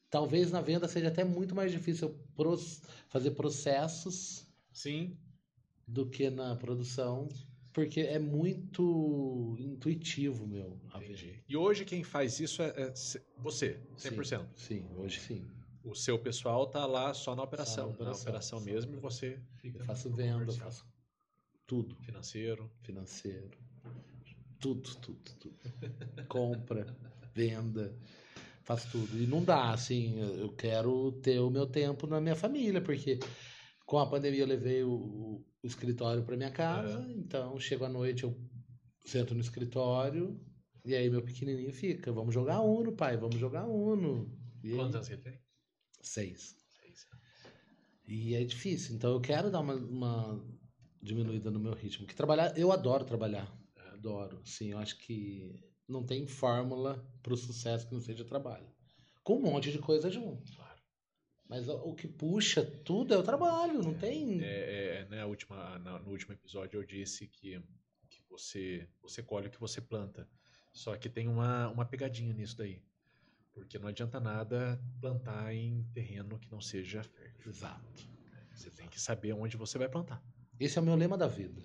Talvez 0.09 0.51
na 0.51 0.59
venda 0.61 0.87
seja 0.87 1.07
até 1.07 1.23
muito 1.23 1.55
mais 1.55 1.71
difícil 1.71 2.09
eu 2.09 2.15
pros- 2.35 2.81
fazer 3.07 3.31
processos 3.31 4.45
Sim. 4.73 5.17
do 5.87 6.05
que 6.09 6.29
na 6.29 6.53
produção, 6.57 7.29
porque 7.71 8.01
é 8.01 8.19
muito 8.19 9.55
intuitivo, 9.57 10.45
meu. 10.45 10.81
a. 10.91 11.01
Entendi. 11.01 11.41
E 11.47 11.55
hoje 11.55 11.85
quem 11.85 12.03
faz 12.03 12.41
isso 12.41 12.61
é, 12.61 12.67
é 12.77 12.93
você, 13.37 13.79
100%. 13.97 14.45
Sim, 14.57 14.85
hoje 14.97 15.21
sim. 15.21 15.47
O 15.83 15.95
seu 15.95 16.19
pessoal 16.19 16.67
tá 16.67 16.85
lá 16.85 17.13
só 17.13 17.33
na 17.35 17.41
operação, 17.43 17.87
na 17.87 17.93
operação, 17.93 18.13
na 18.13 18.21
operação 18.21 18.59
só 18.59 18.65
mesmo, 18.65 18.93
e 18.93 18.99
você 18.99 19.39
fica 19.57 19.79
Eu 19.79 19.85
faço 19.85 20.09
venda, 20.11 20.51
eu 20.51 20.53
faço 20.53 20.85
tudo. 21.71 21.95
financeiro. 22.03 22.69
financeiro, 22.83 23.57
tudo, 24.59 24.93
tudo, 24.97 25.21
tudo. 25.39 25.55
Compra, 26.27 26.85
venda, 27.33 27.95
faço 28.63 28.91
tudo. 28.91 29.17
E 29.17 29.25
não 29.25 29.41
dá, 29.41 29.71
assim, 29.71 30.19
eu 30.19 30.49
quero 30.49 31.13
ter 31.23 31.39
o 31.39 31.49
meu 31.49 31.65
tempo 31.65 32.05
na 32.07 32.19
minha 32.19 32.35
família, 32.35 32.81
porque 32.81 33.19
com 33.85 33.97
a 33.99 34.05
pandemia 34.05 34.41
eu 34.41 34.47
levei 34.47 34.83
o, 34.83 35.45
o 35.63 35.67
escritório 35.67 36.23
para 36.23 36.35
minha 36.35 36.51
casa, 36.51 37.09
então 37.15 37.57
chego 37.57 37.85
à 37.85 37.89
noite, 37.89 38.23
eu 38.23 38.37
sento 39.05 39.33
no 39.33 39.39
escritório 39.39 40.37
e 40.83 40.93
aí 40.93 41.09
meu 41.09 41.21
pequenininho 41.21 41.71
fica, 41.71 42.11
vamos 42.11 42.33
jogar 42.33 42.59
Uno, 42.59 42.91
pai, 42.91 43.15
vamos 43.15 43.37
jogar 43.37 43.65
Uno. 43.65 44.29
E 44.61 44.75
Quantos 44.75 44.95
anos 44.95 45.09
ele 45.09 45.21
tem? 45.21 45.39
Seis. 46.01 46.53
Seis. 46.67 47.07
E 48.05 48.35
é 48.35 48.43
difícil. 48.43 48.95
Então 48.95 49.13
eu 49.13 49.21
quero 49.21 49.49
dar 49.49 49.61
uma, 49.61 49.75
uma 49.75 50.50
diminuída 51.01 51.49
no 51.51 51.59
meu 51.59 51.73
ritmo. 51.73 52.05
Que 52.07 52.15
trabalhar, 52.15 52.57
eu 52.57 52.71
adoro 52.71 53.05
trabalhar. 53.05 53.51
Adoro. 53.93 54.41
Sim, 54.45 54.71
eu 54.71 54.79
acho 54.79 54.97
que 54.97 55.59
não 55.87 56.03
tem 56.03 56.25
fórmula 56.27 57.03
para 57.21 57.33
o 57.33 57.37
sucesso 57.37 57.87
que 57.87 57.93
não 57.93 58.01
seja 58.01 58.23
trabalho. 58.25 58.67
Com 59.23 59.35
um 59.37 59.41
monte 59.41 59.71
de 59.71 59.79
coisa 59.79 60.09
junto. 60.09 60.51
Claro. 60.55 60.81
Mas 61.47 61.67
o 61.67 61.93
que 61.93 62.07
puxa 62.07 62.63
tudo 62.63 63.13
é 63.13 63.17
o 63.17 63.23
trabalho, 63.23 63.83
não 63.83 63.93
tem. 63.93 64.41
É, 64.41 65.01
é, 65.01 65.09
né, 65.09 65.21
a 65.21 65.25
última, 65.25 65.77
na- 65.79 65.99
no 65.99 66.09
último 66.11 66.33
episódio 66.33 66.79
eu 66.79 66.85
disse 66.85 67.27
que, 67.27 67.61
que 68.09 68.21
você, 68.29 68.87
você 69.01 69.21
colhe 69.21 69.47
o 69.47 69.51
que 69.51 69.59
você 69.59 69.81
planta. 69.81 70.27
Só 70.71 70.95
que 70.95 71.09
tem 71.09 71.27
uma, 71.27 71.67
uma 71.69 71.85
pegadinha 71.85 72.33
nisso 72.33 72.57
daí. 72.57 72.81
Porque 73.53 73.77
não 73.77 73.89
adianta 73.89 74.17
nada 74.19 74.81
plantar 75.01 75.53
em 75.53 75.83
terreno 75.93 76.39
que 76.39 76.49
não 76.49 76.61
seja 76.61 77.03
fértil. 77.03 77.51
Exato. 77.51 78.09
Você 78.55 78.69
tem 78.71 78.87
que 78.87 78.99
saber 78.99 79.33
onde 79.33 79.57
você 79.57 79.77
vai 79.77 79.89
plantar. 79.89 80.23
Esse 80.61 80.77
é 80.77 80.81
o 80.81 80.85
meu 80.85 80.93
lema 80.95 81.17
da 81.17 81.25
vida. 81.25 81.59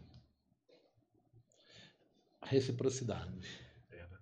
Reciprocidade. 2.43 3.47
É, 3.91 4.07
né? 4.09 4.19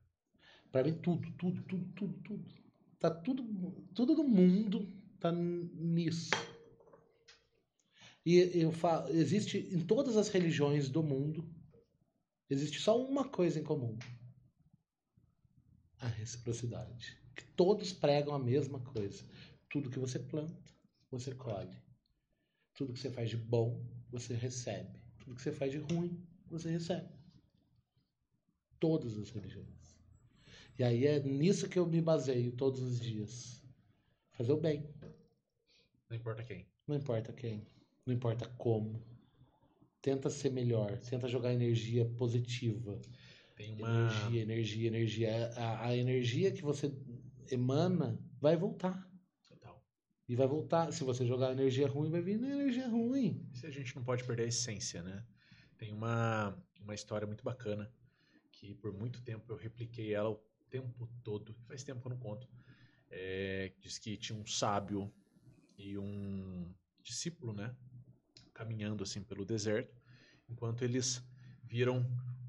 Pra 0.72 0.82
mim, 0.82 0.94
tudo, 0.94 1.30
tudo, 1.38 1.62
tudo, 1.62 1.92
tudo, 1.92 2.22
tudo. 2.24 2.54
Tá 2.98 3.08
tudo, 3.08 3.44
tudo 3.94 4.16
no 4.16 4.24
mundo 4.24 4.92
tá 5.20 5.30
nisso. 5.30 6.30
E 8.26 8.38
eu 8.60 8.72
falo, 8.72 9.10
existe 9.10 9.58
em 9.58 9.78
todas 9.86 10.16
as 10.16 10.28
religiões 10.28 10.88
do 10.88 11.04
mundo, 11.04 11.48
existe 12.50 12.80
só 12.80 13.00
uma 13.00 13.28
coisa 13.28 13.60
em 13.60 13.62
comum: 13.62 13.96
a 16.00 16.08
reciprocidade. 16.08 17.16
Que 17.36 17.44
todos 17.44 17.92
pregam 17.92 18.34
a 18.34 18.40
mesma 18.40 18.80
coisa. 18.80 19.24
Tudo 19.68 19.90
que 19.90 20.00
você 20.00 20.18
planta, 20.18 20.68
você 21.12 21.32
colhe. 21.32 21.76
Tudo 22.74 22.92
que 22.92 22.98
você 22.98 23.10
faz 23.10 23.30
de 23.30 23.36
bom, 23.36 23.93
você 24.14 24.32
recebe. 24.34 24.88
Tudo 25.18 25.34
que 25.34 25.42
você 25.42 25.52
faz 25.52 25.72
de 25.72 25.78
ruim, 25.78 26.22
você 26.48 26.70
recebe. 26.70 27.08
Todas 28.78 29.18
as 29.18 29.30
religiões. 29.30 29.98
E 30.78 30.84
aí 30.84 31.06
é 31.06 31.20
nisso 31.20 31.68
que 31.68 31.78
eu 31.78 31.86
me 31.86 32.00
baseio 32.00 32.52
todos 32.52 32.80
os 32.80 33.00
dias. 33.00 33.62
Fazer 34.32 34.52
o 34.52 34.56
bem. 34.56 34.88
Não 36.08 36.16
importa 36.16 36.44
quem. 36.44 36.66
Não 36.86 36.96
importa 36.96 37.32
quem. 37.32 37.66
Não 38.06 38.14
importa 38.14 38.48
como. 38.56 39.02
Tenta 40.00 40.30
ser 40.30 40.50
melhor. 40.50 40.96
Tenta 40.98 41.26
jogar 41.26 41.52
energia 41.52 42.04
positiva. 42.04 43.00
Tem 43.56 43.74
uma. 43.74 43.88
Energia, 43.88 44.42
energia, 44.42 44.86
energia. 44.88 45.50
A, 45.56 45.86
a 45.86 45.96
energia 45.96 46.52
que 46.52 46.62
você 46.62 46.92
emana 47.50 48.18
vai 48.40 48.56
voltar. 48.56 49.08
E 50.28 50.34
vai 50.36 50.46
voltar. 50.46 50.92
Se 50.92 51.04
você 51.04 51.26
jogar 51.26 51.52
energia 51.52 51.86
ruim, 51.88 52.10
vai 52.10 52.20
vir 52.22 52.34
energia 52.42 52.88
ruim. 52.88 53.46
Se 53.52 53.66
a 53.66 53.70
gente 53.70 53.94
não 53.94 54.02
pode 54.02 54.24
perder 54.24 54.44
a 54.44 54.48
essência, 54.48 55.02
né? 55.02 55.24
Tem 55.76 55.92
uma, 55.92 56.56
uma 56.80 56.94
história 56.94 57.26
muito 57.26 57.44
bacana 57.44 57.92
que 58.52 58.74
por 58.74 58.92
muito 58.92 59.22
tempo 59.22 59.52
eu 59.52 59.56
repliquei 59.56 60.14
ela 60.14 60.30
o 60.30 60.40
tempo 60.70 61.06
todo. 61.22 61.54
Faz 61.66 61.82
tempo 61.82 62.00
que 62.00 62.06
eu 62.06 62.10
não 62.10 62.18
conto. 62.18 62.48
É, 63.10 63.72
diz 63.80 63.98
que 63.98 64.16
tinha 64.16 64.38
um 64.38 64.46
sábio 64.46 65.12
e 65.76 65.98
um 65.98 66.74
discípulo, 67.02 67.52
né? 67.52 67.76
Caminhando 68.52 69.02
assim 69.02 69.22
pelo 69.22 69.44
deserto, 69.44 70.00
enquanto 70.48 70.82
eles 70.82 71.22
viram 71.62 71.98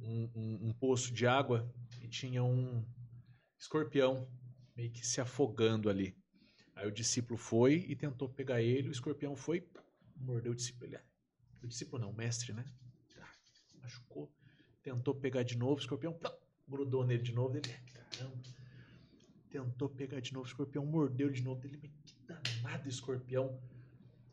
um, 0.02 0.30
um- 0.36 0.70
um 0.70 0.74
poço 0.74 1.12
de 1.14 1.26
água 1.28 1.70
e 2.02 2.08
tinha 2.08 2.44
um 2.44 2.86
escorpião 3.58 4.30
meio 4.76 4.92
que 4.92 5.06
se 5.06 5.20
afogando 5.20 5.90
ali. 5.90 6.16
Aí 6.76 6.88
o 6.88 6.92
discípulo 6.92 7.38
foi 7.38 7.86
e 7.88 7.96
tentou 7.96 8.28
pegar 8.28 8.62
ele, 8.62 8.90
o 8.90 8.92
escorpião 8.92 9.36
foi, 9.36 9.66
mordeu 10.18 10.52
o 10.52 10.56
discípulo. 10.56 10.86
Ele, 10.86 11.00
o 11.64 11.68
discípulo 11.68 12.02
não, 12.02 12.12
o 12.12 12.14
mestre, 12.14 12.54
né? 12.54 12.66
Ah, 13.20 13.32
Machucou, 13.82 14.32
tentou 14.84 15.16
pegar 15.16 15.44
de 15.44 15.58
novo, 15.58 15.76
o 15.76 15.80
escorpião 15.80 16.20
grudou 16.68 17.06
nele 17.06 17.24
de 17.24 17.34
novo. 17.34 17.58
Ele, 17.58 17.70
caramba. 17.70 18.44
Tentou 19.50 19.88
pegar 19.88 20.20
de 20.20 20.34
novo, 20.34 20.46
o 20.46 20.48
escorpião 20.50 20.86
mordeu 20.86 21.30
de 21.30 21.42
novo. 21.42 21.66
Ele, 21.66 21.78
"Mas 21.82 21.92
que 22.04 22.16
danado 22.28 22.90
escorpião. 22.90 23.58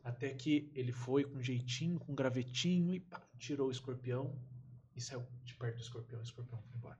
Até 0.03 0.33
que 0.33 0.69
ele 0.75 0.91
foi 0.91 1.23
com 1.23 1.41
jeitinho, 1.41 1.97
com 1.97 2.13
gravetinho 2.13 2.93
e 2.93 2.99
pá, 2.99 3.25
tirou 3.37 3.69
o 3.69 3.71
escorpião 3.71 4.37
e 4.93 4.99
saiu 4.99 5.25
de 5.45 5.55
perto 5.55 5.77
do 5.77 5.81
escorpião. 5.81 6.19
O 6.19 6.23
escorpião 6.23 6.61
foi 6.61 6.75
embora. 6.75 6.99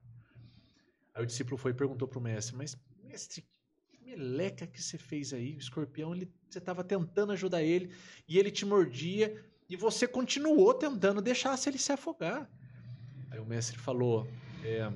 Aí 1.14 1.22
o 1.22 1.26
discípulo 1.26 1.58
foi 1.58 1.72
e 1.72 1.74
perguntou 1.74 2.08
pro 2.08 2.22
mestre: 2.22 2.56
Mas, 2.56 2.78
mestre, 3.04 3.46
meleca 4.16 4.68
que 4.68 4.82
você 4.82 4.98
fez 4.98 5.34
aí? 5.34 5.56
O 5.56 5.60
escorpião, 5.60 6.14
ele, 6.14 6.32
você 6.50 6.60
estava 6.60 6.84
tentando 6.84 7.34
ajudar 7.34 7.64
ele 7.64 7.92
e 8.28 8.38
ele 8.38 8.52
te 8.52 8.66
mordia 8.66 9.44
e 9.68 9.76
você 9.76 10.08
continuou 10.08 10.74
tentando 10.74 11.22
deixar 11.22 11.58
ele 11.66 11.78
se 11.78 11.92
afogar. 11.92 12.50
Aí 13.32 13.40
o 13.40 13.46
mestre 13.46 13.78
falou: 13.78 14.28
é, 14.64 14.92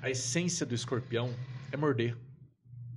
a 0.00 0.10
essência 0.10 0.64
do 0.64 0.74
escorpião 0.74 1.34
é 1.70 1.76
morder 1.76 2.16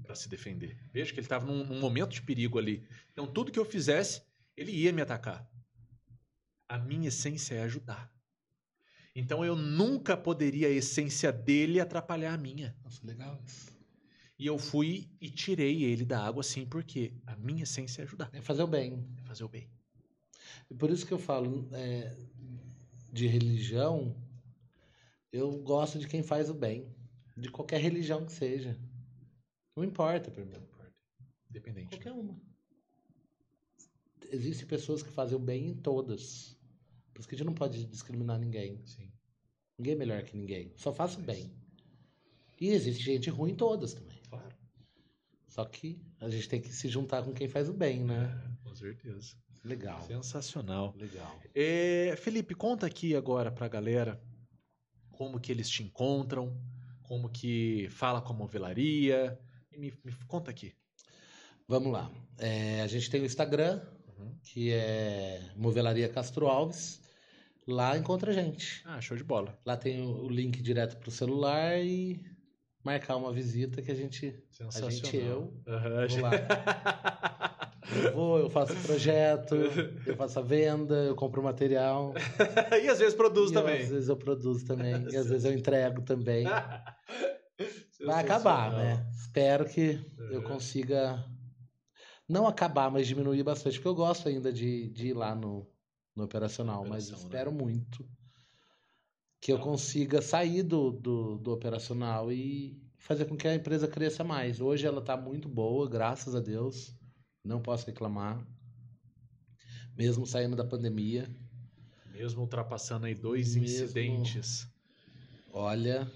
para 0.03 0.15
se 0.15 0.29
defender. 0.29 0.77
Veja 0.91 1.11
que 1.11 1.19
ele 1.19 1.25
estava 1.25 1.45
num, 1.45 1.65
num 1.65 1.79
momento 1.79 2.11
de 2.11 2.21
perigo 2.21 2.57
ali. 2.57 2.83
Então 3.11 3.27
tudo 3.27 3.51
que 3.51 3.59
eu 3.59 3.65
fizesse, 3.65 4.21
ele 4.55 4.71
ia 4.71 4.93
me 4.93 5.01
atacar. 5.01 5.47
A 6.67 6.77
minha 6.77 7.09
essência 7.09 7.55
é 7.55 7.63
ajudar. 7.63 8.11
Então 9.15 9.43
eu 9.43 9.55
nunca 9.55 10.15
poderia 10.15 10.67
a 10.67 10.71
essência 10.71 11.31
dele 11.31 11.79
atrapalhar 11.79 12.33
a 12.33 12.37
minha. 12.37 12.75
Nossa, 12.83 13.05
legal 13.05 13.39
isso. 13.45 13.78
E 14.39 14.45
eu 14.47 14.57
fui 14.57 15.09
e 15.19 15.29
tirei 15.29 15.83
ele 15.83 16.05
da 16.05 16.25
água 16.25 16.39
assim, 16.39 16.65
porque 16.65 17.11
a 17.27 17.35
minha 17.35 17.63
essência 17.63 18.01
é 18.01 18.05
ajudar, 18.05 18.29
É 18.33 18.41
fazer 18.41 18.63
o 18.63 18.67
bem. 18.67 19.05
é 19.17 19.21
fazer 19.23 19.43
o 19.43 19.49
bem. 19.49 19.69
E 20.71 20.73
por 20.73 20.89
isso 20.89 21.05
que 21.05 21.11
eu 21.11 21.19
falo 21.19 21.67
é, 21.73 22.15
de 23.11 23.27
religião, 23.27 24.15
eu 25.31 25.51
gosto 25.61 25.99
de 25.99 26.07
quem 26.07 26.23
faz 26.23 26.49
o 26.49 26.53
bem. 26.53 26.87
De 27.35 27.49
qualquer 27.49 27.81
religião 27.81 28.25
que 28.25 28.31
seja. 28.31 28.79
Não 29.75 29.83
importa 29.83 30.31
pra 30.31 30.45
mim. 30.45 30.55
Independente. 31.49 31.89
Qualquer 31.89 32.11
uma. 32.13 32.39
Existem 34.31 34.67
pessoas 34.67 35.01
que 35.03 35.09
fazem 35.09 35.35
o 35.35 35.39
bem 35.39 35.67
em 35.67 35.73
todas. 35.73 36.57
Por 37.13 37.19
isso 37.19 37.27
que 37.27 37.35
a 37.35 37.37
gente 37.37 37.47
não 37.47 37.53
pode 37.53 37.85
discriminar 37.87 38.39
ninguém. 38.39 38.81
Sim. 38.85 39.11
Ninguém 39.77 39.93
é 39.93 39.97
melhor 39.97 40.23
que 40.23 40.37
ninguém. 40.37 40.71
Só 40.77 40.93
faça 40.93 41.19
o 41.19 41.23
bem. 41.23 41.51
E 42.59 42.69
existe 42.69 43.03
gente 43.03 43.29
ruim 43.29 43.51
em 43.51 43.55
todas 43.55 43.93
também. 43.93 44.09
Só 45.60 45.65
que 45.65 46.02
a 46.22 46.30
gente 46.30 46.48
tem 46.48 46.61
que 46.61 46.69
se 46.72 46.88
juntar 46.88 47.22
com 47.22 47.34
quem 47.34 47.49
faz 47.49 47.68
o 47.68 47.73
bem, 47.73 47.99
né? 47.99 48.31
É, 48.64 48.64
com 48.69 48.73
certeza. 48.73 49.36
Legal. 49.65 50.02
Sensacional. 50.03 50.95
Legal. 50.98 51.38
É, 51.53 52.15
Felipe, 52.18 52.56
conta 52.56 52.86
aqui 52.88 53.14
agora 53.14 53.52
pra 53.52 53.68
galera 53.68 54.22
como 55.11 55.38
que 55.38 55.52
eles 55.52 55.69
te 55.69 55.84
encontram, 55.84 56.57
como 57.03 57.27
que 57.27 57.90
fala 57.90 58.22
com 58.22 58.31
a 58.31 58.36
movelaria. 58.38 59.38
Me, 59.77 59.94
me 60.02 60.14
conta 60.30 60.49
aqui. 60.49 60.73
Vamos 61.68 61.91
lá. 61.91 62.10
É, 62.38 62.80
a 62.81 62.88
gente 62.88 63.10
tem 63.10 63.22
o 63.22 63.26
Instagram, 63.26 63.81
Uhum. 64.18 64.34
que 64.41 64.72
é 64.72 65.52
Movelaria 65.57 66.07
Castro 66.07 66.48
Alves. 66.48 67.02
Lá 67.68 67.98
encontra 67.98 68.31
a 68.31 68.34
gente. 68.34 68.81
Ah, 68.86 69.02
show 69.02 69.18
de 69.18 69.26
bola. 69.26 69.60
Lá 69.65 69.76
tem 69.76 70.02
o 70.02 70.30
link 70.30 70.61
direto 70.61 70.95
pro 70.98 71.11
celular 71.11 71.77
e 71.84 72.22
marcar 72.84 73.15
uma 73.15 73.31
visita 73.31 73.81
que 73.81 73.91
a 73.91 73.95
gente, 73.95 74.35
a 74.76 74.81
gente 74.89 75.18
eu 75.18 75.53
Aham. 75.68 76.07
vou 76.07 76.22
lá. 76.22 76.31
Eu 77.91 78.14
vou, 78.14 78.39
eu 78.39 78.49
faço 78.49 78.73
o 78.73 78.81
projeto, 78.84 79.56
eu 80.06 80.15
faço 80.15 80.39
a 80.39 80.41
venda, 80.41 80.95
eu 81.06 81.15
compro 81.15 81.41
o 81.41 81.43
material. 81.43 82.14
e 82.84 82.88
às 82.88 82.99
vezes 82.99 83.15
produz 83.15 83.51
e 83.51 83.53
também. 83.56 83.81
às 83.81 83.89
vezes 83.89 84.10
eu 84.10 84.15
produzo 84.18 84.65
também. 84.65 85.10
E 85.10 85.15
às 85.15 85.27
vezes 85.30 85.45
eu 85.45 85.53
entrego 85.53 86.01
também. 86.03 86.45
Vai 88.06 88.23
acabar, 88.23 88.72
né? 88.72 89.10
Espero 89.11 89.65
que 89.65 89.99
eu 90.31 90.41
Uhum. 90.41 90.43
consiga 90.43 91.26
não 92.27 92.47
acabar, 92.47 92.91
mas 92.91 93.07
diminuir 93.07 93.41
bastante, 93.43 93.76
porque 93.77 93.88
eu 93.88 93.95
gosto 93.95 94.30
ainda 94.30 94.53
de, 94.53 94.88
de 94.89 95.07
ir 95.07 95.14
lá 95.14 95.34
no, 95.34 95.68
no 96.15 96.23
operacional, 96.26 96.85
mas 96.85 97.06
Operação, 97.06 97.18
né? 97.18 97.26
espero 97.26 97.51
muito 97.51 98.07
que 99.41 99.51
eu 99.51 99.59
consiga 99.59 100.21
sair 100.21 100.63
do, 100.63 100.91
do, 100.91 101.37
do 101.37 101.51
operacional 101.51 102.31
e 102.31 102.77
fazer 102.97 103.25
com 103.25 103.37
que 103.37 103.47
a 103.47 103.55
empresa 103.55 103.87
cresça 103.87 104.23
mais. 104.23 104.59
Hoje 104.59 104.85
ela 104.85 104.99
está 104.99 105.15
muito 105.15 105.47
boa, 105.47 105.89
graças 105.89 106.35
a 106.35 106.39
Deus, 106.39 106.93
não 107.43 107.61
posso 107.61 107.85
reclamar, 107.85 108.45
mesmo 109.95 110.25
saindo 110.25 110.55
da 110.55 110.65
pandemia. 110.65 111.29
Mesmo 112.11 112.41
ultrapassando 112.41 113.05
aí 113.05 113.15
dois 113.15 113.55
Mesmo- 113.55 113.63
incidentes. 113.63 114.67
Olha, 115.53 116.11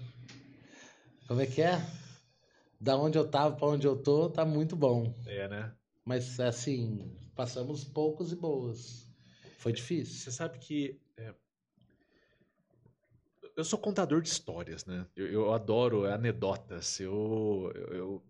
como 1.26 1.40
é 1.40 1.46
que 1.46 1.62
é? 1.62 1.80
Da 2.78 2.96
onde 2.98 3.16
eu 3.16 3.26
tava 3.26 3.56
para 3.56 3.66
onde 3.68 3.86
eu 3.86 3.96
tô, 3.96 4.28
tá 4.28 4.44
muito 4.44 4.76
bom. 4.76 5.14
É, 5.24 5.48
né? 5.48 5.72
Mas 6.04 6.38
assim, 6.38 7.10
passamos 7.34 7.84
poucos 7.84 8.32
e 8.32 8.36
boas. 8.36 9.08
Foi 9.58 9.72
Você 9.72 9.76
difícil. 9.76 10.30
sabe 10.32 10.58
que. 10.58 11.00
Eu 13.56 13.64
sou 13.64 13.78
contador 13.78 14.20
de 14.20 14.28
histórias, 14.28 14.84
né? 14.84 15.06
Eu, 15.14 15.26
eu 15.30 15.52
adoro 15.52 16.06
anedotas. 16.06 16.98
Eu, 16.98 17.72
eu, 17.74 17.92
eu 17.94 18.22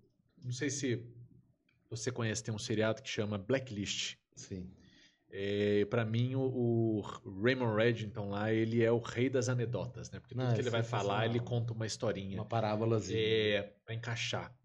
não 0.44 0.52
sei 0.52 0.68
se 0.68 1.02
você 1.88 2.10
conhece, 2.12 2.42
tem 2.44 2.54
um 2.54 2.58
seriado 2.58 3.02
que 3.02 3.08
chama 3.08 3.38
Blacklist. 3.38 4.16
Sim. 4.36 4.70
É, 5.30 5.84
para 5.86 6.04
mim, 6.04 6.34
o, 6.36 7.00
o 7.24 7.42
Raymond 7.42 7.76
Reddington 7.76 8.28
lá, 8.28 8.52
ele 8.52 8.84
é 8.84 8.92
o 8.92 8.98
rei 8.98 9.28
das 9.28 9.48
anedotas, 9.48 10.10
né? 10.10 10.20
Porque 10.20 10.34
tudo 10.34 10.44
Não, 10.44 10.52
é 10.52 10.54
que 10.54 10.60
ele 10.60 10.70
vai 10.70 10.82
falar, 10.82 11.26
ele 11.26 11.40
conta 11.40 11.72
uma 11.72 11.86
historinha. 11.86 12.38
Uma 12.38 12.44
parábolazinha. 12.44 13.18
É, 13.18 13.62
para 13.84 13.94
encaixar. 13.94 14.56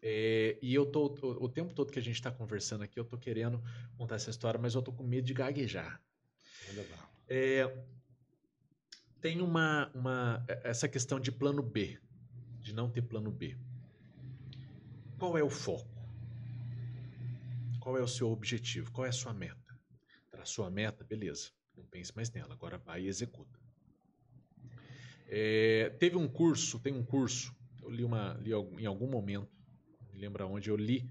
É, 0.00 0.58
e 0.62 0.74
eu 0.74 0.86
tô, 0.86 1.06
o, 1.22 1.44
o 1.44 1.48
tempo 1.48 1.74
todo 1.74 1.90
que 1.90 1.98
a 1.98 2.02
gente 2.02 2.20
tá 2.22 2.30
conversando 2.30 2.84
aqui, 2.84 2.98
eu 2.98 3.04
tô 3.04 3.18
querendo 3.18 3.62
contar 3.96 4.14
essa 4.14 4.30
história, 4.30 4.60
mas 4.60 4.74
eu 4.74 4.82
tô 4.82 4.92
com 4.92 5.02
medo 5.02 5.26
de 5.26 5.34
gaguejar. 5.34 6.00
Olha 6.70 6.86
lá. 6.90 7.10
É, 7.28 7.84
tem 9.24 9.40
uma, 9.40 9.90
uma 9.94 10.44
essa 10.62 10.86
questão 10.86 11.18
de 11.18 11.32
plano 11.32 11.62
B, 11.62 11.98
de 12.60 12.74
não 12.74 12.90
ter 12.90 13.00
plano 13.00 13.30
B. 13.30 13.56
Qual 15.18 15.38
é 15.38 15.42
o 15.42 15.48
foco? 15.48 15.88
Qual 17.80 17.96
é 17.96 18.02
o 18.02 18.06
seu 18.06 18.30
objetivo? 18.30 18.92
Qual 18.92 19.06
é 19.06 19.08
a 19.08 19.12
sua 19.12 19.32
meta? 19.32 19.80
Traçou 20.30 20.66
a 20.66 20.70
meta, 20.70 21.02
beleza. 21.02 21.52
Não 21.74 21.86
pense 21.86 22.14
mais 22.14 22.30
nela, 22.32 22.52
agora 22.52 22.76
vai 22.76 23.04
e 23.04 23.06
executa. 23.08 23.58
É, 25.26 25.88
teve 25.98 26.16
um 26.18 26.28
curso, 26.28 26.78
tem 26.78 26.92
um 26.92 27.02
curso, 27.02 27.56
eu 27.82 27.88
li, 27.88 28.04
uma, 28.04 28.34
li 28.42 28.50
em 28.78 28.84
algum 28.84 29.08
momento, 29.08 29.48
não 30.02 30.12
me 30.12 30.20
lembro 30.20 30.46
onde 30.50 30.68
eu 30.68 30.76
li, 30.76 31.10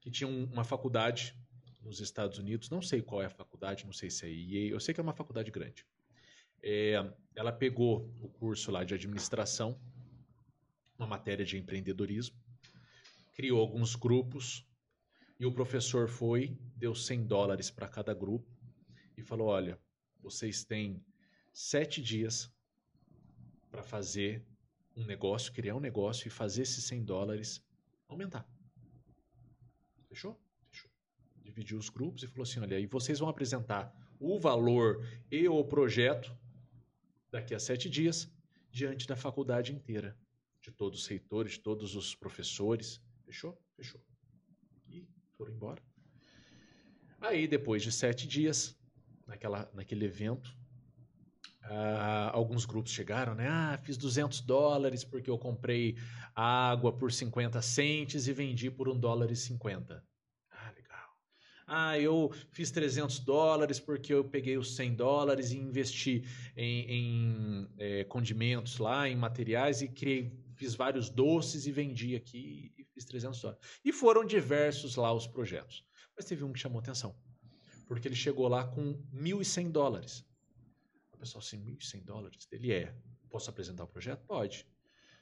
que 0.00 0.10
tinha 0.10 0.26
um- 0.26 0.46
uma 0.46 0.64
faculdade 0.64 1.32
nos 1.80 2.00
Estados 2.00 2.38
Unidos, 2.38 2.70
não 2.70 2.82
sei 2.82 3.00
qual 3.00 3.22
é 3.22 3.26
a 3.26 3.30
faculdade, 3.30 3.86
não 3.86 3.92
sei 3.92 4.10
se 4.10 4.26
é 4.26 4.28
EA, 4.28 4.70
eu 4.72 4.80
sei 4.80 4.92
que 4.92 4.98
é 4.98 5.02
uma 5.04 5.14
faculdade 5.14 5.48
grande. 5.52 5.86
É, 6.60 6.96
ela 7.34 7.52
pegou 7.52 8.12
o 8.20 8.28
curso 8.28 8.70
lá 8.70 8.84
de 8.84 8.94
administração, 8.94 9.80
uma 10.98 11.06
matéria 11.06 11.44
de 11.44 11.58
empreendedorismo, 11.58 12.36
criou 13.32 13.60
alguns 13.60 13.94
grupos 13.94 14.66
e 15.40 15.46
o 15.46 15.52
professor 15.52 16.08
foi, 16.08 16.56
deu 16.76 16.94
100 16.94 17.26
dólares 17.26 17.70
para 17.70 17.88
cada 17.88 18.14
grupo 18.14 18.48
e 19.16 19.22
falou: 19.22 19.48
olha, 19.48 19.80
vocês 20.20 20.64
têm 20.64 21.04
sete 21.52 22.00
dias 22.00 22.52
para 23.70 23.82
fazer 23.82 24.46
um 24.94 25.04
negócio, 25.04 25.52
criar 25.52 25.74
um 25.74 25.80
negócio 25.80 26.28
e 26.28 26.30
fazer 26.30 26.62
esses 26.62 26.84
100 26.84 27.04
dólares 27.04 27.64
aumentar. 28.06 28.46
Fechou? 30.08 30.38
Fechou. 30.70 30.90
Dividiu 31.40 31.78
os 31.78 31.88
grupos 31.88 32.22
e 32.22 32.28
falou 32.28 32.42
assim: 32.42 32.60
olha, 32.60 32.78
e 32.78 32.86
vocês 32.86 33.18
vão 33.18 33.28
apresentar 33.28 33.92
o 34.20 34.38
valor 34.38 35.04
e 35.30 35.48
o 35.48 35.64
projeto 35.64 36.36
daqui 37.32 37.54
a 37.54 37.58
sete 37.58 37.88
dias 37.88 38.30
diante 38.70 39.06
da 39.06 39.16
faculdade 39.16 39.72
inteira, 39.72 40.16
de 40.60 40.70
todos 40.70 41.00
os 41.00 41.06
reitores, 41.06 41.52
de 41.52 41.60
todos 41.60 41.96
os 41.96 42.14
professores. 42.14 43.02
Fechou? 43.24 43.60
Fechou. 43.74 44.00
E 44.88 45.08
foram 45.36 45.52
embora. 45.52 45.82
Aí, 47.20 47.48
depois 47.48 47.82
de 47.82 47.90
sete 47.90 48.28
dias, 48.28 48.76
naquela, 49.26 49.70
naquele 49.72 50.04
evento, 50.04 50.54
ah, 51.62 52.30
alguns 52.32 52.64
grupos 52.64 52.92
chegaram, 52.92 53.34
né? 53.34 53.48
Ah, 53.48 53.78
fiz 53.82 53.96
200 53.96 54.40
dólares 54.40 55.04
porque 55.04 55.30
eu 55.30 55.38
comprei 55.38 55.96
água 56.34 56.92
por 56.92 57.12
50 57.12 57.62
centes 57.62 58.26
e 58.26 58.32
vendi 58.32 58.70
por 58.70 58.88
1 58.88 58.98
dólar 58.98 59.30
e 59.30 59.36
50. 59.36 60.04
Ah, 61.74 61.98
eu 61.98 62.30
fiz 62.50 62.70
300 62.70 63.20
dólares 63.20 63.80
porque 63.80 64.12
eu 64.12 64.22
peguei 64.22 64.58
os 64.58 64.76
100 64.76 64.94
dólares 64.94 65.52
e 65.52 65.56
investi 65.56 66.22
em, 66.54 66.84
em, 66.90 67.68
eh, 67.78 68.04
condimentos 68.04 68.76
lá, 68.76 69.08
em 69.08 69.16
materiais 69.16 69.80
e 69.80 69.88
criei, 69.88 70.30
fiz 70.54 70.74
vários 70.74 71.08
doces 71.08 71.66
e 71.66 71.72
vendi 71.72 72.14
aqui 72.14 72.74
e 72.76 72.84
fiz 72.84 73.06
300 73.06 73.40
dólares. 73.40 73.62
E 73.82 73.90
foram 73.90 74.22
diversos 74.22 74.96
lá 74.96 75.14
os 75.14 75.26
projetos. 75.26 75.82
Mas 76.14 76.26
teve 76.26 76.44
um 76.44 76.52
que 76.52 76.58
chamou 76.58 76.78
atenção, 76.78 77.16
porque 77.86 78.06
ele 78.06 78.16
chegou 78.16 78.48
lá 78.48 78.66
com 78.66 79.02
1.100 79.10 79.70
dólares. 79.70 80.26
O 81.10 81.16
pessoal, 81.16 81.40
assim, 81.40 81.58
1.100 81.58 82.04
dólares? 82.04 82.48
Ele 82.52 82.70
é. 82.70 82.94
Posso 83.30 83.48
apresentar 83.48 83.84
o 83.84 83.88
projeto? 83.88 84.22
Pode. 84.26 84.66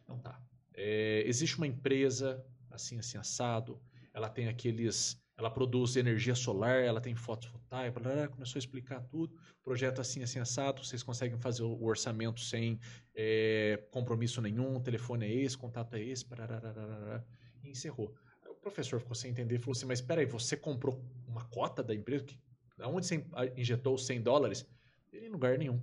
Então 0.02 0.18
tá. 0.18 0.42
É, 0.74 1.22
existe 1.26 1.56
uma 1.58 1.68
empresa, 1.68 2.44
assim, 2.72 2.98
assim, 2.98 3.18
assado, 3.18 3.80
ela 4.12 4.28
tem 4.28 4.48
aqueles... 4.48 5.16
Ela 5.40 5.50
produz 5.50 5.96
energia 5.96 6.34
solar, 6.34 6.84
ela 6.84 7.00
tem 7.00 7.14
fotovoltaica, 7.14 7.98
blá, 7.98 8.28
começou 8.28 8.58
a 8.58 8.60
explicar 8.60 9.00
tudo. 9.04 9.34
Projeto 9.64 9.98
assim, 9.98 10.22
assim, 10.22 10.38
assado, 10.38 10.84
vocês 10.84 11.02
conseguem 11.02 11.38
fazer 11.38 11.62
o 11.62 11.82
orçamento 11.82 12.40
sem 12.40 12.78
é, 13.14 13.82
compromisso 13.90 14.42
nenhum, 14.42 14.76
o 14.76 14.80
telefone 14.80 15.24
é 15.24 15.34
esse, 15.34 15.56
contato 15.56 15.94
é 15.94 16.02
esse, 16.02 16.26
pararararará, 16.26 17.24
e 17.64 17.70
encerrou. 17.70 18.14
O 18.46 18.54
professor 18.54 19.00
ficou 19.00 19.14
sem 19.14 19.30
entender 19.30 19.58
falou 19.58 19.72
assim, 19.72 19.86
mas 19.86 20.00
espera 20.00 20.20
aí, 20.20 20.26
você 20.26 20.58
comprou 20.58 21.02
uma 21.26 21.46
cota 21.46 21.82
da 21.82 21.94
empresa? 21.94 22.26
Que, 22.26 22.38
aonde 22.78 23.06
você 23.06 23.24
injetou 23.56 23.94
os 23.94 24.04
100 24.04 24.20
dólares? 24.20 24.66
Em 25.10 25.30
lugar 25.30 25.56
nenhum. 25.56 25.80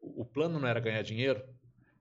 O 0.00 0.24
plano 0.24 0.60
não 0.60 0.68
era 0.68 0.78
ganhar 0.78 1.02
dinheiro? 1.02 1.42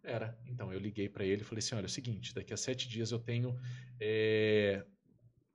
Era. 0.04 0.38
Então 0.46 0.72
eu 0.72 0.80
liguei 0.80 1.10
para 1.10 1.26
ele 1.26 1.42
e 1.42 1.46
falei 1.46 1.60
assim: 1.60 1.76
olha, 1.76 1.86
é 1.86 1.88
o 1.88 1.90
seguinte, 1.90 2.34
daqui 2.34 2.54
a 2.54 2.58
sete 2.58 2.88
dias 2.88 3.12
eu 3.12 3.20
tenho 3.20 3.56
é, 4.00 4.84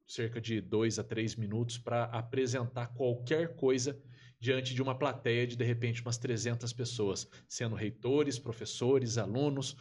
cerca 0.06 0.40
de 0.40 0.60
dois 0.60 0.98
a 0.98 1.04
três 1.04 1.34
minutos 1.34 1.78
para 1.78 2.04
apresentar 2.04 2.88
qualquer 2.88 3.56
coisa 3.56 3.98
diante 4.38 4.74
de 4.74 4.82
uma 4.82 4.94
plateia 4.96 5.46
de 5.46 5.56
de 5.56 5.64
repente 5.64 6.02
umas 6.02 6.18
300 6.18 6.72
pessoas, 6.72 7.28
sendo 7.48 7.74
reitores, 7.74 8.38
professores, 8.38 9.18
alunos. 9.18 9.76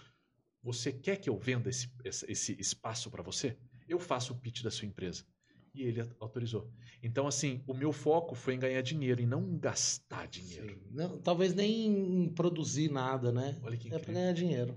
Você 0.64 0.91
quer 0.91 1.18
que 1.18 1.30
eu 1.30 1.38
venda 1.38 1.69
esse, 1.69 1.91
esse- 2.03 2.60
espaço 2.60 3.11
para 3.11 3.22
você? 3.22 3.56
Eu 3.88 3.99
faço 3.99 4.34
o 4.34 4.35
pitch 4.38 4.64
da 4.64 4.72
sua 4.72 4.88
empresa. 4.88 5.23
E 5.76 5.84
ele 5.84 6.02
autorizou. 6.22 6.72
Então, 7.03 7.27
assim, 7.27 7.61
o 7.68 7.73
meu 7.73 7.91
foco 7.91 8.34
foi 8.34 8.56
em 8.56 8.60
ganhar 8.60 8.81
dinheiro 8.81 9.22
e 9.22 9.26
não 9.26 9.57
gastar 9.57 10.26
dinheiro. 10.26 10.81
Não, 10.89 11.19
talvez 11.19 11.53
nem 11.53 12.23
em 12.23 12.30
produzir 12.30 12.89
nada, 12.89 13.31
né? 13.31 13.60
Olha 13.61 13.77
que 13.77 13.93
É 13.93 13.99
para 13.99 14.14
ganhar 14.14 14.34
dinheiro. 14.34 14.76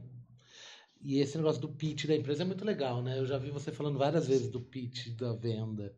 E 1.01 1.19
esse 1.21 1.37
negócio 1.37 1.61
do 1.61 1.69
pitch 1.69 2.07
da 2.07 2.17
empresa 2.17 2.43
é 2.43 2.47
muito 2.47 2.65
legal, 2.65 3.03
né? 3.03 3.19
Eu 3.19 3.27
já 3.27 3.39
vi 3.39 3.51
você 3.51 3.71
falando 3.71 3.99
várias 3.99 4.27
vezes 4.27 4.51
do 4.51 4.61
pitch 4.61 5.09
da 5.11 5.33
venda. 5.33 5.97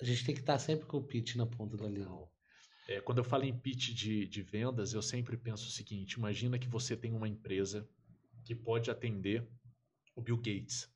A 0.00 0.04
gente 0.04 0.24
tem 0.24 0.34
que 0.34 0.40
estar 0.40 0.58
sempre 0.58 0.86
com 0.86 0.96
o 0.96 1.04
pitch 1.04 1.36
na 1.36 1.46
ponta 1.46 1.76
da 1.76 1.86
língua. 1.86 2.28
É, 2.88 3.00
quando 3.00 3.18
eu 3.18 3.24
falo 3.24 3.44
em 3.44 3.56
pitch 3.56 3.90
de, 3.90 4.26
de 4.26 4.42
vendas, 4.42 4.92
eu 4.92 5.02
sempre 5.02 5.36
penso 5.36 5.66
o 5.66 5.70
seguinte: 5.70 6.14
imagina 6.14 6.58
que 6.58 6.68
você 6.68 6.96
tem 6.96 7.12
uma 7.12 7.28
empresa 7.28 7.88
que 8.44 8.54
pode 8.54 8.90
atender 8.90 9.46
o 10.14 10.22
Bill 10.22 10.36
Gates. 10.36 10.88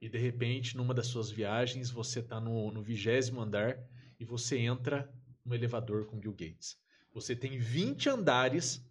E 0.00 0.08
de 0.08 0.18
repente, 0.18 0.76
numa 0.76 0.94
das 0.94 1.06
suas 1.06 1.30
viagens, 1.30 1.90
você 1.90 2.20
está 2.20 2.40
no 2.40 2.70
no 2.70 2.82
vigésimo 2.82 3.40
andar 3.40 3.78
e 4.18 4.24
você 4.24 4.58
entra 4.58 5.12
no 5.44 5.54
elevador 5.54 6.06
com 6.06 6.16
o 6.16 6.20
Bill 6.20 6.32
Gates. 6.32 6.76
Você 7.12 7.36
tem 7.36 7.58
20 7.58 8.08
andares 8.08 8.84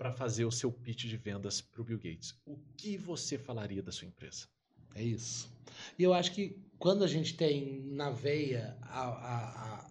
para 0.00 0.10
fazer 0.10 0.46
o 0.46 0.50
seu 0.50 0.72
pitch 0.72 1.04
de 1.04 1.16
vendas 1.18 1.60
para 1.60 1.82
o 1.82 1.84
Bill 1.84 1.98
Gates. 1.98 2.34
O 2.46 2.56
que 2.74 2.96
você 2.96 3.36
falaria 3.36 3.82
da 3.82 3.92
sua 3.92 4.08
empresa? 4.08 4.48
É 4.94 5.02
isso. 5.02 5.52
E 5.98 6.02
eu 6.02 6.14
acho 6.14 6.32
que 6.32 6.58
quando 6.78 7.04
a 7.04 7.06
gente 7.06 7.36
tem 7.36 7.82
na 7.82 8.10
veia 8.10 8.78
a, 8.80 9.02
a, 9.02 9.74
a, 9.84 9.90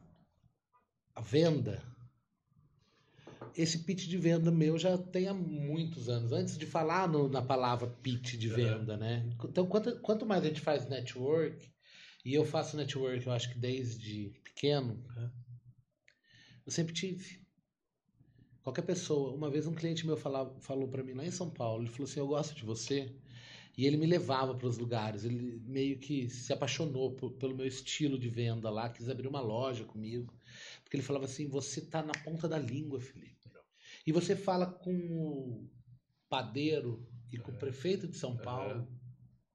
a 1.13 1.21
venda, 1.21 1.83
esse 3.55 3.83
pitch 3.83 4.07
de 4.07 4.17
venda 4.17 4.49
meu 4.49 4.79
já 4.79 4.97
tem 4.97 5.27
há 5.27 5.33
muitos 5.35 6.09
anos, 6.09 6.31
antes 6.31 6.57
de 6.57 6.65
falar 6.65 7.07
no, 7.07 7.29
na 7.29 7.43
palavra 7.43 7.85
pitch 7.87 8.33
de 8.33 8.47
venda, 8.47 8.97
né? 8.97 9.29
Então, 9.43 9.67
quanto, 9.67 9.99
quanto 9.99 10.25
mais 10.25 10.43
a 10.43 10.47
gente 10.47 10.61
faz 10.61 10.89
network, 10.89 11.71
e 12.25 12.33
eu 12.33 12.43
faço 12.43 12.75
network, 12.75 13.27
eu 13.27 13.31
acho 13.31 13.53
que 13.53 13.59
desde 13.59 14.31
pequeno, 14.43 15.05
Uhum. 15.15 15.29
eu 16.65 16.71
sempre 16.71 16.95
tive. 16.95 17.47
Qualquer 18.63 18.83
pessoa. 18.83 19.33
Uma 19.33 19.49
vez 19.49 19.65
um 19.67 19.73
cliente 19.73 20.05
meu 20.05 20.17
falava, 20.17 20.59
falou 20.59 20.87
para 20.87 21.03
mim 21.03 21.13
lá 21.13 21.25
em 21.25 21.31
São 21.31 21.49
Paulo, 21.49 21.83
ele 21.83 21.89
falou 21.89 22.05
assim, 22.09 22.19
eu 22.19 22.27
gosto 22.27 22.55
de 22.55 22.63
você. 22.65 23.15
E 23.77 23.85
ele 23.85 23.95
me 23.97 24.05
levava 24.05 24.55
para 24.55 24.67
os 24.67 24.77
lugares. 24.77 25.23
Ele 25.23 25.61
meio 25.65 25.97
que 25.99 26.29
se 26.29 26.51
apaixonou 26.51 27.15
por- 27.15 27.31
pelo 27.31 27.55
meu 27.55 27.65
estilo 27.65 28.19
de 28.19 28.29
venda 28.29 28.69
lá, 28.69 28.89
quis 28.89 29.07
abrir 29.09 29.27
uma 29.27 29.39
loja 29.39 29.85
comigo. 29.85 30.33
Porque 30.83 30.97
ele 30.97 31.03
falava 31.03 31.25
assim, 31.25 31.47
você 31.47 31.81
tá 31.81 32.01
na 32.01 32.11
ponta 32.23 32.47
da 32.47 32.57
língua, 32.57 32.99
Felipe. 32.99 33.49
E 34.05 34.11
você 34.11 34.35
fala 34.35 34.65
com 34.65 34.91
o 34.91 35.69
padeiro 36.27 37.07
e 37.31 37.37
com 37.37 37.51
o 37.51 37.57
prefeito 37.57 38.07
de 38.07 38.17
São. 38.17 38.35
Paulo 38.35 38.87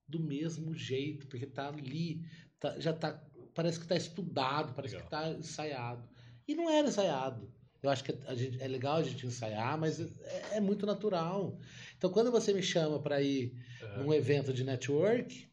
do 0.07 0.21
mesmo 0.21 0.75
jeito, 0.75 1.27
porque 1.27 1.47
tá 1.47 1.69
ali, 1.69 2.25
tá- 2.61 2.79
já 2.79 2.93
tá, 2.93 3.23
parece 3.55 3.81
que 3.81 3.87
tá 3.87 3.97
estudado, 3.97 4.75
parece 4.75 4.95
Legal. 4.95 5.09
que 5.09 5.17
tá 5.17 5.31
ensaiado. 5.31 6.09
E 6.47 6.55
não 6.55 6.71
era 6.71 6.89
ensaiado. 6.89 7.53
Eu 7.85 7.91
acho 7.91 8.03
que 8.03 8.13
a 8.27 8.35
gente, 8.35 8.63
é 8.63 8.67
legal 8.67 8.97
a 8.97 9.03
gente 9.03 9.27
ensaiar, 9.27 9.77
mas 9.79 10.01
é, 10.01 10.57
é 10.57 10.61
muito 10.61 10.87
natural. 10.87 11.59
Então, 11.99 12.11
quando 12.11 12.33
você 12.33 12.53
me 12.53 12.63
chama 12.63 12.99
para 12.99 13.21
ir 13.21 13.53
Uhum. 13.97 14.05
num 14.05 14.15
evento 14.15 14.53
de 14.55 14.65
network, 14.65 15.49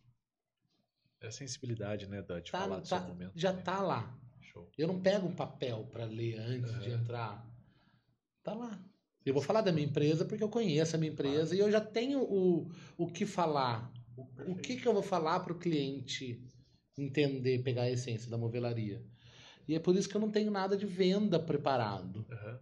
É 1.20 1.28
a 1.28 1.32
sensibilidade, 1.32 2.08
né, 2.08 2.22
da, 2.22 2.40
de 2.40 2.50
tá, 2.50 2.60
falar 2.62 2.80
do 2.80 2.88
tá- 2.90 3.00
seu 3.00 3.08
momento. 3.10 3.32
já 3.36 3.50
também. 3.50 3.64
tá 3.66 3.82
lá. 3.82 4.18
Show. 4.40 4.72
Eu 4.78 4.88
não 4.88 5.00
pego 5.02 5.28
um 5.28 5.36
papel 5.36 5.86
para 5.92 6.06
ler 6.06 6.40
antes 6.40 6.72
de 6.82 6.90
Uhum. 6.90 6.96
entrar. 7.02 7.46
Tá 8.44 8.54
lá. 8.54 8.82
Eu 9.26 9.34
vou 9.34 9.44
falar 9.44 9.62
da 9.62 9.72
minha 9.72 9.86
empresa 9.86 10.24
porque 10.26 10.44
eu 10.44 10.50
conheço 10.50 10.96
a 10.96 11.00
minha 11.00 11.12
empresa 11.12 11.54
e 11.56 11.60
eu 11.60 11.70
já 11.70 11.80
tenho 11.82 12.22
o, 12.24 12.72
o 12.98 13.08
que 13.12 13.26
falar. 13.26 13.92
O, 14.18 14.52
o 14.54 14.56
que, 14.56 14.78
que 14.78 14.88
eu 14.88 14.94
vou 14.94 15.04
falar 15.04 15.42
para 15.42 15.54
o 15.54 15.60
cliente 15.60 16.42
entender, 16.98 17.62
pegar 17.62 17.84
a 17.84 17.92
essência 17.92 18.32
da 18.32 18.38
movelaria. 18.38 19.04
E 19.68 19.76
é 19.76 19.80
por 19.80 19.96
isso 19.96 20.10
que 20.10 20.16
eu 20.16 20.22
não 20.22 20.32
tenho 20.32 20.52
nada 20.52 20.76
de 20.76 20.86
venda 20.86 21.40
preparado. 21.40 22.26
Uhum. 22.30 22.60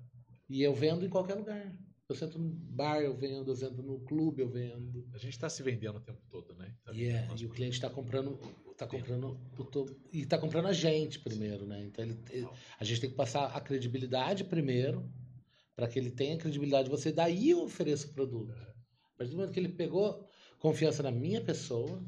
E 0.50 0.62
eu 0.62 0.74
vendo 0.74 1.06
em 1.06 1.10
qualquer 1.10 1.36
lugar. 1.36 1.74
Eu 2.10 2.16
sento 2.16 2.40
no 2.40 2.50
bar, 2.50 3.00
eu 3.02 3.16
vendo, 3.16 3.52
eu 3.52 3.56
sento 3.56 3.84
no 3.84 4.00
clube, 4.00 4.42
eu 4.42 4.50
vendo. 4.50 5.08
A 5.14 5.18
gente 5.20 5.34
está 5.34 5.48
se 5.48 5.62
vendendo 5.62 5.98
o 5.98 6.02
tempo 6.02 6.20
todo, 6.28 6.56
né? 6.56 6.74
Tá 6.84 6.92
nosso 7.28 7.44
e 7.44 7.46
o 7.46 7.50
cliente 7.50 7.76
está 7.76 7.88
comprando, 7.88 8.40
tá 8.76 8.88
comprando 8.88 9.40
o 9.60 9.64
to- 9.64 9.96
e 10.12 10.22
está 10.22 10.36
comprando 10.36 10.66
a 10.66 10.74
gente 10.74 11.20
primeiro, 11.20 11.68
né? 11.68 11.84
Então 11.84 12.04
ele, 12.04 12.18
ele- 12.32 12.48
a 12.80 12.84
gente 12.84 13.00
tem 13.02 13.10
que 13.12 13.16
passar 13.16 13.46
a 13.56 13.62
credibilidade 13.62 14.44
primeiro 14.44 15.08
para 15.76 15.88
que 15.88 16.00
ele 16.00 16.10
tenha 16.10 16.36
credibilidade 16.36 16.86
de 16.86 16.90
você. 16.90 17.12
Daí 17.12 17.52
eu 17.52 17.62
ofereço 17.62 18.08
o 18.08 18.14
produto. 18.14 18.52
A 18.52 19.18
partir 19.18 19.32
do 19.32 19.38
momento 19.38 19.54
que 19.54 19.60
ele 19.60 19.70
pegou 19.70 20.28
confiança 20.58 21.04
na 21.04 21.12
minha 21.12 21.42
pessoa, 21.42 22.04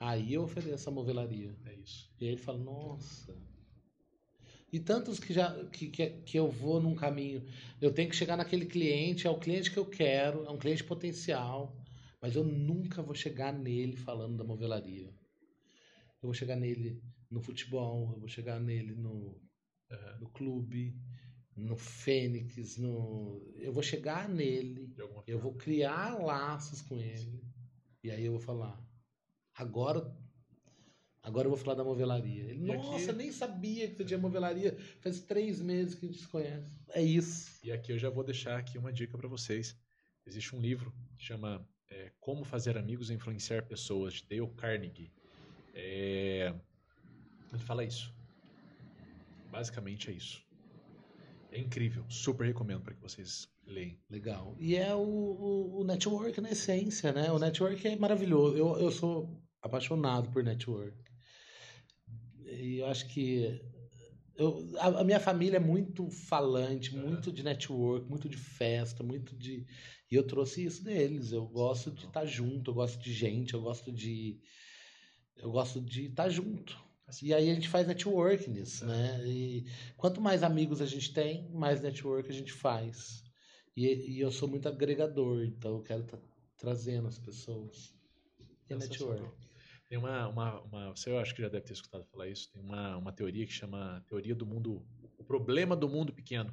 aí 0.00 0.32
eu 0.32 0.42
ofereço 0.44 0.88
a 0.88 0.92
movelaria. 0.92 1.54
É 1.66 1.74
isso. 1.74 2.10
E 2.18 2.24
aí 2.24 2.30
ele 2.32 2.40
fala, 2.40 2.56
nossa. 2.58 3.36
E 4.72 4.80
tantos 4.80 5.18
que 5.20 5.32
já 5.34 5.64
que, 5.66 5.88
que, 5.88 6.10
que 6.22 6.38
eu 6.38 6.50
vou 6.50 6.80
num 6.80 6.94
caminho, 6.94 7.44
eu 7.80 7.92
tenho 7.92 8.08
que 8.08 8.16
chegar 8.16 8.36
naquele 8.36 8.66
cliente, 8.66 9.26
é 9.26 9.30
o 9.30 9.38
cliente 9.38 9.70
que 9.70 9.76
eu 9.78 9.86
quero, 9.86 10.44
é 10.46 10.50
um 10.50 10.58
cliente 10.58 10.82
potencial, 10.82 11.76
mas 12.20 12.34
eu 12.34 12.42
nunca 12.44 13.02
vou 13.02 13.14
chegar 13.14 13.52
nele 13.52 13.96
falando 13.96 14.36
da 14.38 14.44
movelaria. 14.44 15.12
Eu 16.22 16.28
vou 16.28 16.34
chegar 16.34 16.56
nele 16.56 17.02
no 17.30 17.40
futebol, 17.40 18.12
eu 18.12 18.20
vou 18.20 18.28
chegar 18.28 18.60
nele 18.60 18.94
no, 18.94 19.40
Uhum. 19.90 20.20
no 20.20 20.30
clube, 20.30 20.96
no 21.54 21.76
Fênix, 21.76 22.78
no 22.78 23.52
eu 23.58 23.72
vou 23.72 23.82
chegar 23.82 24.26
nele 24.26 24.94
eu 25.26 25.38
vou 25.38 25.54
criar 25.54 26.18
laços 26.18 26.80
com 26.80 26.98
ele. 26.98 27.44
E 28.02 28.10
aí 28.10 28.24
eu 28.24 28.32
vou 28.32 28.40
falar. 28.40 28.82
Agora. 29.54 30.21
Agora 31.22 31.46
eu 31.46 31.50
vou 31.50 31.58
falar 31.58 31.76
da 31.76 31.84
movelaria. 31.84 32.42
Ele, 32.44 32.66
E 32.66 32.72
aqui- 32.72 32.84
Nossa, 32.86 33.12
nem 33.12 33.30
sabia 33.30 33.88
que 33.88 33.94
você 33.96 34.04
tinha 34.04 34.18
movelaria. 34.18 34.76
Faz 35.00 35.20
três 35.20 35.60
meses 35.60 35.94
que 35.94 36.04
a 36.06 36.08
gente 36.08 36.20
se 36.20 36.26
conhece. 36.28 36.80
É 36.90 37.00
isso. 37.02 37.60
E 37.62 37.70
aqui 37.70 37.92
eu 37.92 37.98
já 37.98 38.10
vou 38.10 38.24
deixar 38.24 38.58
aqui 38.58 38.76
uma 38.76 38.92
dica 38.92 39.16
para 39.16 39.28
vocês. 39.28 39.76
Existe 40.26 40.54
um 40.56 40.60
livro 40.60 40.92
que 41.16 41.24
chama 41.24 41.64
é, 41.90 42.10
Como 42.18 42.44
Fazer 42.44 42.76
Amigos 42.76 43.10
e 43.10 43.14
Influenciar 43.14 43.62
Pessoas, 43.66 44.14
de 44.14 44.24
Dale 44.28 44.50
Carnegie. 44.56 45.12
É, 45.74 46.52
Ele 47.52 47.62
fala 47.62 47.84
isso. 47.84 48.12
Basicamente 49.50 50.10
é 50.10 50.14
isso. 50.14 50.42
É 51.50 51.58
incrível. 51.58 52.04
Super 52.08 52.46
recomendo 52.46 52.80
para 52.82 52.94
que 52.94 53.00
vocês 53.00 53.46
leem. 53.66 54.00
Legal. 54.08 54.56
E 54.58 54.74
é 54.74 54.94
o, 54.94 55.00
o, 55.00 55.80
o 55.80 55.84
network 55.84 56.40
na 56.40 56.50
essência, 56.50 57.12
né? 57.12 57.30
O 57.30 57.38
network 57.38 57.86
é 57.86 57.94
maravilhoso. 57.96 58.56
Eu, 58.56 58.78
eu 58.78 58.90
sou 58.90 59.28
apaixonado 59.60 60.30
por 60.30 60.42
network. 60.42 60.96
E 62.52 62.78
eu 62.78 62.86
acho 62.86 63.08
que. 63.08 63.60
Eu, 64.34 64.72
a, 64.78 65.00
a 65.00 65.04
minha 65.04 65.20
família 65.20 65.58
é 65.58 65.60
muito 65.60 66.10
falante, 66.10 66.94
muito 66.94 67.30
de 67.30 67.42
network, 67.42 68.08
muito 68.08 68.28
de 68.28 68.36
festa, 68.36 69.02
muito 69.02 69.36
de. 69.36 69.66
E 70.10 70.14
eu 70.14 70.26
trouxe 70.26 70.64
isso 70.64 70.82
deles. 70.82 71.32
Eu 71.32 71.46
gosto 71.46 71.90
de 71.90 72.06
estar 72.06 72.24
junto, 72.24 72.70
eu 72.70 72.74
gosto 72.74 73.02
de 73.02 73.12
gente, 73.12 73.54
eu 73.54 73.62
gosto 73.62 73.92
de. 73.92 74.40
Eu 75.36 75.50
gosto 75.50 75.80
de 75.80 76.06
estar 76.06 76.28
junto. 76.28 76.78
E 77.20 77.34
aí 77.34 77.50
a 77.50 77.54
gente 77.54 77.68
faz 77.68 77.86
network 77.86 78.48
nisso, 78.48 78.86
né? 78.86 79.22
E 79.26 79.66
quanto 79.96 80.20
mais 80.20 80.42
amigos 80.42 80.80
a 80.80 80.86
gente 80.86 81.12
tem, 81.12 81.50
mais 81.50 81.82
network 81.82 82.30
a 82.30 82.32
gente 82.32 82.52
faz. 82.52 83.22
E, 83.76 83.86
e 83.86 84.20
eu 84.20 84.30
sou 84.30 84.48
muito 84.48 84.68
agregador, 84.68 85.44
então 85.44 85.72
eu 85.76 85.82
quero 85.82 86.02
estar 86.02 86.18
trazendo 86.56 87.08
as 87.08 87.18
pessoas. 87.18 87.94
E 88.68 88.72
é 88.72 88.76
network. 88.76 89.51
Tem 89.92 89.98
uma, 89.98 90.26
uma, 90.26 90.60
uma- 90.62 90.96
Você 90.96 91.10
eu 91.10 91.18
acho 91.18 91.34
que 91.34 91.42
já 91.42 91.50
deve 91.50 91.66
ter 91.66 91.74
escutado 91.74 92.02
falar 92.06 92.26
isso. 92.26 92.50
Tem 92.50 92.62
uma, 92.62 92.96
uma 92.96 93.12
teoria 93.12 93.44
que 93.44 93.52
chama 93.52 94.02
Teoria 94.08 94.34
do 94.34 94.46
Mundo. 94.46 94.82
O 95.18 95.22
problema 95.22 95.76
do 95.76 95.86
mundo 95.86 96.14
pequeno. 96.14 96.50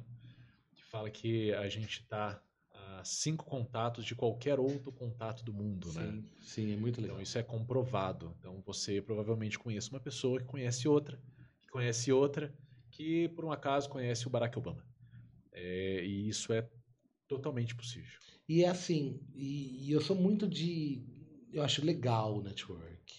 Que 0.74 0.84
fala 0.84 1.10
que 1.10 1.50
a 1.54 1.66
gente 1.66 2.00
está 2.00 2.42
a 2.70 3.02
cinco 3.02 3.46
contatos 3.46 4.04
de 4.04 4.14
qualquer 4.14 4.60
outro 4.60 4.92
contato 4.92 5.42
do 5.42 5.54
mundo, 5.54 5.90
né? 5.94 6.12
Sim, 6.12 6.24
sim, 6.42 6.72
é 6.74 6.76
muito 6.76 7.00
legal. 7.00 7.14
Então 7.16 7.22
isso 7.22 7.38
é 7.38 7.42
comprovado. 7.42 8.36
Então 8.38 8.60
você 8.60 9.00
provavelmente 9.00 9.58
conhece 9.58 9.88
uma 9.88 10.00
pessoa 10.00 10.38
que 10.38 10.44
conhece 10.44 10.86
outra, 10.86 11.18
que 11.62 11.68
conhece 11.70 12.12
outra, 12.12 12.54
que 12.90 13.30
por 13.30 13.46
um 13.46 13.52
acaso 13.52 13.88
conhece 13.88 14.26
o 14.26 14.30
Barack 14.30 14.58
Obama. 14.58 14.84
É, 15.50 16.04
e 16.04 16.28
isso 16.28 16.52
é 16.52 16.68
totalmente 17.26 17.74
possível. 17.74 18.20
E 18.46 18.64
é 18.64 18.68
assim, 18.68 19.18
e, 19.34 19.86
e 19.88 19.92
eu 19.92 20.00
sou 20.02 20.14
muito 20.14 20.46
de. 20.46 21.06
Eu 21.52 21.62
acho 21.62 21.84
legal 21.84 22.38
o 22.38 22.42
network. 22.42 23.14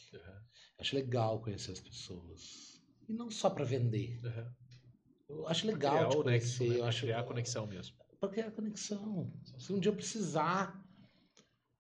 Acho 0.80 0.96
legal 0.96 1.40
conhecer 1.42 1.72
as 1.72 1.80
pessoas. 1.80 2.82
E 3.08 3.14
não 3.14 3.30
só 3.30 3.50
para 3.50 3.66
vender. 3.66 4.20
Eu 5.30 5.48
acho 5.48 5.68
legal 5.68 5.94
criar 5.98 6.10
te 6.10 6.24
conhecer. 6.24 6.68
né? 6.70 6.76
eu 6.76 6.80
Pra 6.80 6.88
acho 6.90 7.02
criar 7.02 7.20
a 7.20 7.24
conexão 7.24 7.68
mesmo. 7.68 7.96
Pra 8.20 8.30
criar 8.30 8.52
conexão. 8.52 9.32
Se 9.58 9.72
um 9.74 9.80
dia 9.80 9.92
eu 9.92 9.96
precisar, 9.96 10.84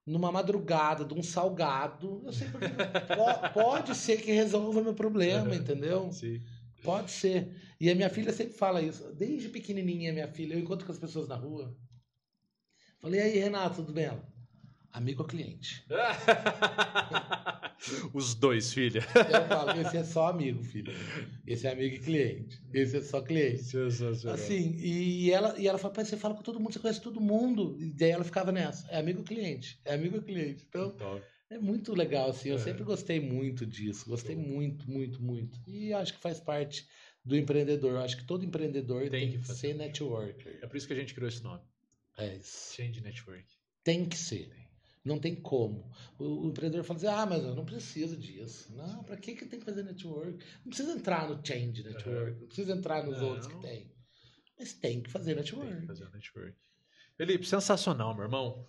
numa 0.06 0.32
madrugada, 0.32 1.04
de 1.06 1.14
um 1.14 1.24
salgado, 1.24 2.22
eu 2.26 2.34
sei 2.34 2.48
porque. 2.50 2.68
po- 3.16 3.54
pode 3.54 3.96
ser 3.96 4.22
que 4.22 4.32
resolva 4.32 4.82
meu 4.82 4.94
problema, 4.94 5.56
entendeu? 5.56 6.12
Sim. 6.12 6.42
Pode 6.84 7.12
ser. 7.12 7.56
E 7.80 7.90
a 7.90 7.96
minha 7.96 8.10
filha 8.10 8.34
sempre 8.34 8.54
fala 8.56 8.82
isso. 8.82 9.14
Desde 9.14 9.50
pequenininha, 9.50 10.12
minha 10.14 10.28
filha, 10.28 10.56
eu 10.56 10.60
encontro 10.60 10.86
com 10.86 10.92
as 10.92 10.98
pessoas 11.00 11.28
na 11.28 11.36
rua. 11.36 11.78
Falei, 13.00 13.20
aí, 13.20 13.38
Renato, 13.38 13.78
tudo 13.78 13.94
bem? 13.94 14.06
Ela, 14.06 14.31
Amigo 14.94 15.24
ou 15.24 15.28
cliente? 15.28 15.84
Os 18.14 18.36
dois, 18.36 18.74
filha. 18.74 19.00
Eu 19.16 19.48
falo, 19.48 19.82
esse 19.82 19.98
é 19.98 20.04
só 20.04 20.28
amigo, 20.28 20.62
filha. 20.64 20.94
Esse 21.48 21.68
é 21.68 21.72
amigo 21.72 21.96
e 21.96 22.00
cliente. 22.00 22.62
Esse 22.74 22.98
é 22.98 23.02
só 23.02 23.22
cliente. 23.22 23.64
Sensacional. 23.64 24.36
Assim, 24.36 24.76
e 24.78 25.32
ela, 25.32 25.58
e 25.60 25.68
ela 25.68 25.78
fala, 25.78 25.94
pai, 25.94 26.06
você 26.06 26.18
fala 26.18 26.36
com 26.36 26.44
todo 26.44 26.60
mundo, 26.60 26.74
você 26.74 26.80
conhece 26.80 27.02
todo 27.02 27.20
mundo. 27.20 27.76
E 27.80 27.92
daí 27.94 28.12
ela 28.12 28.24
ficava 28.24 28.52
nessa. 28.52 28.88
É 28.90 29.00
amigo 29.00 29.20
ou 29.20 29.26
cliente? 29.26 29.80
É 29.86 29.94
amigo 29.96 30.18
ou 30.18 30.22
cliente? 30.22 30.66
Então, 30.70 30.92
Top. 30.92 31.22
é 31.50 31.58
muito 31.58 31.94
legal, 31.96 32.30
assim. 32.30 32.50
Eu 32.50 32.58
É. 32.58 32.60
sempre 32.60 32.84
gostei 32.84 33.20
muito 33.20 33.66
disso. 33.66 34.08
Gostei 34.08 34.36
Show. 34.36 34.46
muito, 34.46 34.90
muito, 34.90 35.22
muito. 35.24 35.60
E 35.68 35.92
acho 35.94 36.14
que 36.14 36.20
faz 36.20 36.40
parte 36.40 36.86
do 37.26 37.36
empreendedor. 37.36 37.94
Eu 37.94 38.02
acho 38.02 38.18
que 38.18 38.26
todo 38.26 38.46
empreendedor 38.46 39.02
Tem 39.04 39.10
tem, 39.10 39.32
que 39.32 39.38
que 39.40 39.48
fazer. 39.48 39.60
ser 39.70 39.74
networker. 39.76 40.60
É 40.62 40.68
por 40.68 40.78
isso 40.78 40.86
que 40.86 40.94
a 40.94 40.98
gente 40.98 41.14
criou 41.16 41.30
esse 41.30 41.42
nome. 41.44 41.62
É 42.18 42.36
isso. 42.36 42.76
Change 42.76 43.02
Network. 43.02 43.46
Tem 43.84 44.06
que 44.06 44.18
ser. 44.18 44.52
Não 45.04 45.18
tem 45.20 45.34
como. 45.36 45.90
O, 46.20 46.46
o 46.46 46.50
empreendedor 46.50 46.84
fala 46.84 46.98
assim: 46.98 47.08
ah, 47.08 47.26
mas 47.26 47.44
eu 47.44 47.56
não 47.56 47.66
preciso 47.66 48.16
disso. 48.16 48.72
Não, 48.76 49.04
pra 49.04 49.18
que, 49.18 49.34
que 49.36 49.46
tem 49.46 49.60
que 49.60 49.66
fazer 49.66 49.84
network? 49.84 50.38
Não 50.64 50.70
precisa 50.70 50.92
entrar 50.92 51.28
no 51.28 51.44
Change 51.46 51.84
Network, 51.84 52.40
não 52.40 52.48
precisa 52.48 52.72
entrar 52.74 53.04
nos 53.06 53.18
Não. 53.20 53.30
outros 53.30 53.48
que 53.48 53.60
tem. 53.62 53.92
Mas 54.60 54.74
tem 54.74 55.02
que 55.02 55.10
fazer 55.10 55.34
Tem 55.36 55.44
que 55.44 55.56
network. 55.56 55.88
fazer 55.88 56.10
network. 56.12 56.56
Felipe, 57.18 57.46
sensacional, 57.48 58.14
meu 58.14 58.24
irmão. 58.26 58.68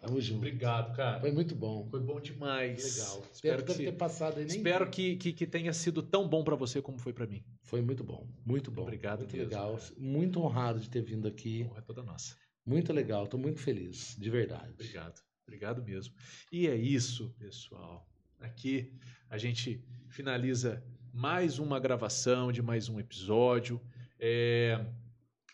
Tamo 0.00 0.20
junto. 0.20 0.38
Obrigado, 0.38 0.96
cara. 0.96 1.20
Foi 1.20 1.30
muito 1.30 1.54
bom. 1.54 1.86
Foi 1.88 2.00
bom 2.00 2.18
demais. 2.20 2.96
Legal. 2.96 3.22
Espero 3.32 3.64
que, 3.64 3.74
ter 3.74 3.92
passado 3.92 4.38
aí 4.38 4.46
nem 4.46 4.56
espero 4.56 4.90
que, 4.90 5.16
que, 5.16 5.32
que 5.32 5.46
tenha 5.46 5.72
sido 5.72 6.02
tão 6.02 6.26
bom 6.28 6.42
pra 6.42 6.56
você 6.56 6.82
como 6.82 6.98
foi 6.98 7.12
pra 7.12 7.24
mim. 7.26 7.44
Foi 7.62 7.80
muito 7.80 8.02
bom. 8.02 8.26
Muito 8.44 8.70
bom. 8.70 8.82
Obrigado 8.82 9.20
Muito 9.20 9.36
mesmo, 9.36 9.50
legal. 9.50 9.76
cara. 9.76 9.92
Muito 9.96 10.40
honrado 10.40 10.80
de 10.80 10.90
ter 10.90 11.02
vindo 11.02 11.28
aqui. 11.28 11.64
Honra 11.70 11.78
é 11.78 11.82
toda 11.82 12.02
nossa. 12.02 12.34
Muito 12.64 12.92
legal. 12.92 13.26
Tô 13.26 13.36
muito 13.36 13.60
feliz. 13.60 14.16
De 14.18 14.30
verdade. 14.30 14.72
Obrigado. 14.72 15.20
Obrigado 15.46 15.82
mesmo. 15.82 16.14
E 16.50 16.66
é 16.68 16.76
isso, 16.76 17.34
pessoal. 17.38 18.08
Aqui 18.38 18.92
a 19.28 19.36
gente 19.36 19.84
finaliza 20.08 20.82
mais 21.12 21.58
uma 21.58 21.78
gravação 21.78 22.50
de 22.52 22.62
mais 22.62 22.88
um 22.88 22.98
episódio. 22.98 23.80
É, 24.18 24.84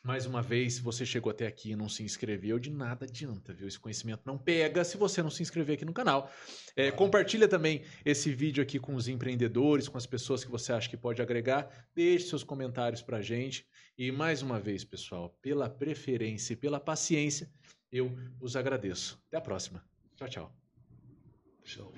Mais 0.09 0.25
uma 0.25 0.41
vez, 0.41 0.73
se 0.73 0.81
você 0.81 1.05
chegou 1.05 1.31
até 1.31 1.47
aqui 1.47 1.73
e 1.73 1.77
não 1.77 1.87
se 1.87 2.03
inscreveu, 2.03 2.59
de 2.59 2.71
nada 2.71 3.05
adianta, 3.05 3.53
viu? 3.53 3.69
Esse 3.69 3.79
conhecimento 3.79 4.23
não 4.25 4.39
pega 4.39 4.83
se 4.83 4.97
você 4.97 5.23
não 5.23 5.29
se 5.29 5.43
inscrever 5.43 5.75
aqui 5.75 5.85
no 5.85 5.93
canal. 5.93 6.31
É, 6.75 6.91
compartilha 6.91 7.47
também 7.47 7.83
esse 8.07 8.33
vídeo 8.33 8.63
aqui 8.63 8.79
com 8.79 8.95
os 8.95 9.07
empreendedores, 9.07 9.87
com 9.87 9.99
as 9.99 10.07
pessoas 10.07 10.43
que 10.43 10.51
você 10.51 10.73
acha 10.73 10.89
que 10.89 10.97
pode 10.97 11.21
agregar. 11.21 11.69
Deixe 11.95 12.29
seus 12.29 12.43
comentários 12.43 13.03
pra 13.03 13.21
gente. 13.21 13.67
E 13.99 14.11
mais 14.11 14.41
uma 14.41 14.59
vez, 14.59 14.83
pessoal, 14.83 15.37
pela 15.43 15.69
preferência 15.69 16.55
e 16.55 16.57
pela 16.57 16.81
paciência, 16.81 17.53
eu 17.93 18.11
os 18.41 18.57
agradeço. 18.57 19.23
Até 19.27 19.37
a 19.37 19.43
próxima. 19.43 19.85
Tchau, 20.17 20.29
tchau. 20.31 20.57
Show. 21.63 21.93